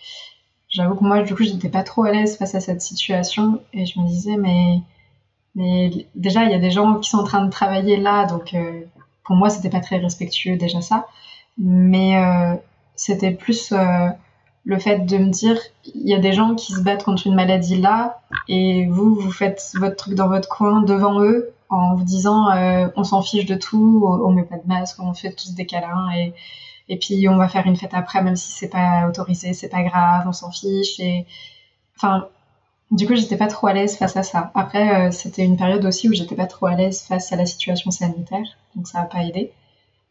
j'avoue 0.78 0.94
que 0.94 1.04
moi, 1.04 1.22
du 1.22 1.34
coup, 1.34 1.42
j'étais 1.42 1.68
pas 1.68 1.82
trop 1.82 2.04
à 2.04 2.12
l'aise 2.12 2.38
face 2.38 2.54
à 2.54 2.60
cette 2.60 2.80
situation. 2.80 3.60
Et 3.72 3.84
je 3.84 4.00
me 4.00 4.06
disais, 4.06 4.36
mais, 4.36 4.82
déjà, 6.14 6.44
il 6.44 6.50
y 6.50 6.54
a 6.54 6.58
des 6.58 6.70
gens 6.70 6.94
qui 6.94 7.10
sont 7.10 7.18
en 7.18 7.24
train 7.24 7.44
de 7.44 7.50
travailler 7.50 7.96
là, 7.96 8.26
donc 8.26 8.56
pour 9.24 9.36
moi, 9.36 9.50
c'était 9.50 9.70
pas 9.70 9.80
très 9.80 9.98
respectueux 9.98 10.56
déjà 10.56 10.80
ça. 10.80 11.06
Mais 11.58 12.16
c'était 12.94 13.32
plus 13.32 13.72
le 14.68 14.78
fait 14.78 14.98
de 14.98 15.16
me 15.16 15.30
dire 15.30 15.58
il 15.94 16.08
y 16.08 16.14
a 16.14 16.18
des 16.18 16.32
gens 16.32 16.54
qui 16.54 16.74
se 16.74 16.80
battent 16.80 17.02
contre 17.02 17.26
une 17.26 17.34
maladie 17.34 17.80
là 17.80 18.20
et 18.48 18.86
vous 18.86 19.14
vous 19.14 19.30
faites 19.30 19.72
votre 19.80 19.96
truc 19.96 20.14
dans 20.14 20.28
votre 20.28 20.48
coin 20.48 20.82
devant 20.82 21.22
eux 21.22 21.52
en 21.70 21.94
vous 21.94 22.04
disant 22.04 22.50
euh, 22.50 22.86
on 22.94 23.02
s'en 23.02 23.22
fiche 23.22 23.46
de 23.46 23.54
tout 23.54 24.04
on 24.06 24.30
met 24.30 24.42
pas 24.42 24.58
de 24.58 24.68
masque 24.68 24.98
on 25.00 25.14
fait 25.14 25.32
tous 25.32 25.54
des 25.54 25.64
câlins 25.64 26.10
et 26.14 26.34
et 26.88 26.98
puis 26.98 27.28
on 27.28 27.36
va 27.36 27.48
faire 27.48 27.66
une 27.66 27.76
fête 27.76 27.94
après 27.94 28.22
même 28.22 28.36
si 28.36 28.50
c'est 28.52 28.68
pas 28.68 29.06
autorisé 29.08 29.52
c'est 29.52 29.68
pas 29.68 29.82
grave 29.82 30.24
on 30.26 30.32
s'en 30.32 30.50
fiche 30.50 30.98
et 31.00 31.26
enfin 31.96 32.28
du 32.90 33.06
coup 33.06 33.14
j'étais 33.14 33.36
pas 33.36 33.48
trop 33.48 33.66
à 33.66 33.72
l'aise 33.72 33.96
face 33.96 34.16
à 34.16 34.22
ça 34.22 34.50
après 34.54 35.08
euh, 35.08 35.10
c'était 35.10 35.44
une 35.44 35.56
période 35.56 35.84
aussi 35.84 36.08
où 36.08 36.12
j'étais 36.12 36.34
pas 36.34 36.46
trop 36.46 36.66
à 36.66 36.74
l'aise 36.74 37.02
face 37.02 37.32
à 37.32 37.36
la 37.36 37.46
situation 37.46 37.90
sanitaire 37.90 38.46
donc 38.74 38.86
ça 38.86 39.00
a 39.00 39.04
pas 39.04 39.24
aidé 39.24 39.52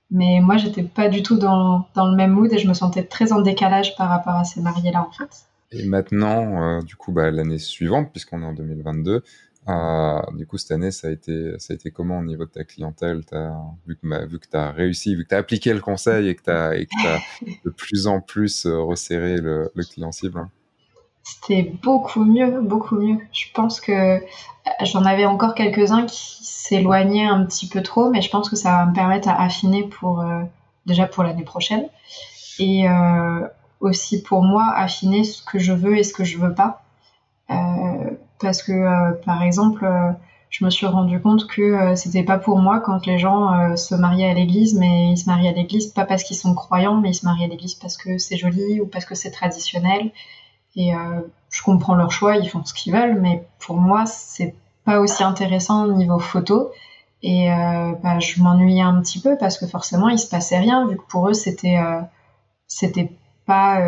mais 0.10 0.40
moi, 0.42 0.58
j'étais 0.58 0.84
pas 0.84 1.10
du 1.10 1.22
tout 1.22 1.38
dans, 1.38 1.86
dans, 1.94 2.10
le 2.10 2.16
même 2.16 2.32
mood 2.32 2.52
et 2.54 2.58
je 2.58 2.68
me 2.68 2.74
sentais 2.74 3.04
très 3.04 3.34
en 3.34 3.42
décalage 3.42 3.96
par 3.98 4.10
rapport 4.10 4.36
à 4.36 4.46
ces 4.46 4.62
mariés-là, 4.62 5.06
en 5.08 5.12
fait. 5.12 5.46
Et 5.72 5.86
maintenant, 5.86 6.62
euh, 6.62 6.82
du 6.82 6.96
coup, 6.96 7.12
bah, 7.12 7.30
l'année 7.30 7.58
suivante, 7.58 8.12
puisqu'on 8.12 8.42
est 8.42 8.46
en 8.46 8.54
2022, 8.54 9.24
euh, 9.68 10.22
du 10.34 10.46
coup, 10.48 10.58
cette 10.58 10.72
année, 10.72 10.92
ça 10.92 11.08
a 11.08 11.12
été, 11.12 11.58
ça 11.60 11.74
a 11.74 11.76
été 11.76 11.92
comment 11.92 12.20
au 12.20 12.24
niveau 12.24 12.46
de 12.46 12.52
ta 12.52 12.64
clientèle? 12.64 13.18
Vu, 13.86 13.96
que, 13.96 14.08
bah, 14.08 14.20
tu 14.28 14.58
as 14.58 14.72
réussi, 14.72 15.16
vu 15.16 15.24
que 15.24 15.30
tu 15.30 15.36
as 15.36 15.40
appliqué 15.40 15.74
le 15.74 15.82
conseil 15.82 16.30
et 16.30 16.36
que 16.36 16.44
tu 16.44 16.50
as, 16.50 17.20
de 17.66 17.70
plus 17.70 18.08
en 18.08 18.22
plus 18.22 18.66
euh, 18.66 18.82
resserré 18.82 19.38
le, 19.38 19.72
client 19.90 20.12
cible 20.12 20.40
hein? 20.40 20.50
C'était 21.24 21.74
beaucoup 21.84 22.24
mieux, 22.24 22.62
beaucoup 22.62 22.96
mieux. 22.96 23.18
Je 23.34 23.48
pense 23.54 23.82
que 23.82 24.22
j'en 24.82 25.04
avais 25.04 25.26
encore 25.26 25.56
quelques-uns 25.56 26.06
qui 26.06 26.38
s'éloignaient 26.42 27.26
un 27.26 27.46
petit 27.46 27.68
peu 27.68 27.84
trop, 27.84 28.10
mais 28.10 28.22
je 28.22 28.30
pense 28.30 28.50
que 28.50 28.56
ça 28.56 28.72
va 28.72 28.86
me 28.86 28.94
permettre 28.94 29.28
à 29.28 29.42
affiner 29.42 29.84
pour 29.84 30.22
euh, 30.22 30.44
déjà 30.86 31.06
pour 31.06 31.24
l'année 31.24 31.44
prochaine 31.44 31.88
et 32.60 32.90
euh, 32.90 33.46
aussi 33.82 34.24
pour 34.24 34.42
moi 34.42 34.72
affiner 34.74 35.26
ce 35.26 35.44
que 35.44 35.60
je 35.60 35.74
veux 35.74 35.98
et 35.98 36.04
ce 36.04 36.14
que 36.14 36.24
je 36.24 36.38
veux 36.38 36.54
pas. 36.54 36.82
Euh, 37.50 38.12
parce 38.40 38.64
que 38.64 39.14
par 39.26 39.44
exemple, 39.44 39.88
je 40.50 40.66
me 40.66 40.70
suis 40.70 40.86
rendu 40.86 41.20
compte 41.22 41.48
que 41.48 41.96
c'était 41.96 42.24
pas 42.24 42.38
pour 42.38 42.60
moi 42.60 42.80
quand 42.80 43.06
les 43.06 43.18
gens 43.18 43.76
se 43.76 43.96
mariaient 43.96 44.30
à 44.30 44.34
l'église, 44.34 44.76
mais 44.76 45.12
ils 45.12 45.18
se 45.18 45.30
marient 45.30 45.50
à 45.50 45.54
l'église 45.54 45.88
pas 45.88 46.06
parce 46.06 46.24
qu'ils 46.24 46.38
sont 46.38 46.54
croyants, 46.54 47.02
mais 47.02 47.12
ils 47.12 47.16
se 47.16 47.26
marient 47.26 47.46
à 47.46 47.48
l'église 47.48 47.76
parce 47.76 47.98
que 47.98 48.18
c'est 48.18 48.38
joli 48.38 48.80
ou 48.80 48.88
parce 48.88 49.06
que 49.06 49.16
c'est 49.16 49.32
traditionnel 49.32 50.12
et 50.78 50.94
euh, 50.94 51.22
je 51.50 51.64
comprends 51.64 51.96
leur 51.96 52.12
choix, 52.12 52.38
ils 52.38 52.48
font 52.48 52.64
ce 52.64 52.74
qu'ils 52.74 52.94
veulent, 52.94 53.20
mais 53.20 53.46
pour 53.60 53.78
moi, 53.78 54.06
c'est 54.06 54.56
pas 54.86 55.00
aussi 55.00 55.24
intéressant 55.24 55.86
au 55.86 55.94
niveau 55.94 56.20
photo. 56.20 56.72
Et 57.24 57.52
euh, 57.52 57.94
bah, 58.04 58.20
je 58.20 58.42
m'ennuyais 58.42 58.84
un 58.84 59.02
petit 59.02 59.20
peu 59.20 59.38
parce 59.38 59.58
que 59.58 59.66
forcément, 59.66 60.08
il 60.08 60.20
se 60.20 60.30
passait 60.30 60.60
rien, 60.60 60.88
vu 60.88 60.96
que 60.96 61.04
pour 61.10 61.30
eux, 61.30 61.34
c'était 61.34 61.78
euh, 61.78 62.00
c'était 62.68 63.12
pas 63.48 63.82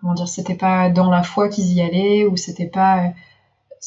comment 0.00 0.14
dire, 0.14 0.28
c'était 0.28 0.54
pas 0.54 0.90
dans 0.90 1.10
la 1.10 1.22
foi 1.22 1.48
qu'ils 1.48 1.72
y 1.72 1.80
allaient 1.80 2.26
ou 2.26 2.36
c'était 2.36 2.66
pas 2.66 3.12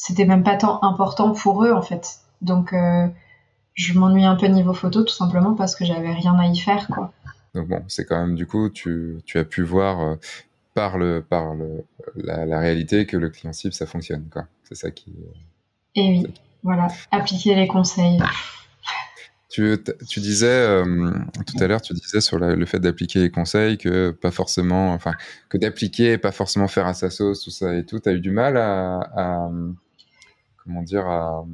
c'était 0.02 0.24
même 0.24 0.42
pas 0.42 0.56
tant 0.56 0.82
important 0.82 1.32
pour 1.32 1.64
eux 1.64 1.72
en 1.72 1.82
fait. 1.82 2.20
Donc 2.40 2.74
je 3.74 3.98
m'ennuie 3.98 4.24
un 4.24 4.36
peu 4.36 4.46
niveau 4.46 4.74
photo 4.74 5.02
tout 5.04 5.14
simplement 5.14 5.54
parce 5.54 5.74
que 5.76 5.84
j'avais 5.84 6.12
rien 6.12 6.38
à 6.38 6.46
y 6.46 6.56
faire 6.56 6.88
quoi. 6.88 7.12
Donc 7.54 7.68
bon, 7.68 7.82
c'est 7.88 8.04
quand 8.04 8.20
même 8.20 8.34
du 8.34 8.46
coup 8.46 8.70
tu, 8.70 9.18
tu 9.26 9.38
as 9.38 9.44
pu 9.44 9.62
voir 9.62 10.16
par, 10.74 10.98
le, 10.98 11.22
par 11.22 11.54
le, 11.54 11.84
la, 12.16 12.58
réalité 12.58 13.06
que 13.06 13.16
le 13.16 13.28
client 13.28 13.52
cible, 13.52 13.72
ça 13.72 13.86
fonctionne. 13.86 14.28
Quoi. 14.32 14.46
C'est 14.64 14.74
ça 14.74 14.90
qui. 14.90 15.12
Et 15.94 16.08
oui, 16.08 16.26
voilà, 16.62 16.88
appliquer 17.10 17.54
les 17.54 17.66
conseils. 17.66 18.18
Tu, 19.50 19.76
tu 20.08 20.20
disais 20.20 20.46
euh, 20.46 21.12
tout 21.44 21.62
à 21.62 21.66
l'heure, 21.66 21.82
tu 21.82 21.92
disais 21.92 22.20
sur 22.20 22.38
le 22.38 22.66
fait 22.66 22.78
d'appliquer 22.78 23.18
les 23.18 23.30
conseils 23.30 23.78
que 23.78 24.12
pas 24.12 24.30
forcément, 24.30 24.92
enfin, 24.92 25.12
que 25.48 25.58
d'appliquer 25.58 26.18
pas 26.18 26.30
forcément 26.30 26.68
faire 26.68 26.86
à 26.86 26.94
sa 26.94 27.10
sauce, 27.10 27.42
tout 27.42 27.50
ça 27.50 27.74
et 27.74 27.84
tout. 27.84 27.98
Tu 27.98 28.08
as 28.08 28.12
eu 28.12 28.20
du 28.20 28.30
mal 28.30 28.56
à, 28.56 29.00
à 29.16 29.50
comment 30.64 30.82
dire, 30.82 31.06
à, 31.06 31.44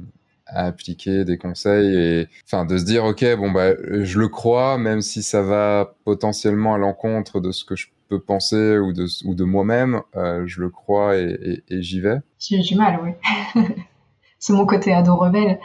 à, 0.47 0.65
appliquer 0.65 1.25
des 1.25 1.37
conseils 1.37 1.95
et, 1.95 2.27
enfin, 2.45 2.65
de 2.65 2.77
se 2.77 2.85
dire, 2.85 3.05
ok, 3.05 3.25
bon 3.37 3.51
bah, 3.51 3.73
je 4.03 4.19
le 4.19 4.27
crois, 4.27 4.77
même 4.77 5.01
si 5.01 5.23
ça 5.23 5.41
va 5.41 5.95
potentiellement 6.05 6.73
à 6.73 6.77
l'encontre 6.77 7.39
de 7.39 7.51
ce 7.51 7.65
que 7.65 7.75
je 7.75 7.87
peux 8.07 8.19
penser 8.19 8.77
ou 8.77 8.93
de, 8.93 9.07
ou 9.25 9.35
de 9.35 9.43
moi-même, 9.43 10.01
euh, 10.15 10.43
je 10.45 10.61
le 10.61 10.69
crois 10.69 11.17
et, 11.17 11.63
j'y 11.69 11.99
vais. 11.99 12.19
J'ai 12.39 12.59
du 12.59 12.75
mal, 12.75 12.99
oui. 13.03 13.63
c'est 14.39 14.53
mon 14.53 14.65
côté 14.65 14.93
ado 14.93 15.15
rebelle. 15.15 15.59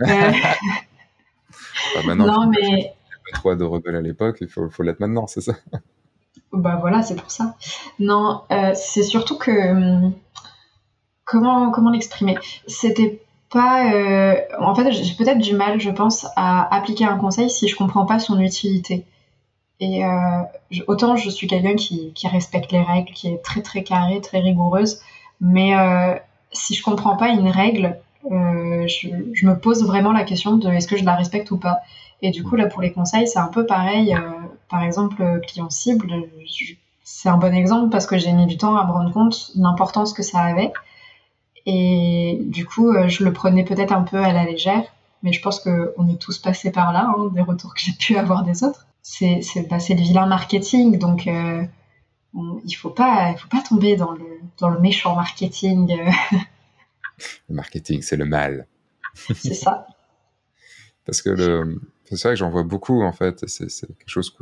Euh, 0.00 0.06
bah, 1.94 2.00
maintenant, 2.06 2.46
non, 2.46 2.50
mais. 2.50 2.94
Pas 3.30 3.38
trop 3.38 3.50
ado 3.50 3.70
rebelle 3.70 3.96
à 3.96 4.00
l'époque, 4.00 4.38
il 4.40 4.48
faut, 4.48 4.68
faut 4.70 4.82
l'être 4.82 5.00
maintenant, 5.00 5.26
c'est 5.26 5.40
ça 5.40 5.54
Bah 6.52 6.78
voilà, 6.80 7.02
c'est 7.02 7.16
pour 7.16 7.30
ça. 7.30 7.56
Non, 7.98 8.42
euh, 8.50 8.72
c'est 8.74 9.02
surtout 9.02 9.38
que. 9.38 9.50
Comment 11.24 11.70
comment 11.70 11.90
l'exprimer 11.90 12.36
C'était 12.66 13.20
pas. 13.50 13.84
en 14.58 14.74
fait, 14.74 14.90
j'ai 14.92 15.14
peut-être 15.14 15.38
du 15.38 15.54
mal, 15.54 15.80
je 15.80 15.90
pense, 15.90 16.26
à 16.36 16.74
appliquer 16.74 17.04
un 17.04 17.16
conseil 17.16 17.48
si 17.50 17.68
je 17.68 17.76
comprends 17.76 18.04
pas 18.04 18.18
son 18.18 18.38
utilité. 18.40 19.06
Et 19.80 20.04
euh, 20.04 20.42
autant 20.86 21.16
je 21.16 21.28
suis 21.30 21.46
quelqu'un 21.46 21.74
qui, 21.74 22.12
qui, 22.14 22.28
respecte 22.28 22.72
les 22.72 22.82
règles, 22.82 23.12
qui 23.12 23.28
est 23.28 23.42
très 23.42 23.60
très 23.60 23.82
carré, 23.82 24.20
très 24.20 24.38
rigoureuse, 24.38 25.00
mais 25.40 25.76
euh, 25.76 26.14
si 26.52 26.74
je 26.74 26.82
comprends 26.82 27.16
pas 27.16 27.28
une 27.30 27.48
règle, 27.48 27.98
euh, 28.30 28.86
je, 28.86 29.08
je, 29.32 29.46
me 29.46 29.58
pose 29.58 29.84
vraiment 29.84 30.12
la 30.12 30.24
question 30.24 30.56
de 30.56 30.68
est-ce 30.70 30.88
que 30.88 30.96
je 30.96 31.04
la 31.04 31.14
respecte 31.16 31.50
ou 31.50 31.58
pas. 31.58 31.78
Et 32.22 32.30
du 32.30 32.44
coup 32.44 32.56
là 32.56 32.66
pour 32.66 32.82
les 32.82 32.92
conseils 32.92 33.26
c'est 33.26 33.40
un 33.40 33.48
peu 33.48 33.66
pareil. 33.66 34.14
Euh, 34.14 34.20
par 34.70 34.82
exemple 34.84 35.40
client 35.46 35.70
cible, 35.70 36.12
c'est 37.02 37.28
un 37.28 37.36
bon 37.36 37.54
exemple 37.54 37.90
parce 37.90 38.06
que 38.06 38.16
j'ai 38.16 38.32
mis 38.32 38.46
du 38.46 38.56
temps 38.56 38.76
à 38.76 38.86
me 38.86 38.92
rendre 38.92 39.12
compte 39.12 39.50
l'importance 39.56 40.12
que 40.12 40.22
ça 40.22 40.38
avait. 40.40 40.72
Et 41.66 42.38
du 42.42 42.66
coup 42.66 42.90
euh, 42.90 43.08
je 43.08 43.24
le 43.24 43.32
prenais 43.32 43.64
peut-être 43.64 43.92
un 43.92 44.02
peu 44.02 44.18
à 44.18 44.32
la 44.32 44.44
légère, 44.44 44.84
mais 45.22 45.32
je 45.32 45.40
pense 45.40 45.60
qu'on 45.60 46.08
est 46.08 46.20
tous 46.20 46.38
passés 46.38 46.70
par 46.70 46.92
là, 46.92 47.12
hein, 47.16 47.30
des 47.34 47.42
retours 47.42 47.74
que 47.74 47.80
j'ai 47.80 47.92
pu 47.92 48.16
avoir 48.16 48.44
des 48.44 48.64
autres 48.64 48.86
c'est 49.04 49.68
bah, 49.68 49.76
le 49.88 50.02
vilain 50.02 50.26
marketing, 50.26 50.98
donc 50.98 51.26
euh, 51.26 51.62
il 52.64 52.72
faut 52.72 52.90
pas 52.90 53.32
il 53.32 53.38
faut 53.38 53.48
pas 53.48 53.62
tomber 53.62 53.96
dans 53.96 54.12
le 54.12 54.24
dans 54.58 54.70
le 54.70 54.80
méchant 54.80 55.14
marketing. 55.14 55.92
Euh. 55.92 56.10
le 57.48 57.54
marketing, 57.54 58.00
c'est 58.02 58.16
le 58.16 58.24
mal. 58.24 58.66
c'est 59.14 59.54
ça. 59.54 59.86
Parce 61.04 61.20
que 61.20 61.36
c'est 62.06 62.22
vrai 62.22 62.30
que 62.30 62.36
j'en 62.36 62.50
vois 62.50 62.62
beaucoup 62.62 63.02
en 63.02 63.12
fait. 63.12 63.46
C'est 63.46 63.68
quelque 63.68 64.08
chose 64.08 64.34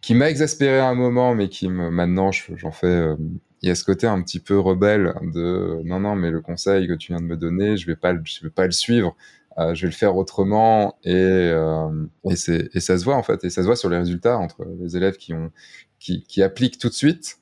qui, 0.00 0.14
m'a 0.14 0.30
exaspéré 0.30 0.78
à 0.78 0.88
un 0.88 0.94
moment, 0.94 1.34
mais 1.34 1.50
qui 1.50 1.68
me, 1.68 1.90
maintenant 1.90 2.30
j'en 2.32 2.72
fais. 2.72 2.86
Euh, 2.86 3.16
il 3.62 3.68
y 3.68 3.72
a 3.72 3.74
ce 3.74 3.84
côté 3.84 4.06
un 4.06 4.22
petit 4.22 4.40
peu 4.40 4.58
rebelle 4.58 5.14
de 5.22 5.80
non 5.84 6.00
non 6.00 6.14
mais 6.14 6.30
le 6.30 6.40
conseil 6.40 6.86
que 6.88 6.94
tu 6.94 7.12
viens 7.12 7.20
de 7.20 7.26
me 7.26 7.36
donner, 7.36 7.76
je 7.76 7.86
vais 7.86 7.96
pas 7.96 8.14
je 8.24 8.42
vais 8.42 8.50
pas 8.50 8.66
le 8.66 8.72
suivre. 8.72 9.16
Euh, 9.58 9.74
je 9.74 9.82
vais 9.82 9.88
le 9.88 9.94
faire 9.94 10.14
autrement 10.16 10.96
et, 11.02 11.14
euh, 11.16 12.06
et, 12.24 12.34
et, 12.74 12.80
ça 12.80 12.96
se 12.96 13.04
voit 13.04 13.16
en 13.16 13.24
fait. 13.24 13.42
Et 13.42 13.50
ça 13.50 13.62
se 13.62 13.66
voit 13.66 13.74
sur 13.74 13.88
les 13.88 13.96
résultats 13.98 14.38
entre 14.38 14.64
les 14.80 14.96
élèves 14.96 15.16
qui 15.16 15.34
ont 15.34 15.50
qui, 15.98 16.22
qui 16.22 16.42
appliquent 16.42 16.78
tout 16.78 16.88
de 16.88 16.94
suite 16.94 17.38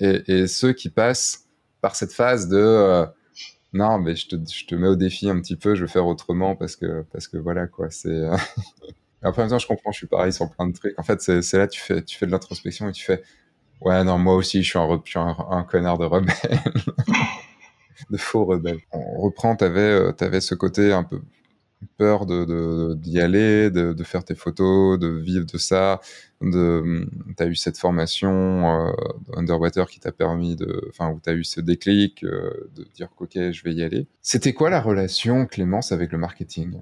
et, 0.00 0.46
ceux 0.46 0.72
qui 0.72 0.88
passent 0.90 1.48
par 1.80 1.96
cette 1.96 2.12
phase 2.12 2.48
de 2.48 2.56
euh, 2.56 3.06
non 3.72 3.98
mais 3.98 4.14
je 4.16 4.28
te, 4.28 4.36
je 4.36 4.66
te 4.66 4.74
mets 4.74 4.88
au 4.88 4.96
défi 4.96 5.28
un 5.28 5.40
petit 5.40 5.56
peu 5.56 5.74
je 5.74 5.84
vais 5.84 5.90
faire 5.90 6.06
autrement 6.06 6.56
parce 6.56 6.76
que 6.76 7.02
parce 7.12 7.28
que 7.28 7.36
voilà 7.36 7.66
quoi 7.66 7.90
c'est 7.90 8.08
euh, 8.08 8.36
après 9.22 9.42
en 9.42 9.46
même 9.46 9.50
temps 9.50 9.58
je 9.58 9.66
comprends 9.66 9.92
je 9.92 9.98
suis 9.98 10.06
pareil 10.06 10.32
sur 10.32 10.50
plein 10.50 10.68
de 10.68 10.72
trucs. 10.72 10.98
En 10.98 11.02
fait 11.02 11.20
c'est 11.20 11.58
là 11.58 11.66
tu 11.66 11.80
fais 11.80 12.02
tu 12.02 12.16
fais 12.16 12.26
de 12.26 12.30
l'introspection 12.30 12.88
et 12.88 12.92
tu 12.92 13.04
fais 13.04 13.22
ouais 13.80 14.04
non 14.04 14.18
moi 14.18 14.34
aussi 14.34 14.62
je 14.62 14.70
suis 14.70 14.78
un, 14.78 15.66
connard 15.68 15.98
de 15.98 16.04
rebelle 16.04 16.34
de 18.10 18.16
faux 18.16 18.44
rebelle 18.44 18.80
on 18.92 19.20
reprend 19.20 19.56
t'avais 19.56 20.12
avais 20.20 20.40
ce 20.40 20.54
côté 20.54 20.92
un 20.92 21.04
peu 21.04 21.20
peur 21.96 22.26
de 22.26 22.94
d'y 22.94 23.20
aller, 23.20 23.70
de, 23.70 23.92
de, 23.92 24.04
faire 24.04 24.24
tes 24.24 24.34
photos, 24.34 24.98
de 24.98 25.08
vivre 25.08 25.46
de 25.46 25.58
ça. 25.58 26.00
De, 26.40 27.06
t'as 27.36 27.46
eu 27.46 27.56
cette 27.56 27.78
formation 27.78 28.86
euh, 28.86 28.92
Underwater 29.34 29.88
qui 29.88 29.98
t'a 30.00 30.12
permis 30.12 30.56
de, 30.56 30.88
enfin 30.90 31.10
où 31.10 31.18
t'as 31.20 31.34
eu 31.34 31.44
ce 31.44 31.60
déclic 31.60 32.22
euh, 32.24 32.70
de 32.76 32.84
dire 32.94 33.08
ok 33.18 33.50
je 33.50 33.62
vais 33.64 33.72
y 33.72 33.82
aller. 33.82 34.06
C'était 34.22 34.52
quoi 34.52 34.70
la 34.70 34.80
relation 34.80 35.46
Clémence 35.46 35.92
avec 35.92 36.12
le 36.12 36.18
marketing? 36.18 36.80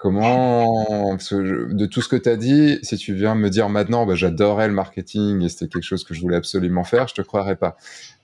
Comment, 0.00 1.14
de 1.14 1.84
tout 1.84 2.00
ce 2.00 2.08
que 2.08 2.16
tu 2.16 2.30
as 2.30 2.36
dit, 2.36 2.78
si 2.82 2.96
tu 2.96 3.12
viens 3.12 3.34
me 3.34 3.50
dire 3.50 3.68
maintenant, 3.68 4.06
bah, 4.06 4.14
j'adorais 4.14 4.66
le 4.66 4.72
marketing 4.72 5.42
et 5.42 5.50
c'était 5.50 5.68
quelque 5.68 5.82
chose 5.82 6.04
que 6.04 6.14
je 6.14 6.22
voulais 6.22 6.38
absolument 6.38 6.84
faire, 6.84 7.06
je 7.06 7.12
te 7.12 7.20
croirais 7.20 7.56
pas. 7.56 7.76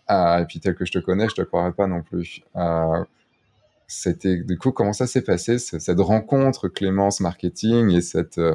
Ah, 0.07 0.41
et 0.41 0.47
puis 0.47 0.59
tel 0.59 0.75
que 0.75 0.87
je 0.87 0.93
te 0.93 0.99
connais, 0.99 1.29
je 1.29 1.35
te 1.35 1.43
croirais 1.43 1.73
pas 1.73 1.87
non 1.87 2.01
plus. 2.01 2.41
Ah, 2.55 3.05
c'était 3.89 4.39
du 4.39 4.57
coup 4.57 4.73
comment 4.73 4.95
ça 4.95 5.07
s'est 5.07 5.21
passé 5.21 5.59
cette 5.59 6.01
rencontre 6.01 6.69
Clémence 6.69 7.21
marketing 7.21 7.91
et 7.91 8.01
cette 8.01 8.39
euh, 8.39 8.55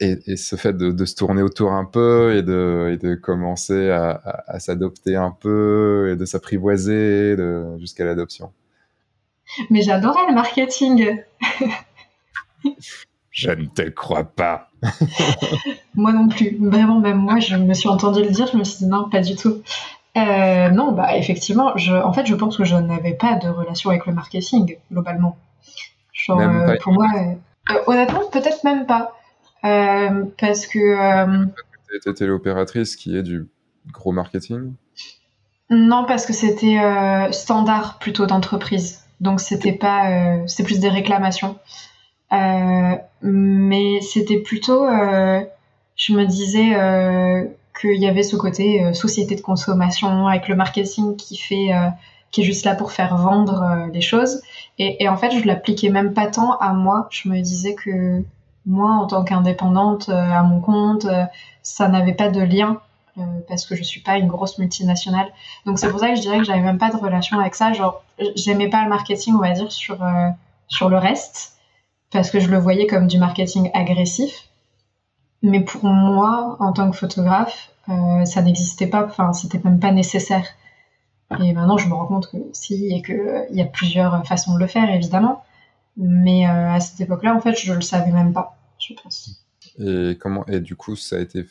et, 0.00 0.36
ce 0.36 0.56
fait 0.56 0.76
de, 0.76 1.04
se 1.06 1.14
tourner 1.14 1.40
autour 1.40 1.72
un 1.72 1.86
peu 1.86 2.36
et 2.36 2.42
de, 2.42 2.98
de 3.00 3.14
commencer 3.14 3.88
à, 3.88 4.20
à, 4.46 4.60
s'adopter 4.60 5.16
un 5.16 5.30
peu 5.30 6.10
et 6.12 6.16
de 6.16 6.26
s'apprivoiser 6.26 7.36
jusqu'à 7.78 8.04
l'adoption? 8.04 8.52
Mais 9.70 9.80
j'adorais 9.80 10.26
le 10.28 10.34
marketing. 10.34 11.16
je 13.30 13.50
ne 13.50 13.66
te 13.66 13.82
crois 13.82 14.24
pas. 14.24 14.70
moi 15.94 16.12
non 16.12 16.28
plus. 16.28 16.56
Vraiment, 16.60 17.00
même 17.00 17.18
moi, 17.18 17.38
je 17.38 17.56
me 17.56 17.74
suis 17.74 17.88
entendu 17.88 18.22
le 18.22 18.30
dire, 18.30 18.46
je 18.50 18.56
me 18.56 18.64
suis 18.64 18.84
dit 18.84 18.86
non, 18.86 19.08
pas 19.08 19.20
du 19.20 19.36
tout. 19.36 19.62
Euh, 20.16 20.70
non, 20.70 20.92
bah 20.92 21.16
effectivement, 21.16 21.76
je, 21.76 21.92
en 21.92 22.12
fait, 22.12 22.24
je 22.26 22.34
pense 22.34 22.56
que 22.56 22.64
je 22.64 22.74
n'avais 22.74 23.12
pas 23.12 23.34
de 23.34 23.48
relation 23.48 23.90
avec 23.90 24.06
le 24.06 24.14
marketing 24.14 24.78
globalement. 24.90 25.36
Euh, 26.30 26.76
pour 26.80 26.94
moi, 26.94 27.06
euh, 27.70 27.74
honnêtement, 27.86 28.28
peut-être 28.30 28.64
même 28.64 28.86
pas, 28.86 29.12
parce 29.62 30.66
que. 30.66 31.44
Tu 31.88 31.96
étais 31.96 32.14
téléopératrice 32.14 32.96
qui 32.96 33.16
est 33.16 33.22
du 33.22 33.46
gros 33.92 34.12
marketing? 34.12 34.72
Non, 35.68 36.04
parce 36.06 36.24
que 36.24 36.32
c'était 36.32 36.80
standard 37.32 37.98
plutôt 37.98 38.26
d'entreprise, 38.26 39.04
donc 39.20 39.40
c'était 39.40 39.72
pas, 39.72 40.46
c'est 40.46 40.64
plus 40.64 40.80
des 40.80 40.88
réclamations. 40.88 41.58
Mais 42.30 44.00
c'était 44.00 44.38
plutôt, 44.40 44.86
je 45.96 46.12
me 46.12 46.24
disais 46.24 46.74
qu'il 47.80 48.00
y 48.00 48.06
avait 48.06 48.22
ce 48.22 48.36
côté 48.36 48.82
euh, 48.82 48.92
société 48.92 49.34
de 49.36 49.40
consommation 49.40 50.26
avec 50.26 50.48
le 50.48 50.56
marketing 50.56 51.16
qui 51.16 51.36
fait 51.36 51.72
euh, 51.72 51.88
qui 52.30 52.40
est 52.40 52.44
juste 52.44 52.64
là 52.64 52.74
pour 52.74 52.92
faire 52.92 53.16
vendre 53.16 53.62
euh, 53.62 53.86
les 53.92 54.00
choses. 54.00 54.42
Et, 54.78 55.02
et, 55.02 55.08
en 55.08 55.16
fait 55.16 55.30
je 55.30 55.46
l'appliquais 55.46 55.90
même 55.90 56.14
pas 56.14 56.26
tant 56.26 56.56
à 56.58 56.72
moi. 56.72 57.08
Je 57.10 57.28
me 57.28 57.40
disais 57.40 57.74
que 57.74 58.22
moi 58.66 58.90
en 58.92 59.06
tant 59.06 59.24
qu'indépendante 59.24 60.08
à 60.08 60.42
mon 60.42 60.60
compte 60.60 61.06
ça 61.62 61.88
n'avait 61.88 62.14
pas 62.14 62.28
de 62.30 62.40
lien 62.40 62.80
parce 63.48 63.64
que 63.64 63.76
je 63.76 63.82
suis 63.82 64.00
pas 64.00 64.18
une 64.18 64.26
grosse 64.26 64.58
multinationale. 64.58 65.28
Donc 65.66 65.78
c'est 65.78 65.88
pour 65.88 66.00
ça 66.00 66.08
que 66.10 66.16
je 66.16 66.20
dirais 66.20 66.38
que 66.38 66.44
j'avais 66.44 66.60
même 66.60 66.78
pas 66.78 66.90
de 66.90 66.96
relation 66.96 67.38
avec 67.38 67.54
ça. 67.54 67.72
Genre 67.72 68.02
j'aimais 68.34 68.68
pas 68.68 68.82
le 68.82 68.88
marketing 68.88 69.34
on 69.36 69.40
va 69.40 69.52
dire 69.52 69.70
sur 69.70 69.98
sur 70.68 70.88
le 70.88 70.98
reste 70.98 71.55
parce 72.12 72.30
que 72.30 72.40
je 72.40 72.48
le 72.48 72.58
voyais 72.58 72.86
comme 72.86 73.06
du 73.06 73.18
marketing 73.18 73.70
agressif 73.74 74.46
mais 75.42 75.60
pour 75.60 75.84
moi, 75.84 76.56
en 76.60 76.72
tant 76.72 76.90
que 76.90 76.96
photographe, 76.96 77.70
euh, 77.88 78.24
ça 78.24 78.42
n'existait 78.42 78.86
pas, 78.86 79.04
enfin, 79.04 79.32
c'était 79.32 79.60
même 79.62 79.80
pas 79.80 79.92
nécessaire. 79.92 80.46
Et 81.40 81.52
maintenant, 81.52 81.76
je 81.76 81.88
me 81.88 81.94
rends 81.94 82.06
compte 82.06 82.30
que 82.30 82.36
si, 82.52 82.86
et 82.94 83.02
qu'il 83.02 83.16
euh, 83.16 83.44
y 83.50 83.60
a 83.60 83.64
plusieurs 83.64 84.26
façons 84.26 84.54
de 84.54 84.60
le 84.60 84.66
faire, 84.66 84.88
évidemment. 84.90 85.44
Mais 85.96 86.46
euh, 86.46 86.70
à 86.72 86.80
cette 86.80 87.00
époque-là, 87.00 87.34
en 87.34 87.40
fait, 87.40 87.54
je 87.54 87.72
le 87.72 87.80
savais 87.80 88.12
même 88.12 88.32
pas, 88.32 88.56
je 88.78 88.94
pense. 88.94 89.44
Et 89.78 90.16
comment, 90.20 90.44
et 90.46 90.60
du 90.60 90.76
coup, 90.76 90.96
ça 90.96 91.16
a 91.16 91.20
été 91.20 91.46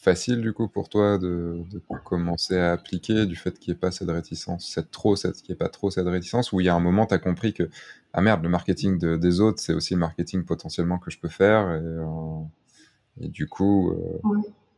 facile, 0.00 0.40
du 0.40 0.52
coup, 0.52 0.68
pour 0.68 0.88
toi 0.88 1.18
de, 1.18 1.62
de 1.70 1.80
commencer 2.04 2.58
à 2.58 2.72
appliquer 2.72 3.26
du 3.26 3.36
fait 3.36 3.58
qu'il 3.58 3.72
n'y 3.72 3.76
ait 3.76 3.80
pas 3.80 3.90
cette 3.90 4.10
réticence, 4.10 4.66
cette 4.66 4.90
trop, 4.90 5.14
cette, 5.16 5.36
qu'il 5.36 5.52
n'y 5.52 5.54
ait 5.54 5.58
pas 5.58 5.68
trop 5.68 5.90
cette 5.90 6.06
réticence, 6.06 6.52
où 6.52 6.60
il 6.60 6.66
y 6.66 6.68
a 6.68 6.74
un 6.74 6.80
moment, 6.80 7.06
tu 7.06 7.14
as 7.14 7.18
compris 7.18 7.52
que, 7.52 7.68
ah 8.12 8.20
merde, 8.22 8.42
le 8.42 8.48
marketing 8.48 8.98
de, 8.98 9.16
des 9.16 9.40
autres, 9.40 9.60
c'est 9.60 9.74
aussi 9.74 9.94
le 9.94 10.00
marketing 10.00 10.44
potentiellement 10.44 10.98
que 10.98 11.10
je 11.10 11.18
peux 11.18 11.28
faire. 11.28 11.70
Et, 11.74 13.24
et 13.24 13.28
du 13.28 13.46
coup, 13.46 13.90
euh, 13.90 14.20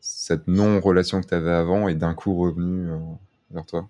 cette 0.01 0.49
non-relation 0.49 1.21
que 1.21 1.29
tu 1.29 1.35
avais 1.35 1.53
avant 1.53 1.89
est 1.89 1.95
d'un 1.95 2.15
coup 2.15 2.37
revenue 2.37 2.91
euh, 2.91 2.99
vers 3.53 3.65
toi? 3.65 3.89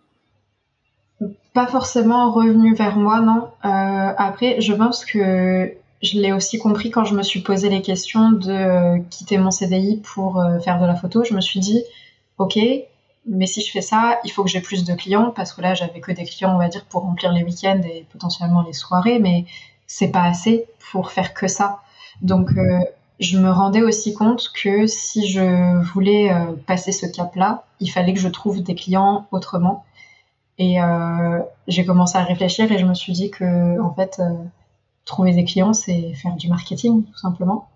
Pas 1.55 1.66
forcément 1.66 2.33
revenue 2.33 2.74
vers 2.74 2.97
moi, 2.97 3.20
non. 3.20 3.49
Euh, 3.64 4.14
après, 4.16 4.61
je 4.61 4.74
pense 4.74 5.05
que 5.05 5.72
je 6.03 6.18
l'ai 6.18 6.32
aussi 6.32 6.59
compris 6.59 6.90
quand 6.90 7.05
je 7.05 7.14
me 7.14 7.22
suis 7.22 7.40
posé 7.40 7.68
les 7.68 7.82
questions 7.82 8.32
de 8.32 8.98
quitter 9.09 9.38
mon 9.38 9.50
CDI 9.50 10.03
pour 10.14 10.42
faire 10.64 10.80
de 10.80 10.86
la 10.86 10.96
photo. 10.96 11.22
Je 11.24 11.34
me 11.34 11.40
suis 11.40 11.61
dit, 11.61 11.82
ok, 12.38 12.59
mais 13.26 13.46
si 13.46 13.61
je 13.62 13.70
fais 13.70 13.82
ça, 13.82 14.18
il 14.24 14.32
faut 14.32 14.42
que 14.42 14.50
j'ai 14.50 14.61
plus 14.61 14.84
de 14.84 14.94
clients 14.94 15.30
parce 15.30 15.53
que 15.53 15.61
là, 15.61 15.74
j'avais 15.74 16.00
que 16.00 16.11
des 16.11 16.24
clients, 16.24 16.55
on 16.55 16.59
va 16.59 16.68
dire, 16.68 16.84
pour 16.86 17.03
remplir 17.03 17.32
les 17.32 17.44
week-ends 17.44 17.80
et 17.84 18.05
potentiellement 18.11 18.62
les 18.62 18.72
soirées, 18.72 19.20
mais 19.20 19.44
c'est 19.86 20.11
pas 20.11 20.24
assez 20.24 20.66
pour 20.90 21.12
faire 21.12 21.34
que 21.34 21.46
ça. 21.46 21.80
Donc, 22.20 22.50
je 23.22 23.38
me 23.38 23.50
rendais 23.50 23.82
aussi 23.82 24.14
compte 24.14 24.50
que 24.53 24.86
si 24.86 25.28
je 25.28 25.80
voulais 25.92 26.32
euh, 26.32 26.53
passer 26.66 26.92
ce 26.92 27.07
cap-là, 27.07 27.64
il 27.80 27.88
fallait 27.88 28.12
que 28.12 28.20
je 28.20 28.28
trouve 28.28 28.62
des 28.62 28.74
clients 28.74 29.26
autrement. 29.30 29.84
Et 30.59 30.82
euh, 30.82 31.40
j'ai 31.68 31.84
commencé 31.84 32.18
à 32.18 32.24
réfléchir 32.24 32.70
et 32.70 32.78
je 32.78 32.84
me 32.84 32.94
suis 32.94 33.12
dit 33.12 33.30
que 33.30 33.80
en 33.80 33.94
fait, 33.94 34.18
euh, 34.18 34.34
trouver 35.05 35.32
des 35.32 35.44
clients, 35.44 35.72
c'est 35.72 36.12
faire 36.14 36.36
du 36.36 36.48
marketing, 36.48 37.05
tout 37.05 37.18
simplement. 37.18 37.68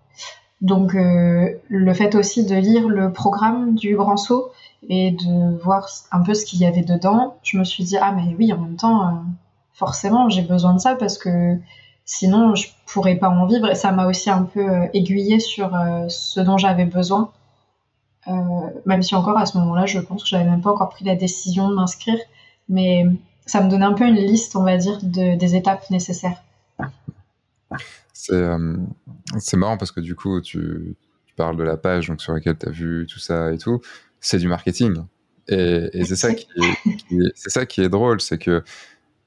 Donc 0.61 0.93
le 0.95 1.93
fait 1.93 2.15
aussi 2.15 2.43
de 2.43 2.55
lire 2.55 2.87
le 2.87 3.13
programme 3.13 3.75
du 3.75 3.95
Grand 3.95 4.17
Saut 4.17 4.51
et 4.89 5.11
de 5.11 5.55
voir 5.61 5.87
un 6.11 6.21
peu 6.21 6.33
ce 6.33 6.45
qu'il 6.45 6.59
y 6.59 6.65
avait 6.65 6.81
dedans, 6.81 7.35
je 7.43 7.59
me 7.59 7.63
suis 7.63 7.83
dit 7.83 7.95
ah 7.97 8.11
mais 8.11 8.35
oui 8.39 8.51
en 8.51 8.57
même 8.57 8.75
temps 8.75 9.21
forcément 9.73 10.29
j'ai 10.29 10.41
besoin 10.41 10.73
de 10.73 10.79
ça 10.79 10.95
parce 10.95 11.19
que 11.19 11.59
Sinon, 12.09 12.55
je 12.55 12.69
pourrais 12.85 13.15
pas 13.15 13.27
en 13.27 13.45
vivre. 13.45 13.69
Et 13.69 13.75
ça 13.75 13.91
m'a 13.91 14.07
aussi 14.07 14.29
un 14.29 14.43
peu 14.43 14.61
euh, 14.61 14.87
aiguillé 14.93 15.41
sur 15.41 15.75
euh, 15.75 16.05
ce 16.07 16.39
dont 16.39 16.57
j'avais 16.57 16.85
besoin. 16.85 17.31
Euh, 18.29 18.33
même 18.85 19.03
si 19.03 19.13
encore 19.13 19.37
à 19.37 19.45
ce 19.45 19.57
moment-là, 19.57 19.85
je 19.85 19.99
pense 19.99 20.23
que 20.23 20.29
j'avais 20.29 20.49
même 20.49 20.61
pas 20.61 20.71
encore 20.71 20.89
pris 20.89 21.03
la 21.03 21.15
décision 21.17 21.69
de 21.69 21.75
m'inscrire. 21.75 22.17
Mais 22.69 23.05
ça 23.45 23.61
me 23.61 23.69
donnait 23.69 23.85
un 23.85 23.93
peu 23.93 24.05
une 24.05 24.15
liste, 24.15 24.55
on 24.55 24.63
va 24.63 24.77
dire, 24.77 24.99
de, 25.03 25.35
des 25.35 25.55
étapes 25.57 25.89
nécessaires. 25.89 26.41
C'est 28.13 29.57
marrant 29.57 29.77
parce 29.77 29.91
que 29.91 29.99
du 29.99 30.15
coup, 30.15 30.41
tu, 30.41 30.95
parles 31.35 31.57
de 31.57 31.63
la 31.63 31.77
page 31.77 32.07
donc, 32.07 32.19
sur 32.19 32.33
laquelle 32.33 32.57
tu 32.57 32.67
as 32.67 32.71
vu 32.71 33.05
tout 33.07 33.19
ça 33.19 33.53
et 33.53 33.59
tout. 33.59 33.79
C'est 34.19 34.39
du 34.39 34.47
marketing. 34.47 35.03
Et, 35.47 36.03
c'est 36.03 36.15
ça 37.49 37.65
qui 37.65 37.81
est 37.81 37.89
drôle, 37.89 38.19
c'est 38.21 38.39
que 38.39 38.63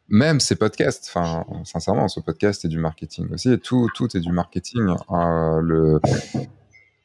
même 0.08 0.40
ces 0.40 0.56
podcasts, 0.56 1.06
enfin, 1.08 1.46
sincèrement, 1.64 2.08
ce 2.08 2.18
podcast 2.18 2.64
est 2.64 2.68
du 2.68 2.78
marketing 2.78 3.32
aussi. 3.32 3.58
Tout 3.60 3.88
est 4.14 4.20
du 4.20 4.32
marketing. 4.32 4.88
Euh, 5.12 5.60
le... 5.60 6.00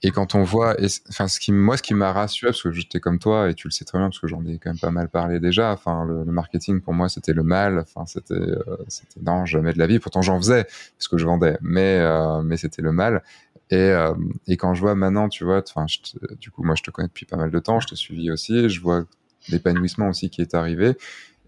Et 0.06 0.12
quand 0.12 0.36
on 0.36 0.43
voit, 0.43 0.78
enfin, 1.10 1.26
moi, 1.49 1.77
ce 1.77 1.82
qui 1.82 1.95
m'a 1.95 2.14
rassuré, 2.14 2.52
parce 2.52 2.61
que 2.61 2.72
j'étais 2.72 2.99
comme 2.99 3.18
toi, 3.18 3.49
et 3.49 3.56
tu 3.56 3.68
le 3.68 3.72
sais 3.72 3.86
très 3.86 3.98
bien, 3.98 4.10
parce 4.10 4.19
que 4.19 4.27
j'en 4.27 4.45
ai 4.45 4.60
quand 4.60 4.69
même 4.69 4.77
pas 4.77 4.91
mal 4.91 5.10
parlé 5.10 5.40
déjà. 5.40 5.72
Enfin, 5.72 6.06
le, 6.06 6.23
marketing 6.26 6.80
pour 6.80 6.94
moi, 6.94 7.10
c'était 7.10 7.34
le 7.34 7.41
mal. 7.41 7.80
Enfin, 7.80 8.06
c'était, 8.06 8.36
euh, 8.36 8.77
c'était 8.88 9.19
non, 9.22 9.48
jamais 9.48 9.73
de 9.73 9.80
la 9.80 9.88
vie. 9.88 9.98
Pourtant, 9.98 10.22
j'en 10.22 10.38
faisais 10.38 10.65
parce 10.65 11.07
que 11.07 11.18
je 11.18 11.26
vendais, 11.26 11.57
mais, 11.60 11.98
euh, 12.02 12.44
mais 12.44 12.56
c'était 12.56 12.84
le 12.84 12.91
mal. 12.91 13.23
Et, 13.72 13.77
euh, 13.77 14.14
et 14.45 14.57
quand 14.57 14.76
je 14.76 14.82
vois 14.82 14.94
maintenant, 14.94 15.27
tu 15.27 15.44
vois, 15.44 15.64
enfin, 15.68 15.88
du 16.40 16.52
coup, 16.52 16.61
moi, 16.61 16.76
je 16.76 16.84
te 16.84 16.91
connais 16.91 17.07
depuis 17.07 17.26
pas 17.26 17.38
mal 17.38 17.49
de 17.49 17.57
temps, 17.57 17.80
je 17.80 17.88
te 17.88 17.95
suivi 17.95 18.30
aussi, 18.30 18.69
je 18.69 18.82
vois 18.82 19.06
l'épanouissement 19.49 20.10
aussi 20.10 20.30
qui 20.30 20.44
est 20.44 20.53
arrivé. 20.53 20.95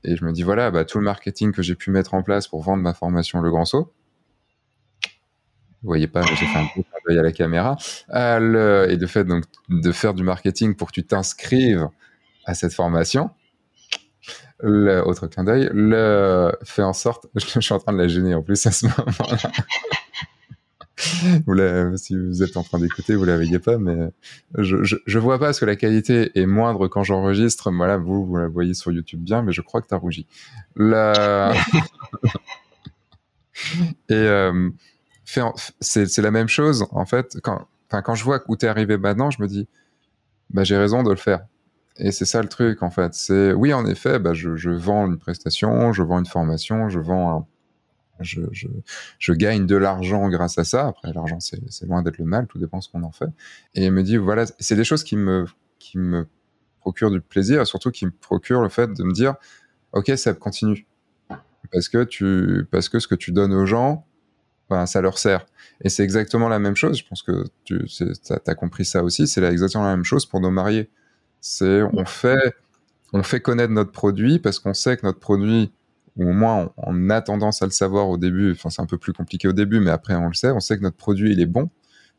Et 0.03 0.15
je 0.15 0.25
me 0.25 0.31
dis, 0.31 0.41
voilà, 0.41 0.71
bah, 0.71 0.83
tout 0.83 0.97
le 0.97 1.03
marketing 1.03 1.51
que 1.51 1.61
j'ai 1.61 1.75
pu 1.75 1.91
mettre 1.91 2.15
en 2.15 2.23
place 2.23 2.47
pour 2.47 2.63
vendre 2.63 2.81
ma 2.81 2.95
formation 2.95 3.39
Le 3.39 3.51
Grand 3.51 3.65
Saut, 3.65 3.93
vous 5.87 5.91
voyez 5.91 6.07
pas, 6.07 6.21
j'ai 6.21 6.45
fait 6.45 6.59
un 6.59 6.67
peu 6.75 6.83
travail 6.83 7.17
à 7.17 7.23
la 7.23 7.31
caméra, 7.31 7.77
euh, 8.13 8.89
et 8.89 8.97
de 8.97 9.07
fait, 9.07 9.23
donc, 9.23 9.45
de 9.69 9.91
faire 9.93 10.13
du 10.13 10.23
marketing 10.23 10.75
pour 10.75 10.89
que 10.89 10.95
tu 10.95 11.05
t'inscrives 11.05 11.87
à 12.45 12.53
cette 12.53 12.73
formation, 12.73 13.29
le, 14.59 14.99
autre 14.99 15.27
clin 15.27 15.45
d'œil, 15.45 15.69
le 15.71 16.51
fait 16.63 16.83
en 16.83 16.91
sorte, 16.91 17.27
je 17.35 17.61
suis 17.61 17.73
en 17.73 17.79
train 17.79 17.93
de 17.93 17.99
la 17.99 18.09
gêner 18.09 18.35
en 18.35 18.41
plus 18.41 18.65
à 18.65 18.71
ce 18.71 18.87
moment-là, 18.87 19.51
vous 21.45 21.97
si 21.97 22.17
vous 22.17 22.43
êtes 22.43 22.57
en 22.57 22.63
train 22.63 22.79
d'écouter, 22.79 23.15
vous 23.15 23.23
la 23.23 23.37
voyez 23.37 23.59
pas, 23.59 23.77
mais 23.77 24.09
je, 24.57 24.83
je, 24.83 24.97
je, 25.05 25.19
vois 25.19 25.39
pas 25.39 25.45
parce 25.45 25.61
que 25.61 25.65
la 25.65 25.77
qualité 25.77 26.37
est 26.37 26.45
moindre 26.45 26.89
quand 26.89 27.03
j'enregistre. 27.03 27.71
Voilà, 27.71 27.95
vous, 27.95 28.25
vous 28.25 28.35
la 28.35 28.49
voyez 28.49 28.73
sur 28.73 28.91
YouTube 28.91 29.21
bien, 29.21 29.41
mais 29.41 29.53
je 29.53 29.61
crois 29.61 29.81
que 29.81 29.87
tu 29.87 29.93
as 29.93 29.97
rougi. 29.97 30.27
La... 30.75 31.53
Et 34.09 34.13
euh, 34.13 34.69
c'est 35.27 36.17
la 36.19 36.31
même 36.31 36.47
chose, 36.47 36.85
en 36.91 37.05
fait. 37.05 37.37
Quand, 37.41 38.15
je 38.15 38.23
vois 38.23 38.41
où 38.47 38.55
tu 38.55 38.65
es 38.65 38.69
arrivé 38.69 38.97
maintenant, 38.97 39.29
je 39.29 39.41
me 39.41 39.47
dis, 39.47 39.67
bah, 40.49 40.63
j'ai 40.63 40.77
raison 40.77 41.03
de 41.03 41.09
le 41.09 41.17
faire. 41.17 41.45
Et 41.97 42.11
c'est 42.11 42.25
ça 42.25 42.41
le 42.41 42.47
truc, 42.47 42.81
en 42.83 42.89
fait. 42.89 43.13
C'est 43.13 43.53
oui, 43.53 43.73
en 43.73 43.85
effet, 43.85 44.19
bah, 44.19 44.33
je, 44.33 44.69
vends 44.69 45.07
une 45.07 45.17
prestation, 45.17 45.91
je 45.91 46.03
vends 46.03 46.19
une 46.19 46.25
formation, 46.25 46.89
je 46.89 46.99
je, 48.19 49.33
gagne 49.33 49.67
de 49.67 49.75
l'argent 49.75 50.27
grâce 50.29 50.57
à 50.57 50.63
ça. 50.63 50.87
Après, 50.87 51.11
l'argent, 51.13 51.39
c'est 51.39 51.85
loin 51.85 52.01
d'être 52.01 52.17
le 52.17 52.25
mal, 52.25 52.47
tout 52.47 52.57
dépend 52.57 52.81
ce 52.81 52.89
qu'on 52.89 53.03
en 53.03 53.11
fait. 53.11 53.29
Et 53.75 53.85
il 53.85 53.91
me 53.91 54.03
dit, 54.03 54.17
voilà, 54.17 54.45
c'est 54.59 54.75
des 54.75 54.85
choses 54.85 55.03
qui 55.03 55.17
me, 55.17 55.45
procurent 56.79 57.11
du 57.11 57.21
plaisir, 57.21 57.67
surtout 57.67 57.91
qui 57.91 58.05
me 58.05 58.11
procurent 58.11 58.61
le 58.61 58.69
fait 58.69 58.91
de 58.93 59.03
me 59.03 59.13
dire, 59.13 59.35
ok, 59.91 60.11
ça 60.15 60.33
continue. 60.33 60.87
Parce 61.71 61.89
que 61.89 62.05
ce 62.09 63.07
que 63.07 63.15
tu 63.15 63.33
donnes 63.33 63.53
aux 63.53 63.65
gens, 63.65 64.07
ben, 64.69 64.85
ça 64.85 65.01
leur 65.01 65.17
sert. 65.17 65.45
Et 65.81 65.89
c'est 65.89 66.03
exactement 66.03 66.49
la 66.49 66.59
même 66.59 66.75
chose, 66.75 66.97
je 66.97 67.05
pense 67.07 67.21
que 67.21 67.45
tu 67.63 67.85
as, 68.29 68.55
compris 68.55 68.85
ça 68.85 69.03
aussi, 69.03 69.27
c'est 69.27 69.43
exactement 69.43 69.85
la 69.85 69.95
même 69.95 70.05
chose 70.05 70.25
pour 70.25 70.39
nos 70.39 70.49
mariés. 70.49 70.89
C'est 71.39 71.83
on 71.93 72.05
fait, 72.05 72.53
on 73.13 73.21
fait 73.23 73.39
connaître 73.41 73.71
notre 73.71 73.91
produit 73.91 74.39
parce 74.39 74.59
qu'on 74.59 74.73
sait 74.73 74.97
que 74.97 75.05
notre 75.05 75.19
produit 75.19 75.71
ou 76.17 76.29
au 76.29 76.33
moins 76.33 76.71
on, 76.77 77.09
a 77.11 77.21
tendance 77.21 77.61
à 77.61 77.65
le 77.65 77.71
savoir 77.71 78.09
au 78.09 78.17
début, 78.17 78.51
enfin 78.53 78.71
c'est 78.71 78.81
un 78.81 78.87
peu 78.87 78.97
plus 78.97 79.13
compliqué 79.13 79.47
au 79.47 79.53
début, 79.53 79.79
mais 79.79 79.91
après 79.91 80.15
on 80.15 80.27
le 80.27 80.33
sait, 80.33 80.49
on 80.49 80.59
sait 80.59 80.77
que 80.77 80.83
notre 80.83 80.97
produit 80.97 81.31
il 81.31 81.39
est 81.39 81.45
bon, 81.45 81.69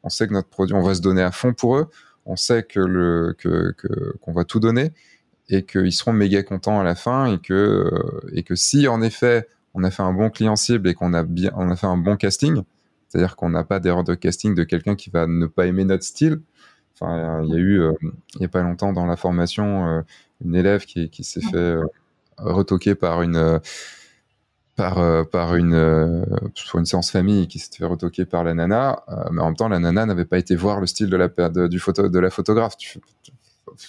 on 0.04 0.08
sait 0.08 0.28
que 0.28 0.32
notre 0.32 0.48
produit, 0.48 0.76
on 0.76 0.82
va 0.82 0.94
se 0.94 1.00
donner 1.00 1.22
à 1.22 1.32
fond 1.32 1.52
pour 1.52 1.76
eux, 1.76 1.90
on 2.24 2.36
sait 2.36 2.62
que 2.62 2.78
le 2.78 3.34
que 3.36 3.74
qu'on 4.20 4.32
va 4.32 4.44
tout 4.44 4.60
donner 4.60 4.92
et 5.48 5.64
qu'ils 5.64 5.92
seront 5.92 6.12
méga 6.12 6.44
contents 6.44 6.78
à 6.78 6.84
la 6.84 6.94
fin 6.94 7.32
et 7.32 7.38
que 7.38 7.90
et 8.32 8.44
que 8.44 8.54
si 8.54 8.86
en 8.86 9.02
effet 9.02 9.48
on 9.78 9.84
a 9.84 9.90
fait 9.90 10.02
un 10.02 10.12
bon 10.12 10.30
client 10.30 10.56
cible 10.56 10.88
et 10.88 10.94
qu'on 10.94 11.14
a 11.14 11.22
bien 11.22 11.52
on 11.56 11.70
a 11.70 11.76
fait 11.76 11.86
un 11.86 11.96
bon 11.96 12.16
casting, 12.16 12.62
c'est-à-dire 13.08 13.36
qu'on 13.36 13.50
n'a 13.50 13.64
pas 13.64 13.80
d'erreur 13.80 14.04
de 14.04 14.14
casting 14.14 14.54
de 14.54 14.64
quelqu'un 14.64 14.96
qui 14.96 15.10
va 15.10 15.26
ne 15.26 15.46
pas 15.46 15.66
aimer 15.66 15.84
notre 15.84 16.04
style. 16.04 16.40
Enfin, 16.94 17.42
il 17.44 17.50
y 17.50 17.54
a 17.54 17.58
eu 17.58 17.80
euh, 17.80 17.92
il 18.34 18.42
y 18.42 18.44
a 18.44 18.48
pas 18.48 18.62
longtemps 18.62 18.92
dans 18.92 19.06
la 19.06 19.16
formation 19.16 19.86
euh, 19.86 20.02
une 20.44 20.54
élève 20.54 20.84
qui, 20.84 21.10
s'est 21.24 21.40
fait 21.40 21.56
euh, 21.56 21.84
retoqué 22.38 22.94
par 22.94 23.22
une 23.22 23.36
euh, 23.36 23.58
par 25.24 25.56
une 25.56 25.74
euh, 25.74 26.24
une 26.74 26.86
séance 26.86 27.10
famille 27.10 27.48
qui 27.48 27.58
s'était 27.58 27.78
fait 27.78 27.84
retoquer 27.84 28.24
par 28.24 28.44
la 28.44 28.54
nana, 28.54 29.02
mais 29.32 29.42
en 29.42 29.46
même 29.46 29.56
temps 29.56 29.68
la 29.68 29.80
nana 29.80 30.06
n'avait 30.06 30.24
pas 30.24 30.38
été 30.38 30.54
voir 30.54 30.80
le 30.80 30.86
style 30.86 31.10
de 31.10 31.16
la 31.16 31.68
du 31.68 31.80
photo 31.80 32.08
de 32.08 32.18
la 32.18 32.30
photographe. 32.30 32.76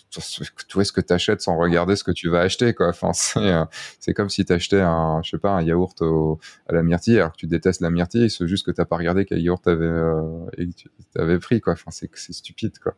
Ce 0.10 0.92
que 0.92 1.02
tu 1.02 1.14
achètes 1.14 1.42
sans 1.42 1.58
regarder 1.58 1.96
ce 1.96 2.04
que 2.04 2.12
tu 2.12 2.30
vas 2.30 2.42
acheter 2.42 2.74
quoi 2.74 2.90
enfin 2.90 3.12
c'est 3.14 4.14
comme 4.14 4.30
si 4.30 4.46
tu 4.46 4.54
achetais 4.54 4.82
un 4.82 5.22
je 5.24 5.32
sais 5.32 5.38
pas 5.38 5.52
un 5.52 5.62
yaourt 5.62 6.02
à 6.68 6.74
la 6.74 6.84
myrtille 6.84 7.18
alors 7.18 7.32
que 7.32 7.38
tu 7.38 7.48
détestes 7.48 7.82
la 7.82 7.90
myrtille 7.90 8.30
c'est 8.30 8.48
juste 8.48 8.66
que 8.66 8.72
t'as 8.72 8.86
pas 8.86 8.98
regardé 8.98 9.26
quel 9.26 9.42
yaourt 9.42 9.64
t'avais 9.64 9.86
euh, 9.86 10.46
avais 11.18 11.40
pris 11.40 11.62
quoi 11.62 11.74
enfin 11.74 11.92
c'est 11.92 12.10
c'est 12.16 12.34
stupide 12.34 12.78
quoi 12.80 12.96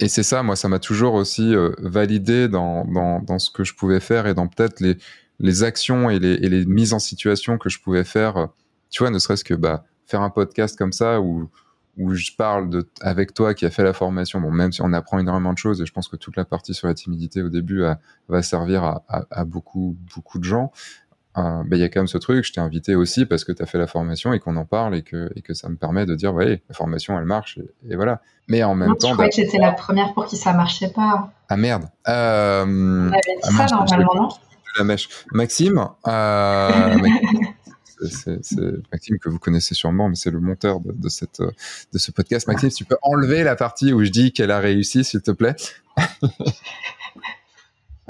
et 0.00 0.08
c'est 0.08 0.22
ça, 0.22 0.42
moi, 0.42 0.56
ça 0.56 0.68
m'a 0.68 0.78
toujours 0.78 1.12
aussi 1.12 1.54
euh, 1.54 1.72
validé 1.78 2.48
dans, 2.48 2.86
dans, 2.86 3.20
dans, 3.20 3.38
ce 3.38 3.50
que 3.50 3.64
je 3.64 3.74
pouvais 3.74 4.00
faire 4.00 4.26
et 4.26 4.32
dans 4.32 4.48
peut-être 4.48 4.80
les, 4.80 4.96
les 5.40 5.62
actions 5.62 6.08
et 6.08 6.18
les, 6.18 6.34
et 6.34 6.48
les, 6.48 6.64
mises 6.64 6.94
en 6.94 6.98
situation 6.98 7.58
que 7.58 7.68
je 7.68 7.80
pouvais 7.80 8.04
faire. 8.04 8.48
Tu 8.88 9.02
vois, 9.02 9.10
ne 9.10 9.18
serait-ce 9.18 9.44
que 9.44 9.52
bah, 9.52 9.84
faire 10.06 10.22
un 10.22 10.30
podcast 10.30 10.78
comme 10.78 10.92
ça 10.92 11.20
où, 11.20 11.50
où 12.00 12.14
je 12.14 12.30
parle 12.36 12.70
de, 12.70 12.88
avec 13.00 13.34
toi 13.34 13.54
qui 13.54 13.66
a 13.66 13.70
fait 13.70 13.84
la 13.84 13.92
formation. 13.92 14.40
Bon, 14.40 14.50
même 14.50 14.72
si 14.72 14.82
on 14.82 14.92
apprend 14.92 15.18
énormément 15.18 15.52
de 15.52 15.58
choses 15.58 15.80
et 15.80 15.86
je 15.86 15.92
pense 15.92 16.08
que 16.08 16.16
toute 16.16 16.36
la 16.36 16.44
partie 16.44 16.74
sur 16.74 16.88
la 16.88 16.94
timidité 16.94 17.42
au 17.42 17.48
début 17.48 17.84
va 18.28 18.42
servir 18.42 18.82
à, 18.82 19.04
à, 19.08 19.24
à, 19.30 19.44
beaucoup, 19.44 19.96
beaucoup 20.14 20.38
de 20.38 20.44
gens. 20.44 20.72
Euh, 21.38 21.62
bah, 21.64 21.76
il 21.76 21.78
y 21.78 21.84
a 21.84 21.88
quand 21.88 22.00
même 22.00 22.08
ce 22.08 22.18
truc, 22.18 22.44
je 22.44 22.52
t'ai 22.52 22.60
invité 22.60 22.96
aussi 22.96 23.24
parce 23.24 23.44
que 23.44 23.52
tu 23.52 23.62
as 23.62 23.66
fait 23.66 23.78
la 23.78 23.86
formation 23.86 24.32
et 24.32 24.40
qu'on 24.40 24.56
en 24.56 24.64
parle 24.64 24.96
et 24.96 25.02
que, 25.02 25.30
et 25.36 25.42
que 25.42 25.54
ça 25.54 25.68
me 25.68 25.76
permet 25.76 26.04
de 26.04 26.16
dire, 26.16 26.34
ouais, 26.34 26.62
la 26.68 26.74
formation, 26.74 27.16
elle 27.18 27.24
marche 27.24 27.58
et, 27.88 27.94
voilà. 27.94 28.20
Mais 28.48 28.64
en 28.64 28.74
même 28.74 28.96
temps. 28.96 29.08
Je 29.08 29.12
croyais 29.12 29.30
bah 29.30 29.36
que 29.36 29.42
j'étais 29.42 29.58
la 29.58 29.72
première 29.72 30.12
pour 30.12 30.26
qui 30.26 30.36
ça 30.36 30.52
marchait 30.52 30.90
pas. 30.90 31.30
Ah 31.48 31.56
merde. 31.56 31.84
Euh, 32.08 32.64
On 32.66 33.12
avait 33.12 33.20
dit 33.20 33.42
ah, 33.44 33.68
ça 33.68 33.76
normalement, 33.76 34.14
non 34.16 34.28
La 34.76 34.84
mèche. 34.84 35.08
Maxime, 35.30 35.86
euh, 36.08 36.98
c'est 38.08 38.62
Maxime 38.92 39.18
que 39.18 39.28
vous 39.28 39.38
connaissez 39.38 39.74
sûrement, 39.74 40.08
mais 40.08 40.16
c'est 40.16 40.30
le 40.30 40.40
monteur 40.40 40.80
de, 40.80 41.08
cette, 41.08 41.40
de 41.40 41.98
ce 41.98 42.10
podcast. 42.10 42.46
Maxime, 42.46 42.70
tu 42.70 42.84
peux 42.84 42.98
enlever 43.02 43.42
la 43.42 43.56
partie 43.56 43.92
où 43.92 44.04
je 44.04 44.10
dis 44.10 44.32
qu'elle 44.32 44.50
a 44.50 44.58
réussi, 44.58 45.04
s'il 45.04 45.22
te 45.22 45.30
plaît 45.30 45.56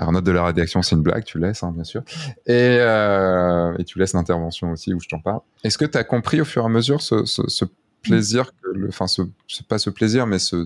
Alors, 0.00 0.12
note 0.12 0.24
de 0.24 0.32
la 0.32 0.44
rédaction, 0.44 0.80
c'est 0.80 0.96
une 0.96 1.02
blague, 1.02 1.24
tu 1.24 1.38
laisses, 1.38 1.62
hein, 1.62 1.72
bien 1.74 1.84
sûr. 1.84 2.02
Et, 2.46 2.78
euh, 2.80 3.76
et 3.78 3.84
tu 3.84 3.98
laisses 3.98 4.14
l'intervention 4.14 4.70
aussi 4.70 4.94
où 4.94 5.00
je 5.00 5.08
t'en 5.08 5.18
parle. 5.18 5.40
Est-ce 5.62 5.76
que 5.76 5.84
tu 5.84 5.98
as 5.98 6.04
compris 6.04 6.40
au 6.40 6.46
fur 6.46 6.62
et 6.62 6.66
à 6.66 6.68
mesure 6.70 7.02
ce, 7.02 7.64
plaisir, 8.02 8.50
enfin, 8.88 9.06
ce, 9.06 9.20
pas 9.68 9.78
ce 9.78 9.90
plaisir, 9.90 10.26
mais 10.26 10.38
ce, 10.38 10.64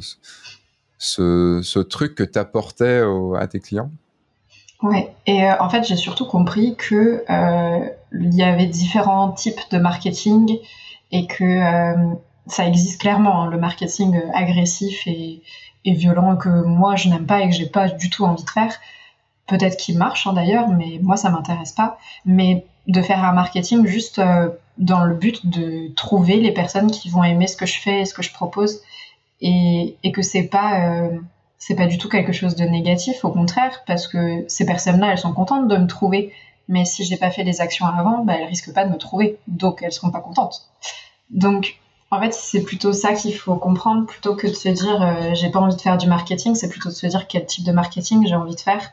ce, 0.99 1.79
truc 1.81 2.15
que 2.15 2.23
tu 2.23 2.39
apportais 2.39 3.03
à 3.37 3.49
tes 3.49 3.59
clients? 3.59 3.91
Oui, 4.85 5.07
et 5.27 5.45
euh, 5.45 5.55
en 5.61 5.71
fait, 5.71 5.83
j'ai 5.85 5.97
surtout 5.97 6.27
compris 6.27 6.77
que 6.77 7.25
euh, 7.29 7.89
il 8.21 8.35
y 8.35 8.43
avait 8.43 8.67
différents 8.67 9.31
types 9.33 9.61
de 9.71 9.79
marketing 9.79 10.59
et 11.13 11.27
que 11.27 11.45
euh, 11.45 12.15
ça 12.47 12.67
existe 12.67 13.01
clairement, 13.01 13.43
hein, 13.43 13.51
le 13.51 13.59
marketing 13.59 14.21
agressif 14.33 15.07
et, 15.07 15.43
violent 15.87 16.37
que 16.37 16.49
moi 16.49 16.97
je 16.97 17.11
n'aime 17.11 17.27
pas 17.27 17.43
et 17.43 17.49
que 17.51 17.55
j'ai 17.55 17.67
pas 17.67 17.89
du 17.89 18.09
tout 18.09 18.25
envie 18.25 18.43
de 18.43 18.49
faire 18.49 18.81
peut-être 19.47 19.77
qu'il 19.77 19.99
marche 19.99 20.27
hein, 20.27 20.33
d'ailleurs, 20.33 20.69
mais 20.69 20.99
moi 21.03 21.17
ça 21.17 21.31
m'intéresse 21.31 21.73
pas. 21.73 21.99
Mais 22.25 22.65
de 22.87 23.01
faire 23.03 23.25
un 23.25 23.33
marketing 23.33 23.87
juste 23.87 24.19
euh, 24.19 24.51
dans 24.79 25.05
le 25.05 25.15
but 25.15 25.47
de 25.47 25.93
trouver 25.95 26.37
les 26.37 26.53
personnes 26.53 26.91
qui 26.91 27.09
vont 27.09 27.25
aimer 27.25 27.47
ce 27.47 27.57
que 27.57 27.67
je 27.67 27.79
fais 27.79 28.01
et 28.01 28.05
ce 28.05 28.15
que 28.15 28.23
je 28.23 28.33
propose, 28.33 28.81
et, 29.41 29.97
et 30.03 30.13
que 30.13 30.23
c'est 30.23 30.45
pas 30.45 30.89
euh, 30.89 31.19
c'est 31.59 31.77
pas 31.77 31.87
du 31.87 31.97
tout 31.97 32.09
quelque 32.09 32.33
chose 32.33 32.57
de 32.57 32.65
négatif, 32.65 33.25
au 33.25 33.31
contraire, 33.31 33.83
parce 33.87 34.07
que 34.07 34.45
ces 34.49 34.67
personnes-là, 34.67 35.13
elles 35.13 35.19
sont 35.19 35.33
contentes 35.33 35.69
de 35.69 35.77
me 35.77 35.87
trouver. 35.87 36.33
Mais 36.69 36.85
si 36.85 37.05
j'ai 37.05 37.17
pas 37.17 37.31
fait 37.31 37.45
les 37.45 37.61
actions 37.61 37.87
avant, 37.87 38.25
bah, 38.25 38.35
elles 38.39 38.47
risquent 38.47 38.73
pas 38.73 38.85
de 38.85 38.91
me 38.91 38.99
trouver, 38.99 39.39
donc 39.49 39.83
elles 39.83 39.93
seront 39.93 40.11
pas 40.11 40.21
contentes. 40.21 40.69
Donc 41.31 41.79
en 42.11 42.21
fait, 42.21 42.33
c'est 42.33 42.63
plutôt 42.63 42.93
ça 42.93 43.13
qu'il 43.15 43.35
faut 43.35 43.57
comprendre, 43.57 44.07
plutôt 44.07 44.35
que 44.37 44.47
de 44.47 44.53
se 44.53 44.69
dire 44.69 45.03
euh, 45.03 45.35
j'ai 45.35 45.51
pas 45.51 45.61
envie 45.61 45.77
de 45.77 45.81
faire 45.81 45.99
du 45.99 46.07
marketing, 46.07 46.55
c'est 46.55 46.69
plutôt 46.69 46.91
de 46.91 46.95
se 46.95 47.07
dire 47.07 47.27
quel 47.27 47.45
type 47.47 47.65
de 47.65 47.73
marketing 47.73 48.27
j'ai 48.27 48.37
envie 48.37 48.55
de 48.55 48.61
faire 48.61 48.93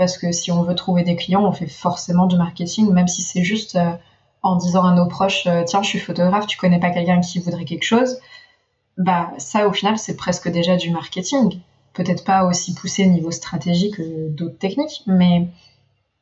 parce 0.00 0.16
que 0.16 0.32
si 0.32 0.50
on 0.50 0.62
veut 0.62 0.74
trouver 0.74 1.02
des 1.02 1.14
clients, 1.14 1.44
on 1.44 1.52
fait 1.52 1.66
forcément 1.66 2.26
du 2.26 2.38
marketing, 2.38 2.90
même 2.90 3.06
si 3.06 3.20
c'est 3.20 3.44
juste 3.44 3.76
euh, 3.76 3.92
en 4.42 4.56
disant 4.56 4.82
à 4.84 4.94
nos 4.94 5.06
proches, 5.06 5.46
euh, 5.46 5.62
tiens, 5.66 5.82
je 5.82 5.88
suis 5.88 5.98
photographe, 5.98 6.46
tu 6.46 6.56
connais 6.56 6.80
pas 6.80 6.88
quelqu'un 6.88 7.20
qui 7.20 7.38
voudrait 7.38 7.66
quelque 7.66 7.84
chose. 7.84 8.16
Bah, 8.96 9.30
ça, 9.36 9.68
au 9.68 9.72
final, 9.74 9.98
c'est 9.98 10.16
presque 10.16 10.48
déjà 10.48 10.76
du 10.76 10.90
marketing. 10.90 11.60
Peut-être 11.92 12.24
pas 12.24 12.44
aussi 12.44 12.72
poussé 12.72 13.06
niveau 13.08 13.30
stratégique 13.30 13.96
que 13.96 14.28
d'autres 14.30 14.56
techniques, 14.56 15.02
mais 15.06 15.48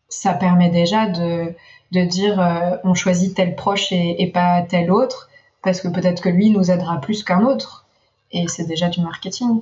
ça 0.08 0.34
permet 0.34 0.70
déjà 0.70 1.08
de, 1.08 1.54
de 1.92 2.04
dire, 2.04 2.40
euh, 2.40 2.76
on 2.84 2.94
choisit 2.94 3.34
tel 3.34 3.54
proche 3.54 3.92
et, 3.92 4.22
et 4.22 4.30
pas 4.30 4.62
tel 4.62 4.90
autre, 4.90 5.28
parce 5.62 5.80
que 5.80 5.88
peut-être 5.88 6.22
que 6.22 6.28
lui 6.28 6.50
nous 6.50 6.70
aidera 6.70 7.00
plus 7.00 7.22
qu'un 7.22 7.44
autre. 7.44 7.86
Et 8.30 8.46
c'est 8.48 8.66
déjà 8.66 8.88
du 8.88 9.00
marketing. 9.00 9.60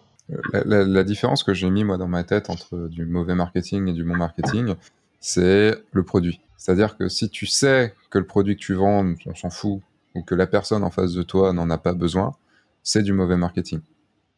La, 0.52 0.85
la, 0.85 1.05
différence 1.05 1.44
que 1.44 1.55
j'ai 1.55 1.70
mis 1.70 1.85
moi 1.85 1.98
dans 1.98 2.09
ma 2.09 2.24
tête 2.24 2.51
entre 2.51 2.89
du 2.89 3.06
mauvais 3.06 3.36
marketing 3.36 3.89
et 3.89 3.93
du 3.93 4.02
bon 4.02 4.16
marketing, 4.16 4.74
c'est 5.20 5.73
le 5.93 6.02
produit. 6.02 6.40
C'est-à-dire 6.56 6.97
que 6.97 7.09
si 7.09 7.31
tu 7.31 7.47
sais 7.47 7.94
que 8.10 8.18
le 8.18 8.27
produit 8.27 8.56
que 8.56 8.60
tu 8.60 8.74
vends, 8.74 9.14
on 9.27 9.35
s'en 9.36 9.51
fout, 9.51 9.81
ou 10.16 10.23
que 10.23 10.35
la 10.35 10.48
personne 10.48 10.82
en 10.82 10.90
face 10.90 11.12
de 11.12 11.23
toi 11.23 11.52
n'en 11.52 11.70
a 11.70 11.78
pas 11.78 11.93
besoin, 11.93 12.35
c'est 12.82 13.02
du 13.02 13.12
mauvais 13.12 13.36
marketing. 13.36 13.81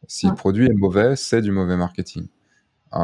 Si 0.07 0.27
le 0.27 0.35
produit 0.35 0.67
est 0.67 0.73
mauvais, 0.73 1.15
c'est 1.15 1.41
du 1.41 1.51
mauvais 1.51 1.77
marketing. 1.77 2.27
Euh, 2.93 2.99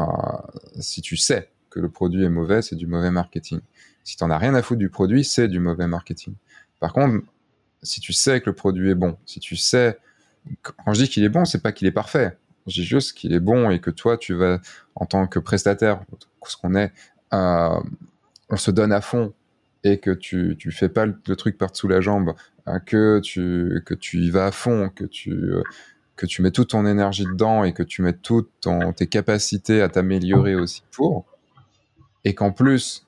si 0.78 1.00
tu 1.00 1.16
sais 1.16 1.48
que 1.76 1.80
le 1.82 1.90
produit 1.90 2.24
est 2.24 2.30
mauvais, 2.30 2.62
c'est 2.62 2.74
du 2.74 2.86
mauvais 2.86 3.10
marketing. 3.10 3.60
Si 4.02 4.16
tu 4.16 4.24
n'en 4.24 4.30
as 4.30 4.38
rien 4.38 4.54
à 4.54 4.62
foutre 4.62 4.78
du 4.78 4.88
produit, 4.88 5.24
c'est 5.24 5.46
du 5.46 5.60
mauvais 5.60 5.86
marketing. 5.86 6.32
Par 6.80 6.94
contre, 6.94 7.22
si 7.82 8.00
tu 8.00 8.14
sais 8.14 8.40
que 8.40 8.46
le 8.46 8.54
produit 8.54 8.90
est 8.90 8.94
bon, 8.94 9.18
si 9.26 9.40
tu 9.40 9.56
sais, 9.56 9.98
quand 10.62 10.94
je 10.94 11.02
dis 11.02 11.08
qu'il 11.10 11.22
est 11.22 11.28
bon, 11.28 11.44
c'est 11.44 11.62
pas 11.62 11.72
qu'il 11.72 11.86
est 11.86 11.92
parfait. 11.92 12.38
Je 12.66 12.80
dis 12.80 12.84
juste 12.84 13.12
qu'il 13.12 13.34
est 13.34 13.40
bon 13.40 13.68
et 13.68 13.78
que 13.78 13.90
toi, 13.90 14.16
tu 14.16 14.32
vas, 14.32 14.58
en 14.94 15.04
tant 15.04 15.26
que 15.26 15.38
prestataire, 15.38 16.00
ce 16.46 16.56
qu'on 16.56 16.74
est, 16.74 16.92
euh, 17.34 17.78
on 18.48 18.56
se 18.56 18.70
donne 18.70 18.92
à 18.92 19.02
fond 19.02 19.34
et 19.84 19.98
que 19.98 20.12
tu, 20.12 20.56
tu 20.58 20.70
fais 20.70 20.88
pas 20.88 21.04
le, 21.04 21.36
truc 21.36 21.58
par-dessous 21.58 21.88
la 21.88 22.00
jambe, 22.00 22.32
euh, 22.68 22.78
que, 22.78 23.20
tu, 23.20 23.82
que 23.84 23.92
tu 23.92 24.20
y 24.20 24.30
vas 24.30 24.46
à 24.46 24.50
fond, 24.50 24.88
que 24.88 25.04
tu, 25.04 25.52
que 26.16 26.24
tu 26.24 26.40
mets 26.40 26.52
toute 26.52 26.70
ton 26.70 26.86
énergie 26.86 27.26
dedans 27.26 27.64
et 27.64 27.74
que 27.74 27.82
tu 27.82 28.00
mets 28.00 28.14
toutes 28.14 28.66
tes 28.96 29.06
capacités 29.08 29.82
à 29.82 29.90
t'améliorer 29.90 30.54
aussi 30.54 30.82
pour, 30.90 31.26
et 32.26 32.34
qu'en 32.34 32.52
plus, 32.52 33.06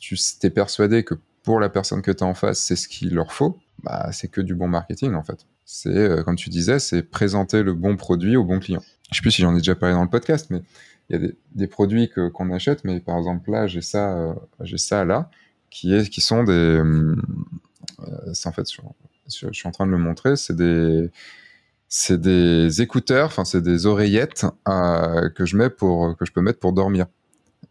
tu 0.00 0.16
es 0.42 0.50
persuadé 0.50 1.04
que 1.04 1.14
pour 1.42 1.60
la 1.60 1.68
personne 1.68 2.02
que 2.02 2.10
tu 2.10 2.24
as 2.24 2.26
en 2.26 2.34
face, 2.34 2.58
c'est 2.58 2.76
ce 2.76 2.88
qu'il 2.88 3.14
leur 3.14 3.32
faut, 3.32 3.58
bah, 3.82 4.10
c'est 4.12 4.28
que 4.28 4.40
du 4.40 4.54
bon 4.54 4.68
marketing 4.68 5.14
en 5.14 5.22
fait 5.22 5.46
c'est, 5.70 5.94
euh, 5.94 6.22
comme 6.22 6.36
tu 6.36 6.48
disais, 6.48 6.78
c'est 6.78 7.02
présenter 7.02 7.62
le 7.62 7.74
bon 7.74 7.96
produit 7.98 8.36
au 8.38 8.44
bon 8.44 8.58
client. 8.58 8.82
Je 9.12 9.16
sais 9.16 9.20
plus 9.20 9.32
si 9.32 9.42
j'en 9.42 9.52
ai 9.54 9.58
déjà 9.58 9.74
parlé 9.74 9.94
dans 9.94 10.02
le 10.02 10.08
podcast, 10.08 10.46
mais 10.48 10.62
il 11.10 11.20
y 11.20 11.24
a 11.24 11.28
des, 11.54 11.66
produits 11.66 12.08
que, 12.08 12.28
qu'on 12.28 12.50
achète, 12.50 12.84
mais 12.84 13.00
par 13.00 13.18
exemple 13.18 13.50
là, 13.50 13.66
j'ai 13.66 13.82
ça, 13.82 14.16
euh, 14.16 14.34
j'ai 14.62 14.78
ça 14.78 15.04
là, 15.04 15.30
qui 15.68 15.94
est, 15.94 16.08
qui 16.08 16.22
sont 16.22 16.42
des, 16.42 16.52
euh, 16.52 17.16
en 18.46 18.52
fait, 18.52 18.72
je, 18.72 18.80
je, 19.26 19.52
suis 19.52 19.68
en 19.68 19.70
train 19.70 19.84
de 19.84 19.90
le 19.90 19.98
montrer, 19.98 20.36
c'est 20.36 20.56
des, 20.56 21.10
c'est 21.86 22.18
des 22.18 22.80
écouteurs, 22.80 23.26
enfin 23.26 23.44
c'est 23.44 23.62
des 23.62 23.84
oreillettes 23.84 24.46
que 24.64 25.44
je 25.44 25.54
mets 25.54 25.68
pour, 25.68 26.16
que 26.16 26.24
je 26.24 26.32
peux 26.32 26.40
mettre 26.40 26.60
pour 26.60 26.72
dormir. 26.72 27.08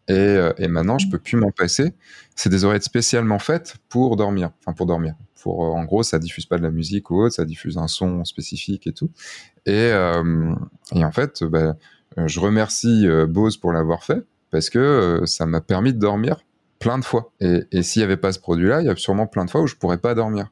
Et, 0.08 0.14
euh, 0.14 0.54
et 0.58 0.68
maintenant, 0.68 0.98
je 0.98 1.10
peux 1.10 1.20
plus 1.20 1.38
m'en 1.38 1.52
passer. 1.52 1.94
C'est 2.36 2.50
des 2.50 2.64
oreillettes 2.64 2.84
spécialement 2.84 3.40
faites 3.40 3.76
pour 3.90 4.16
dormir. 4.16 4.52
Enfin, 4.60 4.74
pour 4.74 4.86
dormir. 4.86 5.16
Pour, 5.42 5.60
en 5.60 5.84
gros, 5.84 6.04
ça 6.04 6.20
diffuse 6.20 6.46
pas 6.46 6.58
de 6.58 6.64
la 6.64 6.72
musique 6.72 7.12
ou 7.12 7.22
autre, 7.22 7.36
ça 7.36 7.46
diffuse 7.46 7.78
un 7.78 7.88
son 7.88 8.24
spécifique 8.26 8.88
et 8.88 8.94
tout. 8.94 9.12
Et, 9.66 9.92
et 10.94 11.06
en 11.06 11.12
fait, 11.12 11.44
bah, 11.44 11.76
je 12.18 12.40
remercie 12.40 13.08
Bose 13.30 13.58
pour 13.58 13.72
l'avoir 13.72 14.04
fait 14.04 14.26
parce 14.50 14.70
que 14.70 15.22
ça 15.26 15.46
m'a 15.46 15.62
permis 15.62 15.94
de 15.94 16.00
dormir 16.00 16.38
plein 16.80 16.98
de 16.98 17.06
fois. 17.06 17.32
Et, 17.40 17.64
et 17.72 17.84
s'il 17.84 18.02
n'y 18.02 18.06
avait 18.06 18.18
pas 18.18 18.32
ce 18.32 18.40
produit-là, 18.40 18.82
il 18.82 18.88
y 18.88 18.90
a 18.90 18.96
sûrement 18.96 19.28
plein 19.28 19.46
de 19.46 19.50
fois 19.50 19.62
où 19.62 19.68
je 19.68 19.76
pourrais 19.76 20.00
pas 20.00 20.16
dormir. 20.16 20.52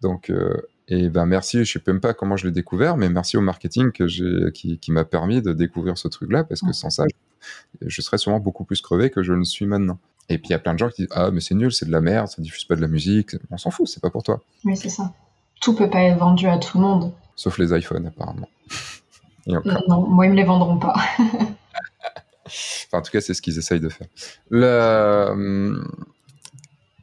Donc, 0.00 0.30
euh, 0.30 0.56
et 0.88 1.08
ben 1.08 1.26
merci, 1.26 1.64
je 1.64 1.72
sais 1.72 1.82
même 1.86 2.00
pas 2.00 2.14
comment 2.14 2.36
je 2.36 2.46
l'ai 2.46 2.52
découvert, 2.52 2.96
mais 2.96 3.08
merci 3.08 3.36
au 3.36 3.40
marketing 3.40 3.92
que 3.92 4.50
qui, 4.50 4.78
qui 4.78 4.92
m'a 4.92 5.04
permis 5.04 5.42
de 5.42 5.52
découvrir 5.52 5.98
ce 5.98 6.08
truc-là, 6.08 6.44
parce 6.44 6.62
que 6.62 6.72
sans 6.72 6.90
ça, 6.90 7.04
je 7.08 7.14
serais 7.88 8.18
sûrement 8.18 8.40
beaucoup 8.40 8.64
plus 8.64 8.80
crevé 8.80 9.10
que 9.10 9.22
je 9.22 9.32
ne 9.32 9.44
suis 9.44 9.66
maintenant. 9.66 9.98
Et 10.28 10.38
puis 10.38 10.48
il 10.48 10.52
y 10.52 10.54
a 10.54 10.58
plein 10.58 10.74
de 10.74 10.78
gens 10.78 10.88
qui 10.88 11.02
disent 11.02 11.12
ah 11.12 11.30
mais 11.30 11.40
c'est 11.40 11.54
nul, 11.54 11.72
c'est 11.72 11.86
de 11.86 11.92
la 11.92 12.00
merde, 12.00 12.28
ça 12.28 12.42
diffuse 12.42 12.64
pas 12.64 12.76
de 12.76 12.80
la 12.80 12.88
musique, 12.88 13.36
on 13.50 13.56
s'en 13.56 13.70
fout, 13.70 13.88
c'est 13.88 14.02
pas 14.02 14.10
pour 14.10 14.22
toi. 14.22 14.42
Oui 14.64 14.76
c'est 14.76 14.90
ça. 14.90 15.12
Tout 15.60 15.74
peut 15.74 15.90
pas 15.90 16.02
être 16.02 16.18
vendu 16.18 16.46
à 16.46 16.58
tout 16.58 16.78
le 16.78 16.84
monde. 16.84 17.12
Sauf 17.34 17.58
les 17.58 17.76
iPhones 17.76 18.06
apparemment. 18.06 18.48
non, 19.46 20.06
moi 20.06 20.26
ils 20.26 20.30
me 20.30 20.36
les 20.36 20.44
vendront 20.44 20.78
pas. 20.78 20.94
en 22.92 23.02
tout 23.02 23.10
cas, 23.10 23.20
c'est 23.20 23.34
ce 23.34 23.42
qu'ils 23.42 23.58
essayent 23.58 23.80
de 23.80 23.88
faire. 23.88 24.08
Le... 24.50 25.28
Hum, 25.30 25.88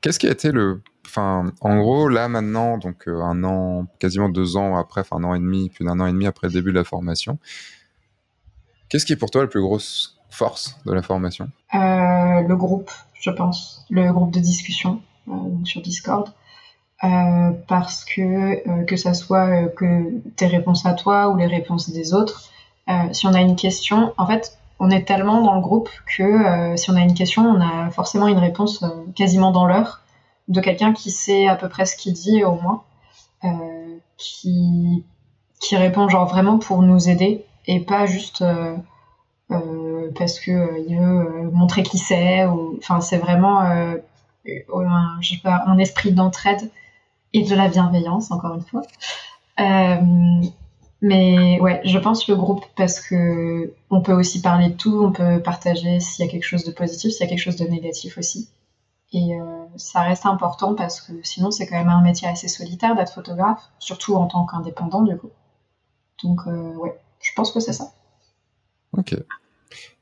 qu'est-ce 0.02 0.20
qui 0.20 0.28
a 0.28 0.32
été 0.32 0.52
le. 0.52 0.82
Enfin, 1.06 1.52
en 1.62 1.78
gros, 1.78 2.10
là 2.10 2.28
maintenant, 2.28 2.78
donc 2.78 3.08
euh, 3.08 3.22
un 3.22 3.44
an, 3.44 3.88
quasiment 4.00 4.28
deux 4.28 4.58
ans 4.58 4.76
après, 4.76 5.02
enfin 5.02 5.18
un 5.18 5.24
an 5.24 5.36
et 5.36 5.40
demi, 5.40 5.70
plus 5.70 5.86
d'un 5.86 6.00
an 6.00 6.08
et 6.08 6.12
demi 6.12 6.28
après 6.28 6.48
le 6.48 6.54
début 6.54 6.72
de 6.72 6.78
la 6.78 6.84
formation, 6.84 7.40
qu'est-ce 8.90 9.06
qui 9.06 9.14
est 9.14 9.18
pour 9.18 9.32
toi 9.32 9.42
la 9.42 9.48
plus 9.48 9.62
grosse 9.62 10.18
force 10.36 10.78
de 10.86 10.94
la 10.94 11.02
formation 11.02 11.50
euh, 11.74 12.42
Le 12.42 12.56
groupe, 12.56 12.92
je 13.14 13.32
pense. 13.32 13.86
Le 13.90 14.12
groupe 14.12 14.32
de 14.32 14.40
discussion 14.40 15.02
euh, 15.28 15.34
sur 15.64 15.82
Discord. 15.82 16.30
parce 17.68 18.06
que 18.06 18.86
que 18.86 18.96
ça 18.98 19.14
soit 19.14 19.68
que 19.70 20.22
tes 20.36 20.48
réponses 20.48 20.86
à 20.86 20.94
toi 20.94 21.30
ou 21.30 21.38
les 21.38 21.48
réponses 21.48 21.90
des 21.90 22.14
autres, 22.14 22.50
si 23.12 23.28
on 23.28 23.34
a 23.34 23.42
une 23.42 23.56
question, 23.56 24.14
en 24.18 24.28
fait, 24.28 24.58
on 24.80 24.90
est 24.90 25.04
tellement 25.04 25.42
dans 25.42 25.56
le 25.56 25.62
groupe 25.62 25.90
que 26.18 26.24
euh, 26.24 26.76
si 26.76 26.90
on 26.90 26.96
a 26.96 27.02
une 27.02 27.14
question, 27.14 27.44
on 27.44 27.62
a 27.62 27.90
forcément 27.92 28.28
une 28.28 28.38
réponse 28.38 28.84
euh, 28.84 28.90
quasiment 29.16 29.52
dans 29.52 29.66
l'heure 29.66 30.02
de 30.48 30.60
quelqu'un 30.60 30.94
qui 30.94 31.12
sait 31.12 31.48
à 31.48 31.56
peu 31.56 31.70
près 31.70 31.86
ce 31.86 31.96
qu'il 31.96 32.14
dit 32.14 32.44
au 32.44 32.56
moins, 32.56 32.84
euh, 33.44 33.98
qui, 34.18 35.04
qui 35.60 35.76
répond 35.76 36.10
genre 36.10 36.28
vraiment 36.28 36.60
pour 36.60 36.82
nous 36.82 37.10
aider 37.10 37.46
et 37.68 37.80
pas 37.80 38.06
juste 38.06 38.44
parce 39.50 40.40
que 40.40 40.88
il 40.88 40.98
veut 40.98 41.50
montrer 41.52 41.84
qui 41.84 41.98
c'est. 41.98 42.46
Enfin, 42.78 43.02
c'est 43.02 43.18
vraiment 43.18 43.62
un, 43.62 43.96
pas, 45.44 45.64
un 45.66 45.78
esprit 45.78 46.12
d'entraide 46.12 46.70
et 47.34 47.44
de 47.44 47.56
la 47.56 47.68
bienveillance, 47.68 48.32
encore 48.32 48.56
une 48.56 48.64
fois. 48.64 48.84
Mais 51.02 51.60
ouais, 51.62 51.82
je 51.84 52.00
pense 52.00 52.28
le 52.28 52.36
groupe 52.36 52.66
parce 52.76 53.00
que 53.00 53.74
on 53.92 54.02
peut 54.02 54.14
aussi 54.14 54.42
parler 54.42 54.70
de 54.70 54.76
tout, 54.76 55.04
on 55.04 55.12
peut 55.12 55.40
partager 55.40 56.00
s'il 56.00 56.26
y 56.26 56.28
a 56.28 56.32
quelque 56.32 56.46
chose 56.46 56.64
de 56.64 56.72
positif, 56.72 57.12
s'il 57.12 57.22
y 57.22 57.24
a 57.26 57.28
quelque 57.28 57.44
chose 57.44 57.58
de 57.58 57.68
négatif 57.68 58.18
aussi. 58.18 58.50
Et 59.12 59.40
euh, 59.40 59.66
ça 59.76 60.02
reste 60.02 60.26
important 60.26 60.74
parce 60.74 61.02
que 61.02 61.14
sinon 61.24 61.52
c'est 61.52 61.68
quand 61.68 61.78
même 61.78 61.90
un 61.90 62.02
métier 62.02 62.28
assez 62.28 62.48
solitaire 62.48 62.96
d'être 62.96 63.14
photographe, 63.14 63.62
surtout 63.78 64.16
en 64.16 64.26
tant 64.26 64.46
qu'indépendant 64.46 65.04
du 65.04 65.16
coup. 65.18 65.30
Donc 66.24 66.40
euh, 66.48 66.74
ouais, 66.76 67.00
je 67.22 67.32
pense 67.36 67.52
que 67.52 67.60
c'est 67.60 67.74
ça. 67.74 67.92
Ok. 68.98 69.16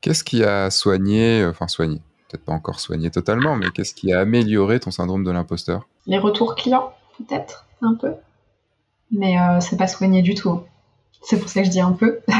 Qu'est-ce 0.00 0.24
qui 0.24 0.44
a 0.44 0.70
soigné, 0.70 1.44
enfin 1.46 1.68
soigné, 1.68 2.00
peut-être 2.28 2.44
pas 2.44 2.52
encore 2.52 2.80
soigné 2.80 3.10
totalement, 3.10 3.56
mais 3.56 3.70
qu'est-ce 3.70 3.94
qui 3.94 4.12
a 4.12 4.20
amélioré 4.20 4.80
ton 4.80 4.90
syndrome 4.90 5.24
de 5.24 5.30
l'imposteur? 5.30 5.88
Les 6.06 6.18
retours 6.18 6.54
clients, 6.54 6.92
peut-être, 7.18 7.66
un 7.82 7.94
peu. 7.94 8.14
Mais 9.10 9.40
euh, 9.40 9.60
c'est 9.60 9.76
pas 9.76 9.88
soigné 9.88 10.22
du 10.22 10.34
tout. 10.34 10.62
C'est 11.22 11.38
pour 11.38 11.48
ça 11.48 11.60
que 11.60 11.66
je 11.66 11.70
dis 11.70 11.80
un 11.80 11.92
peu. 11.92 12.20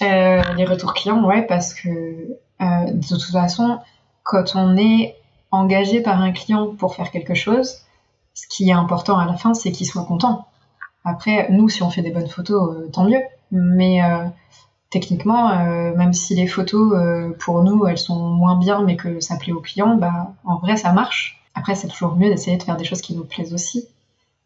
Euh, 0.00 0.42
les 0.56 0.64
retours 0.64 0.94
clients, 0.94 1.24
ouais, 1.24 1.42
parce 1.42 1.74
que 1.74 1.88
euh, 1.88 2.92
de 2.92 3.08
toute 3.08 3.20
façon, 3.24 3.80
quand 4.22 4.54
on 4.54 4.76
est 4.76 5.16
engagé 5.50 6.00
par 6.00 6.20
un 6.20 6.30
client 6.30 6.72
pour 6.76 6.94
faire 6.94 7.10
quelque 7.10 7.34
chose, 7.34 7.78
ce 8.32 8.46
qui 8.48 8.68
est 8.68 8.72
important 8.72 9.18
à 9.18 9.26
la 9.26 9.34
fin, 9.34 9.54
c'est 9.54 9.72
qu'il 9.72 9.88
soit 9.88 10.04
content. 10.04 10.46
Après, 11.04 11.48
nous, 11.50 11.68
si 11.68 11.82
on 11.82 11.90
fait 11.90 12.02
des 12.02 12.12
bonnes 12.12 12.28
photos, 12.28 12.76
euh, 12.76 12.88
tant 12.92 13.04
mieux. 13.04 13.22
Mais 13.50 14.00
techniquement, 14.90 15.54
même 15.96 16.12
si 16.12 16.34
les 16.34 16.46
photos, 16.46 17.34
pour 17.38 17.62
nous, 17.62 17.86
elles 17.86 17.98
sont 17.98 18.18
moins 18.18 18.56
bien, 18.56 18.82
mais 18.82 18.96
que 18.96 19.20
ça 19.20 19.36
plaît 19.36 19.52
au 19.52 19.60
client, 19.60 19.96
bah, 19.96 20.32
en 20.44 20.56
vrai, 20.56 20.76
ça 20.76 20.92
marche. 20.92 21.42
Après, 21.54 21.74
c'est 21.74 21.88
toujours 21.88 22.16
mieux 22.16 22.30
d'essayer 22.30 22.56
de 22.56 22.62
faire 22.62 22.76
des 22.76 22.84
choses 22.84 23.00
qui 23.00 23.14
nous 23.14 23.24
plaisent 23.24 23.52
aussi. 23.52 23.86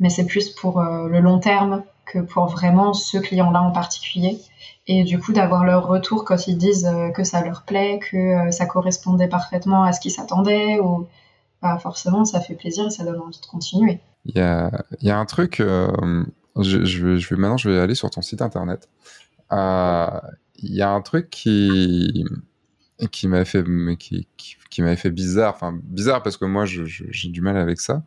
Mais 0.00 0.10
c'est 0.10 0.26
plus 0.26 0.50
pour 0.50 0.82
le 0.82 1.20
long 1.20 1.38
terme, 1.38 1.84
que 2.06 2.18
pour 2.18 2.46
vraiment 2.46 2.92
ce 2.92 3.18
client-là 3.18 3.62
en 3.62 3.70
particulier. 3.70 4.38
Et 4.86 5.04
du 5.04 5.18
coup, 5.18 5.32
d'avoir 5.32 5.64
leur 5.64 5.86
retour 5.86 6.24
quand 6.24 6.46
ils 6.48 6.58
disent 6.58 6.86
euh, 6.86 7.10
que 7.10 7.22
ça 7.22 7.42
leur 7.44 7.62
plaît, 7.62 8.00
que 8.10 8.16
euh, 8.16 8.50
ça 8.50 8.66
correspondait 8.66 9.28
parfaitement 9.28 9.84
à 9.84 9.92
ce 9.92 10.00
qu'ils 10.00 10.10
s'attendaient, 10.10 10.80
ou 10.80 11.06
bah, 11.60 11.78
forcément, 11.78 12.24
ça 12.24 12.40
fait 12.40 12.54
plaisir 12.54 12.86
et 12.86 12.90
ça 12.90 13.04
donne 13.04 13.20
envie 13.20 13.40
de 13.40 13.46
continuer. 13.46 14.00
Il 14.24 14.36
y 14.36 14.40
a, 14.40 15.18
un 15.18 15.24
truc, 15.24 15.60
euh, 15.60 15.88
je, 16.58 16.78
vais, 16.78 17.36
maintenant 17.36 17.56
je 17.56 17.70
vais 17.70 17.78
aller 17.78 17.94
sur 17.94 18.10
ton 18.10 18.22
site 18.22 18.42
internet. 18.42 18.88
Il 19.52 20.74
y 20.74 20.82
a 20.82 20.90
un 20.90 21.00
truc 21.00 21.28
qui, 21.30 22.24
qui 23.10 23.28
m'avait 23.28 23.44
fait, 23.44 23.64
qui, 23.98 24.26
fait 24.96 25.10
bizarre, 25.10 25.54
enfin 25.54 25.78
bizarre 25.82 26.22
parce 26.22 26.36
que 26.36 26.44
moi 26.44 26.64
j'ai 26.66 27.28
du 27.28 27.40
mal 27.40 27.56
avec 27.56 27.80
ça, 27.80 28.02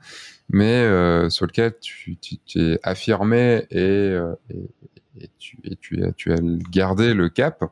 mais 0.49 0.83
euh, 0.83 1.29
sur 1.29 1.45
lequel 1.45 1.73
tu 1.81 2.17
t'es 2.17 2.79
affirmé 2.83 3.65
et, 3.71 3.79
euh, 3.79 4.33
tu, 5.37 5.57
tu, 5.79 6.03
as, 6.03 6.11
tu 6.13 6.33
gardé 6.71 7.13
le 7.13 7.29
cap, 7.29 7.63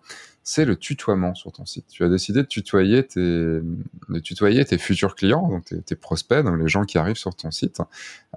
c'est 0.43 0.65
le 0.65 0.75
tutoiement 0.75 1.33
sur 1.35 1.51
ton 1.51 1.65
site. 1.65 1.85
Tu 1.89 2.03
as 2.03 2.09
décidé 2.09 2.41
de 2.41 2.47
tutoyer 2.47 3.05
tes, 3.05 3.19
de 3.19 4.19
tutoyer 4.21 4.63
tes 4.65 4.77
futurs 4.77 5.15
clients, 5.15 5.47
donc 5.47 5.65
tes, 5.85 5.95
prospects, 5.95 6.43
donc 6.43 6.59
les 6.59 6.67
gens 6.67 6.83
qui 6.83 6.97
arrivent 6.97 7.17
sur 7.17 7.35
ton 7.35 7.51
site. 7.51 7.79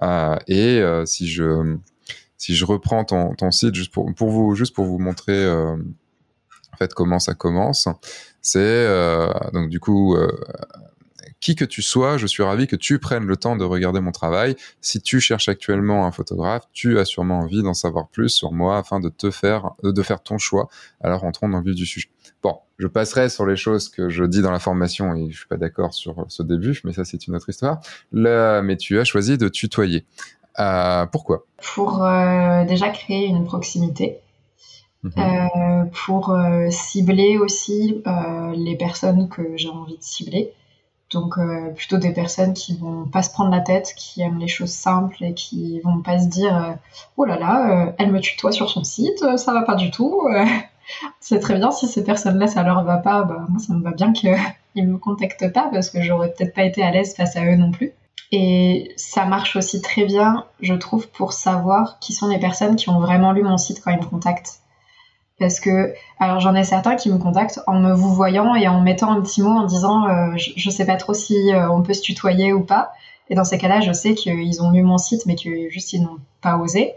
Euh, 0.01 0.37
et 0.47 0.79
euh, 0.79 1.05
si 1.05 1.27
je 1.27 1.77
si 2.37 2.55
je 2.55 2.65
reprends 2.65 3.03
ton, 3.03 3.51
site 3.51 3.75
juste 3.75 3.91
pour, 3.91 4.11
vous 4.29 4.55
juste 4.55 4.75
pour 4.75 4.85
vous 4.85 4.99
montrer 4.99 5.43
euh, 5.45 5.75
en 6.73 6.77
fait 6.77 6.93
comment 6.93 7.19
ça 7.19 7.33
commence, 7.33 7.87
c'est 8.41 8.59
euh, 8.59 9.31
donc 9.53 9.69
du 9.69 9.79
coup 9.79 10.15
qui 11.39 11.55
que 11.55 11.65
tu 11.65 11.81
sois, 11.81 12.17
je 12.17 12.25
suis 12.25 12.43
ravi 12.43 12.67
que 12.67 12.75
tu 12.75 12.99
prennes 12.99 13.25
le 13.25 13.37
temps 13.37 13.55
de 13.55 13.63
regarder 13.63 13.99
mon 13.99 14.11
travail. 14.11 14.55
Si 14.81 15.01
tu 15.01 15.19
cherches 15.19 15.49
actuellement 15.49 16.05
un 16.05 16.11
photographe, 16.11 16.63
tu 16.73 16.99
as 16.99 17.05
sûrement 17.05 17.39
envie 17.39 17.61
d'en 17.61 17.73
savoir 17.73 18.07
plus 18.07 18.29
sur 18.29 18.51
moi 18.51 18.77
afin 18.77 18.99
de 18.99 19.09
te 19.09 19.29
faire, 19.29 19.71
de 19.83 20.01
faire 20.01 20.21
ton 20.21 20.37
choix. 20.37 20.67
Alors 21.01 21.23
entrons 21.23 21.49
dans 21.49 21.59
le 21.59 21.63
vif 21.63 21.75
du 21.75 21.85
sujet. 21.85 22.09
Bon, 22.41 22.57
je 22.77 22.87
passerai 22.87 23.29
sur 23.29 23.45
les 23.45 23.55
choses 23.55 23.89
que 23.89 24.09
je 24.09 24.23
dis 24.23 24.41
dans 24.41 24.51
la 24.51 24.59
formation 24.59 25.15
et 25.15 25.29
je 25.31 25.37
suis 25.37 25.47
pas 25.47 25.57
d'accord 25.57 25.93
sur 25.93 26.25
ce 26.27 26.43
début, 26.43 26.79
mais 26.83 26.93
ça 26.93 27.05
c'est 27.05 27.27
une 27.27 27.35
autre 27.35 27.49
histoire. 27.49 27.81
Là, 28.11 28.61
mais 28.61 28.77
tu 28.77 28.99
as 28.99 29.03
choisi 29.03 29.37
de 29.37 29.47
tutoyer. 29.47 30.05
Euh, 30.59 31.05
pourquoi? 31.05 31.43
Pour 31.75 32.03
euh, 32.03 32.65
déjà 32.65 32.89
créer 32.89 33.25
une 33.25 33.45
proximité. 33.45 34.19
Mmh. 35.03 35.09
Euh, 35.17 35.85
pour 36.05 36.35
cibler 36.71 37.37
aussi 37.37 38.03
les 38.55 38.75
personnes 38.75 39.29
que 39.29 39.55
j'ai 39.55 39.69
envie 39.69 39.97
de 39.97 40.03
cibler. 40.03 40.53
Donc 41.11 41.35
plutôt 41.75 41.97
des 41.97 42.11
personnes 42.11 42.53
qui 42.53 42.75
vont 42.75 43.05
pas 43.05 43.23
se 43.23 43.29
prendre 43.29 43.51
la 43.51 43.61
tête, 43.61 43.93
qui 43.95 44.21
aiment 44.21 44.39
les 44.39 44.49
choses 44.49 44.71
simples 44.71 45.23
et 45.23 45.33
qui 45.33 45.79
vont 45.81 46.01
pas 46.01 46.19
se 46.19 46.27
dire 46.27 46.75
oh 47.15 47.23
là 47.23 47.37
là, 47.39 47.93
elle 47.97 48.11
me 48.11 48.19
tutoie 48.19 48.51
sur 48.51 48.69
son 48.69 48.83
site, 48.83 49.23
ça 49.37 49.53
va 49.53 49.61
pas 49.61 49.75
du 49.75 49.91
tout. 49.91 50.27
c'est 51.19 51.39
très 51.39 51.55
bien 51.55 51.71
si 51.71 51.87
ces 51.87 52.03
personnes-là 52.03 52.47
ça 52.47 52.63
leur 52.63 52.83
va 52.83 52.97
pas, 52.97 53.23
bah 53.23 53.45
moi 53.47 53.59
ça 53.59 53.73
me 53.73 53.83
va 53.83 53.91
bien 53.91 54.11
qu'ils 54.11 54.35
me 54.75 54.97
contactent 54.97 55.53
pas 55.53 55.69
parce 55.71 55.89
que 55.91 56.01
j'aurais 56.01 56.33
peut-être 56.33 56.53
pas 56.53 56.63
été 56.63 56.83
à 56.83 56.91
l'aise 56.91 57.15
face 57.15 57.37
à 57.37 57.45
eux 57.45 57.55
non 57.55 57.71
plus. 57.71 57.93
Et 58.31 58.91
ça 58.97 59.25
marche 59.25 59.55
aussi 59.55 59.81
très 59.81 60.05
bien, 60.05 60.45
je 60.59 60.73
trouve, 60.73 61.07
pour 61.07 61.33
savoir 61.33 61.99
qui 61.99 62.13
sont 62.13 62.27
les 62.27 62.39
personnes 62.39 62.75
qui 62.75 62.89
ont 62.89 62.99
vraiment 62.99 63.31
lu 63.31 63.41
mon 63.41 63.57
site 63.57 63.81
quand 63.81 63.91
ils 63.91 63.99
me 63.99 64.05
contactent. 64.05 64.59
Parce 65.39 65.59
que, 65.59 65.93
alors 66.19 66.39
j'en 66.39 66.55
ai 66.55 66.63
certains 66.63 66.95
qui 66.95 67.09
me 67.11 67.19
contactent 67.19 67.61
en 67.67 67.79
me 67.79 67.93
vous 67.93 68.13
voyant 68.13 68.55
et 68.55 68.67
en 68.67 68.81
mettant 68.81 69.11
un 69.11 69.21
petit 69.21 69.41
mot 69.41 69.51
en 69.51 69.65
disant 69.65 70.07
euh, 70.07 70.35
je, 70.35 70.51
je, 70.55 70.69
sais 70.71 70.85
pas 70.85 70.95
trop 70.95 71.13
si 71.13 71.53
euh, 71.53 71.69
on 71.69 71.83
peut 71.83 71.93
se 71.93 72.01
tutoyer 72.01 72.53
ou 72.53 72.61
pas. 72.61 72.91
Et 73.29 73.35
dans 73.35 73.43
ces 73.43 73.57
cas-là, 73.57 73.81
je 73.81 73.91
sais 73.91 74.15
qu'ils 74.15 74.61
ont 74.63 74.71
lu 74.71 74.83
mon 74.83 74.97
site 74.97 75.25
mais 75.25 75.35
que 75.35 75.69
juste 75.69 75.93
ils 75.93 76.01
n'ont 76.01 76.17
pas 76.41 76.57
osé. 76.57 76.95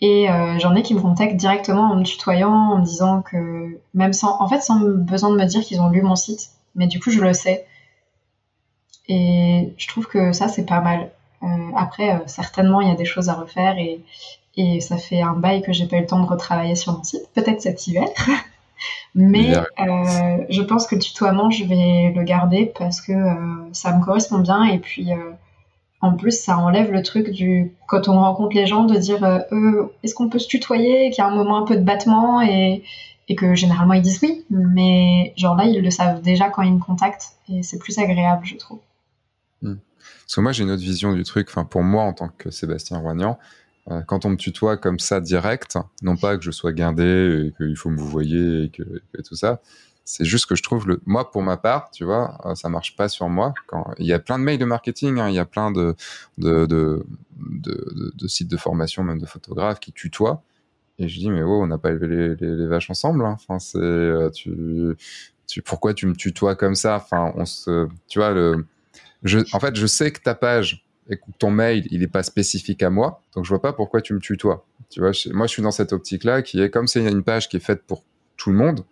Et 0.00 0.30
euh, 0.30 0.58
j'en 0.58 0.74
ai 0.74 0.82
qui 0.82 0.94
me 0.94 1.00
contactent 1.00 1.36
directement 1.36 1.90
en 1.92 1.96
me 1.96 2.04
tutoyant, 2.04 2.52
en 2.52 2.78
me 2.78 2.84
disant 2.84 3.22
que 3.22 3.80
même 3.94 4.12
sans, 4.12 4.40
en 4.40 4.48
fait, 4.48 4.60
sans 4.60 4.80
besoin 4.80 5.30
de 5.30 5.36
me 5.36 5.44
dire 5.44 5.62
qu'ils 5.62 5.80
ont 5.80 5.88
lu 5.88 6.02
mon 6.02 6.16
site, 6.16 6.50
mais 6.74 6.86
du 6.86 7.00
coup 7.00 7.10
je 7.10 7.20
le 7.20 7.32
sais. 7.32 7.66
Et 9.08 9.72
je 9.76 9.88
trouve 9.88 10.06
que 10.06 10.32
ça 10.32 10.48
c'est 10.48 10.66
pas 10.66 10.80
mal. 10.80 11.10
Euh, 11.42 11.46
après, 11.76 12.22
certainement 12.26 12.80
il 12.80 12.88
y 12.88 12.90
a 12.90 12.94
des 12.94 13.04
choses 13.04 13.28
à 13.28 13.34
refaire 13.34 13.76
et, 13.78 14.00
et 14.56 14.80
ça 14.80 14.96
fait 14.96 15.20
un 15.20 15.34
bail 15.34 15.62
que 15.62 15.72
j'ai 15.72 15.86
pas 15.86 15.96
eu 15.96 16.00
le 16.00 16.06
temps 16.06 16.20
de 16.20 16.26
retravailler 16.26 16.76
sur 16.76 16.96
mon 16.96 17.04
site, 17.04 17.28
peut-être 17.34 17.60
cet 17.60 17.86
hiver. 17.86 18.08
Mais 19.14 19.56
euh, 19.56 20.44
je 20.48 20.62
pense 20.62 20.86
que 20.86 20.96
le 20.96 21.00
tutoiement, 21.00 21.50
je 21.50 21.64
vais 21.64 22.12
le 22.14 22.22
garder 22.24 22.72
parce 22.76 23.00
que 23.00 23.12
euh, 23.12 23.68
ça 23.72 23.96
me 23.96 24.04
correspond 24.04 24.38
bien. 24.38 24.64
Et 24.64 24.78
puis, 24.78 25.12
euh, 25.12 25.32
en 26.00 26.14
plus, 26.14 26.32
ça 26.32 26.58
enlève 26.58 26.90
le 26.90 27.02
truc 27.02 27.30
du. 27.30 27.72
Quand 27.86 28.08
on 28.08 28.20
rencontre 28.20 28.56
les 28.56 28.66
gens, 28.66 28.84
de 28.84 28.96
dire 28.96 29.24
est-ce 30.02 30.14
qu'on 30.14 30.28
peut 30.28 30.38
se 30.38 30.48
tutoyer 30.48 31.10
Qu'il 31.10 31.22
y 31.22 31.26
a 31.26 31.28
un 31.28 31.34
moment 31.34 31.58
un 31.58 31.64
peu 31.64 31.76
de 31.76 31.82
battement 31.82 32.42
et, 32.42 32.82
et 33.28 33.36
que 33.36 33.54
généralement 33.54 33.94
ils 33.94 34.02
disent 34.02 34.20
oui. 34.22 34.44
Mais 34.50 35.32
genre 35.36 35.56
là, 35.56 35.64
ils 35.64 35.80
le 35.80 35.90
savent 35.90 36.20
déjà 36.20 36.50
quand 36.50 36.62
ils 36.62 36.74
me 36.74 36.80
contactent 36.80 37.36
et 37.48 37.62
c'est 37.62 37.78
plus 37.78 37.98
agréable, 37.98 38.44
je 38.44 38.56
trouve. 38.56 38.80
Parce 40.24 40.36
que 40.36 40.40
moi, 40.40 40.52
j'ai 40.52 40.64
une 40.64 40.70
autre 40.70 40.82
vision 40.82 41.12
du 41.12 41.24
truc. 41.24 41.48
Enfin, 41.50 41.64
pour 41.64 41.82
moi, 41.82 42.02
en 42.02 42.12
tant 42.12 42.28
que 42.28 42.50
Sébastien 42.50 42.98
Roignan, 42.98 43.38
euh, 43.90 44.00
quand 44.02 44.24
on 44.24 44.30
me 44.30 44.36
tutoie 44.36 44.76
comme 44.76 44.98
ça 44.98 45.20
direct, 45.20 45.76
non 46.02 46.16
pas 46.16 46.36
que 46.38 46.42
je 46.42 46.50
sois 46.50 46.72
guindé 46.72 47.48
et 47.48 47.56
qu'il 47.56 47.76
faut 47.76 47.90
me 47.90 47.98
vous 47.98 48.08
voyez 48.08 48.64
et 48.64 48.70
que, 48.70 48.82
tout 49.22 49.36
ça, 49.36 49.60
c'est 50.06 50.24
juste 50.24 50.46
que 50.46 50.54
je 50.54 50.62
trouve 50.62 50.88
le 50.88 51.00
moi 51.06 51.30
pour 51.30 51.42
ma 51.42 51.56
part 51.56 51.90
tu 51.90 52.04
vois 52.04 52.36
euh, 52.44 52.54
ça 52.54 52.68
marche 52.68 52.94
pas 52.94 53.08
sur 53.08 53.30
moi 53.30 53.54
il 53.98 54.04
y 54.04 54.12
a 54.12 54.18
plein 54.18 54.38
de 54.38 54.44
mails 54.44 54.58
de 54.58 54.66
marketing 54.66 55.18
hein, 55.18 55.30
il 55.30 55.34
y 55.34 55.38
a 55.38 55.46
plein 55.46 55.70
de 55.70 55.96
sites 58.26 58.48
de 58.48 58.56
formation 58.58 59.02
même 59.02 59.18
de 59.18 59.24
photographes 59.24 59.80
qui 59.80 59.92
tutoient 59.92 60.42
et 60.98 61.08
je 61.08 61.18
dis 61.18 61.30
mais 61.30 61.42
oh 61.42 61.62
on 61.62 61.66
n'a 61.66 61.78
pas 61.78 61.90
élevé 61.90 62.36
les, 62.38 62.66
vaches 62.66 62.90
ensemble 62.90 63.24
hein. 63.24 63.32
enfin 63.32 63.58
c'est 63.58 63.78
euh, 63.78 64.30
tu 65.46 65.62
pourquoi 65.62 65.94
tu 65.94 66.06
me 66.06 66.14
tutoies 66.14 66.56
comme 66.56 66.74
ça? 66.74 66.96
Enfin 66.96 67.32
on 67.36 67.44
se 67.44 67.88
tu 68.08 68.18
vois 68.18 68.32
le 68.32 68.66
en 69.52 69.60
fait 69.60 69.76
je 69.76 69.86
sais 69.86 70.10
que 70.10 70.20
ta 70.20 70.34
page 70.34 70.84
écoute, 71.10 71.34
ton 71.38 71.50
mail, 71.50 71.86
il 71.90 72.00
n'est 72.00 72.06
pas 72.06 72.22
spécifique 72.22 72.82
à 72.82 72.90
moi, 72.90 73.22
donc 73.34 73.44
je 73.44 73.48
vois 73.50 73.60
pas 73.62 73.72
pourquoi 73.72 74.00
tu 74.00 74.14
me 74.14 74.20
tutoies. 74.20 74.66
Tu 74.90 75.00
vois, 75.00 75.12
moi, 75.32 75.46
je 75.46 75.52
suis 75.52 75.62
dans 75.62 75.70
cette 75.70 75.92
optique-là 75.92 76.42
qui 76.42 76.60
est 76.60 76.70
comme 76.70 76.86
c'est 76.86 77.04
une 77.04 77.22
page 77.22 77.48
qui 77.48 77.56
est 77.56 77.60
faite 77.60 77.82
pour 77.86 78.04
tout 78.36 78.50
le 78.50 78.56
monde. 78.56 78.84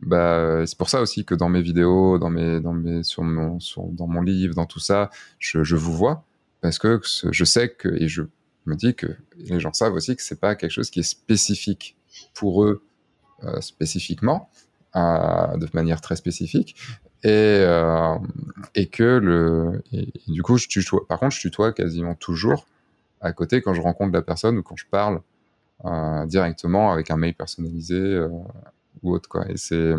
Bah, 0.00 0.62
c'est 0.66 0.76
pour 0.76 0.90
ça 0.90 1.00
aussi 1.00 1.24
que 1.24 1.34
dans 1.34 1.48
mes 1.48 1.62
vidéos, 1.62 2.18
dans 2.18 2.30
mes, 2.30 2.60
dans 2.60 2.74
mes, 2.74 3.02
sur 3.02 3.22
mon, 3.22 3.58
dans 3.92 4.06
mon 4.06 4.22
livre, 4.22 4.54
dans 4.54 4.66
tout 4.66 4.80
ça, 4.80 5.10
je, 5.38 5.62
je 5.62 5.76
vous 5.76 5.94
vois 5.94 6.24
parce 6.60 6.78
que 6.78 7.00
je 7.30 7.44
sais 7.44 7.68
que 7.68 7.88
et 8.02 8.08
je 8.08 8.22
me 8.66 8.74
dis 8.74 8.94
que 8.94 9.06
les 9.36 9.60
gens 9.60 9.72
savent 9.72 9.92
aussi 9.94 10.16
que 10.16 10.22
c'est 10.22 10.40
pas 10.40 10.54
quelque 10.54 10.70
chose 10.70 10.90
qui 10.90 11.00
est 11.00 11.04
spécifique 11.04 11.96
pour 12.32 12.64
eux 12.64 12.82
euh, 13.44 13.60
spécifiquement, 13.60 14.48
euh, 14.96 15.56
de 15.58 15.68
manière 15.74 16.00
très 16.00 16.16
spécifique, 16.16 16.74
et, 17.24 17.30
euh, 17.30 18.16
et 18.74 18.86
que 18.86 19.02
le 19.02 19.82
et, 19.92 20.12
du 20.28 20.42
coup 20.42 20.58
je 20.58 20.68
tutoie 20.68 21.06
par 21.08 21.18
contre 21.18 21.34
je 21.34 21.40
tutoie 21.40 21.72
quasiment 21.72 22.14
toujours 22.14 22.66
à 23.22 23.32
côté 23.32 23.62
quand 23.62 23.72
je 23.72 23.80
rencontre 23.80 24.12
la 24.12 24.20
personne 24.20 24.58
ou 24.58 24.62
quand 24.62 24.76
je 24.76 24.84
parle 24.86 25.22
euh, 25.86 26.26
directement 26.26 26.92
avec 26.92 27.10
un 27.10 27.16
mail 27.16 27.34
personnalisé 27.34 27.98
euh, 27.98 28.28
ou 29.02 29.12
autre 29.14 29.28
quoi. 29.30 29.50
Et 29.50 29.56
c'est 29.56 29.94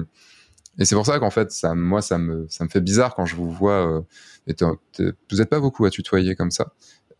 et 0.77 0.85
c'est 0.85 0.93
pour 0.93 1.07
ça 1.07 1.17
qu'en 1.17 1.31
fait 1.31 1.51
ça 1.51 1.73
moi 1.73 2.03
ça 2.03 2.19
me 2.19 2.45
ça 2.47 2.63
me 2.63 2.69
fait 2.69 2.81
bizarre 2.81 3.15
quand 3.15 3.25
je 3.25 3.35
vous 3.35 3.49
vois 3.49 4.03
vous 4.47 5.41
êtes 5.41 5.49
pas 5.49 5.59
beaucoup 5.59 5.85
à 5.85 5.89
tutoyer 5.89 6.35
comme 6.35 6.51
ça. 6.51 6.73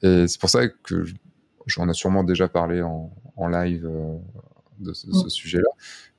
Et 0.04 0.28
c'est 0.28 0.40
pour 0.40 0.52
ça 0.52 0.68
que 0.68 1.04
j'en 1.66 1.90
ai 1.90 1.94
sûrement 1.94 2.24
déjà 2.24 2.48
parlé 2.48 2.84
en, 2.84 3.12
en 3.38 3.48
live 3.48 3.90
de 4.78 4.94
ce, 4.94 5.12
ce 5.12 5.26
mm. 5.26 5.30
sujet 5.30 5.58
là 5.58 5.70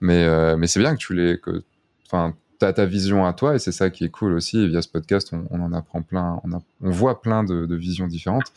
mais 0.01 0.57
mais 0.57 0.67
c'est 0.67 0.81
bien 0.81 0.93
que 0.93 1.01
tu 1.01 1.15
l'aies 1.15 1.39
que 1.39 1.63
enfin 2.07 2.35
tu 2.59 2.65
as 2.65 2.73
ta 2.73 2.87
vision 2.87 3.25
à 3.25 3.33
toi 3.33 3.55
et 3.55 3.59
c'est 3.59 3.73
ça 3.73 3.91
qui 3.91 4.05
est 4.05 4.09
cool 4.09 4.33
aussi. 4.33 4.59
Et 4.59 4.69
via 4.69 4.83
ce 4.83 4.89
podcast, 4.89 5.33
on, 5.33 5.45
on 5.51 5.63
en 5.63 5.73
apprend 5.73 6.03
plein, 6.03 6.41
on, 6.45 6.53
a, 6.53 6.63
on 6.83 6.91
voit 6.91 7.21
plein 7.21 7.45
de, 7.45 7.67
de, 7.67 7.77
visions 7.77 8.07
différentes 8.07 8.53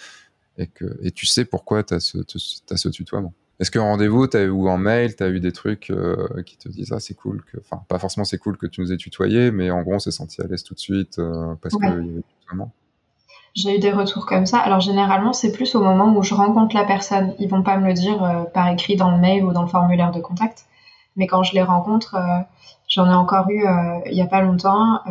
et, 0.58 0.68
que, 0.68 1.00
et 1.02 1.12
tu 1.12 1.26
sais 1.26 1.46
pourquoi 1.46 1.84
tu 1.84 1.94
as, 1.94 1.98
as, 1.98 2.78
ce 2.78 2.90
tutoiement. 2.90 3.34
Est-ce 3.60 3.72
qu'en 3.72 3.84
rendez-vous, 3.84 4.26
ou 4.26 4.70
en 4.70 4.78
mail, 4.78 5.16
tu 5.16 5.24
as 5.24 5.30
eu 5.30 5.42
des 5.42 5.52
trucs 5.52 5.90
euh, 5.90 6.42
qui 6.46 6.58
te 6.58 6.70
disent 6.70 6.94
Ah, 6.94 7.00
c'est 7.02 7.14
cool 7.14 7.44
que. 7.44 7.58
Enfin, 7.60 7.84
pas 7.90 8.00
forcément 8.00 8.24
c'est 8.24 8.38
cool 8.38 8.56
que 8.56 8.68
tu 8.68 8.80
nous 8.80 8.94
aies 8.94 8.98
tutoyé, 8.98 9.52
mais 9.52 9.70
en 9.70 9.82
gros, 9.82 9.96
on 9.96 10.00
s'est 10.00 10.12
senti 10.12 10.42
à 10.42 10.48
l'aise 10.48 10.64
tout 10.64 10.74
de 10.74 10.80
suite 10.80 11.20
euh, 11.20 11.56
parce 11.62 11.76
ouais. 11.76 11.82
qu'il 11.82 11.90
y 11.90 12.10
avait 12.10 12.24
tutoiement? 12.40 12.72
J'ai 13.56 13.76
eu 13.76 13.80
des 13.80 13.92
retours 13.92 14.26
comme 14.26 14.46
ça. 14.46 14.60
Alors, 14.60 14.80
généralement, 14.80 15.34
c'est 15.34 15.52
plus 15.52 15.76
au 15.76 15.82
moment 15.82 16.16
où 16.16 16.24
je 16.24 16.34
rencontre 16.34 16.76
la 16.76 16.86
personne. 16.86 17.34
Ils 17.40 17.50
vont 17.50 17.64
pas 17.64 17.78
me 17.78 17.88
le 17.88 17.94
dire 17.94 18.24
euh, 18.24 18.44
par 18.44 18.70
écrit 18.70 18.96
dans 18.96 19.12
le 19.12 19.18
mail 19.18 19.44
ou 19.44 19.52
dans 19.52 19.64
le 19.64 19.68
formulaire 19.68 20.12
de 20.12 20.22
contact. 20.22 20.66
Mais 21.16 21.28
quand 21.28 21.44
je 21.44 21.54
les 21.54 21.64
rencontre, 21.64 22.16
euh, 22.16 22.40
J'en 22.90 23.06
ai 23.06 23.14
encore 23.14 23.50
eu 23.50 23.66
euh, 23.66 24.00
il 24.08 24.18
y 24.18 24.22
a 24.22 24.26
pas 24.26 24.42
longtemps 24.42 24.96
euh, 25.06 25.10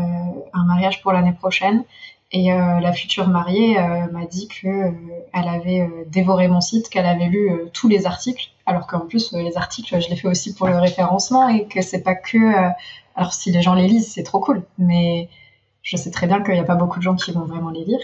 un 0.53 0.65
mariage 0.65 1.01
pour 1.01 1.13
l'année 1.13 1.33
prochaine. 1.33 1.85
Et 2.33 2.53
euh, 2.53 2.81
la 2.81 2.93
future 2.93 3.29
mariée 3.29 3.79
m'a 4.13 4.27
dit 4.27 4.49
que 4.49 4.93
elle 5.33 5.49
avait 5.49 5.89
dévoré 6.09 6.47
mon 6.49 6.61
site, 6.61 6.91
qu'elle 6.91 7.07
avait 7.07 7.29
lu 7.29 7.51
tous 7.73 7.89
les 7.89 8.07
articles, 8.07 8.51
alors 8.67 8.87
qu'en 8.87 9.01
plus 9.01 9.33
les 9.33 9.57
articles 9.57 9.99
je 9.99 10.11
les 10.11 10.17
fais 10.17 10.29
aussi 10.29 10.55
pour 10.55 10.67
le 10.69 10.77
référencement 10.79 11.49
et 11.49 11.67
que 11.67 11.81
c'est 11.81 12.03
pas 12.03 12.15
que 12.15 12.71
alors 13.17 13.33
si 13.33 13.51
les 13.51 13.63
gens 13.63 13.73
les 13.73 13.89
lisent 13.89 14.13
c'est 14.13 14.25
trop 14.25 14.41
cool, 14.41 14.63
mais 14.77 15.31
je 15.81 15.97
sais 15.97 16.11
très 16.11 16.27
bien 16.27 16.43
qu'il 16.43 16.53
n'y 16.53 16.61
a 16.61 16.65
pas 16.65 16.75
beaucoup 16.75 16.99
de 16.99 17.03
gens 17.05 17.17
qui 17.17 17.33
vont 17.33 17.47
vraiment 17.47 17.71
les 17.71 17.87
lire. 17.87 18.01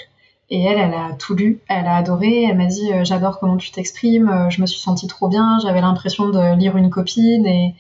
Et 0.49 0.63
elle, 0.65 0.79
elle 0.79 0.95
a 0.95 1.13
tout 1.19 1.35
lu, 1.35 1.61
elle 1.69 1.87
a 1.87 1.97
adoré, 1.97 2.45
elle 2.45 2.57
m'a 2.57 2.67
dit 2.67 2.93
j'adore 3.03 3.39
comment 3.41 3.59
tu 3.59 3.73
t'exprimes, 3.73 4.47
je 4.49 4.63
me 4.63 4.67
suis 4.67 4.81
sentie 4.81 5.07
trop 5.07 5.29
bien, 5.29 5.59
j'avais 5.63 5.83
l'impression 5.83 6.31
de 6.31 6.57
lire 6.57 6.79
une 6.79 6.89
copine 6.89 7.45
et, 7.47 7.75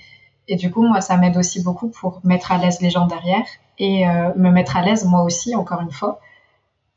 et 0.48 0.56
du 0.56 0.70
coup, 0.70 0.82
moi, 0.82 1.00
ça 1.00 1.16
m'aide 1.16 1.36
aussi 1.36 1.62
beaucoup 1.62 1.88
pour 1.88 2.20
mettre 2.24 2.52
à 2.52 2.58
l'aise 2.58 2.80
les 2.80 2.90
gens 2.90 3.06
derrière 3.06 3.46
et 3.78 4.06
euh, 4.06 4.32
me 4.36 4.50
mettre 4.50 4.76
à 4.76 4.82
l'aise 4.82 5.04
moi 5.04 5.22
aussi, 5.22 5.54
encore 5.54 5.80
une 5.80 5.90
fois. 5.90 6.20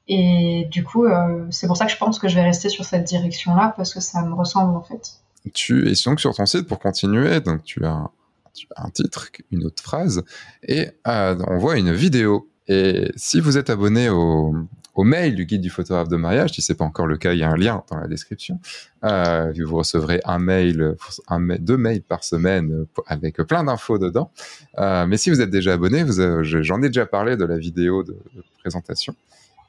Et 0.07 0.67
du 0.71 0.83
coup, 0.83 1.05
euh, 1.05 1.45
c'est 1.49 1.67
pour 1.67 1.77
ça 1.77 1.85
que 1.85 1.91
je 1.91 1.97
pense 1.97 2.19
que 2.19 2.27
je 2.27 2.35
vais 2.35 2.43
rester 2.43 2.69
sur 2.69 2.85
cette 2.85 3.03
direction-là 3.03 3.73
parce 3.75 3.93
que 3.93 3.99
ça 3.99 4.21
me 4.23 4.33
ressemble 4.33 4.75
en 4.75 4.81
fait. 4.81 5.19
Tu 5.53 5.89
es 5.89 5.93
donc 6.05 6.19
sur 6.19 6.33
ton 6.33 6.45
site 6.45 6.67
pour 6.67 6.79
continuer, 6.79 7.39
donc 7.41 7.63
tu 7.63 7.85
as, 7.85 8.09
tu 8.53 8.67
as 8.75 8.85
un 8.85 8.89
titre, 8.89 9.29
une 9.51 9.65
autre 9.65 9.81
phrase, 9.81 10.23
et 10.63 10.89
euh, 11.07 11.37
on 11.47 11.57
voit 11.57 11.77
une 11.77 11.93
vidéo. 11.93 12.49
Et 12.69 13.11
si 13.15 13.39
vous 13.39 13.57
êtes 13.57 13.69
abonné 13.69 14.09
au, 14.09 14.53
au 14.97 15.03
mail 15.03 15.35
du 15.35 15.45
guide 15.45 15.61
du 15.61 15.69
photographe 15.69 16.09
de 16.09 16.17
mariage. 16.17 16.51
Si 16.51 16.61
c'est 16.61 16.75
pas 16.75 16.83
encore 16.83 17.07
le 17.07 17.17
cas, 17.17 17.31
il 17.33 17.39
y 17.39 17.43
a 17.43 17.49
un 17.49 17.55
lien 17.55 17.83
dans 17.89 17.97
la 17.97 18.07
description. 18.07 18.59
Euh, 19.05 19.53
vous 19.65 19.77
recevrez 19.77 20.19
un 20.25 20.39
mail, 20.39 20.95
un, 21.29 21.39
deux 21.39 21.77
mails 21.77 22.01
par 22.01 22.23
semaine 22.23 22.85
avec 23.05 23.37
plein 23.43 23.63
d'infos 23.63 23.99
dedans. 23.99 24.31
Euh, 24.79 25.05
mais 25.05 25.17
si 25.17 25.29
vous 25.29 25.39
êtes 25.39 25.51
déjà 25.51 25.73
abonné, 25.73 26.03
j'en 26.41 26.81
ai 26.81 26.87
déjà 26.87 27.05
parlé 27.05 27.37
de 27.37 27.45
la 27.45 27.57
vidéo 27.57 28.03
de, 28.03 28.17
présentation 28.59 29.15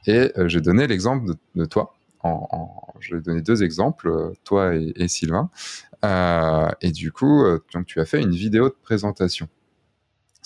et 0.06 0.32
euh, 0.38 0.48
j'ai 0.48 0.60
donné 0.60 0.86
l'exemple 0.86 1.34
de, 1.55 1.64
toi. 1.66 1.94
En, 2.22 2.48
en, 2.50 2.94
je 2.98 3.14
vais 3.14 3.20
donner 3.20 3.42
deux 3.42 3.62
exemples, 3.62 4.32
toi 4.44 4.74
et, 4.74 5.09
Sylvain. 5.09 5.50
Euh, 6.05 6.68
et 6.80 6.90
du 6.90 7.12
coup, 7.12 7.44
euh, 7.44 7.62
tu 7.86 8.00
as 8.00 8.05
fait 8.05 8.20
une 8.20 8.30
vidéo 8.30 8.68
de 8.68 8.76
présentation. 8.82 9.48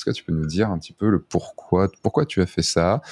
Est-ce 0.02 0.10
que 0.10 0.16
tu 0.16 0.24
peux 0.24 0.32
nous 0.32 0.46
dire 0.46 0.68
un 0.68 0.78
petit 0.78 0.92
peu 0.92 1.08
le 1.08 1.20
pourquoi, 1.20 1.88
pourquoi 2.02 2.26
tu 2.26 2.42
as 2.42 2.46
fait 2.46 2.62
ça, 2.62 3.02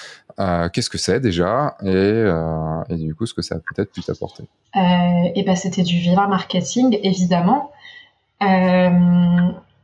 euh, 0.40 0.68
qu'est-ce 0.68 0.90
que 0.90 0.98
c'est 0.98 1.20
déjà, 1.20 1.76
et, 1.82 1.86
euh, 1.86 2.82
et, 2.88 2.96
du 2.96 3.14
coup 3.14 3.26
ce 3.26 3.34
que 3.34 3.42
ça 3.42 3.54
a 3.54 3.58
peut-être 3.58 3.92
pu 3.92 4.02
t'apporter? 4.02 4.42
Euh, 4.74 5.30
Et 5.36 5.44
ben 5.44 5.54
c'était 5.54 5.84
du 5.84 5.98
viral 5.98 6.28
marketing 6.28 6.98
évidemment. 7.04 7.70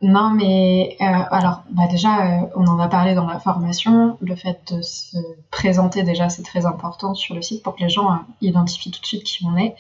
Non 0.03 0.31
mais 0.31 0.97
alors 0.99 1.63
bah 1.71 1.87
déjà 1.89 2.49
on 2.57 2.67
en 2.67 2.79
a 2.81 2.89
parlé 2.89 3.15
dans 3.15 3.27
la 3.27 3.39
formation, 3.39 4.19
le 4.21 4.35
fait 4.35 4.59
de 4.73 4.83
se 4.83 5.17
présenter 5.53 6.03
déjà 6.03 6.29
c'est 6.29 6.43
très 6.43 6.67
important 6.67 7.15
sur 7.15 7.37
le 7.37 7.41
site 7.41 7.63
pour 7.63 7.77
que 7.77 7.83
les 7.83 7.89
gens 7.89 8.21
identifient 8.41 8.91
tout 8.91 9.01
de 9.01 9.07
suite 9.07 9.23
qui 9.23 9.45
on 9.47 9.57
est. 9.57 9.77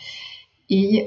Et 0.70 1.04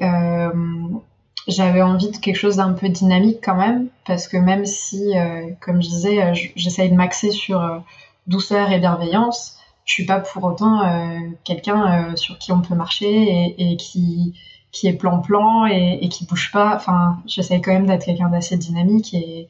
j'avais 1.48 1.82
envie 1.82 2.10
de 2.10 2.16
quelque 2.16 2.36
chose 2.36 2.56
d'un 2.56 2.72
peu 2.72 2.88
dynamique 2.88 3.38
quand 3.42 3.56
même, 3.56 3.88
parce 4.06 4.28
que 4.28 4.36
même 4.36 4.66
si, 4.66 5.16
euh, 5.16 5.50
comme 5.60 5.82
je 5.82 5.88
disais, 5.88 6.22
euh, 6.22 6.34
j'essaye 6.56 6.90
de 6.90 6.94
m'axer 6.94 7.30
sur 7.30 7.60
euh, 7.60 7.78
douceur 8.26 8.70
et 8.72 8.78
bienveillance, 8.78 9.58
je 9.84 9.94
suis 9.94 10.06
pas 10.06 10.20
pour 10.20 10.44
autant 10.44 10.82
quelqu'un 11.42 12.14
sur 12.14 12.38
qui 12.38 12.52
on 12.52 12.60
peut 12.60 12.76
marcher 12.76 13.10
et, 13.10 13.72
et 13.72 13.76
qui, 13.76 14.38
qui 14.70 14.86
est 14.86 14.92
plan-plan 14.92 15.66
et, 15.66 15.98
et, 16.02 16.08
qui 16.08 16.26
bouge 16.26 16.52
pas. 16.52 16.76
Enfin, 16.76 17.20
j'essaye 17.26 17.60
quand 17.60 17.72
même 17.72 17.86
d'être 17.86 18.04
quelqu'un 18.04 18.28
d'assez 18.28 18.56
dynamique 18.56 19.12
et, 19.14 19.48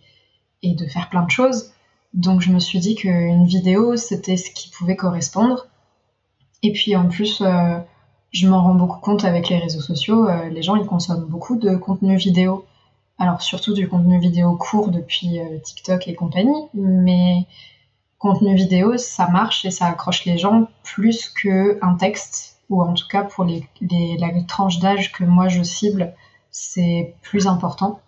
et 0.62 0.74
de 0.74 0.86
faire 0.86 1.10
plein 1.10 1.24
de 1.24 1.30
choses. 1.30 1.72
Donc 2.14 2.40
je 2.40 2.50
me 2.50 2.58
suis 2.58 2.78
dit 2.78 2.94
qu'une 2.94 3.44
vidéo, 3.44 3.96
c'était 3.96 4.38
ce 4.38 4.50
qui 4.50 4.70
pouvait 4.70 4.96
correspondre. 4.96 5.66
Et 6.62 6.72
puis 6.72 6.96
en 6.96 7.08
plus, 7.08 7.42
je 8.32 8.48
m'en 8.48 8.62
rends 8.62 8.74
beaucoup 8.74 9.00
compte 9.00 9.24
avec 9.24 9.48
les 9.48 9.58
réseaux 9.58 9.80
sociaux. 9.80 10.28
Euh, 10.28 10.48
les 10.48 10.62
gens, 10.62 10.76
ils 10.76 10.86
consomment 10.86 11.26
beaucoup 11.26 11.56
de 11.56 11.76
contenu 11.76 12.16
vidéo. 12.16 12.64
Alors, 13.18 13.42
surtout 13.42 13.74
du 13.74 13.88
contenu 13.88 14.18
vidéo 14.20 14.56
court 14.56 14.90
depuis 14.90 15.40
euh, 15.40 15.58
TikTok 15.58 16.08
et 16.08 16.14
compagnie. 16.14 16.62
Mais 16.74 17.46
contenu 18.18 18.54
vidéo, 18.54 18.96
ça 18.96 19.28
marche 19.28 19.64
et 19.64 19.70
ça 19.70 19.86
accroche 19.86 20.24
les 20.24 20.38
gens 20.38 20.68
plus 20.82 21.28
qu'un 21.30 21.94
texte. 21.98 22.58
Ou 22.70 22.82
en 22.82 22.94
tout 22.94 23.08
cas, 23.08 23.24
pour 23.24 23.44
les, 23.44 23.66
les 23.80 24.16
la 24.18 24.28
tranche 24.46 24.78
d'âge 24.78 25.12
que 25.12 25.24
moi 25.24 25.48
je 25.48 25.62
cible, 25.62 26.14
c'est 26.50 27.14
plus 27.22 27.46
important. 27.46 28.00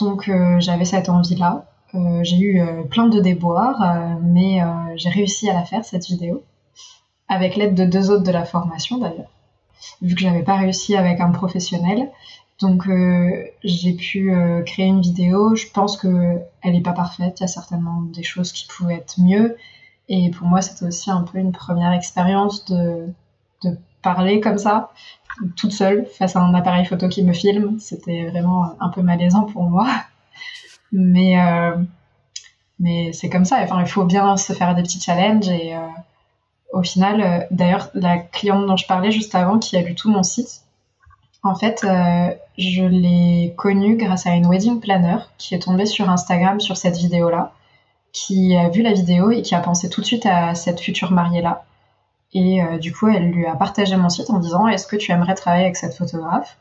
Donc, 0.00 0.28
euh, 0.28 0.58
j'avais 0.58 0.84
cette 0.84 1.08
envie-là. 1.08 1.66
Euh, 1.94 2.20
j'ai 2.22 2.38
eu 2.38 2.60
euh, 2.60 2.82
plein 2.82 3.06
de 3.06 3.20
déboires, 3.20 4.18
mais 4.22 4.60
j'ai 4.96 5.10
réussi 5.10 5.48
à 5.50 5.54
la 5.54 5.64
faire, 5.64 5.84
cette 5.84 6.06
vidéo 6.06 6.42
avec 7.28 7.56
l'aide 7.56 7.74
de 7.74 7.84
deux 7.84 8.10
autres 8.10 8.22
de 8.22 8.30
la 8.30 8.44
formation 8.44 8.98
d'ailleurs 8.98 9.30
vu 10.02 10.14
que 10.14 10.20
j'avais 10.20 10.42
pas 10.42 10.56
réussi 10.56 10.96
avec 10.96 11.20
un 11.20 11.30
professionnel. 11.30 12.10
Donc 12.60 12.88
j'ai 13.64 13.94
pu 13.94 14.32
créer 14.64 14.86
une 14.86 15.00
vidéo. 15.00 15.54
Je 15.54 15.66
pense 15.72 15.96
que 15.96 16.38
elle 16.62 16.72
n'est 16.72 16.82
pas 16.82 16.92
parfaite. 16.92 17.40
Il 17.40 17.42
y 17.42 17.44
a 17.44 17.48
certainement 17.48 18.02
des 18.02 18.22
choses 18.22 18.52
qui 18.52 18.66
pouvaient 18.68 18.94
être 18.94 19.20
mieux. 19.20 19.56
Et 20.08 20.30
pour 20.30 20.46
moi, 20.46 20.60
c'était 20.62 20.86
aussi 20.86 21.10
un 21.10 21.22
peu 21.22 21.38
une 21.38 21.52
première 21.52 21.92
expérience 21.92 22.64
de, 22.66 23.08
de 23.62 23.76
parler 24.02 24.40
comme 24.40 24.58
ça, 24.58 24.92
toute 25.56 25.72
seule, 25.72 26.06
face 26.06 26.36
à 26.36 26.40
un 26.40 26.54
appareil 26.54 26.84
photo 26.84 27.08
qui 27.08 27.24
me 27.24 27.32
filme. 27.32 27.78
C'était 27.80 28.26
vraiment 28.26 28.76
un 28.80 28.88
peu 28.90 29.02
malaisant 29.02 29.44
pour 29.44 29.64
moi. 29.64 29.88
Mais, 30.92 31.40
euh, 31.40 31.76
mais 32.78 33.12
c'est 33.12 33.28
comme 33.28 33.44
ça. 33.44 33.58
Enfin, 33.62 33.80
il 33.80 33.88
faut 33.88 34.04
bien 34.04 34.36
se 34.36 34.52
faire 34.52 34.74
des 34.74 34.82
petits 34.82 35.00
challenges. 35.00 35.48
Et 35.48 35.74
euh, 35.74 35.80
au 36.74 36.82
final, 36.82 37.20
euh, 37.20 37.46
d'ailleurs, 37.50 37.90
la 37.94 38.18
cliente 38.18 38.66
dont 38.66 38.76
je 38.76 38.86
parlais 38.86 39.10
juste 39.10 39.34
avant, 39.34 39.58
qui 39.58 39.76
a 39.76 39.82
lu 39.82 39.94
tout 39.94 40.10
mon 40.10 40.22
site, 40.22 40.62
en 41.42 41.54
fait, 41.54 41.86
je 42.56 42.84
l'ai 42.84 43.52
connue 43.58 43.98
grâce 43.98 44.26
à 44.26 44.30
une 44.30 44.46
wedding 44.46 44.80
planner 44.80 45.18
qui 45.36 45.54
est 45.54 45.58
tombée 45.58 45.84
sur 45.84 46.08
Instagram 46.08 46.58
sur 46.58 46.78
cette 46.78 46.96
vidéo-là 46.96 47.52
qui 48.14 48.56
a 48.56 48.68
vu 48.70 48.80
la 48.80 48.92
vidéo 48.92 49.30
et 49.30 49.42
qui 49.42 49.54
a 49.54 49.60
pensé 49.60 49.90
tout 49.90 50.00
de 50.00 50.06
suite 50.06 50.24
à 50.24 50.54
cette 50.54 50.80
future 50.80 51.10
mariée-là. 51.10 51.64
Et 52.32 52.62
euh, 52.62 52.78
du 52.78 52.92
coup, 52.92 53.08
elle 53.08 53.30
lui 53.30 53.44
a 53.44 53.56
partagé 53.56 53.96
mon 53.96 54.08
site 54.08 54.30
en 54.30 54.38
disant 54.38 54.68
Est-ce 54.68 54.86
que 54.86 54.96
tu 54.96 55.12
aimerais 55.12 55.34
travailler 55.34 55.64
avec 55.64 55.76
cette 55.76 55.94
photographe? 55.94 56.56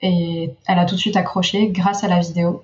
Et 0.00 0.54
elle 0.66 0.78
a 0.78 0.84
tout 0.84 0.94
de 0.94 1.00
suite 1.00 1.16
accroché 1.16 1.68
grâce 1.70 2.04
à 2.04 2.08
la 2.08 2.20
vidéo. 2.20 2.62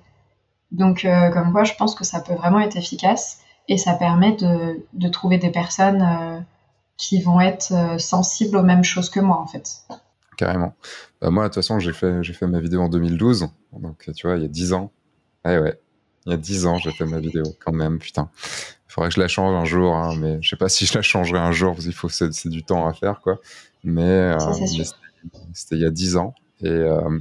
Donc, 0.71 1.05
euh, 1.05 1.29
comme 1.31 1.51
quoi, 1.51 1.63
je 1.63 1.73
pense 1.73 1.95
que 1.95 2.05
ça 2.05 2.21
peut 2.21 2.35
vraiment 2.35 2.59
être 2.59 2.77
efficace 2.77 3.41
et 3.67 3.77
ça 3.77 3.93
permet 3.93 4.33
de, 4.33 5.09
trouver 5.09 5.37
des 5.39 5.49
personnes 5.49 6.01
euh, 6.01 6.39
qui 6.97 7.21
vont 7.21 7.39
être 7.39 7.99
sensibles 7.99 8.57
aux 8.57 8.63
mêmes 8.63 8.83
choses 8.83 9.09
que 9.09 9.19
moi, 9.19 9.39
en 9.39 9.47
fait. 9.47 9.85
Carrément. 10.37 10.75
Bah, 11.21 11.29
moi, 11.29 11.43
de 11.43 11.49
toute 11.49 11.55
façon, 11.55 11.79
j'ai 11.79 11.93
fait, 11.93 12.23
j'ai 12.23 12.33
fait 12.33 12.47
ma 12.47 12.59
vidéo 12.59 12.81
en 12.81 12.89
2012, 12.89 13.47
donc 13.79 14.09
tu 14.15 14.27
vois, 14.27 14.37
il 14.37 14.41
y 14.43 14.45
a 14.45 14.49
10 14.49 14.73
ans. 14.73 14.91
Ouais, 15.45 15.59
ouais. 15.59 15.79
Il 16.25 16.31
y 16.31 16.33
a 16.33 16.37
10 16.37 16.65
ans, 16.65 16.77
j'ai 16.77 16.91
fait 16.91 17.05
ma 17.05 17.19
vidéo, 17.19 17.43
quand 17.63 17.71
même, 17.71 17.99
putain. 17.99 18.29
Il 18.87 18.91
faudrait 18.91 19.09
que 19.09 19.15
je 19.15 19.19
la 19.19 19.27
change 19.27 19.53
un 19.53 19.65
jour, 19.65 19.95
hein, 19.95 20.15
mais 20.17 20.39
je 20.41 20.49
sais 20.49 20.55
pas 20.55 20.69
si 20.69 20.85
je 20.85 20.93
la 20.95 21.01
changerai 21.01 21.39
un 21.39 21.51
jour, 21.51 21.73
parce 21.73 21.85
qu'il 21.85 21.93
faut, 21.93 22.09
c'est, 22.09 22.47
du 22.47 22.63
temps 22.63 22.87
à 22.87 22.93
faire, 22.93 23.21
quoi. 23.21 23.39
Mais, 23.83 24.01
euh, 24.03 24.37
c'était 25.53 25.75
il 25.75 25.81
y 25.81 25.85
a 25.85 25.91
10 25.91 26.17
ans. 26.17 26.33
Et, 26.61 26.69
euh, 26.69 27.19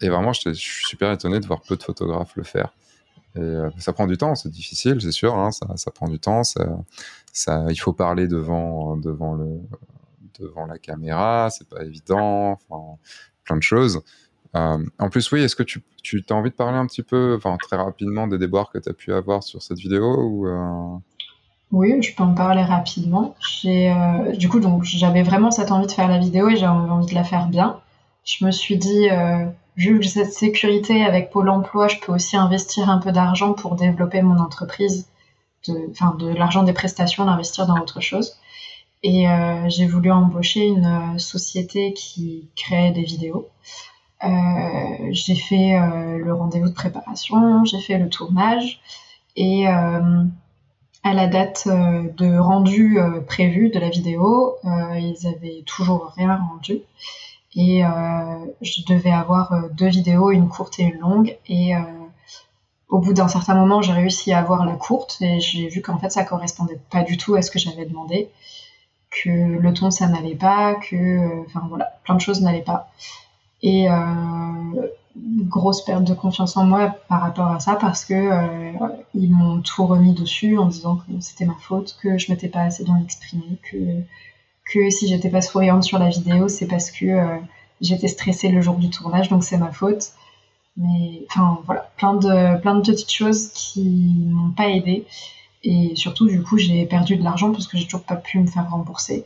et 0.00 0.08
vraiment, 0.08 0.32
je 0.32 0.52
suis 0.52 0.86
super 0.86 1.12
étonné 1.12 1.40
de 1.40 1.46
voir 1.46 1.60
peu 1.60 1.76
de 1.76 1.82
photographes 1.82 2.36
le 2.36 2.44
faire. 2.44 2.72
Et, 3.36 3.40
euh, 3.40 3.70
ça 3.78 3.92
prend 3.92 4.06
du 4.06 4.16
temps, 4.16 4.34
c'est 4.34 4.50
difficile, 4.50 5.00
c'est 5.00 5.12
sûr, 5.12 5.36
hein, 5.36 5.50
ça, 5.50 5.66
ça, 5.76 5.90
prend 5.90 6.08
du 6.08 6.18
temps. 6.18 6.44
Ça, 6.44 6.64
il 7.68 7.76
faut 7.76 7.92
parler 7.92 8.28
devant, 8.28 8.96
devant, 8.96 9.34
le, 9.34 9.60
devant 10.38 10.66
la 10.66 10.78
caméra, 10.78 11.48
c'est 11.50 11.68
pas 11.68 11.84
évident, 11.84 12.58
enfin, 12.68 12.98
plein 13.44 13.56
de 13.56 13.62
choses. 13.62 14.02
Euh, 14.56 14.78
en 14.98 15.08
plus, 15.10 15.30
oui, 15.32 15.42
est-ce 15.42 15.56
que 15.56 15.64
tu, 15.64 15.82
tu 16.02 16.24
as 16.30 16.34
envie 16.34 16.50
de 16.50 16.54
parler 16.54 16.78
un 16.78 16.86
petit 16.86 17.02
peu, 17.02 17.34
enfin 17.36 17.56
très 17.60 17.76
rapidement, 17.76 18.28
des 18.28 18.38
déboires 18.38 18.70
que 18.70 18.78
tu 18.78 18.88
as 18.88 18.92
pu 18.92 19.12
avoir 19.12 19.42
sur 19.42 19.62
cette 19.62 19.78
vidéo 19.78 20.16
ou, 20.22 20.46
euh? 20.46 20.98
Oui, 21.72 22.00
je 22.02 22.14
peux 22.14 22.22
en 22.22 22.34
parler 22.34 22.62
rapidement. 22.62 23.34
Euh, 23.64 24.36
du 24.36 24.48
coup, 24.48 24.60
j'avais 24.84 25.24
vraiment 25.24 25.50
cette 25.50 25.72
envie 25.72 25.86
de 25.86 25.92
faire 25.92 26.08
la 26.08 26.18
vidéo 26.18 26.48
et 26.48 26.56
j'avais 26.56 26.72
envie 26.72 27.06
de 27.06 27.14
la 27.14 27.24
faire 27.24 27.48
bien. 27.48 27.80
Je 28.22 28.44
me 28.44 28.52
suis 28.52 28.76
dit, 28.76 29.08
vu 29.76 29.98
que 29.98 30.06
cette 30.06 30.32
sécurité 30.32 31.04
avec 31.04 31.30
Pôle 31.30 31.48
Emploi, 31.48 31.88
je 31.88 31.96
peux 31.98 32.12
aussi 32.12 32.36
investir 32.36 32.88
un 32.90 32.98
peu 32.98 33.10
d'argent 33.10 33.54
pour 33.54 33.74
développer 33.74 34.22
mon 34.22 34.38
entreprise, 34.38 35.08
enfin 35.90 36.16
de, 36.18 36.32
de 36.32 36.36
l'argent 36.36 36.62
des 36.62 36.72
prestations, 36.72 37.24
d'investir 37.24 37.66
dans 37.66 37.78
autre 37.78 38.00
chose. 38.00 38.36
Et 39.02 39.26
j'ai 39.68 39.86
voulu 39.86 40.10
embaucher 40.10 40.64
une 40.64 41.18
société 41.18 41.92
qui 41.92 42.48
crée 42.56 42.90
des 42.90 43.02
vidéos. 43.02 43.50
Euh, 44.24 45.08
j'ai 45.10 45.34
fait 45.34 45.76
euh, 45.76 46.18
le 46.18 46.32
rendez-vous 46.32 46.68
de 46.68 46.74
préparation, 46.74 47.64
j'ai 47.64 47.80
fait 47.80 47.98
le 47.98 48.08
tournage 48.08 48.80
et 49.36 49.68
euh, 49.68 50.24
à 51.02 51.12
la 51.12 51.26
date 51.26 51.68
de 51.68 52.38
rendu 52.38 52.98
prévu 53.26 53.68
de 53.68 53.78
la 53.78 53.90
vidéo, 53.90 54.56
ils 54.64 55.26
avaient 55.26 55.62
toujours 55.66 56.14
rien 56.16 56.34
rendu. 56.36 56.80
Et 57.56 57.82
je 58.62 58.84
devais 58.88 59.10
avoir 59.10 59.52
deux 59.72 59.88
vidéos, 59.88 60.30
une 60.30 60.48
courte 60.48 60.78
et 60.78 60.84
une 60.84 60.98
longue. 61.00 61.36
Au 62.88 62.98
bout 62.98 63.12
d'un 63.12 63.28
certain 63.28 63.54
moment, 63.54 63.82
j'ai 63.82 63.92
réussi 63.92 64.32
à 64.32 64.38
avoir 64.38 64.64
la 64.64 64.74
courte 64.74 65.18
et 65.20 65.40
j'ai 65.40 65.68
vu 65.68 65.82
qu'en 65.82 65.98
fait, 65.98 66.10
ça 66.10 66.24
correspondait 66.24 66.80
pas 66.90 67.02
du 67.02 67.16
tout 67.16 67.34
à 67.34 67.42
ce 67.42 67.50
que 67.50 67.58
j'avais 67.58 67.86
demandé, 67.86 68.30
que 69.10 69.30
le 69.30 69.74
ton 69.74 69.90
ça 69.90 70.06
n'allait 70.06 70.34
pas, 70.34 70.74
que, 70.74 71.44
enfin 71.46 71.62
voilà, 71.68 71.98
plein 72.04 72.14
de 72.14 72.20
choses 72.20 72.40
n'allaient 72.42 72.62
pas. 72.62 72.90
Et 73.62 73.90
euh, 73.90 73.94
grosse 75.16 75.84
perte 75.84 76.04
de 76.04 76.14
confiance 76.14 76.56
en 76.56 76.64
moi 76.64 76.94
par 77.08 77.20
rapport 77.20 77.46
à 77.48 77.60
ça 77.60 77.76
parce 77.76 78.04
que 78.04 78.14
euh, 78.14 78.72
ils 79.14 79.30
m'ont 79.30 79.60
tout 79.60 79.86
remis 79.86 80.12
dessus 80.12 80.58
en 80.58 80.66
disant 80.66 80.96
que 80.96 81.20
c'était 81.20 81.46
ma 81.46 81.54
faute, 81.54 81.96
que 82.02 82.18
je 82.18 82.30
m'étais 82.30 82.48
pas 82.48 82.62
assez 82.62 82.84
bien 82.84 83.00
exprimée, 83.02 83.58
que 83.70 84.02
que 84.64 84.90
si 84.90 85.08
j'étais 85.08 85.28
pas 85.28 85.42
souriante 85.42 85.84
sur 85.84 85.98
la 85.98 86.08
vidéo, 86.08 86.48
c'est 86.48 86.66
parce 86.66 86.90
que 86.90 87.04
euh, 87.04 87.36
j'étais 87.80 88.08
stressée 88.08 88.48
le 88.48 88.60
jour 88.62 88.76
du 88.76 88.90
tournage, 88.90 89.28
donc 89.28 89.44
c'est 89.44 89.58
ma 89.58 89.72
faute. 89.72 90.12
Mais 90.76 91.24
enfin 91.30 91.60
voilà, 91.66 91.90
plein 91.96 92.14
de 92.14 92.60
plein 92.60 92.74
de 92.74 92.80
petites 92.80 93.12
choses 93.12 93.48
qui 93.52 94.26
m'ont 94.26 94.50
pas 94.50 94.68
aidé 94.68 95.06
et 95.62 95.94
surtout 95.96 96.26
du 96.28 96.42
coup 96.42 96.58
j'ai 96.58 96.84
perdu 96.86 97.16
de 97.16 97.24
l'argent 97.24 97.52
parce 97.52 97.66
que 97.66 97.76
j'ai 97.78 97.84
toujours 97.84 98.02
pas 98.04 98.16
pu 98.16 98.38
me 98.38 98.46
faire 98.46 98.70
rembourser. 98.70 99.24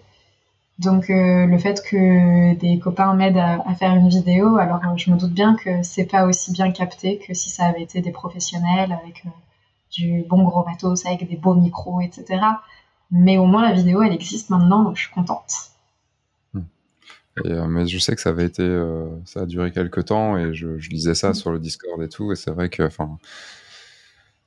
Donc 0.78 1.10
euh, 1.10 1.46
le 1.46 1.58
fait 1.58 1.82
que 1.82 2.54
des 2.54 2.78
copains 2.78 3.12
m'aident 3.14 3.38
à, 3.38 3.74
faire 3.74 3.94
une 3.96 4.08
vidéo, 4.08 4.58
alors 4.58 4.80
euh, 4.84 4.96
je 4.96 5.10
me 5.10 5.18
doute 5.18 5.32
bien 5.32 5.56
que 5.56 5.82
c'est 5.82 6.06
pas 6.06 6.24
aussi 6.24 6.52
bien 6.52 6.70
capté 6.70 7.18
que 7.18 7.34
si 7.34 7.50
ça 7.50 7.66
avait 7.66 7.82
été 7.82 8.00
des 8.00 8.12
professionnels 8.12 8.92
avec 8.92 9.24
euh, 9.26 9.30
du 9.90 10.24
bon 10.28 10.44
gros 10.44 10.64
matos, 10.64 11.04
avec 11.06 11.28
des 11.28 11.36
beaux 11.36 11.54
micros, 11.54 12.00
etc. 12.00 12.40
Mais 13.10 13.38
au 13.38 13.46
moins 13.46 13.62
la 13.62 13.72
vidéo 13.72 14.02
elle 14.02 14.12
existe 14.12 14.50
maintenant, 14.50 14.84
donc 14.84 14.96
je 14.96 15.02
suis 15.02 15.12
contente. 15.12 15.72
Hmm. 17.44 17.66
mais 17.69 17.86
je 17.86 17.98
sais 17.98 18.15
que 18.15 18.20
ça 18.20 18.31
avait 18.31 18.47
été, 18.47 18.66
ça 19.24 19.43
a 19.43 19.47
duré 19.47 19.70
quelques 19.73 20.06
temps 20.06 20.36
et 20.36 20.55
je, 20.55 20.78
je 20.78 20.90
lisais 20.90 21.15
ça 21.15 21.31
hmm. 21.31 21.35
sur 21.35 21.52
le 21.52 21.59
Discord 21.59 22.02
et 22.02 22.09
tout, 22.09 22.32
et 22.32 22.36
c'est 22.36 22.51
vrai 22.51 22.69
que, 22.69 22.82
enfin, 22.82 23.19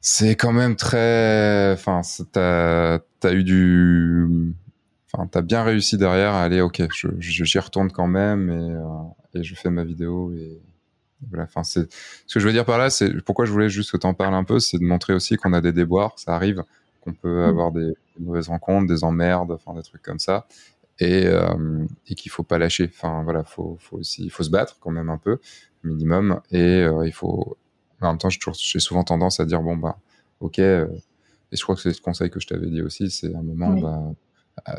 c'est 0.02 0.36
quand 0.36 0.52
même 0.52 0.76
très, 0.76 1.72
enfin, 1.74 2.02
t'as 2.32 3.00
as 3.24 3.34
eu 3.34 3.44
du 3.44 4.54
enfin, 5.14 5.28
t'as 5.28 5.42
bien 5.42 5.64
réussi 5.64 5.98
derrière 5.98 6.34
à 6.34 6.44
aller, 6.44 6.62
ok, 6.62 6.82
je, 6.94 7.10
j'y 7.20 7.60
retourne 7.60 7.92
quand 7.92 8.08
même 8.08 8.50
et, 8.50 8.72
euh, 8.72 9.40
et 9.40 9.44
je 9.44 9.56
fais 9.56 9.70
ma 9.70 9.84
vidéo 9.84 10.32
et 10.34 10.60
voilà. 11.30 11.44
Enfin, 11.44 11.64
c'est 11.64 11.92
ce 12.28 12.34
que 12.34 12.40
je 12.40 12.48
veux 12.48 12.54
dire 12.54 12.66
par 12.66 12.78
là, 12.78 12.90
c'est 12.90 13.22
pourquoi 13.24 13.46
je 13.46 13.52
voulais 13.52 13.70
juste 13.70 13.92
que 13.92 13.98
t'en 13.98 14.14
parles 14.14 14.34
un 14.34 14.44
peu, 14.44 14.60
c'est 14.60 14.80
de 14.80 14.84
montrer 14.84 15.14
aussi 15.14 15.36
qu'on 15.38 15.54
a 15.54 15.62
des 15.62 15.74
déboires, 15.74 16.14
ça 16.18 16.34
arrive, 16.34 16.64
qu'on 17.02 17.14
peut 17.14 17.46
mm. 17.46 17.50
avoir 17.50 17.72
des, 17.72 17.94
mauvaises 18.20 18.50
rencontres, 18.50 18.88
des 18.88 19.04
emmerdes, 19.04 19.52
enfin 19.52 19.74
des 19.74 19.84
trucs 19.84 20.02
comme 20.02 20.20
ça, 20.20 20.48
et, 21.02 21.26
euh, 21.26 21.86
et 22.08 22.16
qu'il 22.16 22.32
faut 22.32 22.44
pas 22.44 22.60
lâcher. 22.60 22.90
Enfin 22.94 23.24
voilà, 23.24 23.44
faut, 23.44 23.78
faut 23.80 23.98
aussi, 23.98 24.24
il 24.24 24.30
faut 24.30 24.44
se 24.44 24.52
battre 24.52 24.78
quand 24.80 24.92
même 24.92 25.10
un 25.10 25.18
peu, 25.18 25.40
minimum, 25.84 26.42
et 26.52 26.84
euh, 26.84 27.06
il 27.06 27.12
faut. 27.12 27.58
En 28.02 28.10
même 28.10 28.18
temps, 28.18 28.30
j'ai 28.30 28.80
souvent 28.80 29.04
tendance 29.04 29.40
à 29.40 29.46
dire 29.46 29.62
bon 29.62 29.78
bah, 29.78 30.00
ok. 30.40 30.60
Euh, 30.60 30.88
et 31.52 31.58
je 31.58 31.64
crois 31.64 31.76
que 31.76 31.82
c'est 31.82 31.90
le 31.90 32.02
conseil 32.02 32.30
que 32.30 32.40
je 32.40 32.48
t'avais 32.48 32.68
dit 32.68 32.82
aussi, 32.82 33.12
c'est 33.12 33.36
un 33.36 33.42
moment, 33.42 33.74
bah, 33.74 34.02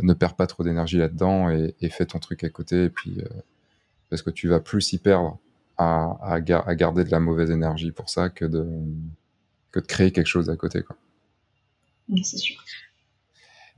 ne 0.02 0.14
perds 0.14 0.36
pas 0.36 0.46
trop 0.46 0.64
d'énergie 0.64 0.96
là-dedans 0.96 1.50
et, 1.50 1.74
fais 1.90 2.06
ton 2.06 2.18
truc 2.18 2.44
à 2.44 2.48
côté. 2.48 2.84
Et 2.84 2.90
puis, 2.90 3.20
euh, 3.20 3.28
parce 4.08 4.22
que 4.22 4.30
tu 4.30 4.48
vas 4.48 4.60
plus 4.60 4.92
y 4.92 4.98
perdre 4.98 5.38
à, 5.76 6.40
garder 6.40 7.04
de 7.04 7.10
la 7.10 7.20
mauvaise 7.20 7.50
énergie 7.50 7.90
pour 7.90 8.08
ça 8.08 8.30
que 8.30 8.44
de, 8.44 8.66
que 9.70 9.80
de 9.80 9.86
créer 9.86 10.12
quelque 10.12 10.26
chose 10.26 10.48
à 10.48 10.56
côté. 10.56 10.82
Quoi. 10.82 10.96
c'est 12.22 12.38
sûr. 12.38 12.62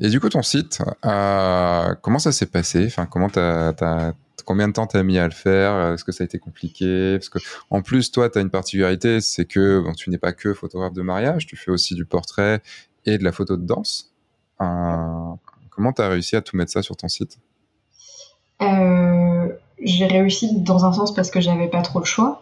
Et 0.01 0.09
du 0.09 0.21
coup, 0.21 0.29
ton 0.29 0.43
site, 0.43 0.83
euh, 1.05 1.95
comment 2.03 2.19
ça 2.19 2.33
s'est 2.33 2.47
passé? 2.47 2.85
Enfin, 2.87 3.07
comment 3.07 3.29
Combien 4.45 4.69
de 4.69 4.75
temps 4.75 4.87
t'as 4.87 5.03
mis 5.03 5.19
à 5.19 5.25
le 5.25 5.33
faire? 5.33 5.95
Est-ce 5.95 6.05
que 6.05 6.13
ça 6.13 6.23
a 6.23 6.27
été 6.27 6.39
compliqué? 6.39 7.17
Parce 7.17 7.31
que 7.31 7.39
en 7.71 7.81
plus, 7.81 8.11
toi, 8.13 8.29
tu 8.29 8.39
as 8.39 8.43
une 8.43 8.51
particularité, 8.51 9.23
c'est 9.23 9.47
que 9.47 9.83
tu 9.97 10.11
n'es 10.11 10.19
pas 10.19 10.33
que 10.33 10.53
photographe 10.53 10.93
de 10.93 11.01
mariage, 11.01 11.47
tu 11.47 11.57
fais 11.57 11.71
aussi 11.71 11.95
du 11.95 12.05
portrait 12.05 12.61
et 13.07 13.17
de 13.17 13.25
la 13.25 13.33
photo 13.33 13.57
de 13.57 13.65
danse. 13.65 14.13
Comment 14.59 15.93
tu 15.95 16.03
as 16.03 16.09
réussi 16.09 16.37
à 16.37 16.43
tout 16.43 16.57
mettre 16.57 16.73
ça 16.73 16.83
sur 16.83 16.97
ton 16.97 17.09
site? 17.09 17.39
Euh, 18.63 19.49
J'ai 19.83 20.07
réussi 20.07 20.61
dans 20.61 20.85
un 20.85 20.93
sens 20.93 21.15
parce 21.15 21.31
que 21.31 21.41
j'avais 21.41 21.69
pas 21.69 21.83
trop 21.83 21.99
le 21.99 22.05
choix. 22.05 22.41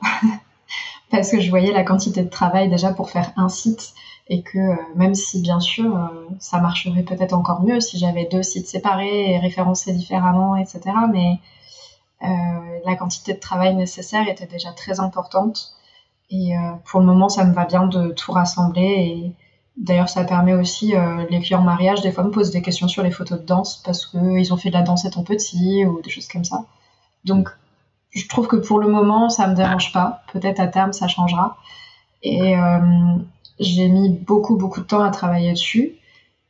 parce 1.11 1.31
que 1.31 1.41
je 1.41 1.51
voyais 1.51 1.73
la 1.73 1.85
quantité 1.85 2.23
de 2.23 2.31
travail 2.31 2.69
déjà 2.69 2.93
pour 2.93 3.11
faire 3.11 3.33
un 3.37 3.49
site 3.49 3.93
et 4.29 4.43
que 4.43 4.59
euh, 4.59 4.77
même 4.97 5.15
si 5.15 5.41
bien 5.43 5.61
sûr 5.61 5.97
euh, 5.97 6.09
ça 6.39 6.59
marcherait 6.61 7.03
peut-être 7.03 7.33
encore 7.33 7.63
mieux 7.63 7.81
si 7.81 7.99
j'avais 7.99 8.27
deux 8.27 8.43
sites 8.43 8.69
séparés 8.69 9.33
et 9.33 9.39
référencés 9.39 9.93
différemment, 9.93 10.57
etc. 10.57 10.81
Mais 11.13 11.41
la 12.85 12.95
quantité 12.95 13.35
de 13.35 13.41
travail 13.41 13.75
nécessaire 13.75 14.29
était 14.29 14.47
déjà 14.47 14.71
très 14.73 15.01
importante. 15.01 15.75
Et 16.31 16.53
pour 16.85 17.01
le 17.01 17.07
moment, 17.07 17.29
ça 17.29 17.45
me 17.45 17.53
va 17.53 17.65
bien 17.65 17.87
de 17.87 18.13
tout 18.13 18.31
rassembler 18.31 18.83
et, 18.83 19.33
D'ailleurs, 19.77 20.09
ça 20.09 20.25
permet 20.25 20.53
aussi, 20.53 20.95
euh, 20.95 21.27
les 21.31 21.41
clients 21.41 21.63
mariage, 21.63 22.03
des 22.03 22.13
fois, 22.13 22.25
me 22.25 22.31
posent 22.31 22.51
des 22.51 22.61
questions 22.61 22.89
sur 22.89 23.03
les 23.03 23.11
photos 23.11 23.41
de 23.41 23.45
danse 23.45 23.79
parce 23.85 24.07
qu'ils 24.07 24.53
ont 24.53 24.57
fait 24.57 24.69
de 24.69 24.75
la 24.75 24.83
danse 24.83 25.05
étant 25.05 25.25
petit 25.25 25.87
ou 25.87 26.03
des 26.03 26.11
choses 26.11 26.29
comme 26.29 26.45
ça. 26.45 26.67
Donc, 27.25 27.49
je 28.11 28.29
trouve 28.29 28.49
que 28.49 28.57
pour 28.57 28.79
le 28.79 28.89
moment, 28.89 29.31
ça 29.31 29.47
me 29.47 29.55
dérange 29.55 29.93
pas. 29.93 30.23
Peut-être 30.33 30.61
à 30.61 30.67
terme, 30.67 30.93
ça 30.93 31.09
changera. 31.09 31.57
Et 32.23 32.57
euh, 32.57 33.17
j'ai 33.63 33.89
mis 33.89 34.11
beaucoup, 34.11 34.57
beaucoup 34.57 34.81
de 34.81 34.87
temps 34.87 35.03
à 35.03 35.11
travailler 35.11 35.53
dessus 35.53 35.93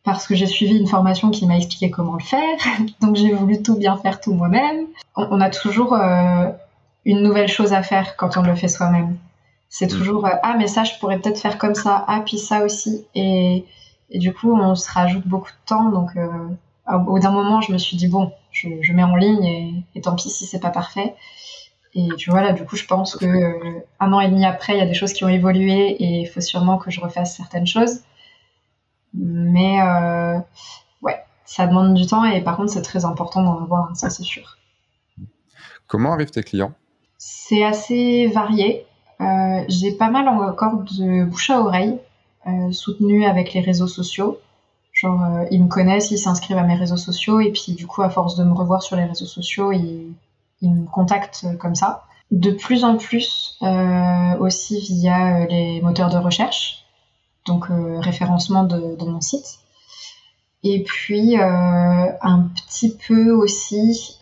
parce 0.04 0.26
que 0.26 0.34
j'ai 0.34 0.46
suivi 0.46 0.76
une 0.76 0.88
formation 0.88 1.30
qui 1.30 1.46
m'a 1.46 1.56
expliqué 1.56 1.90
comment 1.90 2.14
le 2.14 2.22
faire. 2.22 2.58
Donc 3.00 3.16
j'ai 3.16 3.32
voulu 3.32 3.62
tout 3.62 3.76
bien 3.76 3.96
faire 3.96 4.20
tout 4.20 4.32
moi-même. 4.32 4.86
On, 5.16 5.40
a 5.40 5.50
toujours 5.50 5.94
euh, 5.94 6.48
une 7.04 7.22
nouvelle 7.22 7.48
chose 7.48 7.72
à 7.72 7.82
faire 7.82 8.16
quand 8.16 8.36
on 8.36 8.42
le 8.42 8.54
fait 8.54 8.68
soi-même. 8.68 9.16
C'est 9.68 9.86
mm. 9.86 9.96
toujours 9.96 10.26
euh, 10.26 10.34
ah 10.42 10.54
mais 10.58 10.66
ça 10.66 10.84
je 10.84 10.92
pourrais 10.98 11.18
peut-être 11.18 11.38
faire 11.38 11.58
comme 11.58 11.74
ça, 11.74 12.04
ah 12.08 12.22
puis 12.24 12.38
ça 12.38 12.64
aussi 12.64 13.06
et, 13.14 13.64
et 14.10 14.18
du 14.18 14.32
coup 14.32 14.52
on 14.52 14.74
se 14.74 14.90
rajoute 14.90 15.26
beaucoup 15.26 15.50
de 15.50 15.66
temps 15.66 15.88
donc 15.90 16.10
euh, 16.16 16.28
au 16.92 16.98
bout 16.98 17.18
d'un 17.18 17.30
moment 17.30 17.60
je 17.60 17.72
me 17.72 17.78
suis 17.78 17.96
dit 17.96 18.08
bon 18.08 18.32
je, 18.50 18.68
je 18.80 18.92
mets 18.92 19.04
en 19.04 19.16
ligne 19.16 19.44
et, 19.44 19.84
et, 19.94 20.00
tant 20.02 20.14
pis 20.14 20.28
si 20.28 20.44
c'est 20.44 20.60
pas 20.60 20.70
parfait 20.70 21.14
et 21.94 22.08
tu 22.16 22.30
vois 22.30 22.40
là 22.40 22.52
du 22.52 22.64
coup 22.64 22.76
je 22.76 22.86
pense 22.86 23.16
que 23.16 23.26
euh, 23.26 23.80
un 24.00 24.12
an 24.12 24.20
et 24.20 24.28
demi 24.28 24.44
après 24.44 24.74
il 24.74 24.78
y 24.78 24.82
a 24.82 24.86
des 24.86 24.94
choses 24.94 25.12
qui 25.12 25.24
ont 25.24 25.28
évolué 25.28 25.90
et 25.90 26.20
il 26.20 26.26
faut 26.26 26.40
sûrement 26.40 26.78
que 26.78 26.90
je 26.90 27.00
refasse 27.00 27.36
certaines 27.36 27.66
choses 27.66 28.00
mais 29.12 29.80
euh, 29.82 30.38
ouais 31.02 31.22
ça 31.44 31.66
demande 31.66 31.94
du 31.94 32.06
temps 32.06 32.24
et 32.24 32.40
par 32.40 32.56
contre 32.56 32.72
c'est 32.72 32.82
très 32.82 33.04
important 33.04 33.42
d'en 33.42 33.62
avoir 33.62 33.94
ça 33.94 34.08
c'est 34.08 34.22
sûr. 34.22 34.56
Comment 35.86 36.14
arrivent 36.14 36.30
tes 36.30 36.42
clients? 36.42 36.72
C'est 37.18 37.62
assez 37.62 38.26
varié. 38.28 38.86
Euh, 39.20 39.62
j'ai 39.68 39.92
pas 39.92 40.08
mal 40.08 40.26
encore 40.26 40.78
de 40.78 41.24
bouche 41.24 41.50
à 41.50 41.60
oreille 41.60 41.98
soutenu 42.72 43.26
avec 43.26 43.52
les 43.52 43.60
réseaux 43.60 43.86
sociaux. 43.86 44.40
Genre, 44.92 45.46
ils 45.52 45.62
me 45.62 45.68
connaissent, 45.68 46.10
ils 46.10 46.18
s'inscrivent 46.18 46.56
à 46.56 46.64
mes 46.64 46.74
réseaux 46.74 46.96
sociaux 46.96 47.38
et 47.38 47.52
puis 47.52 47.74
du 47.74 47.86
coup, 47.86 48.02
à 48.02 48.10
force 48.10 48.36
de 48.36 48.42
me 48.42 48.52
revoir 48.52 48.82
sur 48.82 48.96
les 48.96 49.04
réseaux 49.04 49.26
sociaux, 49.26 49.70
ils, 49.70 50.12
ils 50.62 50.74
me 50.74 50.86
contactent 50.86 51.46
comme 51.58 51.74
ça. 51.74 52.04
De 52.30 52.50
plus 52.50 52.84
en 52.84 52.96
plus 52.96 53.58
euh, 53.62 54.38
aussi 54.38 54.80
via 54.80 55.44
les 55.46 55.82
moteurs 55.82 56.08
de 56.08 56.16
recherche, 56.16 56.84
donc 57.46 57.66
référencement 57.68 58.64
de, 58.64 59.04
mon 59.04 59.20
site. 59.20 59.58
Et 60.62 60.82
puis 60.82 61.36
un 61.36 62.48
petit 62.54 62.96
peu 62.96 63.32
aussi 63.32 64.18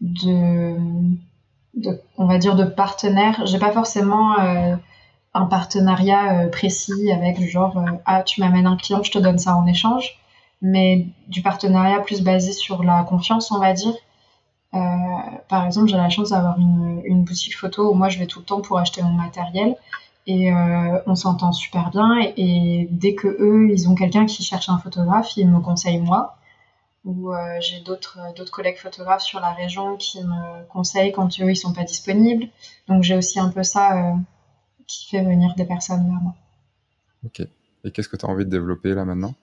de 0.00 0.76
on 2.16 2.26
va 2.26 2.38
dire, 2.38 2.56
de 2.56 2.64
partenaires. 2.64 3.46
J'ai 3.46 3.58
pas 3.58 3.72
forcément 3.72 4.38
euh, 4.38 4.76
un 5.34 5.46
partenariat 5.46 6.40
euh, 6.40 6.48
précis 6.48 7.10
avec 7.12 7.40
genre 7.48 7.78
euh, 7.78 7.92
ah 8.06 8.22
tu 8.22 8.40
m'amènes 8.40 8.66
un 8.66 8.76
client, 8.76 9.02
je 9.02 9.10
te 9.10 9.18
donne 9.18 9.38
ça 9.38 9.56
en 9.56 9.66
échange, 9.66 10.18
mais 10.60 11.06
du 11.28 11.42
partenariat 11.42 12.00
plus 12.00 12.22
basé 12.22 12.52
sur 12.52 12.82
la 12.82 13.04
confiance, 13.04 13.50
on 13.52 13.58
va 13.58 13.72
dire. 13.72 13.94
Par 14.72 15.66
exemple, 15.66 15.88
j'ai 15.88 15.96
la 15.96 16.10
chance 16.10 16.30
d'avoir 16.30 16.58
une, 16.58 17.02
une, 17.04 17.24
boutique 17.24 17.56
photo 17.56 17.90
où 17.90 17.94
moi 17.94 18.08
je 18.08 18.18
vais 18.18 18.26
tout 18.26 18.38
le 18.38 18.44
temps 18.44 18.60
pour 18.60 18.78
acheter 18.78 19.02
mon 19.02 19.12
matériel 19.12 19.76
et 20.26 20.52
on 21.06 21.14
s'entend 21.16 21.52
super 21.52 21.90
bien 21.90 22.20
et, 22.20 22.34
et, 22.36 22.88
dès 22.90 23.14
que 23.14 23.26
eux 23.26 23.68
ils 23.70 23.88
ont 23.88 23.94
quelqu'un 23.94 24.26
qui 24.26 24.42
cherche 24.44 24.68
un 24.68 24.78
photographe, 24.78 25.36
ils 25.36 25.48
me 25.48 25.60
conseillent 25.60 25.98
moi 25.98 26.36
ou 27.04 27.32
euh, 27.32 27.60
j'ai 27.60 27.80
d'autres 27.80 28.18
euh, 28.20 28.32
d'autres 28.34 28.52
collègues 28.52 28.76
photographes 28.76 29.22
sur 29.22 29.40
la 29.40 29.52
région 29.52 29.96
qui 29.96 30.22
me 30.22 30.64
conseillent 30.68 31.12
quand 31.12 31.40
eux 31.40 31.50
ils 31.50 31.56
sont 31.56 31.72
pas 31.72 31.84
disponibles. 31.84 32.48
Donc 32.88 33.02
j'ai 33.02 33.16
aussi 33.16 33.40
un 33.40 33.48
peu 33.50 33.62
ça 33.62 34.10
euh, 34.10 34.16
qui 34.86 35.08
fait 35.08 35.22
venir 35.22 35.54
des 35.56 35.64
personnes 35.64 36.04
vers 36.04 36.20
moi. 36.20 36.34
Ok. 37.24 37.42
Et 37.84 37.90
qu'est-ce 37.90 38.08
que 38.08 38.16
tu 38.16 38.26
as 38.26 38.28
envie 38.28 38.44
de 38.44 38.50
développer 38.50 38.94
là 38.94 39.04
maintenant? 39.04 39.34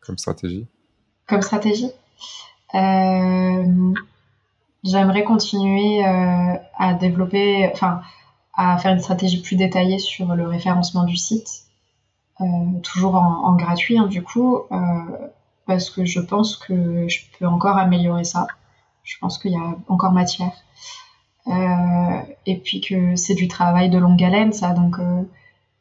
Comme 0.00 0.18
stratégie? 0.18 0.66
Comme 1.26 1.42
stratégie? 1.42 1.92
Euh, 2.74 3.94
J'aimerais 4.84 5.24
continuer 5.24 6.06
euh, 6.06 6.54
à 6.78 6.94
développer, 6.94 7.70
enfin, 7.72 8.00
à 8.54 8.78
faire 8.78 8.92
une 8.92 9.00
stratégie 9.00 9.42
plus 9.42 9.56
détaillée 9.56 9.98
sur 9.98 10.34
le 10.34 10.46
référencement 10.46 11.04
du 11.04 11.16
site, 11.16 11.64
euh, 12.40 12.44
toujours 12.82 13.16
en, 13.16 13.54
gratuit 13.56 13.98
hein, 13.98 14.06
du 14.06 14.22
coup 14.22 14.62
parce 15.70 15.88
que 15.88 16.04
je 16.04 16.18
pense 16.18 16.56
que 16.56 17.06
je 17.08 17.20
peux 17.38 17.46
encore 17.46 17.78
améliorer 17.78 18.24
ça. 18.24 18.48
Je 19.04 19.16
pense 19.20 19.38
qu'il 19.38 19.52
y 19.52 19.56
a 19.56 19.76
encore 19.86 20.10
matière. 20.10 20.52
Euh, 21.46 22.22
et 22.44 22.56
puis 22.56 22.80
que 22.80 23.14
c'est 23.14 23.34
du 23.34 23.46
travail 23.46 23.88
de 23.88 23.96
longue 23.96 24.22
haleine, 24.22 24.52
ça. 24.52 24.70
Donc, 24.72 24.98
euh, 24.98 25.22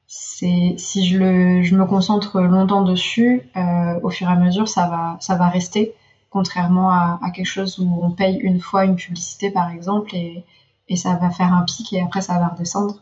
c'est 0.05 0.75
si 0.77 1.07
je, 1.07 1.17
le, 1.17 1.75
me 1.75 1.85
concentre 1.85 2.39
longtemps 2.39 2.83
dessus, 2.83 3.49
euh, 3.55 3.99
au 4.03 4.11
fur 4.11 4.29
et 4.29 4.31
à 4.31 4.35
mesure, 4.35 4.67
ça 4.67 4.87
va, 4.87 5.17
ça 5.21 5.35
va 5.35 5.49
rester. 5.49 5.95
Contrairement 6.29 6.91
à, 6.91 7.19
à, 7.23 7.31
quelque 7.31 7.47
chose 7.47 7.79
où 7.79 7.99
on 8.03 8.11
paye 8.11 8.37
une 8.37 8.59
fois 8.59 8.85
une 8.85 8.95
publicité, 8.95 9.49
par 9.49 9.71
exemple, 9.71 10.15
et, 10.15 10.45
et 10.87 10.95
ça 10.95 11.15
va 11.15 11.29
faire 11.31 11.53
un 11.53 11.63
pic 11.63 11.91
et 11.93 12.01
après 12.01 12.21
ça 12.21 12.37
va 12.39 12.49
redescendre. 12.49 13.01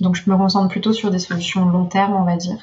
Donc, 0.00 0.16
je 0.16 0.28
me 0.30 0.36
concentre 0.36 0.68
plutôt 0.68 0.92
sur 0.92 1.10
des 1.10 1.18
solutions 1.18 1.68
long 1.68 1.86
terme, 1.86 2.14
on 2.14 2.24
va 2.24 2.36
dire. 2.36 2.58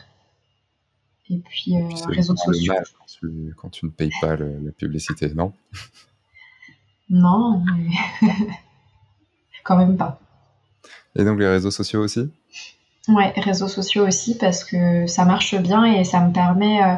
Et 1.30 1.38
puis, 1.38 1.76
euh, 1.76 1.88
réseaux 2.08 2.36
sociaux. 2.36 2.74
Quand 2.74 3.06
tu, 3.08 3.54
quand 3.58 3.70
tu, 3.70 3.86
ne 3.86 3.92
payes 3.92 4.12
pas 4.22 4.36
le, 4.36 4.60
la 4.60 4.72
publicité, 4.72 5.34
non? 5.34 5.54
Non, 7.10 7.64
mais 7.66 8.28
quand 9.64 9.78
même 9.78 9.98
pas. 9.98 10.20
Et 11.16 11.24
donc 11.24 11.40
les 11.40 11.48
réseaux 11.48 11.72
sociaux 11.72 12.02
aussi? 12.02 12.32
Ouais, 13.08 13.34
réseaux 13.38 13.68
sociaux 13.68 14.08
aussi 14.08 14.38
parce 14.38 14.64
que 14.64 15.06
ça 15.08 15.26
marche 15.26 15.56
bien 15.56 15.86
et 15.86 16.04
ça 16.04 16.22
me 16.22 16.34
permet. 16.34 16.84
Euh, 16.84 16.96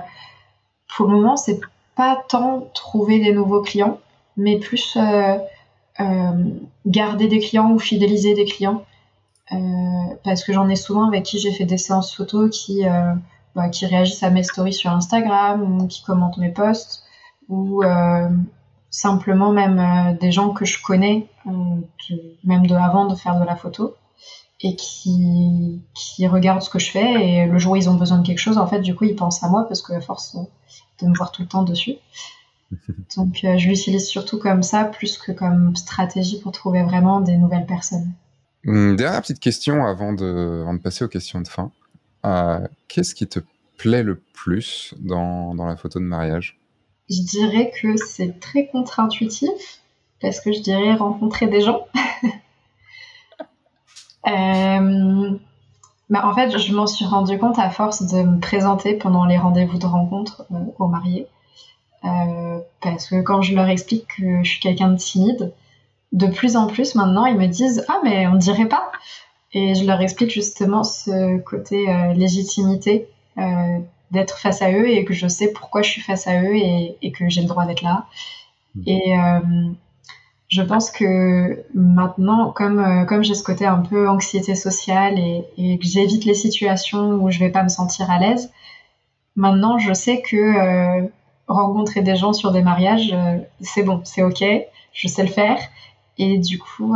pour 0.95 1.07
le 1.07 1.17
moment, 1.17 1.37
c'est 1.37 1.59
pas 1.95 2.21
tant 2.27 2.69
trouver 2.73 3.19
des 3.19 3.33
nouveaux 3.33 3.61
clients, 3.61 3.99
mais 4.37 4.59
plus 4.59 4.97
euh, 4.97 5.37
euh, 5.99 6.49
garder 6.85 7.27
des 7.27 7.39
clients 7.39 7.71
ou 7.71 7.79
fidéliser 7.79 8.33
des 8.33 8.45
clients. 8.45 8.83
Euh, 9.51 9.55
parce 10.23 10.43
que 10.43 10.53
j'en 10.53 10.67
ai 10.69 10.75
souvent 10.75 11.07
avec 11.07 11.23
qui 11.23 11.39
j'ai 11.39 11.51
fait 11.51 11.65
des 11.65 11.77
séances 11.77 12.15
photos 12.15 12.49
qui 12.49 12.83
bah, 13.55 13.69
réagissent 13.81 14.23
à 14.23 14.31
mes 14.31 14.43
stories 14.43 14.73
sur 14.73 14.89
Instagram 14.89 15.81
ou 15.81 15.87
qui 15.87 16.03
commentent 16.03 16.39
mes 16.39 16.49
posts 16.49 17.03
ou 17.47 17.83
simplement 18.89 19.51
même 19.51 20.17
des 20.19 20.31
gens 20.31 20.49
que 20.49 20.65
je 20.65 20.81
connais 20.81 21.27
même 22.43 22.65
de 22.65 22.73
avant 22.73 23.05
de 23.05 23.13
faire 23.13 23.39
de 23.39 23.45
la 23.45 23.55
photo 23.55 23.93
et 24.61 24.75
qui, 24.75 25.79
qui 25.93 26.27
regardent 26.27 26.63
ce 26.63 26.71
que 26.71 26.79
je 26.79 26.89
fais 26.89 27.27
et 27.27 27.45
le 27.45 27.59
jour 27.59 27.73
où 27.73 27.75
ils 27.75 27.87
ont 27.87 27.95
besoin 27.95 28.17
de 28.17 28.25
quelque 28.25 28.39
chose 28.39 28.57
en 28.57 28.65
fait 28.65 28.79
du 28.79 28.95
coup 28.95 29.03
ils 29.03 29.15
pensent 29.15 29.43
à 29.43 29.47
moi 29.47 29.67
parce 29.67 29.83
que 29.83 29.93
à 29.93 30.01
force 30.01 30.37
de 31.01 31.07
me 31.07 31.15
voir 31.15 31.31
tout 31.31 31.41
le 31.41 31.47
temps 31.47 31.63
dessus. 31.63 31.95
Donc 33.15 33.43
euh, 33.43 33.57
je 33.57 33.69
l'utilise 33.69 34.07
surtout 34.07 34.39
comme 34.39 34.63
ça 34.63 34.85
plus 34.85 35.17
que 35.17 35.31
comme 35.31 35.75
stratégie 35.75 36.39
pour 36.39 36.51
trouver 36.51 36.83
vraiment 36.83 37.21
des 37.21 37.37
nouvelles 37.37 37.65
personnes. 37.65 38.11
Une 38.63 38.95
dernière 38.95 39.21
petite 39.21 39.39
question 39.39 39.85
avant 39.85 40.13
de, 40.13 40.61
avant 40.63 40.73
de 40.73 40.79
passer 40.79 41.05
aux 41.05 41.07
questions 41.07 41.41
de 41.41 41.47
fin. 41.47 41.71
Euh, 42.25 42.67
qu'est-ce 42.87 43.13
qui 43.13 43.27
te 43.27 43.39
plaît 43.77 44.03
le 44.03 44.19
plus 44.33 44.95
dans, 44.99 45.53
dans 45.53 45.65
la 45.65 45.75
photo 45.75 45.99
de 45.99 46.05
mariage? 46.05 46.59
Je 47.09 47.21
dirais 47.21 47.71
que 47.79 47.97
c'est 47.97 48.39
très 48.39 48.67
contre-intuitif, 48.67 49.81
parce 50.19 50.39
que 50.39 50.51
je 50.51 50.61
dirais 50.61 50.95
rencontrer 50.95 51.45
des 51.45 51.61
gens. 51.61 51.85
euh, 54.27 55.37
bah 56.09 56.27
en 56.27 56.33
fait, 56.33 56.57
je 56.57 56.73
m'en 56.73 56.87
suis 56.87 57.05
rendu 57.05 57.37
compte 57.39 57.57
à 57.57 57.69
force 57.69 58.03
de 58.03 58.21
me 58.21 58.39
présenter 58.39 58.93
pendant 58.93 59.25
les 59.25 59.37
rendez-vous 59.37 59.77
de 59.77 59.85
rencontre 59.85 60.45
euh, 60.51 60.57
aux 60.77 60.87
mariés. 60.87 61.27
Euh, 62.03 62.59
parce 62.81 63.07
que 63.07 63.21
quand 63.21 63.41
je 63.41 63.55
leur 63.55 63.67
explique 63.67 64.07
que 64.17 64.43
je 64.43 64.49
suis 64.49 64.59
quelqu'un 64.59 64.89
de 64.89 64.97
timide, 64.97 65.53
de 66.11 66.27
plus 66.27 66.55
en 66.55 66.67
plus 66.67 66.93
maintenant, 66.95 67.25
ils 67.25 67.37
me 67.37 67.47
disent 67.47 67.83
Ah, 67.87 67.99
mais 68.03 68.27
on 68.27 68.35
dirait 68.35 68.67
pas 68.67 68.91
et 69.53 69.73
je 69.73 69.85
leur 69.85 70.01
explique 70.01 70.31
justement 70.31 70.83
ce 70.83 71.37
côté 71.39 71.89
euh, 71.89 72.13
légitimité 72.13 73.07
d'être 74.11 74.37
face 74.37 74.61
à 74.61 74.71
eux 74.71 74.87
et 74.87 75.03
que 75.03 75.13
je 75.13 75.27
sais 75.27 75.51
pourquoi 75.51 75.81
je 75.81 75.89
suis 75.89 76.01
face 76.01 76.27
à 76.27 76.41
eux 76.41 76.55
et, 76.55 76.97
et 77.01 77.11
que 77.11 77.27
j'ai 77.27 77.41
le 77.41 77.47
droit 77.47 77.65
d'être 77.65 77.81
là. 77.81 78.05
Mmh. 78.75 78.81
Et 78.87 79.13
je 80.47 80.61
pense 80.61 80.91
que 80.91 81.65
maintenant, 81.73 82.51
comme, 82.51 82.79
euh, 82.79 83.05
comme 83.05 83.23
j'ai 83.23 83.33
ce 83.33 83.43
côté 83.43 83.65
un 83.65 83.81
peu 83.81 84.07
anxiété 84.07 84.55
sociale 84.55 85.17
et, 85.17 85.79
que 85.79 85.85
j'évite 85.85 86.25
les 86.25 86.35
situations 86.35 87.13
où 87.13 87.31
je 87.31 87.39
vais 87.39 87.49
pas 87.49 87.63
me 87.63 87.69
sentir 87.69 88.11
à 88.11 88.19
l'aise, 88.19 88.51
maintenant 89.35 89.77
je 89.79 89.93
sais 89.93 90.21
que 90.21 90.35
euh, 90.35 91.07
rencontrer 91.47 92.01
des 92.01 92.15
gens 92.15 92.33
sur 92.33 92.51
des 92.51 92.61
mariages, 92.61 93.11
euh, 93.13 93.39
c'est 93.61 93.83
bon, 93.83 94.01
c'est 94.03 94.23
ok, 94.23 94.43
je 94.93 95.07
sais 95.07 95.23
le 95.23 95.29
faire. 95.29 95.59
Et 96.17 96.37
du 96.37 96.59
coup, 96.59 96.95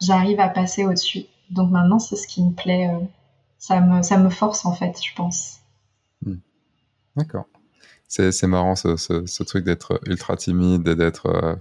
j'arrive 0.00 0.40
à 0.40 0.48
passer 0.48 0.84
au-dessus. 0.84 1.26
Donc 1.50 1.70
maintenant, 1.70 2.00
c'est 2.00 2.16
ce 2.16 2.26
qui 2.26 2.42
me 2.42 2.50
plaît. 2.50 2.90
Ça, 3.56 3.80
me, 3.80 4.02
ça 4.02 4.18
me 4.18 4.30
force, 4.30 4.66
en 4.66 4.72
fait, 4.72 5.00
je 5.00 5.14
pense. 5.14 5.60
Hmm. 6.26 6.38
D'accord. 7.14 7.44
C'est 8.08 8.46
marrant 8.46 8.74
ce, 8.74 8.96
ce, 8.96 9.26
ce 9.26 9.42
truc 9.42 9.64
d'être 9.64 10.00
ultra 10.06 10.36
timide 10.36 10.88
et 10.88 10.94
d'être 10.96 11.26
euh, 11.26 11.54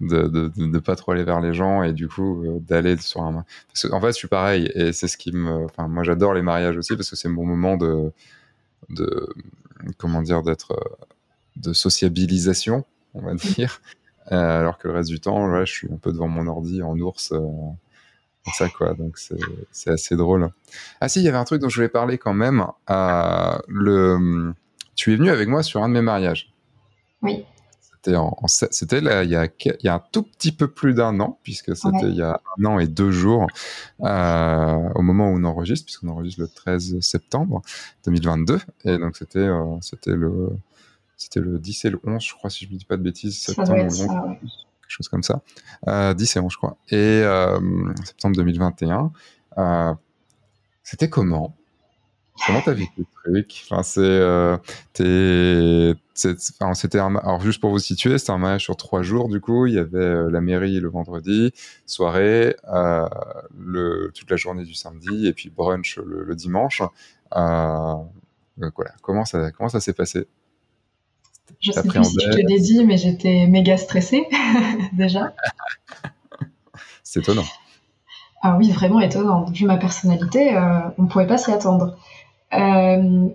de, 0.00 0.22
de, 0.26 0.48
de, 0.48 0.66
de, 0.66 0.78
pas 0.80 0.96
trop 0.96 1.12
aller 1.12 1.22
vers 1.22 1.40
les 1.40 1.54
gens 1.54 1.84
et 1.84 1.92
du 1.92 2.08
coup 2.08 2.44
euh, 2.44 2.58
d'aller 2.58 2.96
sur 2.96 3.22
un 3.22 3.44
parce 3.68 3.82
que, 3.82 3.92
en 3.92 4.00
fait 4.00 4.08
je 4.08 4.16
suis 4.16 4.28
pareil 4.28 4.68
et 4.74 4.92
c'est 4.92 5.06
ce 5.06 5.16
qui 5.16 5.30
me 5.30 5.64
enfin 5.64 5.86
moi 5.86 6.02
j'adore 6.02 6.34
les 6.34 6.42
mariages 6.42 6.76
aussi 6.76 6.96
parce 6.96 7.08
que 7.08 7.14
c'est 7.14 7.28
mon 7.28 7.46
moment 7.46 7.76
de 7.76 8.10
de 8.90 9.32
comment 9.96 10.22
dire 10.22 10.42
d'être 10.42 10.74
de 11.56 11.72
sociabilisation 11.72 12.84
on 13.14 13.22
va 13.22 13.34
dire 13.34 13.80
alors 14.26 14.78
que 14.78 14.88
le 14.88 14.94
reste 14.94 15.10
du 15.10 15.20
temps, 15.20 15.46
là, 15.48 15.64
je 15.64 15.72
suis 15.72 15.88
un 15.92 15.96
peu 15.96 16.12
devant 16.12 16.28
mon 16.28 16.46
ordi 16.46 16.82
en 16.82 16.96
ours. 16.98 17.32
ça 18.54 18.68
quoi, 18.68 18.94
donc 18.94 19.18
c'est 19.18 19.90
assez 19.90 20.16
drôle. 20.16 20.50
Ah 21.00 21.08
si, 21.08 21.20
il 21.20 21.24
y 21.24 21.28
avait 21.28 21.38
un 21.38 21.44
truc 21.44 21.60
dont 21.60 21.68
je 21.68 21.76
voulais 21.76 21.88
parler 21.88 22.18
quand 22.18 22.34
même. 22.34 22.64
le, 22.88 24.54
tu 25.02 25.12
es 25.12 25.16
venu 25.16 25.30
avec 25.30 25.48
moi 25.48 25.64
sur 25.64 25.82
un 25.82 25.88
de 25.88 25.94
mes 25.94 26.00
mariages. 26.00 26.52
Oui. 27.22 27.44
C'était 27.90 28.12
il, 28.12 29.04
y 29.30 29.36
a, 29.36 29.46
il 29.46 29.76
y 29.82 29.88
a 29.88 29.94
un 29.94 30.02
tout 30.12 30.22
petit 30.22 30.52
peu 30.52 30.68
plus 30.68 30.94
d'un 30.94 31.18
an, 31.18 31.40
puisque 31.42 31.74
c'était 31.74 32.06
il 32.06 32.14
y 32.14 32.22
a 32.22 32.40
un 32.56 32.64
an 32.64 32.78
et 32.78 32.86
deux 32.86 33.10
jours, 33.10 33.48
euh, 34.02 34.88
au 34.94 35.02
moment 35.02 35.28
où 35.28 35.36
on 35.36 35.42
enregistre, 35.42 35.86
puisqu'on 35.86 36.06
enregistre 36.06 36.42
le 36.42 36.46
13 36.46 37.00
septembre 37.00 37.62
2022. 38.06 38.60
Et 38.84 38.96
donc, 38.98 39.16
c'était 39.16 39.40
euh, 39.40 39.76
c'était 39.80 40.14
le, 40.14 40.50
c'était 41.16 41.40
le 41.40 41.58
10 41.58 41.84
et 41.84 41.90
le 41.90 42.00
11, 42.04 42.22
je 42.22 42.34
crois, 42.34 42.48
si 42.48 42.66
je 42.66 42.72
ne 42.72 42.78
dis 42.78 42.84
pas 42.84 42.96
de 42.96 43.02
bêtises, 43.02 43.40
septembre 43.40 43.72
quelque 43.72 44.86
chose 44.86 45.08
comme 45.08 45.24
ça. 45.24 45.42
Euh, 45.88 46.14
10 46.14 46.36
et 46.36 46.38
11, 46.38 46.52
je 46.52 46.56
crois. 46.58 46.76
Et 46.90 46.94
euh, 46.96 47.58
septembre 48.04 48.36
2021. 48.36 49.10
c'était 50.84 51.08
comment? 51.08 51.56
Comment 52.46 52.60
t'as 52.60 52.72
vécu 52.72 53.04
le 53.24 53.32
truc? 53.32 53.64
Enfin, 53.68 53.82
c'est, 53.82 54.00
euh, 54.00 54.56
c'était 56.14 56.98
un, 56.98 57.16
alors 57.16 57.40
juste 57.40 57.60
pour 57.60 57.70
vous 57.70 57.78
situer, 57.78 58.18
c'était 58.18 58.32
un 58.32 58.38
mariage 58.38 58.64
sur 58.64 58.76
trois 58.76 59.02
jours. 59.02 59.28
Du 59.28 59.40
coup, 59.40 59.66
il 59.66 59.74
y 59.74 59.78
avait 59.78 59.98
euh, 59.98 60.30
la 60.30 60.40
mairie 60.40 60.80
le 60.80 60.88
vendredi, 60.88 61.52
soirée, 61.86 62.56
euh, 62.72 63.08
le, 63.58 64.10
toute 64.14 64.30
la 64.30 64.36
journée 64.36 64.64
du 64.64 64.74
samedi, 64.74 65.26
et 65.26 65.32
puis 65.32 65.50
brunch 65.50 65.98
le, 65.98 66.34
dimanche. 66.34 66.82
Euh, 67.36 67.94
donc 68.58 68.72
voilà, 68.76 68.92
comment 69.02 69.24
ça, 69.24 69.50
comment 69.52 69.68
ça 69.68 69.80
s'est 69.80 69.92
passé? 69.94 70.26
Je 71.60 71.72
sais 71.72 71.82
plus 71.82 72.04
si 72.04 72.16
je 72.20 72.30
te 72.30 72.36
l'ai 72.36 72.60
dit, 72.60 72.84
mais 72.84 72.96
j'étais 72.96 73.46
méga 73.46 73.76
stressée 73.76 74.26
déjà. 74.92 75.34
c'est 77.02 77.20
étonnant. 77.20 77.44
Ah 78.42 78.56
oui, 78.58 78.70
vraiment 78.72 79.00
étonnant. 79.00 79.44
Vu 79.50 79.66
ma 79.66 79.76
personnalité, 79.76 80.56
on 80.98 81.02
ne 81.02 81.08
pouvait 81.08 81.26
pas 81.26 81.38
s'y 81.38 81.52
attendre. 81.52 81.96
Euh, 82.54 83.28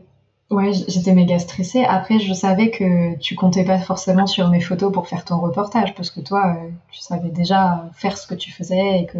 ouais, 0.49 0.71
j'étais 0.73 1.13
méga 1.13 1.39
stressée. 1.39 1.83
Après, 1.83 2.19
je 2.19 2.33
savais 2.33 2.71
que 2.71 3.17
tu 3.17 3.35
comptais 3.35 3.65
pas 3.65 3.79
forcément 3.79 4.27
sur 4.27 4.49
mes 4.49 4.61
photos 4.61 4.91
pour 4.91 5.07
faire 5.07 5.25
ton 5.25 5.39
reportage, 5.39 5.93
parce 5.95 6.11
que 6.11 6.19
toi, 6.19 6.55
euh, 6.55 6.69
tu 6.91 7.01
savais 7.01 7.29
déjà 7.29 7.89
faire 7.93 8.17
ce 8.17 8.27
que 8.27 8.35
tu 8.35 8.51
faisais 8.51 9.01
et 9.01 9.05
que, 9.05 9.17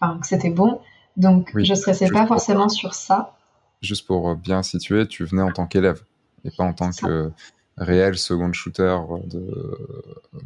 enfin, 0.00 0.18
que 0.18 0.26
c'était 0.26 0.50
bon. 0.50 0.80
Donc, 1.16 1.52
je 1.54 1.74
stressais 1.74 2.08
pas 2.08 2.26
forcément 2.26 2.68
sur 2.68 2.94
ça. 2.94 3.36
Juste 3.82 4.06
pour 4.06 4.36
bien 4.36 4.62
situer, 4.62 5.06
tu 5.06 5.24
venais 5.24 5.42
en 5.42 5.52
tant 5.52 5.66
qu'élève 5.66 6.02
et 6.44 6.50
pas 6.50 6.64
en 6.64 6.72
tant 6.72 6.90
que 6.90 7.30
réel 7.76 8.16
second 8.18 8.52
shooter 8.52 8.96
de, 9.24 9.78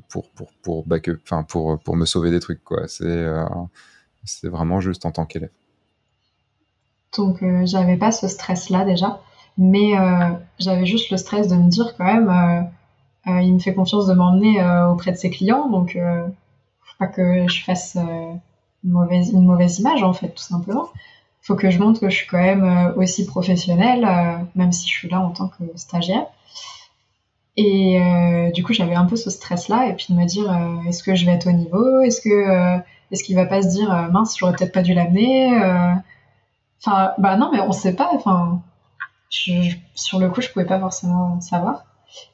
pour, 0.09 0.31
pour, 0.31 0.53
pour, 0.63 0.85
enfin, 1.25 1.43
pour, 1.43 1.79
pour 1.81 1.97
me 1.97 2.07
sauver 2.07 2.31
des 2.31 2.41
trucs, 2.41 2.63
quoi. 2.63 2.87
C'est 2.87 3.05
euh, 3.05 3.45
c'est 4.25 4.49
vraiment 4.49 4.81
juste 4.81 5.05
en 5.05 5.11
tant 5.11 5.27
qu'élève. 5.27 5.51
Donc 7.17 7.43
euh, 7.43 7.65
j'avais 7.67 7.97
pas 7.97 8.13
ce 8.13 8.29
stress-là 8.29 8.85
déjà, 8.85 9.21
mais 9.57 9.97
euh, 9.97 10.31
j'avais 10.59 10.87
juste 10.87 11.11
le 11.11 11.17
stress 11.17 11.49
de 11.49 11.57
me 11.57 11.69
dire 11.69 11.95
quand 11.97 12.05
même, 12.05 12.29
euh, 13.27 13.41
il 13.41 13.55
me 13.55 13.59
fait 13.59 13.75
confiance 13.75 14.07
de 14.07 14.15
m'emmener 14.15 14.63
auprès 14.91 15.13
de 15.13 15.17
ses 15.17 15.31
clients, 15.31 15.69
donc 15.69 15.97
faut 15.97 16.97
pas 16.99 17.07
que 17.07 17.49
je 17.49 17.65
fasse 17.65 17.97
une 17.97 18.93
mauvaise, 18.93 19.79
image 19.79 20.03
en 20.03 20.13
fait, 20.13 20.29
tout 20.29 20.43
simplement. 20.43 20.89
Faut 21.41 21.57
que 21.57 21.71
je 21.71 21.79
montre 21.79 22.01
que 22.01 22.11
je 22.11 22.17
suis 22.17 22.27
quand 22.27 22.43
même 22.43 22.93
aussi 22.97 23.27
professionnelle, 23.27 24.07
même 24.55 24.73
si 24.73 24.89
je 24.89 24.95
suis 24.95 25.09
là 25.09 25.21
en 25.21 25.31
tant 25.31 25.49
que 25.49 25.65
stagiaire. 25.77 26.27
Et 27.57 27.99
du 28.55 28.63
coup, 28.63 28.75
j'avais 28.75 28.95
un 28.95 29.07
peu 29.07 29.17
ce 29.17 29.31
stress-là, 29.31 29.89
et 29.89 29.95
puis 29.95 30.09
de 30.11 30.19
me 30.19 30.27
dire, 30.27 30.55
est-ce 30.87 31.03
que 31.03 31.15
je 31.15 31.25
vais 31.25 31.33
être 31.33 31.49
au 31.49 31.53
niveau? 31.53 32.01
Est-ce 32.01 32.21
que 32.21 32.79
est-ce 33.11 33.25
qu'il 33.25 33.37
va 33.37 33.47
pas 33.47 33.63
se 33.63 33.69
dire, 33.69 33.89
mince, 34.13 34.37
j'aurais 34.37 34.53
peut-être 34.53 34.73
pas 34.73 34.83
dû 34.83 34.93
l'amener? 34.93 35.49
Enfin, 36.87 37.13
bah 37.19 37.37
non, 37.37 37.51
mais 37.53 37.61
on 37.61 37.73
sait 37.73 37.95
pas. 37.95 38.11
Enfin, 38.13 38.61
sur 39.31 40.19
le 40.19 40.29
coup, 40.29 40.41
je 40.41 40.51
pouvais 40.51 40.67
pas 40.67 40.79
forcément 40.79 41.41
savoir. 41.41 41.85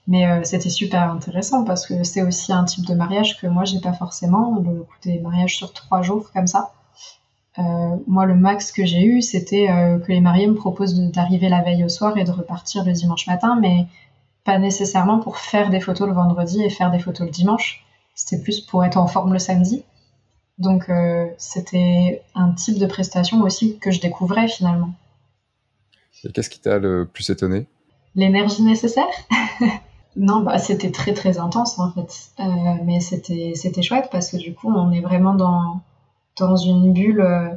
Mais 0.06 0.26
euh, 0.26 0.40
c'était 0.44 0.68
super 0.68 1.10
intéressant 1.10 1.64
parce 1.64 1.86
que 1.86 2.02
c'est 2.04 2.22
aussi 2.22 2.52
un 2.52 2.64
type 2.64 2.84
de 2.84 2.94
mariage 2.94 3.40
que 3.40 3.46
moi 3.46 3.64
j'ai 3.64 3.80
pas 3.80 3.94
forcément. 3.94 4.56
Le 4.62 4.82
coup 4.82 4.96
des 5.02 5.20
mariages 5.20 5.56
sur 5.56 5.72
trois 5.72 6.02
jours 6.02 6.30
comme 6.32 6.46
ça. 6.46 6.72
Euh, 7.58 7.96
moi, 8.06 8.26
le 8.26 8.34
max 8.34 8.72
que 8.72 8.84
j'ai 8.84 9.02
eu, 9.04 9.22
c'était 9.22 9.70
euh, 9.70 9.98
que 9.98 10.12
les 10.12 10.20
mariés 10.20 10.46
me 10.46 10.54
proposent 10.54 10.98
d'arriver 11.10 11.48
la 11.48 11.62
veille 11.62 11.84
au 11.84 11.88
soir 11.88 12.16
et 12.16 12.24
de 12.24 12.30
repartir 12.30 12.84
le 12.84 12.92
dimanche 12.92 13.26
matin, 13.26 13.58
mais 13.60 13.86
pas 14.44 14.58
nécessairement 14.58 15.18
pour 15.18 15.38
faire 15.38 15.70
des 15.70 15.80
photos 15.80 16.08
le 16.08 16.14
vendredi 16.14 16.62
et 16.62 16.70
faire 16.70 16.90
des 16.90 16.98
photos 16.98 17.26
le 17.26 17.32
dimanche. 17.32 17.84
C'était 18.14 18.42
plus 18.42 18.60
pour 18.60 18.84
être 18.84 18.96
en 18.96 19.06
forme 19.06 19.32
le 19.32 19.38
samedi. 19.38 19.84
Donc 20.60 20.90
euh, 20.90 21.26
c'était 21.38 22.22
un 22.34 22.52
type 22.52 22.78
de 22.78 22.86
prestation 22.86 23.42
aussi 23.42 23.78
que 23.78 23.90
je 23.90 24.00
découvrais 24.00 24.46
finalement. 24.46 24.92
Et 26.22 26.30
qu'est-ce 26.30 26.50
qui 26.50 26.60
t'a 26.60 26.78
le 26.78 27.06
plus 27.06 27.30
étonné? 27.30 27.66
L'énergie 28.14 28.62
nécessaire? 28.62 29.08
Non, 30.16 30.40
bah, 30.40 30.58
c'était 30.58 30.90
très 30.90 31.14
très 31.14 31.38
intense 31.38 31.78
en 31.78 31.92
fait. 31.92 32.30
Euh, 32.40 32.44
mais 32.84 32.98
c'était, 32.98 33.52
c'était 33.54 33.80
chouette 33.80 34.08
parce 34.10 34.28
que 34.30 34.36
du 34.38 34.54
coup 34.54 34.68
on 34.68 34.90
est 34.90 35.00
vraiment 35.00 35.34
dans, 35.34 35.80
dans 36.36 36.56
une 36.56 36.92
bulle 36.92 37.20
euh, 37.20 37.48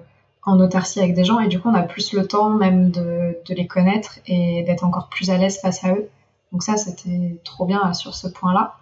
en 0.43 0.59
autarcie 0.59 0.99
avec 0.99 1.15
des 1.15 1.23
gens 1.23 1.39
et 1.39 1.47
du 1.47 1.59
coup 1.59 1.69
on 1.69 1.73
a 1.73 1.81
plus 1.81 2.13
le 2.13 2.27
temps 2.27 2.51
même 2.51 2.91
de, 2.91 3.39
de 3.43 3.55
les 3.55 3.65
connaître 3.65 4.19
et 4.27 4.61
d'être 4.63 4.83
encore 4.83 5.09
plus 5.09 5.31
à 5.31 5.37
l'aise 5.37 5.59
face 5.59 5.83
à 5.83 5.93
eux. 5.93 6.07
Donc 6.51 6.61
ça 6.61 6.77
c'était 6.77 7.41
trop 7.43 7.65
bien 7.65 7.91
sur 7.93 8.13
ce 8.13 8.27
point-là. 8.27 8.75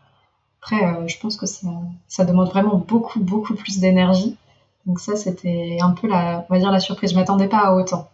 Après, 0.62 0.84
euh, 0.84 1.08
je 1.08 1.18
pense 1.20 1.38
que 1.38 1.46
ça, 1.46 1.68
ça, 2.08 2.24
demande 2.24 2.50
vraiment 2.50 2.78
beaucoup, 2.78 3.20
beaucoup 3.20 3.56
plus 3.56 3.80
d'énergie. 3.80 4.38
Donc 4.86 5.00
ça, 5.00 5.16
c'était 5.16 5.78
un 5.82 5.92
peu 5.92 6.08
la, 6.08 6.46
on 6.50 6.54
va 6.54 6.60
dire 6.60 6.72
la 6.72 6.80
surprise. 6.80 7.12
Je 7.12 7.16
m'attendais 7.16 7.48
pas 7.48 7.60
à 7.60 7.74
autant. 7.74 8.10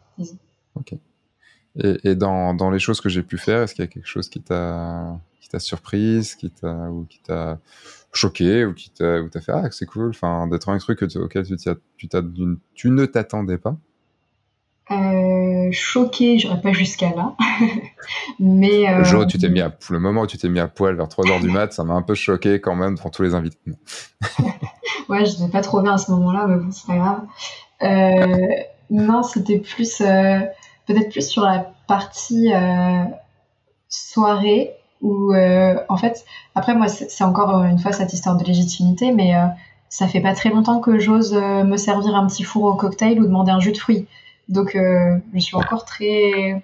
Ok. 0.75 0.93
Et, 1.83 1.97
et 2.03 2.15
dans, 2.15 2.53
dans, 2.53 2.71
les 2.71 2.79
choses 2.79 3.01
que 3.01 3.09
j'ai 3.09 3.23
pu 3.23 3.37
faire, 3.37 3.63
est-ce 3.63 3.75
qu'il 3.75 3.83
y 3.83 3.87
a 3.87 3.91
quelque 3.91 4.07
chose 4.07 4.29
qui 4.29 4.41
t'a 4.41 5.19
surprise, 5.59 6.35
qui 6.35 6.49
t'a 6.49 6.89
ou 6.89 7.05
qui 7.05 7.19
t'a 7.19 7.59
choqué 8.13 8.65
ou 8.65 8.73
qui 8.73 8.89
t'a 8.91 9.41
fait 9.41 9.51
ah 9.51 9.69
c'est 9.71 9.85
cool, 9.85 10.09
enfin 10.09 10.47
d'être 10.47 10.69
un 10.69 10.77
truc 10.77 11.03
auquel 11.03 11.45
tu 12.73 12.89
ne 12.89 13.05
t'attendais 13.05 13.57
pas? 13.57 13.77
Euh, 14.89 15.69
choquée, 15.71 16.39
j'irais 16.39 16.61
pas 16.61 16.71
jusqu'à 16.71 17.09
là. 17.09 17.35
mais 18.39 18.87
euh, 18.87 18.99
le 18.99 19.03
jour 19.03 19.21
où 19.21 19.25
tu 19.25 19.37
t'es 19.37 19.49
mis 19.49 19.59
à 19.59 19.73
le 19.89 19.99
moment 19.99 20.21
où 20.21 20.27
tu 20.27 20.37
t'es 20.37 20.47
mis 20.47 20.59
à 20.59 20.67
poil 20.67 20.95
vers 20.95 21.09
3 21.09 21.29
heures 21.29 21.39
du 21.41 21.49
mat, 21.49 21.73
ça 21.73 21.83
m'a 21.83 21.93
un 21.93 22.01
peu 22.01 22.15
choqué 22.15 22.61
quand 22.61 22.75
même 22.75 22.95
devant 22.95 23.09
tous 23.09 23.23
les 23.23 23.35
invités. 23.35 23.57
ouais, 25.09 25.25
je 25.25 25.39
n'étais 25.39 25.51
pas 25.51 25.61
trop 25.61 25.81
bien 25.81 25.95
à 25.95 25.97
ce 25.97 26.11
moment-là, 26.11 26.45
mais 26.47 26.55
bon, 26.55 26.71
c'est 26.71 26.87
pas 26.87 26.95
grave. 26.95 27.21
Euh, 27.83 28.47
non, 28.89 29.23
c'était 29.23 29.59
plus 29.59 29.99
euh, 29.99 30.39
peut-être 30.87 31.09
plus 31.09 31.27
sur 31.27 31.43
la 31.43 31.69
partie 31.87 32.51
soirée 33.89 34.71
où 35.01 35.33
en 35.33 35.97
fait 35.97 36.25
après 36.55 36.75
moi 36.75 36.87
c'est 36.87 37.23
encore 37.23 37.63
une 37.63 37.79
fois 37.79 37.93
cette 37.93 38.11
histoire 38.11 38.35
de 38.35 38.43
légitimité, 38.43 39.13
mais 39.13 39.33
ça 39.89 40.07
fait 40.07 40.19
pas 40.19 40.33
très 40.33 40.49
longtemps 40.49 40.79
que 40.79 40.99
j'ose 40.99 41.33
me 41.33 41.77
servir 41.77 42.15
un 42.15 42.27
petit 42.27 42.43
four 42.43 42.63
au 42.63 42.75
cocktail 42.75 43.21
ou 43.21 43.25
demander 43.25 43.51
un 43.51 43.59
jus 43.59 43.71
de 43.71 43.77
fruits. 43.77 44.07
Donc, 44.49 44.75
euh, 44.75 45.17
je 45.33 45.39
suis 45.39 45.55
encore 45.55 45.85
très, 45.85 46.63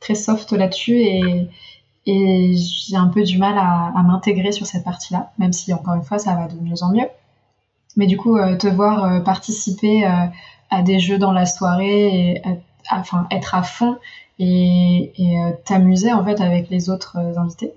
très 0.00 0.14
soft 0.14 0.52
là-dessus 0.52 0.98
et, 0.98 1.48
j'ai 2.08 2.96
un 2.96 3.08
peu 3.08 3.24
du 3.24 3.36
mal 3.36 3.58
à, 3.58 4.00
m'intégrer 4.04 4.52
sur 4.52 4.64
cette 4.64 4.84
partie-là, 4.84 5.32
même 5.38 5.52
si, 5.52 5.74
encore 5.74 5.94
une 5.94 6.04
fois, 6.04 6.20
ça 6.20 6.36
va 6.36 6.46
de 6.46 6.54
mieux 6.60 6.80
en 6.82 6.92
mieux. 6.92 7.08
Mais 7.96 8.06
du 8.06 8.16
coup, 8.16 8.36
euh, 8.36 8.56
te 8.56 8.68
voir 8.68 9.04
euh, 9.04 9.20
participer 9.20 10.04
à 10.70 10.82
des 10.82 11.00
jeux 11.00 11.18
dans 11.18 11.32
la 11.32 11.46
soirée 11.46 12.06
et 12.06 12.42
enfin, 12.92 13.26
être 13.32 13.56
à 13.56 13.64
fond 13.64 13.96
et, 14.38 15.12
et 15.16 15.36
t'amuser 15.64 16.12
en 16.12 16.24
fait 16.24 16.40
avec 16.40 16.70
les 16.70 16.90
autres 16.90 17.16
invités. 17.16 17.72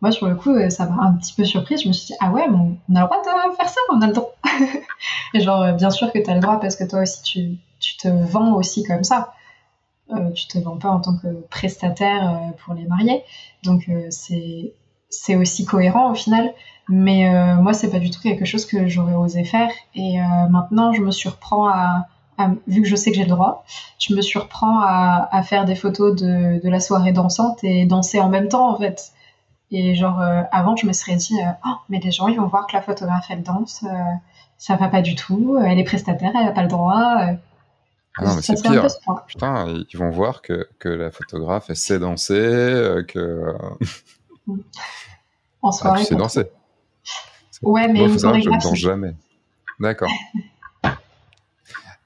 Moi, 0.00 0.12
sur 0.12 0.28
le 0.28 0.34
coup, 0.34 0.54
ça 0.70 0.86
m'a 0.86 1.02
un 1.02 1.12
petit 1.14 1.34
peu 1.34 1.44
surprise. 1.44 1.82
Je 1.82 1.88
me 1.88 1.92
suis 1.92 2.06
dit, 2.06 2.14
ah 2.20 2.30
ouais, 2.30 2.46
on 2.48 2.94
a 2.94 3.00
le 3.00 3.06
droit 3.06 3.20
de 3.22 3.56
faire 3.56 3.68
ça, 3.68 3.80
on 3.92 4.00
a 4.00 4.06
le 4.06 4.14
droit. 4.14 4.34
et 5.34 5.40
genre, 5.40 5.74
bien 5.74 5.90
sûr 5.90 6.10
que 6.10 6.18
tu 6.18 6.30
as 6.30 6.34
le 6.34 6.40
droit 6.40 6.58
parce 6.58 6.76
que 6.76 6.84
toi 6.84 7.00
aussi, 7.00 7.22
tu, 7.22 7.58
tu 7.84 7.96
te 7.98 8.08
vends 8.08 8.54
aussi 8.54 8.82
comme 8.82 9.04
ça. 9.04 9.34
Euh, 10.10 10.30
tu 10.32 10.46
te 10.46 10.58
vends 10.58 10.76
pas 10.76 10.90
en 10.90 11.00
tant 11.00 11.16
que 11.16 11.28
prestataire 11.50 12.30
euh, 12.30 12.50
pour 12.64 12.74
les 12.74 12.84
mariés. 12.84 13.22
Donc 13.62 13.88
euh, 13.88 14.08
c'est 14.10 15.36
aussi 15.36 15.64
cohérent 15.64 16.10
au 16.10 16.14
final. 16.14 16.52
Mais 16.88 17.28
euh, 17.28 17.56
moi, 17.56 17.72
c'est 17.72 17.90
pas 17.90 17.98
du 17.98 18.10
tout 18.10 18.20
quelque 18.20 18.44
chose 18.44 18.66
que 18.66 18.86
j'aurais 18.86 19.14
osé 19.14 19.44
faire. 19.44 19.70
Et 19.94 20.18
maintenant, 20.50 20.92
je 20.92 21.00
me 21.00 21.10
surprends 21.10 21.66
à, 21.66 22.06
à, 22.36 22.50
vu 22.66 22.82
que 22.82 22.88
je 22.88 22.96
sais 22.96 23.10
que 23.10 23.16
j'ai 23.16 23.22
le 23.22 23.30
droit, 23.30 23.64
je 23.98 24.14
me 24.14 24.20
surprends 24.20 24.80
à, 24.80 25.28
à 25.32 25.42
faire 25.42 25.64
des 25.64 25.76
photos 25.76 26.14
de, 26.14 26.62
de, 26.62 26.68
la 26.68 26.80
soirée 26.80 27.12
dansante 27.12 27.64
et 27.64 27.86
danser 27.86 28.20
en 28.20 28.28
même 28.28 28.48
temps 28.48 28.68
en 28.68 28.78
fait. 28.78 29.12
Et 29.70 29.94
genre 29.94 30.20
avant, 30.52 30.76
je 30.76 30.86
me 30.86 30.92
serais 30.92 31.16
dit, 31.16 31.38
oh, 31.64 31.76
mais 31.88 32.00
les 32.00 32.10
gens 32.10 32.28
ils 32.28 32.36
vont 32.36 32.48
voir 32.48 32.66
que 32.66 32.76
la 32.76 32.82
photographe 32.82 33.26
elle 33.30 33.42
danse, 33.42 33.82
ça 34.58 34.76
va 34.76 34.88
pas 34.88 35.00
du 35.00 35.14
tout, 35.14 35.56
elle 35.64 35.78
est 35.78 35.84
prestataire, 35.84 36.32
elle 36.38 36.48
a 36.48 36.52
pas 36.52 36.62
le 36.62 36.68
droit. 36.68 37.16
Ah 38.16 38.24
non, 38.24 38.36
mais 38.36 38.42
c'est 38.42 38.62
pire. 38.62 38.86
Putain, 39.26 39.84
ils 39.90 39.98
vont 39.98 40.10
voir 40.10 40.40
que, 40.40 40.68
que 40.78 40.88
la 40.88 41.10
photographe, 41.10 41.66
elle 41.68 41.76
sait 41.76 41.98
danser, 41.98 42.34
euh, 42.34 43.02
que. 43.02 43.52
en 45.62 45.72
soirée. 45.72 46.00
Ah, 46.00 46.02
tu 46.02 46.08
sais 46.08 46.14
danser. 46.14 46.44
Ouais, 47.62 47.88
mais 47.88 48.00
Moi, 48.00 48.08
faut 48.10 48.18
savoir 48.18 48.38
que 48.38 48.44
je 48.44 48.50
ne 48.50 48.60
dors 48.60 48.76
jamais. 48.76 49.14
D'accord. 49.80 50.10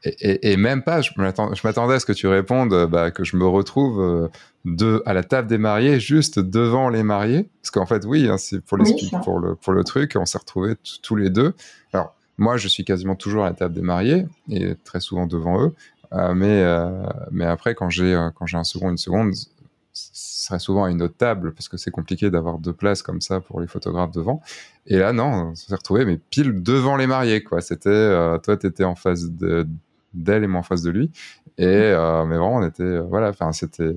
Et, 0.05 0.53
et, 0.53 0.57
même 0.57 0.83
pas, 0.83 1.01
je 1.01 1.11
m'attendais 1.19 1.95
à 1.95 2.01
ce 2.01 2.07
que 2.07 2.13
tu 2.13 2.29
répondes 2.29 2.73
euh, 2.73 2.87
bah, 2.87 3.11
que 3.11 3.25
je 3.25 3.37
me 3.37 3.45
retrouve 3.45 4.01
euh, 4.01 4.29
de, 4.65 5.03
à 5.05 5.13
la 5.13 5.25
table 5.25 5.49
des 5.49 5.59
mariés, 5.59 5.99
juste 5.99 6.39
devant 6.39 6.89
les 6.89 7.03
mariés. 7.03 7.49
Parce 7.61 7.73
qu'en 7.73 7.85
fait, 7.85 8.05
oui, 8.07 8.29
hein, 8.29 8.39
c'est 8.39 8.61
pour, 8.65 8.79
pour, 9.25 9.41
le, 9.41 9.57
pour 9.57 9.73
le 9.73 9.85
truc, 9.85 10.17
on 10.17 10.25
s'est 10.25 10.39
retrouvés 10.39 10.77
tous 11.03 11.17
les 11.17 11.31
deux. 11.31 11.53
Alors, 11.93 12.15
moi, 12.39 12.57
je 12.57 12.69
suis 12.69 12.85
quasiment 12.85 13.17
toujours 13.17 13.45
à 13.45 13.49
la 13.49 13.55
table 13.55 13.75
des 13.75 13.83
mariés 13.83 14.27
et 14.49 14.77
très 14.85 15.01
souvent 15.01 15.27
devant 15.27 15.61
eux. 15.61 15.75
Euh, 16.13 16.35
mais, 16.35 16.63
euh, 16.63 17.07
mais 17.31 17.45
après, 17.45 17.75
quand 17.75 17.91
j'ai 17.91 18.15
euh, 18.15 18.31
quand 18.35 18.47
j'ai 18.47 18.57
un 18.57 18.65
second, 18.65 18.91
une 18.91 18.99
seconde, 18.99 19.35
ce 19.35 20.47
serait 20.47 20.59
souvent 20.59 20.85
à 20.85 20.91
une 20.91 21.03
autre 21.03 21.17
table 21.17 21.53
parce 21.55 21.69
que 21.69 21.77
c'est 21.77 21.91
compliqué 21.91 22.31
d'avoir 22.31 22.59
deux 22.59 22.73
places 22.73 23.03
comme 23.03 23.21
ça 23.21 23.41
pour 23.41 23.61
les 23.61 23.67
photographes 23.67 24.13
devant. 24.13 24.43
Et 24.87 24.99
là, 24.99 25.13
non, 25.13 25.51
on 25.51 25.55
s'est 25.55 25.75
retrouvé 25.75 26.05
mais 26.05 26.19
pile 26.19 26.63
devant 26.63 26.97
les 26.97 27.07
mariés, 27.07 27.43
quoi. 27.43 27.61
C'était, 27.61 27.89
euh, 27.91 28.39
toi, 28.39 28.57
t'étais 28.57 28.85
en 28.85 28.95
face 28.95 29.25
d'elle 29.31 30.45
et 30.45 30.47
moi 30.47 30.61
en 30.61 30.63
face 30.63 30.83
de 30.83 30.91
lui. 30.91 31.11
Et 31.59 31.67
euh, 31.67 32.25
mais 32.25 32.37
vraiment, 32.37 32.57
on 32.57 32.67
était, 32.67 32.99
voilà, 33.01 33.31
enfin, 33.31 33.53
c'était, 33.53 33.95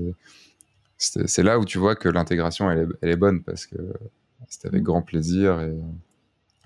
c'est 0.98 1.44
là 1.44 1.60
où 1.60 1.66
tu 1.66 1.78
vois 1.80 1.96
que 1.96 2.10
l'intégration 2.10 2.70
elle, 2.70 2.90
elle, 3.02 3.10
est 3.10 3.16
bonne 3.16 3.42
parce 3.44 3.66
que 3.66 3.78
c'était 4.48 4.68
avec 4.68 4.84
grand 4.84 5.02
plaisir 5.02 5.60
et 5.62 5.76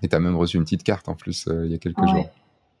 et 0.02 0.08
t'as 0.08 0.18
même 0.20 0.36
reçu 0.36 0.58
une 0.58 0.64
petite 0.64 0.82
carte 0.82 1.08
en 1.08 1.14
plus 1.14 1.48
il 1.64 1.70
y 1.70 1.74
a 1.74 1.78
quelques 1.78 2.06
jours. 2.06 2.30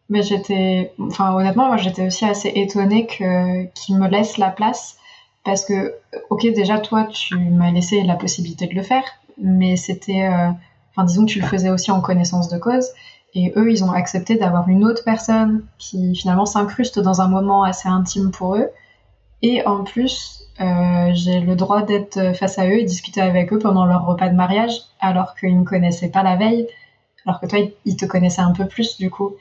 Mais 0.08 0.22
j'étais, 0.22 0.92
enfin 1.00 1.34
honnêtement, 1.34 1.66
moi 1.66 1.76
j'étais 1.76 2.06
aussi 2.06 2.24
assez 2.24 2.52
étonnée 2.54 3.06
que 3.06 3.64
qu'il 3.74 3.96
me 3.98 4.08
laisse 4.08 4.38
la 4.38 4.50
place 4.50 4.98
parce 5.44 5.64
que, 5.64 5.94
ok, 6.30 6.42
déjà 6.54 6.78
toi 6.78 7.04
tu 7.04 7.36
m'as 7.36 7.70
laissé 7.72 8.02
la 8.02 8.14
possibilité 8.14 8.66
de 8.66 8.74
le 8.74 8.82
faire, 8.82 9.04
mais 9.38 9.76
c'était, 9.76 10.24
euh, 10.24 10.50
enfin 10.92 11.04
disons 11.04 11.26
que 11.26 11.30
tu 11.30 11.40
le 11.40 11.46
faisais 11.46 11.70
aussi 11.70 11.90
en 11.90 12.00
connaissance 12.00 12.48
de 12.48 12.58
cause. 12.58 12.88
Et 13.34 13.52
eux, 13.56 13.70
ils 13.70 13.84
ont 13.84 13.90
accepté 13.92 14.36
d'avoir 14.36 14.68
une 14.68 14.84
autre 14.84 15.04
personne 15.04 15.66
qui 15.78 16.14
finalement 16.16 16.46
s'incruste 16.46 16.98
dans 16.98 17.20
un 17.20 17.28
moment 17.28 17.64
assez 17.64 17.88
intime 17.88 18.30
pour 18.30 18.56
eux. 18.56 18.70
Et 19.42 19.66
en 19.66 19.84
plus, 19.84 20.44
euh, 20.60 21.10
j'ai 21.12 21.40
le 21.40 21.54
droit 21.54 21.82
d'être 21.82 22.34
face 22.34 22.58
à 22.58 22.66
eux 22.66 22.78
et 22.78 22.84
discuter 22.84 23.20
avec 23.20 23.52
eux 23.52 23.58
pendant 23.58 23.84
leur 23.84 24.06
repas 24.06 24.28
de 24.30 24.34
mariage, 24.34 24.72
alors 25.00 25.34
qu'ils 25.34 25.54
ne 25.54 25.60
me 25.60 25.64
connaissaient 25.64 26.10
pas 26.10 26.22
la 26.22 26.36
veille, 26.36 26.66
alors 27.26 27.40
que 27.40 27.46
toi, 27.46 27.58
ils 27.84 27.96
te 27.96 28.06
connaissaient 28.06 28.40
un 28.40 28.52
peu 28.52 28.66
plus 28.66 28.96
du 28.96 29.10
coup. 29.10 29.34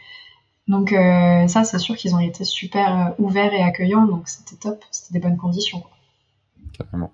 Donc 0.68 0.94
euh, 0.94 1.48
ça, 1.48 1.64
c'est 1.64 1.78
sûr 1.78 1.96
qu'ils 1.96 2.16
ont 2.16 2.20
été 2.20 2.44
super 2.44 3.00
euh, 3.00 3.24
ouverts 3.24 3.54
et 3.54 3.62
accueillants, 3.62 4.06
donc 4.06 4.28
c'était 4.28 4.56
top, 4.56 4.84
c'était 4.92 5.14
des 5.14 5.20
bonnes 5.20 5.38
conditions. 5.38 5.84
Carrément. 6.74 7.14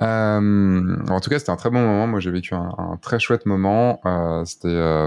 Euh, 0.00 0.96
en 1.08 1.20
tout 1.20 1.28
cas, 1.28 1.38
c'était 1.38 1.50
un 1.50 1.56
très 1.56 1.70
bon 1.70 1.80
moment. 1.80 2.06
Moi, 2.06 2.20
j'ai 2.20 2.30
vécu 2.30 2.54
un, 2.54 2.98
très 3.02 3.18
chouette 3.18 3.44
moment. 3.46 4.00
c'était 4.46 5.06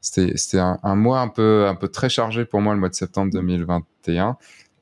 c'était 0.00 0.58
un, 0.58 0.78
un, 0.82 0.94
mois 0.94 1.20
un 1.20 1.28
peu 1.28 1.66
un 1.66 1.74
peu 1.74 1.88
très 1.88 2.08
chargé 2.08 2.46
pour 2.46 2.62
moi 2.62 2.72
le 2.72 2.80
mois 2.80 2.88
de 2.88 2.94
septembre 2.94 3.30
2021. 3.32 4.38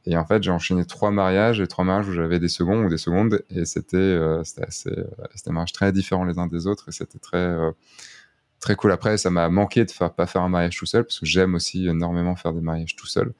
Et 0.06 0.16
en 0.16 0.24
fait, 0.24 0.42
j'ai 0.42 0.52
enchaîné 0.52 0.84
trois 0.84 1.10
mariages 1.10 1.60
et 1.60 1.66
trois 1.66 1.84
mariages 1.84 2.08
où 2.08 2.12
j'avais 2.12 2.38
des 2.38 2.48
secondes 2.48 2.84
ou 2.84 2.88
des 2.88 2.98
secondes, 2.98 3.42
et 3.50 3.64
c'était 3.64 4.18
c'était 4.44 4.64
assez 4.64 4.90
c'était 5.34 5.50
des 5.50 5.54
mariages 5.54 5.72
très 5.72 5.90
différents 5.92 6.24
les 6.24 6.38
uns 6.38 6.46
des 6.46 6.66
autres, 6.66 6.88
et 6.88 6.92
c'était 6.92 7.18
très 7.18 7.56
très 8.60 8.76
cool. 8.76 8.92
Après, 8.92 9.16
ça 9.18 9.30
m'a 9.30 9.48
manqué 9.48 9.84
de 9.84 9.90
faire 9.90 10.12
pas 10.12 10.26
faire 10.26 10.42
un 10.42 10.48
mariage 10.48 10.76
tout 10.76 10.86
seul 10.86 11.04
parce 11.04 11.20
que 11.20 11.26
j'aime 11.26 11.54
aussi 11.54 11.86
énormément 11.86 12.36
faire 12.36 12.52
des 12.52 12.60
mariages 12.60 12.96
tout 12.96 13.06
seul. 13.06 13.32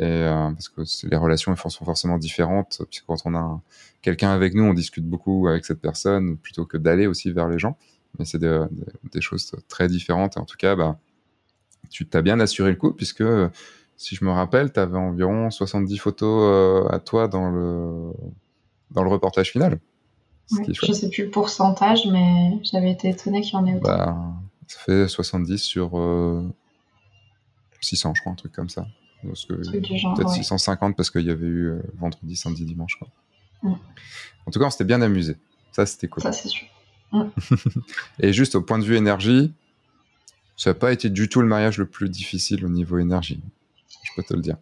Et 0.00 0.04
euh, 0.04 0.50
parce 0.52 0.68
que 0.68 1.08
les 1.08 1.16
relations 1.16 1.54
sont 1.56 1.84
forcément 1.84 2.18
différentes. 2.18 2.82
Puisque 2.88 3.06
quand 3.06 3.16
on 3.24 3.34
a 3.34 3.60
quelqu'un 4.02 4.30
avec 4.30 4.54
nous, 4.54 4.64
on 4.64 4.74
discute 4.74 5.04
beaucoup 5.04 5.48
avec 5.48 5.64
cette 5.64 5.80
personne 5.80 6.36
plutôt 6.36 6.66
que 6.66 6.76
d'aller 6.76 7.06
aussi 7.06 7.32
vers 7.32 7.48
les 7.48 7.58
gens. 7.58 7.76
Mais 8.18 8.24
c'est 8.24 8.38
des, 8.38 8.64
des, 9.12 9.20
choses 9.20 9.52
très 9.68 9.88
différentes. 9.88 10.36
Et 10.36 10.40
en 10.40 10.44
tout 10.44 10.56
cas, 10.56 10.76
bah, 10.76 10.98
tu 11.90 12.06
t'as 12.06 12.22
bien 12.22 12.40
assuré 12.40 12.70
le 12.70 12.76
coup 12.76 12.92
puisque 12.92 13.24
si 13.96 14.14
je 14.14 14.24
me 14.24 14.30
rappelle, 14.30 14.72
tu 14.72 14.80
avais 14.80 14.96
environ 14.96 15.50
70 15.50 15.98
photos 15.98 16.42
euh, 16.44 16.88
à 16.88 17.00
toi 17.00 17.28
dans 17.28 17.50
le 17.50 18.12
dans 18.92 19.02
le 19.02 19.10
reportage 19.10 19.50
final. 19.50 19.80
Ouais, 20.52 20.64
je 20.68 20.92
sais 20.92 21.10
plus 21.10 21.24
le 21.24 21.30
pourcentage, 21.30 22.06
mais 22.06 22.58
j'avais 22.62 22.92
été 22.92 23.10
étonné 23.10 23.42
qu'il 23.42 23.54
y 23.54 23.56
en 23.56 23.66
ait 23.66 23.74
autant. 23.74 23.82
Bah, 23.82 24.32
ça 24.68 24.78
fait 24.80 25.08
70 25.08 25.58
sur 25.58 25.90
600, 27.80 28.10
euh, 28.10 28.12
je 28.14 28.20
crois, 28.20 28.32
un 28.32 28.36
truc 28.36 28.52
comme 28.52 28.68
ça. 28.68 28.86
Peut-être 29.22 30.30
650 30.30 30.96
parce 30.96 31.10
qu'il 31.10 31.22
y 31.22 31.30
avait 31.30 31.46
eu 31.46 31.70
euh, 31.70 31.82
vendredi, 31.98 32.36
samedi, 32.36 32.64
dimanche. 32.64 32.98
Quoi. 32.98 33.08
Mm. 33.62 33.74
En 34.46 34.50
tout 34.50 34.60
cas, 34.60 34.66
on 34.66 34.70
s'était 34.70 34.84
bien 34.84 35.00
amusé. 35.02 35.36
Ça, 35.72 35.86
c'était 35.86 36.06
cool. 36.06 36.22
Ça, 36.22 36.32
c'est 36.32 36.48
sûr. 36.48 36.66
Mm. 37.12 37.24
Et 38.20 38.32
juste 38.32 38.54
au 38.54 38.62
point 38.62 38.78
de 38.78 38.84
vue 38.84 38.96
énergie, 38.96 39.52
ça 40.56 40.70
n'a 40.70 40.74
pas 40.74 40.92
été 40.92 41.08
du 41.10 41.28
tout 41.28 41.40
le 41.40 41.48
mariage 41.48 41.78
le 41.78 41.86
plus 41.86 42.10
difficile 42.10 42.64
au 42.64 42.68
niveau 42.68 42.98
énergie. 42.98 43.40
Je 44.04 44.10
peux 44.14 44.22
te 44.22 44.34
le 44.34 44.42
dire. 44.42 44.56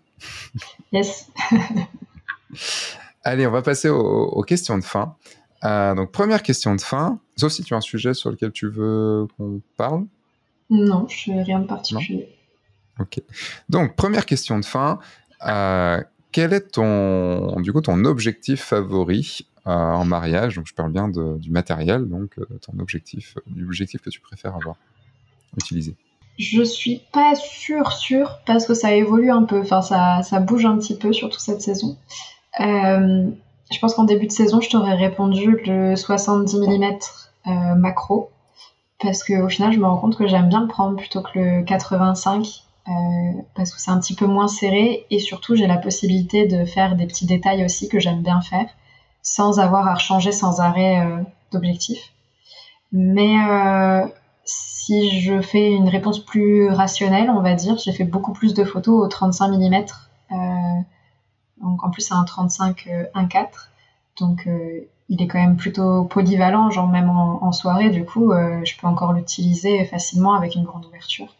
Yes. 0.92 1.28
Allez, 3.24 3.46
on 3.46 3.50
va 3.50 3.62
passer 3.62 3.88
aux 3.88 4.42
questions 4.42 4.78
de 4.78 4.84
fin. 4.84 5.16
Euh, 5.66 5.94
donc, 5.94 6.12
première 6.12 6.42
question 6.42 6.74
de 6.74 6.80
fin, 6.80 7.18
sauf 7.36 7.52
si 7.52 7.64
tu 7.64 7.74
as 7.74 7.76
un 7.76 7.80
sujet 7.80 8.14
sur 8.14 8.30
lequel 8.30 8.52
tu 8.52 8.68
veux 8.68 9.26
qu'on 9.36 9.60
parle. 9.76 10.04
Non, 10.70 11.06
je 11.08 11.30
n'ai 11.32 11.42
rien 11.42 11.60
de 11.60 11.66
particulier. 11.66 12.28
Ok. 13.00 13.20
Donc, 13.68 13.96
première 13.96 14.26
question 14.26 14.58
de 14.58 14.64
fin. 14.64 14.98
Euh, 15.46 16.00
quel 16.32 16.52
est 16.52 16.72
ton, 16.72 17.60
du 17.60 17.72
coup, 17.72 17.80
ton 17.80 18.04
objectif 18.04 18.62
favori 18.62 19.46
euh, 19.66 19.70
en 19.70 20.04
mariage? 20.04 20.56
Donc, 20.56 20.66
je 20.66 20.74
parle 20.74 20.92
bien 20.92 21.08
du 21.08 21.50
matériel, 21.50 22.08
donc 22.08 22.36
ton 22.60 22.78
objectif, 22.78 23.36
l'objectif 23.54 24.00
que 24.00 24.10
tu 24.10 24.20
préfères 24.20 24.54
avoir, 24.54 24.76
utiliser. 25.56 25.96
Je 26.38 26.62
suis 26.62 27.02
pas 27.12 27.34
sûre, 27.34 27.92
sûre, 27.92 28.40
parce 28.46 28.66
que 28.66 28.74
ça 28.74 28.94
évolue 28.94 29.30
un 29.30 29.44
peu. 29.44 29.60
Enfin, 29.60 29.80
ça, 29.80 30.22
ça 30.22 30.38
bouge 30.38 30.66
un 30.66 30.76
petit 30.78 30.96
peu, 30.96 31.12
surtout 31.12 31.40
cette 31.40 31.62
saison. 31.62 31.96
Euh, 32.60 33.30
je 33.70 33.78
pense 33.78 33.94
qu'en 33.94 34.04
début 34.04 34.26
de 34.26 34.32
saison, 34.32 34.60
je 34.60 34.70
t'aurais 34.70 34.94
répondu 34.94 35.60
le 35.66 35.96
70 35.96 36.56
mm 36.56 36.84
euh, 37.46 37.74
macro. 37.74 38.30
Parce 39.00 39.24
qu'au 39.24 39.48
final, 39.48 39.72
je 39.72 39.78
me 39.78 39.86
rends 39.86 39.98
compte 39.98 40.16
que 40.16 40.26
j'aime 40.26 40.48
bien 40.48 40.62
le 40.62 40.68
prendre 40.68 40.96
plutôt 40.96 41.20
que 41.20 41.38
le 41.38 41.62
85. 41.64 42.62
Euh, 42.88 42.92
parce 43.54 43.72
que 43.72 43.80
c'est 43.80 43.90
un 43.90 43.98
petit 43.98 44.14
peu 44.14 44.26
moins 44.26 44.48
serré. 44.48 45.06
Et 45.10 45.18
surtout, 45.18 45.56
j'ai 45.56 45.66
la 45.66 45.76
possibilité 45.76 46.46
de 46.46 46.64
faire 46.64 46.96
des 46.96 47.06
petits 47.06 47.26
détails 47.26 47.64
aussi 47.64 47.88
que 47.88 47.98
j'aime 47.98 48.22
bien 48.22 48.40
faire. 48.40 48.66
Sans 49.22 49.58
avoir 49.58 49.88
à 49.88 49.94
rechanger 49.94 50.30
sans 50.30 50.60
arrêt 50.60 51.00
euh, 51.00 51.22
d'objectif. 51.52 51.98
Mais 52.92 53.36
si 54.44 55.20
je 55.20 55.40
fais 55.42 55.72
une 55.72 55.88
réponse 55.88 56.20
plus 56.20 56.68
rationnelle, 56.68 57.28
on 57.30 57.40
va 57.40 57.54
dire, 57.54 57.76
j'ai 57.78 57.92
fait 57.92 58.04
beaucoup 58.04 58.32
plus 58.32 58.54
de 58.54 58.62
photos 58.62 59.04
au 59.04 59.08
35 59.08 59.48
mm. 59.48 59.84
Donc 61.60 61.84
en 61.84 61.90
plus 61.90 62.02
c'est 62.02 62.14
un 62.14 62.24
35 62.24 62.86
1.4. 63.14 63.36
Euh, 63.36 63.44
Donc 64.20 64.46
euh, 64.46 64.80
il 65.08 65.22
est 65.22 65.28
quand 65.28 65.38
même 65.38 65.56
plutôt 65.56 66.04
polyvalent, 66.04 66.70
genre 66.70 66.88
même 66.88 67.08
en, 67.08 67.52
soirée, 67.52 67.90
du 67.90 68.04
coup, 68.04 68.32
euh, 68.32 68.64
je 68.64 68.76
peux 68.76 68.88
encore 68.88 69.12
l'utiliser 69.12 69.84
facilement 69.84 70.34
avec 70.34 70.56
une 70.56 70.64
grande 70.64 70.84
ouverture. 70.84 71.32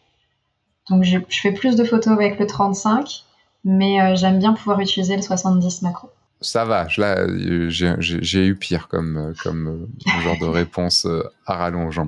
Donc 0.89 1.03
je, 1.03 1.17
fais 1.29 1.51
plus 1.51 1.75
de 1.75 1.83
photos 1.83 2.13
avec 2.13 2.39
le 2.39 2.47
35, 2.47 3.25
mais 3.65 4.15
j'aime 4.15 4.39
bien 4.39 4.53
pouvoir 4.53 4.79
utiliser 4.79 5.17
le 5.17 5.21
70 5.21 5.81
macro. 5.81 6.09
Ça 6.39 6.63
va, 6.63 6.87
j'ai 6.87 8.45
eu 8.45 8.55
pire 8.55 8.87
comme, 8.87 9.33
comme 9.43 9.89
genre 10.23 10.39
de 10.39 10.45
réponse 10.45 11.05
à 11.45 11.55
rallonge. 11.55 11.99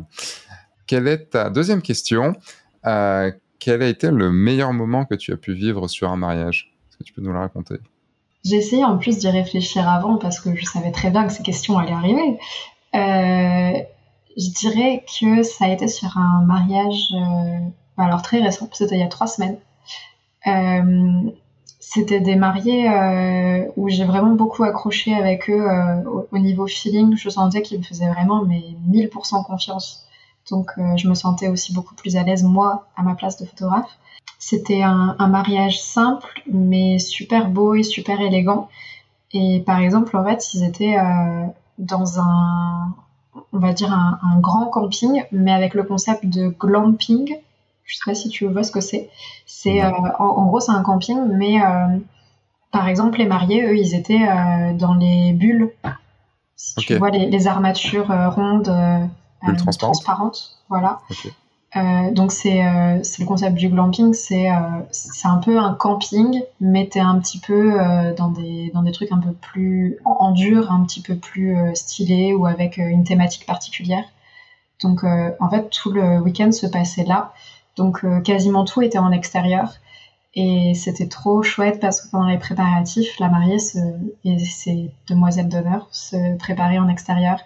Quelle 0.88 1.10
est 1.10 1.32
ta 1.32 1.50
deuxième 1.50 1.82
question 1.82 2.38
Quel 2.84 3.82
a 3.82 3.88
été 3.88 4.12
le 4.12 4.32
meilleur 4.32 4.72
moment 4.72 5.04
que 5.04 5.16
tu 5.16 5.34
as 5.34 5.38
pu 5.38 5.52
vivre 5.52 5.90
sur 5.90 6.10
un 6.10 6.16
mariage? 6.16 6.74
Est-ce 6.90 6.98
que 6.98 7.04
tu 7.04 7.12
peux 7.12 7.22
nous 7.22 7.34
le 7.34 7.40
raconter? 7.40 7.76
J'ai 8.46 8.58
essayé 8.58 8.86
en 8.86 8.98
plus 8.98 9.18
d'y 9.18 9.30
réfléchir 9.30 9.88
avant 9.88 10.18
parce 10.18 10.40
que 10.40 10.56
je 10.56 10.66
savais 10.66 10.92
très 10.92 11.10
bien 11.10 11.26
que 11.26 11.34
ces 11.34 11.44
questions 11.44 11.78
allaient 11.78 11.92
arriver. 11.92 12.40
Euh, 12.96 13.80
je 14.38 14.50
dirais 14.60 15.04
que 15.20 15.44
ça 15.44 15.66
a 15.66 15.70
été 15.70 15.88
sur 15.88 16.18
un 16.18 16.44
mariage, 16.46 17.10
euh, 17.14 17.60
alors 17.98 18.22
très 18.22 18.42
récent, 18.42 18.70
c'était 18.72 18.96
il 18.96 19.02
y 19.02 19.04
a 19.04 19.08
trois 19.08 19.28
semaines. 19.28 19.58
Euh, 20.48 21.30
c'était 21.80 22.20
des 22.20 22.36
mariés 22.36 22.88
où 23.76 23.90
j'ai 23.90 24.06
vraiment 24.06 24.36
beaucoup 24.36 24.64
accroché 24.64 25.14
avec 25.16 25.50
eux 25.50 25.66
au, 26.06 26.28
au, 26.32 26.38
niveau 26.38 26.68
feeling. 26.68 27.18
Je 27.18 27.30
sentais 27.30 27.62
qu'ils 27.62 27.80
me 27.80 27.84
faisaient 27.84 28.10
vraiment 28.10 28.46
mais 28.46 28.62
1000% 28.88 29.44
confiance. 29.44 30.06
Donc 30.52 30.72
je 30.96 31.08
me 31.08 31.16
sentais 31.16 31.48
aussi 31.48 31.74
beaucoup 31.74 31.96
plus 31.96 32.16
à 32.16 32.24
l'aise 32.24 32.44
moi 32.44 32.88
à 32.96 33.02
ma 33.02 33.16
place 33.16 33.38
de 33.38 33.46
photographe. 33.46 33.98
C'était 34.42 34.84
un, 34.84 35.28
mariage 35.28 35.82
simple, 35.82 36.42
mais 36.50 36.98
super 36.98 37.50
beau 37.50 37.76
et 37.76 37.84
super 37.84 38.22
élégant. 38.22 38.70
Et 39.34 39.60
par 39.66 39.80
exemple, 39.80 40.16
en 40.16 40.24
fait, 40.24 40.54
ils 40.54 40.64
étaient 40.64 40.98
euh, 40.98 41.46
dans 41.78 42.22
un, 42.22 42.96
on 43.52 43.60
va 43.60 43.74
dire 43.74 43.92
un, 43.92 44.40
grand 44.40 44.68
camping, 44.68 45.24
mais 45.34 45.52
avec 45.52 45.74
le 45.74 45.84
concept 45.84 46.26
de 46.26 46.48
glamping. 46.48 47.36
Je 47.84 47.98
sais 47.98 48.02
pas 48.06 48.16
si 48.16 48.30
tu 48.30 48.48
vois 48.48 48.64
ce 48.64 48.72
que 48.72 48.80
c'est. 48.80 49.10
C'est 49.46 49.84
euh, 49.84 49.92
en, 50.20 50.46
gros 50.46 50.62
c'est 50.62 50.72
un 50.72 50.84
camping, 50.84 51.20
mais 51.34 51.62
euh, 51.62 51.98
par 52.72 52.88
exemple 52.88 53.18
les 53.18 53.26
mariés, 53.26 53.66
eux, 53.66 53.78
ils 53.78 53.94
étaient 53.94 54.26
dans 54.76 54.94
les 54.94 55.34
bulles. 55.34 55.70
Si 56.56 56.76
tu 56.76 56.96
vois 56.98 57.10
les, 57.10 57.48
armatures 57.48 58.08
rondes, 58.08 58.74
transparentes. 59.58 60.56
voilà. 60.70 61.02
Euh, 61.76 62.12
donc 62.12 62.32
c'est 62.32 62.66
euh, 62.66 63.00
c'est 63.04 63.22
le 63.22 63.28
concept 63.28 63.56
du 63.56 63.70
glamping, 63.70 64.14
c'est 64.14 64.50
euh, 64.52 64.56
c'est 64.92 65.28
un 65.28 65.38
peu 65.38 65.60
un 65.60 65.74
camping, 65.76 66.42
mais 66.60 66.88
t'es 66.88 67.00
un 67.00 67.20
petit 67.20 67.40
peu 67.40 67.78
dans 68.18 68.30
des 68.30 68.72
dans 68.74 68.82
des 68.82 68.92
trucs 68.92 69.12
un 69.12 69.20
peu 69.20 69.34
plus 69.34 70.00
en, 70.06 70.32
dur, 70.32 70.72
un 70.72 70.84
petit 70.84 71.02
peu 71.02 71.16
plus 71.16 71.56
stylé 71.76 72.34
ou 72.34 72.46
avec 72.48 72.78
une 72.78 73.04
thématique 73.04 73.46
particulière. 73.46 74.04
Donc 74.82 75.04
en 75.04 75.50
fait 75.50 75.70
tout 75.70 75.92
le 75.92 76.20
week-end 76.20 76.52
se 76.52 76.66
passait 76.68 77.04
là, 77.04 77.34
donc 77.76 78.04
quasiment 78.24 78.66
tout 78.66 78.82
était 78.82 79.00
en 79.00 79.12
extérieur. 79.12 79.74
Et 80.36 80.74
c'était 80.76 81.08
trop 81.08 81.42
chouette 81.44 81.80
parce 81.80 82.02
que 82.02 82.12
pendant 82.12 82.28
les 82.28 82.38
préparatifs, 82.38 83.20
la 83.20 83.30
mariée 83.30 83.58
et 84.26 84.40
ses 84.40 84.92
demoiselles 85.08 85.50
d'honneur 85.50 85.88
se 85.92 86.38
préparaient 86.38 86.78
en 86.80 86.88
extérieur. 86.88 87.40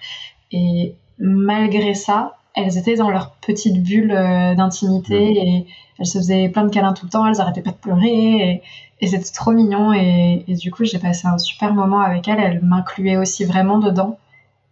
Et 0.52 0.96
malgré 1.18 1.94
ça 1.96 2.36
elles 2.56 2.78
étaient 2.78 2.96
dans 2.96 3.10
leur 3.10 3.32
petite 3.36 3.82
bulle 3.82 4.12
euh, 4.12 4.56
d'intimité 4.56 5.16
et 5.16 5.68
elles 6.00 6.06
se 6.06 6.18
faisaient 6.18 6.50
plein 6.50 6.66
de 6.66 6.70
câlins 6.70 6.94
tout 6.94 7.06
le 7.06 7.12
temps, 7.12 7.26
elles 7.28 7.42
arrêtaient 7.42 7.62
pas 7.62 7.72
de 7.72 7.78
pleurer 7.78 8.10
et, 8.10 8.62
et 9.02 9.08
c'était 9.08 9.32
trop 9.32 9.52
mignon 9.52 9.94
et, 9.94 10.44
et, 10.48 10.56
du 10.56 10.72
coup 10.72 10.86
j'ai 10.86 11.00
passé 11.00 11.28
un 11.28 11.38
super 11.38 11.74
moment 11.74 12.00
avec 12.00 12.28
elles, 12.28 12.40
elles 12.40 12.64
m'incluaient 12.64 13.18
aussi 13.18 13.46
vraiment 13.46 13.80
dedans 13.80 14.20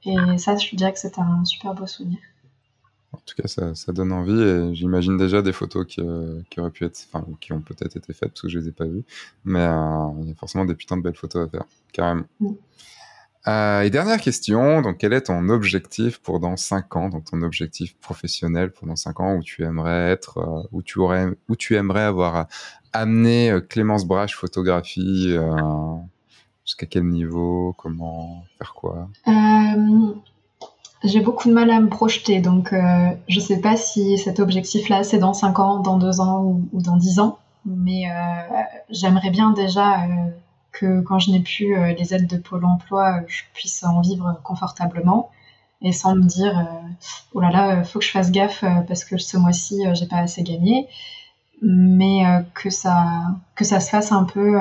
et 0.06 0.16
ça 0.38 0.56
je 0.58 0.76
dirais 0.76 0.94
que 0.94 1.00
c'était 1.00 1.22
un 1.22 1.46
super 1.46 1.74
beau 1.74 1.86
souvenir. 1.88 2.18
En 3.14 3.20
tout 3.26 3.36
cas, 3.36 3.48
ça, 3.48 3.76
ça 3.76 3.92
donne 3.92 4.14
envie 4.14 4.42
et 4.42 4.74
j'imagine 4.74 5.18
déjà 5.18 5.42
des 5.42 5.52
photos 5.52 5.86
qui, 5.86 6.00
euh, 6.00 6.42
qui, 6.50 6.62
auraient 6.62 6.72
pu 6.72 6.86
être, 6.86 6.98
enfin, 7.12 7.26
qui 7.42 7.52
ont 7.52 7.60
peut-être 7.60 7.98
été 7.98 8.14
faites 8.14 8.30
parce 8.30 8.42
que 8.42 8.50
je 8.50 8.60
les 8.60 8.70
ai 8.70 8.72
pas 8.72 8.86
vues, 8.86 9.04
mais 9.44 9.60
euh, 9.60 10.08
il 10.22 10.30
y 10.30 10.32
a 10.32 10.36
forcément 10.36 10.64
des 10.64 10.76
putains 10.76 10.96
de 10.96 11.02
belles 11.02 11.16
photos 11.16 11.48
à 11.48 11.50
faire, 11.50 11.66
carrément. 11.92 12.24
Mm. 12.40 12.52
Euh, 13.48 13.82
et 13.82 13.90
dernière 13.90 14.22
question, 14.22 14.82
donc 14.82 14.98
quel 15.00 15.14
est 15.14 15.22
ton 15.22 15.50
objectif 15.50 16.20
pour 16.20 16.40
dans 16.40 16.58
5 16.58 16.96
ans, 16.96 17.10
donc 17.10 17.26
ton 17.26 17.42
objectif 17.42 17.98
professionnel 17.98 18.72
pour 18.72 18.88
dans 18.88 18.96
5 18.96 19.20
ans 19.20 19.36
où 19.36 19.42
tu 19.42 19.64
aimerais 19.64 20.12
être, 20.12 20.38
euh, 20.38 20.68
où 20.72 20.84
tu 20.84 21.00
aurais, 21.00 21.26
où 21.50 21.56
tu 21.56 21.76
aimerais 21.76 22.04
avoir 22.04 22.46
amené 22.94 23.50
euh, 23.50 23.60
Clémence 23.60 24.06
Brache 24.06 24.36
photographie 24.36 25.36
jusqu'à 26.66 26.86
quel 26.86 27.06
niveau, 27.06 27.74
comment 27.78 28.44
faire 28.60 28.74
quoi? 28.76 29.10
J'ai 31.04 31.20
beaucoup 31.20 31.50
de 31.50 31.54
mal 31.56 31.72
à 31.72 31.80
me 31.80 31.90
projeter, 31.90 32.42
donc 32.42 32.76
je 33.28 33.40
sais 33.40 33.60
pas 33.60 33.76
si 33.76 34.20
cet 34.20 34.40
objectif-là 34.40 35.04
c'est 35.04 35.18
dans 35.18 35.34
5 35.34 35.58
ans, 35.58 35.80
dans 35.80 35.98
2 35.98 36.20
ans 36.20 36.44
ou, 36.44 36.70
ou 36.74 36.82
dans 36.84 36.96
10 36.96 37.20
ans, 37.20 37.40
mais 37.66 38.04
j'aimerais 38.92 39.32
bien 39.32 39.50
déjà 39.50 39.98
que 40.72 41.02
quand 41.02 41.20
je 41.20 41.32
n'ai 41.32 41.42
plus 41.42 41.76
euh, 41.76 41.94
les 41.94 42.14
aides 42.14 42.28
de 42.28 42.38
Pôle 42.38 42.66
emploi, 42.66 43.22
je 43.28 43.42
puisse 43.54 43.84
en 43.84 44.02
vivre 44.02 44.40
confortablement 44.44 45.32
et 45.82 45.92
sans 45.92 46.16
me 46.16 46.24
dire 46.24 46.58
euh, 46.58 46.88
oh 47.34 47.42
là 47.42 47.52
là, 47.52 47.84
faut 47.84 48.00
que 48.00 48.06
je 48.06 48.12
fasse 48.12 48.32
gaffe 48.32 48.64
euh, 48.64 48.82
parce 48.88 49.04
que 49.06 49.18
ce 49.18 49.38
mois-ci 49.38 49.84
j'ai 49.94 50.08
pas 50.08 50.18
assez 50.18 50.44
gagné, 50.44 50.88
mais 51.62 52.24
que 52.54 52.70
ça 52.70 53.24
que 53.56 53.66
ça 53.66 53.80
se 53.80 53.90
fasse 53.90 54.12
un 54.12 54.24
peu 54.24 54.60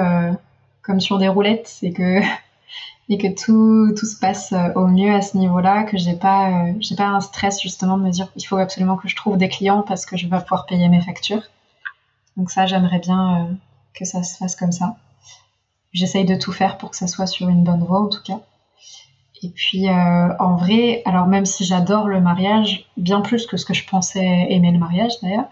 comme 0.82 1.00
sur 1.00 1.18
des 1.18 1.28
roulettes 1.28 1.78
et 1.82 1.92
que 1.92 2.20
et 3.08 3.18
que 3.18 3.28
tout, 3.28 3.94
tout 3.98 4.06
se 4.06 4.18
passe 4.18 4.54
au 4.76 4.86
mieux 4.86 5.12
à 5.12 5.20
ce 5.22 5.36
niveau-là, 5.36 5.84
que 5.84 5.98
j'ai 5.98 6.14
pas 6.14 6.66
pas 6.96 7.06
un 7.06 7.20
stress 7.20 7.60
justement 7.60 7.98
de 7.98 8.04
me 8.04 8.10
dire 8.10 8.28
il 8.36 8.42
faut 8.44 8.56
absolument 8.56 8.96
que 8.96 9.08
je 9.08 9.16
trouve 9.16 9.36
des 9.36 9.48
clients 9.48 9.82
parce 9.82 10.06
que 10.06 10.16
je 10.16 10.28
vais 10.28 10.40
pouvoir 10.40 10.66
payer 10.66 10.88
mes 10.88 11.00
factures. 11.00 11.42
Donc 12.36 12.50
ça 12.50 12.66
j'aimerais 12.66 13.00
bien 13.00 13.56
que 13.94 14.04
ça 14.04 14.22
se 14.22 14.36
fasse 14.36 14.56
comme 14.56 14.72
ça 14.72 14.96
j'essaye 15.92 16.24
de 16.24 16.34
tout 16.34 16.52
faire 16.52 16.78
pour 16.78 16.90
que 16.90 16.96
ça 16.96 17.06
soit 17.06 17.26
sur 17.26 17.48
une 17.48 17.64
bonne 17.64 17.84
voie 17.84 18.00
en 18.00 18.08
tout 18.08 18.22
cas. 18.22 18.40
Et 19.42 19.48
puis 19.48 19.88
euh, 19.88 20.36
en 20.38 20.56
vrai, 20.56 21.02
alors 21.06 21.26
même 21.26 21.46
si 21.46 21.64
j'adore 21.64 22.08
le 22.08 22.20
mariage, 22.20 22.86
bien 22.96 23.20
plus 23.20 23.46
que 23.46 23.56
ce 23.56 23.64
que 23.64 23.74
je 23.74 23.86
pensais 23.86 24.46
aimer 24.50 24.70
le 24.70 24.78
mariage 24.78 25.12
d'ailleurs, 25.22 25.48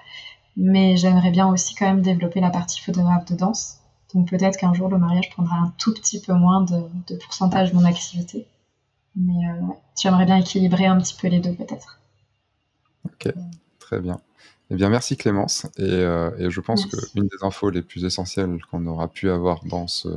mais 0.56 0.96
j'aimerais 0.96 1.30
bien 1.30 1.48
aussi 1.48 1.74
quand 1.74 1.86
même 1.86 2.02
développer 2.02 2.40
la 2.40 2.50
partie 2.50 2.80
photographe 2.80 3.24
de 3.26 3.34
danse. 3.34 3.78
Donc 4.14 4.28
peut-être 4.28 4.58
qu'un 4.58 4.74
jour 4.74 4.88
le 4.88 4.98
mariage 4.98 5.30
prendra 5.30 5.56
un 5.56 5.72
tout 5.78 5.94
petit 5.94 6.20
peu 6.20 6.32
moins 6.32 6.62
de, 6.62 7.16
pourcentage 7.16 7.70
de 7.72 7.76
mon 7.76 7.84
activité. 7.84 8.46
Mais 9.16 9.46
euh, 9.48 9.62
j'aimerais 10.00 10.26
bien 10.26 10.36
équilibrer 10.36 10.86
un 10.86 10.98
petit 10.98 11.14
peu 11.14 11.28
les 11.28 11.40
deux 11.40 11.54
peut-être. 11.54 12.00
Ok, 13.04 13.32
très 13.78 14.00
bien. 14.00 14.20
Eh 14.70 14.74
bien, 14.74 14.90
merci 14.90 15.16
Clémence. 15.16 15.66
Et, 15.78 15.82
euh, 15.82 16.30
et 16.38 16.50
je 16.50 16.60
pense 16.60 16.86
qu'une 16.86 17.24
des 17.24 17.38
infos 17.42 17.70
les 17.70 17.82
plus 17.82 18.04
essentielles 18.04 18.58
qu'on 18.70 18.86
aura 18.86 19.08
pu 19.08 19.30
avoir 19.30 19.64
dans 19.64 19.86
ce, 19.86 20.08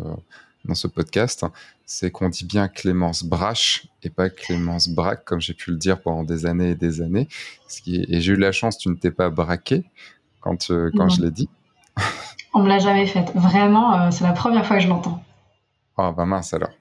dans 0.65 0.75
ce 0.75 0.87
podcast, 0.87 1.45
c'est 1.85 2.11
qu'on 2.11 2.29
dit 2.29 2.45
bien 2.45 2.67
Clémence 2.67 3.23
Brache 3.23 3.87
et 4.03 4.09
pas 4.09 4.29
Clémence 4.29 4.89
Braque, 4.89 5.23
comme 5.25 5.41
j'ai 5.41 5.53
pu 5.53 5.71
le 5.71 5.77
dire 5.77 6.01
pendant 6.01 6.23
des 6.23 6.45
années 6.45 6.71
et 6.71 6.75
des 6.75 7.01
années. 7.01 7.27
Ce 7.67 7.81
qui 7.81 7.97
est... 7.97 8.05
Et 8.09 8.21
j'ai 8.21 8.33
eu 8.33 8.37
la 8.37 8.51
chance, 8.51 8.77
tu 8.77 8.89
ne 8.89 8.95
t'es 8.95 9.11
pas 9.11 9.29
braqué 9.29 9.85
quand, 10.41 10.71
euh, 10.71 10.91
quand 10.95 11.09
je 11.09 11.21
l'ai 11.21 11.31
dit. 11.31 11.49
On 12.53 12.63
me 12.63 12.67
l'a 12.67 12.79
jamais 12.79 13.07
faite. 13.07 13.31
Vraiment, 13.35 13.99
euh, 13.99 14.11
c'est 14.11 14.23
la 14.23 14.33
première 14.33 14.65
fois 14.65 14.77
que 14.77 14.83
je 14.83 14.89
l'entends. 14.89 15.23
Ah, 15.97 16.11
bah 16.15 16.25
mince 16.25 16.53
alors 16.53 16.71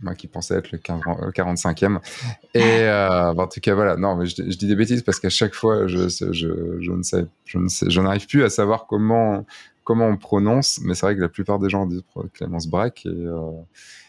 moi 0.00 0.14
qui 0.14 0.28
pensais 0.28 0.54
être 0.54 0.70
le 0.70 0.78
15, 0.78 1.00
45e. 1.34 1.98
Et 2.54 2.62
euh, 2.62 3.32
en 3.34 3.46
tout 3.46 3.60
cas, 3.60 3.74
voilà. 3.74 3.96
Non, 3.96 4.16
mais 4.16 4.26
je, 4.26 4.36
je 4.36 4.56
dis 4.56 4.66
des 4.66 4.76
bêtises 4.76 5.02
parce 5.02 5.18
qu'à 5.18 5.30
chaque 5.30 5.54
fois, 5.54 5.86
je, 5.86 6.08
je, 6.08 6.80
je, 6.80 6.92
ne 6.92 7.02
sais, 7.02 7.26
je 7.44 7.58
ne 7.58 7.68
sais, 7.68 7.90
je 7.90 8.00
n'arrive 8.00 8.26
plus 8.26 8.44
à 8.44 8.50
savoir 8.50 8.86
comment 8.86 9.44
comment 9.84 10.06
on 10.06 10.16
prononce. 10.16 10.80
Mais 10.82 10.94
c'est 10.94 11.06
vrai 11.06 11.16
que 11.16 11.20
la 11.20 11.28
plupart 11.28 11.58
des 11.58 11.68
gens 11.68 11.86
disent 11.86 12.04
Clémence 12.34 12.66
Braque. 12.66 13.06
Et, 13.06 13.08
euh... 13.08 13.52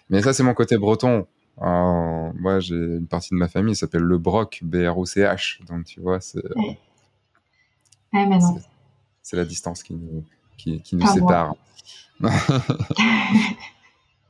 Mais 0.10 0.22
ça, 0.22 0.34
c'est 0.34 0.44
mon 0.44 0.54
côté 0.54 0.78
breton. 0.78 1.26
Euh, 1.62 2.32
moi, 2.36 2.60
j'ai 2.60 2.76
une 2.76 3.08
partie 3.08 3.30
de 3.32 3.36
ma 3.36 3.48
famille 3.48 3.74
qui 3.74 3.80
s'appelle 3.80 4.04
le 4.04 4.18
Broc, 4.18 4.60
B-R-O-C-H. 4.62 5.66
Donc, 5.66 5.86
tu 5.86 6.02
vois, 6.02 6.20
c'est. 6.20 6.44
Ouais. 6.56 6.78
Ouais, 8.14 8.26
mais 8.26 8.40
non. 8.40 8.60
C'est 9.22 9.38
la 9.38 9.46
distance 9.46 9.84
qui 9.84 9.94
nous, 9.94 10.24
qui, 10.58 10.82
qui 10.82 10.96
nous 10.96 11.08
sépare. 11.08 11.56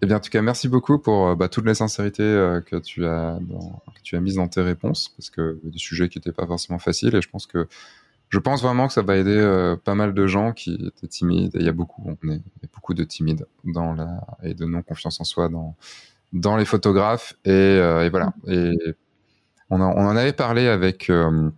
Eh 0.01 0.05
bien, 0.05 0.17
en 0.17 0.19
tout 0.19 0.29
cas, 0.29 0.41
merci 0.41 0.69
beaucoup 0.69 0.97
pour 0.97 1.35
bah, 1.35 1.49
toute 1.49 1.65
la 1.65 1.73
sincérité 1.75 2.23
euh, 2.23 2.61
que 2.61 2.77
tu 2.77 3.05
as 3.05 3.37
dans, 3.41 3.83
que 3.93 4.01
tu 4.01 4.15
as 4.15 4.21
mise 4.21 4.35
dans 4.35 4.47
tes 4.47 4.61
réponses, 4.61 5.09
parce 5.17 5.29
que 5.29 5.59
des 5.63 5.77
sujets 5.77 6.07
qui 6.07 6.17
n'étaient 6.19 6.31
pas 6.31 6.47
forcément 6.47 6.79
faciles, 6.79 7.15
et 7.15 7.21
je 7.21 7.29
pense 7.29 7.47
que 7.47 7.67
je 8.29 8.37
pense 8.39 8.61
vraiment 8.61 8.87
que 8.87 8.93
ça 8.93 9.01
va 9.01 9.17
aider 9.17 9.35
euh, 9.35 9.75
pas 9.75 9.95
mal 9.95 10.13
de 10.13 10.27
gens 10.27 10.53
qui 10.53 10.75
étaient 10.87 11.07
timides. 11.07 11.55
Et 11.55 11.59
il 11.59 11.65
y 11.65 11.69
a 11.69 11.73
beaucoup, 11.73 12.03
on 12.05 12.13
est, 12.29 12.35
il 12.35 12.61
y 12.61 12.65
a 12.65 12.69
beaucoup 12.73 12.93
de 12.93 13.03
timides 13.03 13.45
dans 13.65 13.93
la 13.93 14.21
et 14.43 14.53
de 14.53 14.65
non 14.65 14.83
confiance 14.83 15.19
en 15.19 15.23
soi 15.23 15.49
dans 15.49 15.75
dans 16.31 16.55
les 16.55 16.65
photographes. 16.65 17.33
Et, 17.43 17.51
euh, 17.51 18.05
et 18.05 18.09
voilà. 18.09 18.33
Et 18.47 18.71
on, 19.71 19.81
a, 19.81 19.85
on 19.85 20.05
en 20.05 20.15
avait 20.15 20.33
parlé 20.33 20.67
avec 20.67 21.09
euh, 21.09 21.49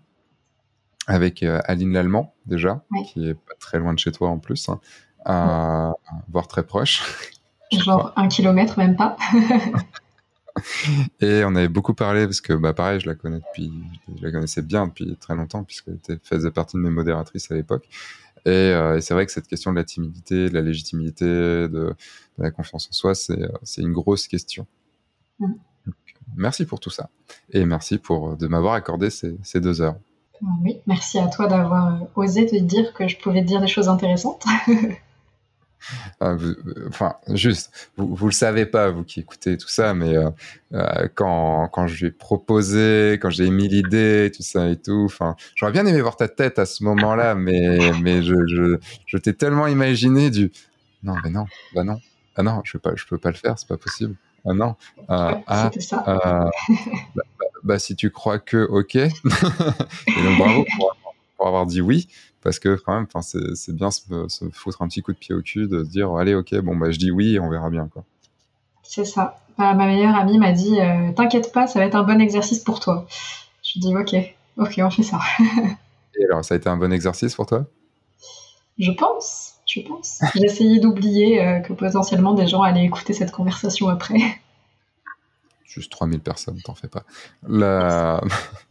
avec 1.07 1.43
Aline 1.43 1.93
Lallemand 1.93 2.33
déjà, 2.45 2.83
qui 3.07 3.27
est 3.29 3.33
pas 3.33 3.53
très 3.59 3.79
loin 3.79 3.93
de 3.93 3.99
chez 3.99 4.11
toi 4.13 4.29
en 4.29 4.39
plus, 4.39 4.69
hein, 4.69 5.93
voire 6.29 6.47
très 6.47 6.63
proche. 6.63 7.03
Genre 7.71 8.11
un 8.15 8.27
kilomètre, 8.27 8.77
même 8.77 8.95
pas. 8.95 9.15
et 11.21 11.43
on 11.45 11.55
avait 11.55 11.69
beaucoup 11.69 11.93
parlé 11.93 12.25
parce 12.25 12.41
que, 12.41 12.53
bah, 12.53 12.73
pareil, 12.73 12.99
je 12.99 13.07
la 13.07 13.15
connais 13.15 13.39
depuis, 13.39 13.71
je 14.17 14.23
la 14.25 14.31
connaissais 14.31 14.61
bien 14.61 14.87
depuis 14.87 15.15
très 15.17 15.35
longtemps 15.35 15.63
puisqu'elle 15.63 16.19
faisait 16.23 16.51
partie 16.51 16.77
de 16.77 16.81
mes 16.81 16.89
modératrices 16.89 17.49
à 17.51 17.55
l'époque. 17.55 17.87
Et, 18.45 18.49
euh, 18.49 18.97
et 18.97 19.01
c'est 19.01 19.13
vrai 19.13 19.25
que 19.25 19.31
cette 19.31 19.47
question 19.47 19.71
de 19.71 19.77
la 19.77 19.83
timidité, 19.83 20.49
de 20.49 20.53
la 20.53 20.61
légitimité, 20.61 21.25
de, 21.25 21.67
de 21.67 21.95
la 22.37 22.51
confiance 22.51 22.87
en 22.89 22.93
soi, 22.93 23.15
c'est, 23.15 23.39
c'est 23.63 23.81
une 23.81 23.93
grosse 23.93 24.27
question. 24.27 24.65
Mm. 25.39 25.53
Donc, 25.85 25.95
merci 26.35 26.65
pour 26.65 26.79
tout 26.79 26.89
ça. 26.89 27.09
Et 27.51 27.65
merci 27.65 27.97
pour 27.97 28.35
de 28.35 28.47
m'avoir 28.47 28.73
accordé 28.73 29.09
ces, 29.09 29.37
ces 29.43 29.61
deux 29.61 29.81
heures. 29.81 29.95
Oui, 30.63 30.79
merci 30.87 31.19
à 31.19 31.27
toi 31.27 31.47
d'avoir 31.47 32.01
osé 32.15 32.47
te 32.47 32.55
dire 32.55 32.93
que 32.93 33.07
je 33.07 33.17
pouvais 33.17 33.41
te 33.41 33.47
dire 33.47 33.61
des 33.61 33.67
choses 33.67 33.89
intéressantes. 33.89 34.43
Euh, 36.21 36.55
enfin, 36.87 37.15
juste, 37.29 37.89
vous, 37.97 38.15
vous 38.15 38.25
le 38.27 38.33
savez 38.33 38.65
pas, 38.65 38.89
vous 38.89 39.03
qui 39.03 39.19
écoutez 39.19 39.57
tout 39.57 39.67
ça, 39.67 39.93
mais 39.93 40.15
euh, 40.15 40.29
euh, 40.73 41.07
quand, 41.15 41.67
quand 41.69 41.87
je 41.87 41.99
lui 41.99 42.07
ai 42.07 42.11
proposé, 42.11 43.17
quand 43.21 43.29
j'ai 43.29 43.45
émis 43.45 43.67
l'idée, 43.67 44.31
tout 44.35 44.43
ça 44.43 44.69
et 44.69 44.77
tout, 44.77 45.03
enfin, 45.05 45.35
j'aurais 45.55 45.71
bien 45.71 45.85
aimé 45.85 46.01
voir 46.01 46.17
ta 46.17 46.27
tête 46.27 46.59
à 46.59 46.65
ce 46.65 46.83
moment-là, 46.83 47.35
mais, 47.35 47.91
mais 48.01 48.21
je, 48.23 48.35
je, 48.47 48.77
je 49.05 49.17
t'ai 49.17 49.33
tellement 49.33 49.67
imaginé 49.67 50.29
du 50.29 50.51
non, 51.03 51.15
mais 51.23 51.31
non, 51.31 51.45
bah 51.73 51.83
non, 51.83 51.99
ah 52.35 52.43
non, 52.43 52.61
je 52.63 52.73
peux 52.73 52.79
pas, 52.79 52.91
je 52.95 53.05
peux 53.05 53.17
pas 53.17 53.29
le 53.29 53.35
faire, 53.35 53.57
c'est 53.57 53.67
pas 53.67 53.77
possible. 53.77 54.15
Ah 54.45 54.53
non, 54.53 54.75
euh, 55.09 55.33
ah, 55.47 55.71
ça. 55.79 56.03
bah, 56.05 56.51
bah, 57.15 57.45
bah, 57.63 57.79
si 57.79 57.95
tu 57.95 58.09
crois 58.11 58.39
que, 58.39 58.57
ok. 58.57 58.95
et 58.95 59.09
donc 60.23 60.37
bravo 60.37 60.65
pour, 60.75 60.95
pour 61.37 61.47
avoir 61.47 61.65
dit 61.65 61.81
oui 61.81 62.07
parce 62.41 62.59
que 62.59 62.75
quand 62.75 62.93
même, 62.93 63.07
c'est 63.21 63.75
bien 63.75 63.91
se, 63.91 64.27
se, 64.27 64.45
foutre 64.49 64.81
un 64.81 64.87
petit 64.87 65.01
coup 65.01 65.13
de 65.13 65.17
pied 65.17 65.35
au 65.35 65.41
cul, 65.41 65.67
de 65.67 65.83
se 65.83 65.89
dire 65.89 66.11
allez 66.15 66.35
ok 66.35 66.55
bon 66.61 66.75
bah 66.75 66.91
je 66.91 66.97
dis 66.97 67.11
oui 67.11 67.39
on 67.39 67.49
verra 67.49 67.69
bien 67.69 67.87
quoi. 67.87 68.03
C'est 68.83 69.05
ça. 69.05 69.39
Bah, 69.57 69.73
ma 69.73 69.85
meilleure 69.85 70.15
amie 70.15 70.39
m'a 70.39 70.51
dit 70.51 70.79
euh, 70.79 71.11
t'inquiète 71.13 71.51
pas, 71.51 71.67
ça 71.67 71.79
va 71.79 71.85
être 71.85 71.95
un 71.95 72.03
bon 72.03 72.19
exercice 72.19 72.59
pour 72.59 72.79
toi. 72.79 73.05
Je 73.63 73.79
dis 73.79 73.95
ok, 73.95 74.15
ok 74.57 74.73
on 74.79 74.89
fait 74.89 75.03
ça. 75.03 75.19
et 76.19 76.25
alors 76.25 76.43
ça 76.43 76.55
a 76.55 76.57
été 76.57 76.67
un 76.67 76.77
bon 76.77 76.91
exercice 76.91 77.35
pour 77.35 77.45
toi? 77.45 77.65
Je 78.79 78.91
pense, 78.91 79.55
je 79.67 79.81
pense. 79.81 80.21
J'ai 80.33 80.45
essayé 80.45 80.79
d'oublier 80.79 81.45
euh, 81.45 81.59
que 81.59 81.73
potentiellement 81.73 82.33
des 82.33 82.47
gens 82.47 82.63
allaient 82.63 82.85
écouter 82.85 83.13
cette 83.13 83.31
conversation 83.31 83.89
après. 83.89 84.19
Juste 85.65 85.91
3000 85.91 86.19
personnes, 86.19 86.59
t'en 86.63 86.75
fais 86.75 86.87
pas. 86.87 87.03
La... 87.47 88.21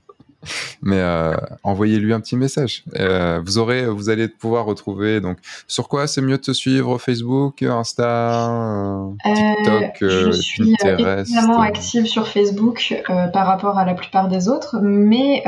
Mais 0.82 0.98
euh, 0.98 1.34
envoyez-lui 1.62 2.12
un 2.12 2.20
petit 2.20 2.36
message. 2.36 2.84
Euh, 2.98 3.40
vous 3.44 3.58
aurez, 3.58 3.86
vous 3.86 4.08
allez 4.08 4.28
pouvoir 4.28 4.64
retrouver. 4.64 5.20
Donc, 5.20 5.38
sur 5.66 5.88
quoi 5.88 6.06
c'est 6.06 6.22
mieux 6.22 6.36
de 6.36 6.42
te 6.42 6.52
suivre 6.52 6.98
Facebook, 6.98 7.62
Insta, 7.62 9.10
TikTok, 9.24 9.96
Je 10.00 10.30
suis 10.32 10.74
évidemment 10.84 11.60
active 11.60 12.06
sur 12.06 12.28
Facebook 12.28 12.94
par 13.32 13.46
rapport 13.46 13.78
à 13.78 13.84
la 13.84 13.94
plupart 13.94 14.28
des 14.28 14.48
autres, 14.48 14.78
mais 14.80 15.42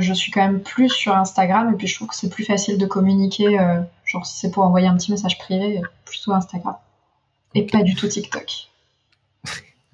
je 0.00 0.12
suis 0.12 0.30
quand 0.32 0.42
même 0.42 0.60
plus 0.60 0.90
sur 0.90 1.16
Instagram. 1.16 1.72
Et 1.72 1.76
puis, 1.76 1.86
je 1.86 1.96
trouve 1.96 2.08
que 2.08 2.16
c'est 2.16 2.30
plus 2.30 2.44
facile 2.44 2.78
de 2.78 2.86
communiquer. 2.86 3.58
genre, 4.04 4.26
si 4.26 4.38
c'est 4.38 4.50
pour 4.50 4.64
envoyer 4.64 4.88
un 4.88 4.96
petit 4.96 5.10
message 5.10 5.38
privé, 5.38 5.80
plutôt 6.04 6.32
Instagram 6.32 6.76
et 7.54 7.66
pas 7.66 7.82
du 7.82 7.94
tout 7.94 8.08
TikTok. 8.08 8.68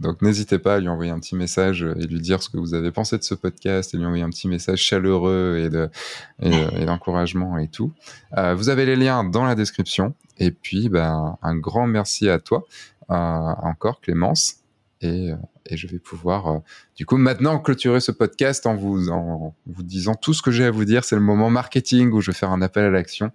Donc 0.01 0.23
n'hésitez 0.23 0.59
pas 0.59 0.75
à 0.75 0.81
lui 0.81 0.89
envoyer 0.89 1.13
un 1.13 1.21
petit 1.21 1.37
message 1.37 1.83
et 1.83 2.07
lui 2.07 2.21
dire 2.21 2.43
ce 2.43 2.49
que 2.49 2.57
vous 2.57 2.75
avez 2.75 2.91
pensé 2.91 3.17
de 3.17 3.23
ce 3.23 3.35
podcast 3.35 3.95
et 3.95 3.97
lui 3.97 4.05
envoyer 4.05 4.25
un 4.25 4.31
petit 4.31 4.49
message 4.49 4.81
chaleureux 4.81 5.57
et 5.59 6.47
et, 6.47 6.85
d'encouragement 6.85 7.59
et 7.59 7.69
tout. 7.69 7.93
Euh, 8.37 8.55
vous 8.55 8.69
avez 8.69 8.87
les 8.87 8.97
liens 8.97 9.25
dans 9.25 9.45
la 9.45 9.55
description 9.55 10.15
et 10.39 10.51
puis 10.51 10.89
ben 10.89 11.39
un 11.43 11.57
grand 11.57 11.87
merci 11.87 12.29
à 12.29 12.39
toi 12.39 12.65
euh, 13.11 13.15
encore 13.15 14.01
Clémence 14.01 14.65
et, 15.01 15.31
euh, 15.31 15.37
et 15.67 15.77
je 15.77 15.87
vais 15.87 15.99
pouvoir 15.99 16.47
euh, 16.49 16.59
du 16.97 17.05
coup 17.05 17.17
maintenant 17.17 17.59
clôturer 17.59 18.01
ce 18.01 18.13
podcast 18.13 18.67
en 18.67 18.75
vous 18.75 19.11
en 19.11 19.55
vous 19.67 19.83
disant 19.83 20.15
tout 20.15 20.33
ce 20.33 20.41
que 20.41 20.51
j'ai 20.51 20.65
à 20.65 20.71
vous 20.71 20.85
dire. 20.85 21.05
C'est 21.05 21.17
le 21.17 21.23
moment 21.23 21.51
marketing 21.51 22.11
où 22.13 22.21
je 22.21 22.31
vais 22.31 22.37
faire 22.37 22.51
un 22.51 22.63
appel 22.63 22.85
à 22.85 22.91
l'action 22.91 23.31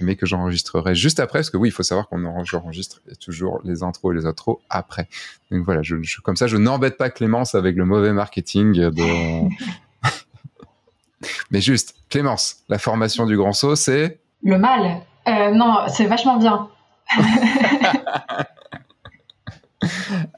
mais 0.00 0.16
que 0.16 0.26
j'enregistrerai 0.26 0.94
juste 0.94 1.20
après, 1.20 1.40
parce 1.40 1.50
que 1.50 1.56
oui, 1.56 1.68
il 1.68 1.72
faut 1.72 1.82
savoir 1.82 2.08
qu'on 2.08 2.24
enregistre 2.24 3.00
toujours 3.20 3.60
les 3.64 3.82
intros 3.82 4.14
et 4.14 4.18
les 4.18 4.26
outros 4.26 4.60
après. 4.70 5.08
Donc 5.50 5.64
voilà, 5.64 5.82
je, 5.82 5.96
comme 6.22 6.36
ça, 6.36 6.46
je 6.46 6.56
n'embête 6.56 6.96
pas 6.96 7.10
Clémence 7.10 7.54
avec 7.54 7.76
le 7.76 7.84
mauvais 7.84 8.12
marketing 8.12 8.72
de. 8.74 9.48
mais 11.50 11.60
juste, 11.60 11.96
Clémence, 12.08 12.58
la 12.68 12.78
formation 12.78 13.26
du 13.26 13.36
grand 13.36 13.52
saut, 13.52 13.76
c'est. 13.76 14.20
Le 14.42 14.58
mal. 14.58 15.02
Euh, 15.26 15.50
non, 15.50 15.86
c'est 15.88 16.06
vachement 16.06 16.38
bien. 16.38 16.68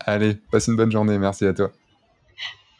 Allez, 0.07 0.35
passe 0.51 0.69
une 0.69 0.77
bonne 0.77 0.91
journée. 0.91 1.19
Merci 1.19 1.47
à 1.47 1.53
toi. 1.55 1.71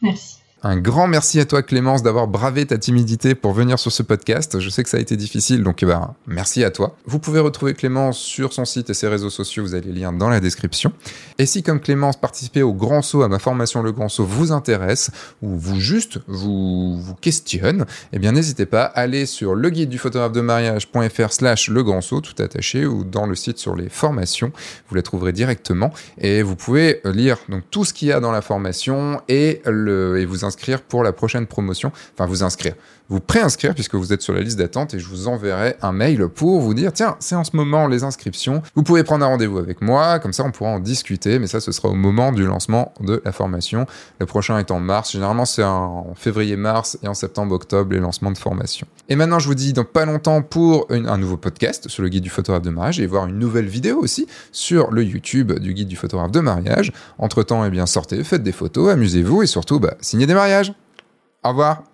Merci. 0.01 0.40
Un 0.63 0.77
grand 0.77 1.07
merci 1.07 1.39
à 1.39 1.45
toi 1.45 1.63
Clémence 1.63 2.03
d'avoir 2.03 2.27
bravé 2.27 2.67
ta 2.67 2.77
timidité 2.77 3.33
pour 3.33 3.51
venir 3.51 3.79
sur 3.79 3.91
ce 3.91 4.03
podcast. 4.03 4.59
Je 4.59 4.69
sais 4.69 4.83
que 4.83 4.89
ça 4.89 4.97
a 4.97 4.99
été 4.99 5.17
difficile, 5.17 5.63
donc 5.63 5.81
eh 5.81 5.87
ben, 5.87 6.13
merci 6.27 6.63
à 6.63 6.69
toi. 6.69 6.95
Vous 7.07 7.17
pouvez 7.17 7.39
retrouver 7.39 7.73
Clémence 7.73 8.19
sur 8.19 8.53
son 8.53 8.63
site 8.63 8.91
et 8.91 8.93
ses 8.93 9.07
réseaux 9.07 9.31
sociaux, 9.31 9.63
vous 9.63 9.73
avez 9.73 9.87
les 9.87 10.01
liens 10.01 10.13
dans 10.13 10.29
la 10.29 10.39
description. 10.39 10.93
Et 11.39 11.47
si 11.47 11.63
comme 11.63 11.79
Clémence, 11.79 12.15
participer 12.15 12.61
au 12.61 12.73
Grand 12.73 13.01
Saut, 13.01 13.23
à 13.23 13.27
ma 13.27 13.39
formation 13.39 13.81
Le 13.81 13.91
Grand 13.91 14.07
Saut 14.07 14.23
vous 14.23 14.51
intéresse, 14.51 15.09
ou 15.41 15.57
vous 15.57 15.79
juste 15.79 16.19
vous, 16.27 17.01
vous 17.01 17.15
questionne, 17.15 17.87
eh 18.13 18.19
bien 18.19 18.31
n'hésitez 18.31 18.67
pas, 18.67 18.83
à 18.83 19.01
aller 19.01 19.25
sur 19.25 19.55
le 19.55 19.67
guide 19.71 19.89
du 19.89 19.97
photographe 19.97 20.31
de 20.31 20.41
mariage.fr 20.41 21.33
slash 21.33 21.69
le 21.69 21.81
grand 21.81 22.01
saut, 22.01 22.21
tout 22.21 22.39
attaché, 22.39 22.85
ou 22.85 23.03
dans 23.03 23.25
le 23.25 23.33
site 23.33 23.57
sur 23.57 23.75
les 23.75 23.89
formations, 23.89 24.51
vous 24.89 24.95
la 24.95 25.01
trouverez 25.01 25.31
directement. 25.31 25.91
Et 26.19 26.43
vous 26.43 26.55
pouvez 26.55 27.01
lire 27.03 27.39
donc 27.49 27.63
tout 27.71 27.83
ce 27.83 27.93
qu'il 27.93 28.09
y 28.09 28.11
a 28.11 28.19
dans 28.19 28.31
la 28.31 28.43
formation 28.43 29.21
et, 29.27 29.63
le, 29.65 30.19
et 30.19 30.25
vous 30.27 30.45
inscrire 30.45 30.50
pour 30.81 31.03
la 31.03 31.13
prochaine 31.13 31.47
promotion. 31.47 31.91
Enfin, 32.13 32.25
vous 32.25 32.43
inscrire. 32.43 32.75
Vous 33.11 33.19
préinscrire 33.19 33.73
puisque 33.73 33.95
vous 33.95 34.13
êtes 34.13 34.21
sur 34.21 34.33
la 34.33 34.39
liste 34.39 34.57
d'attente 34.57 34.93
et 34.93 34.99
je 34.99 35.05
vous 35.05 35.27
enverrai 35.27 35.75
un 35.81 35.91
mail 35.91 36.29
pour 36.29 36.61
vous 36.61 36.73
dire 36.73 36.93
tiens, 36.93 37.17
c'est 37.19 37.35
en 37.35 37.43
ce 37.43 37.57
moment 37.57 37.87
les 37.87 38.05
inscriptions. 38.05 38.61
Vous 38.73 38.83
pouvez 38.83 39.03
prendre 39.03 39.25
un 39.25 39.27
rendez-vous 39.27 39.57
avec 39.57 39.81
moi, 39.81 40.19
comme 40.19 40.31
ça 40.31 40.45
on 40.45 40.51
pourra 40.51 40.69
en 40.69 40.79
discuter, 40.79 41.37
mais 41.37 41.47
ça 41.47 41.59
ce 41.59 41.73
sera 41.73 41.89
au 41.89 41.93
moment 41.93 42.31
du 42.31 42.45
lancement 42.45 42.93
de 43.01 43.21
la 43.25 43.33
formation. 43.33 43.85
Le 44.19 44.25
prochain 44.25 44.57
est 44.59 44.71
en 44.71 44.79
mars. 44.79 45.11
Généralement, 45.11 45.43
c'est 45.43 45.61
en 45.61 46.13
février-mars 46.15 46.99
et 47.03 47.09
en 47.09 47.13
septembre-octobre 47.13 47.91
les 47.91 47.99
lancements 47.99 48.31
de 48.31 48.37
formation. 48.37 48.87
Et 49.09 49.17
maintenant, 49.17 49.39
je 49.39 49.47
vous 49.47 49.55
dis 49.55 49.73
dans 49.73 49.83
pas 49.83 50.05
longtemps 50.05 50.41
pour 50.41 50.87
un 50.89 51.17
nouveau 51.17 51.35
podcast 51.35 51.89
sur 51.89 52.03
le 52.03 52.07
guide 52.07 52.23
du 52.23 52.29
photographe 52.29 52.63
de 52.63 52.69
mariage 52.69 53.01
et 53.01 53.07
voir 53.07 53.27
une 53.27 53.39
nouvelle 53.39 53.67
vidéo 53.67 53.99
aussi 53.99 54.25
sur 54.53 54.89
le 54.89 55.03
YouTube 55.03 55.51
du 55.59 55.73
guide 55.73 55.89
du 55.89 55.97
photographe 55.97 56.31
de 56.31 56.39
mariage. 56.39 56.93
Entre 57.17 57.43
temps, 57.43 57.65
eh 57.65 57.69
bien, 57.71 57.85
sortez, 57.87 58.23
faites 58.23 58.43
des 58.43 58.53
photos, 58.53 58.89
amusez-vous 58.89 59.43
et 59.43 59.47
surtout, 59.47 59.81
bah, 59.81 59.95
signez 59.99 60.27
des 60.27 60.33
mariages. 60.33 60.73
Au 61.43 61.49
revoir. 61.49 61.90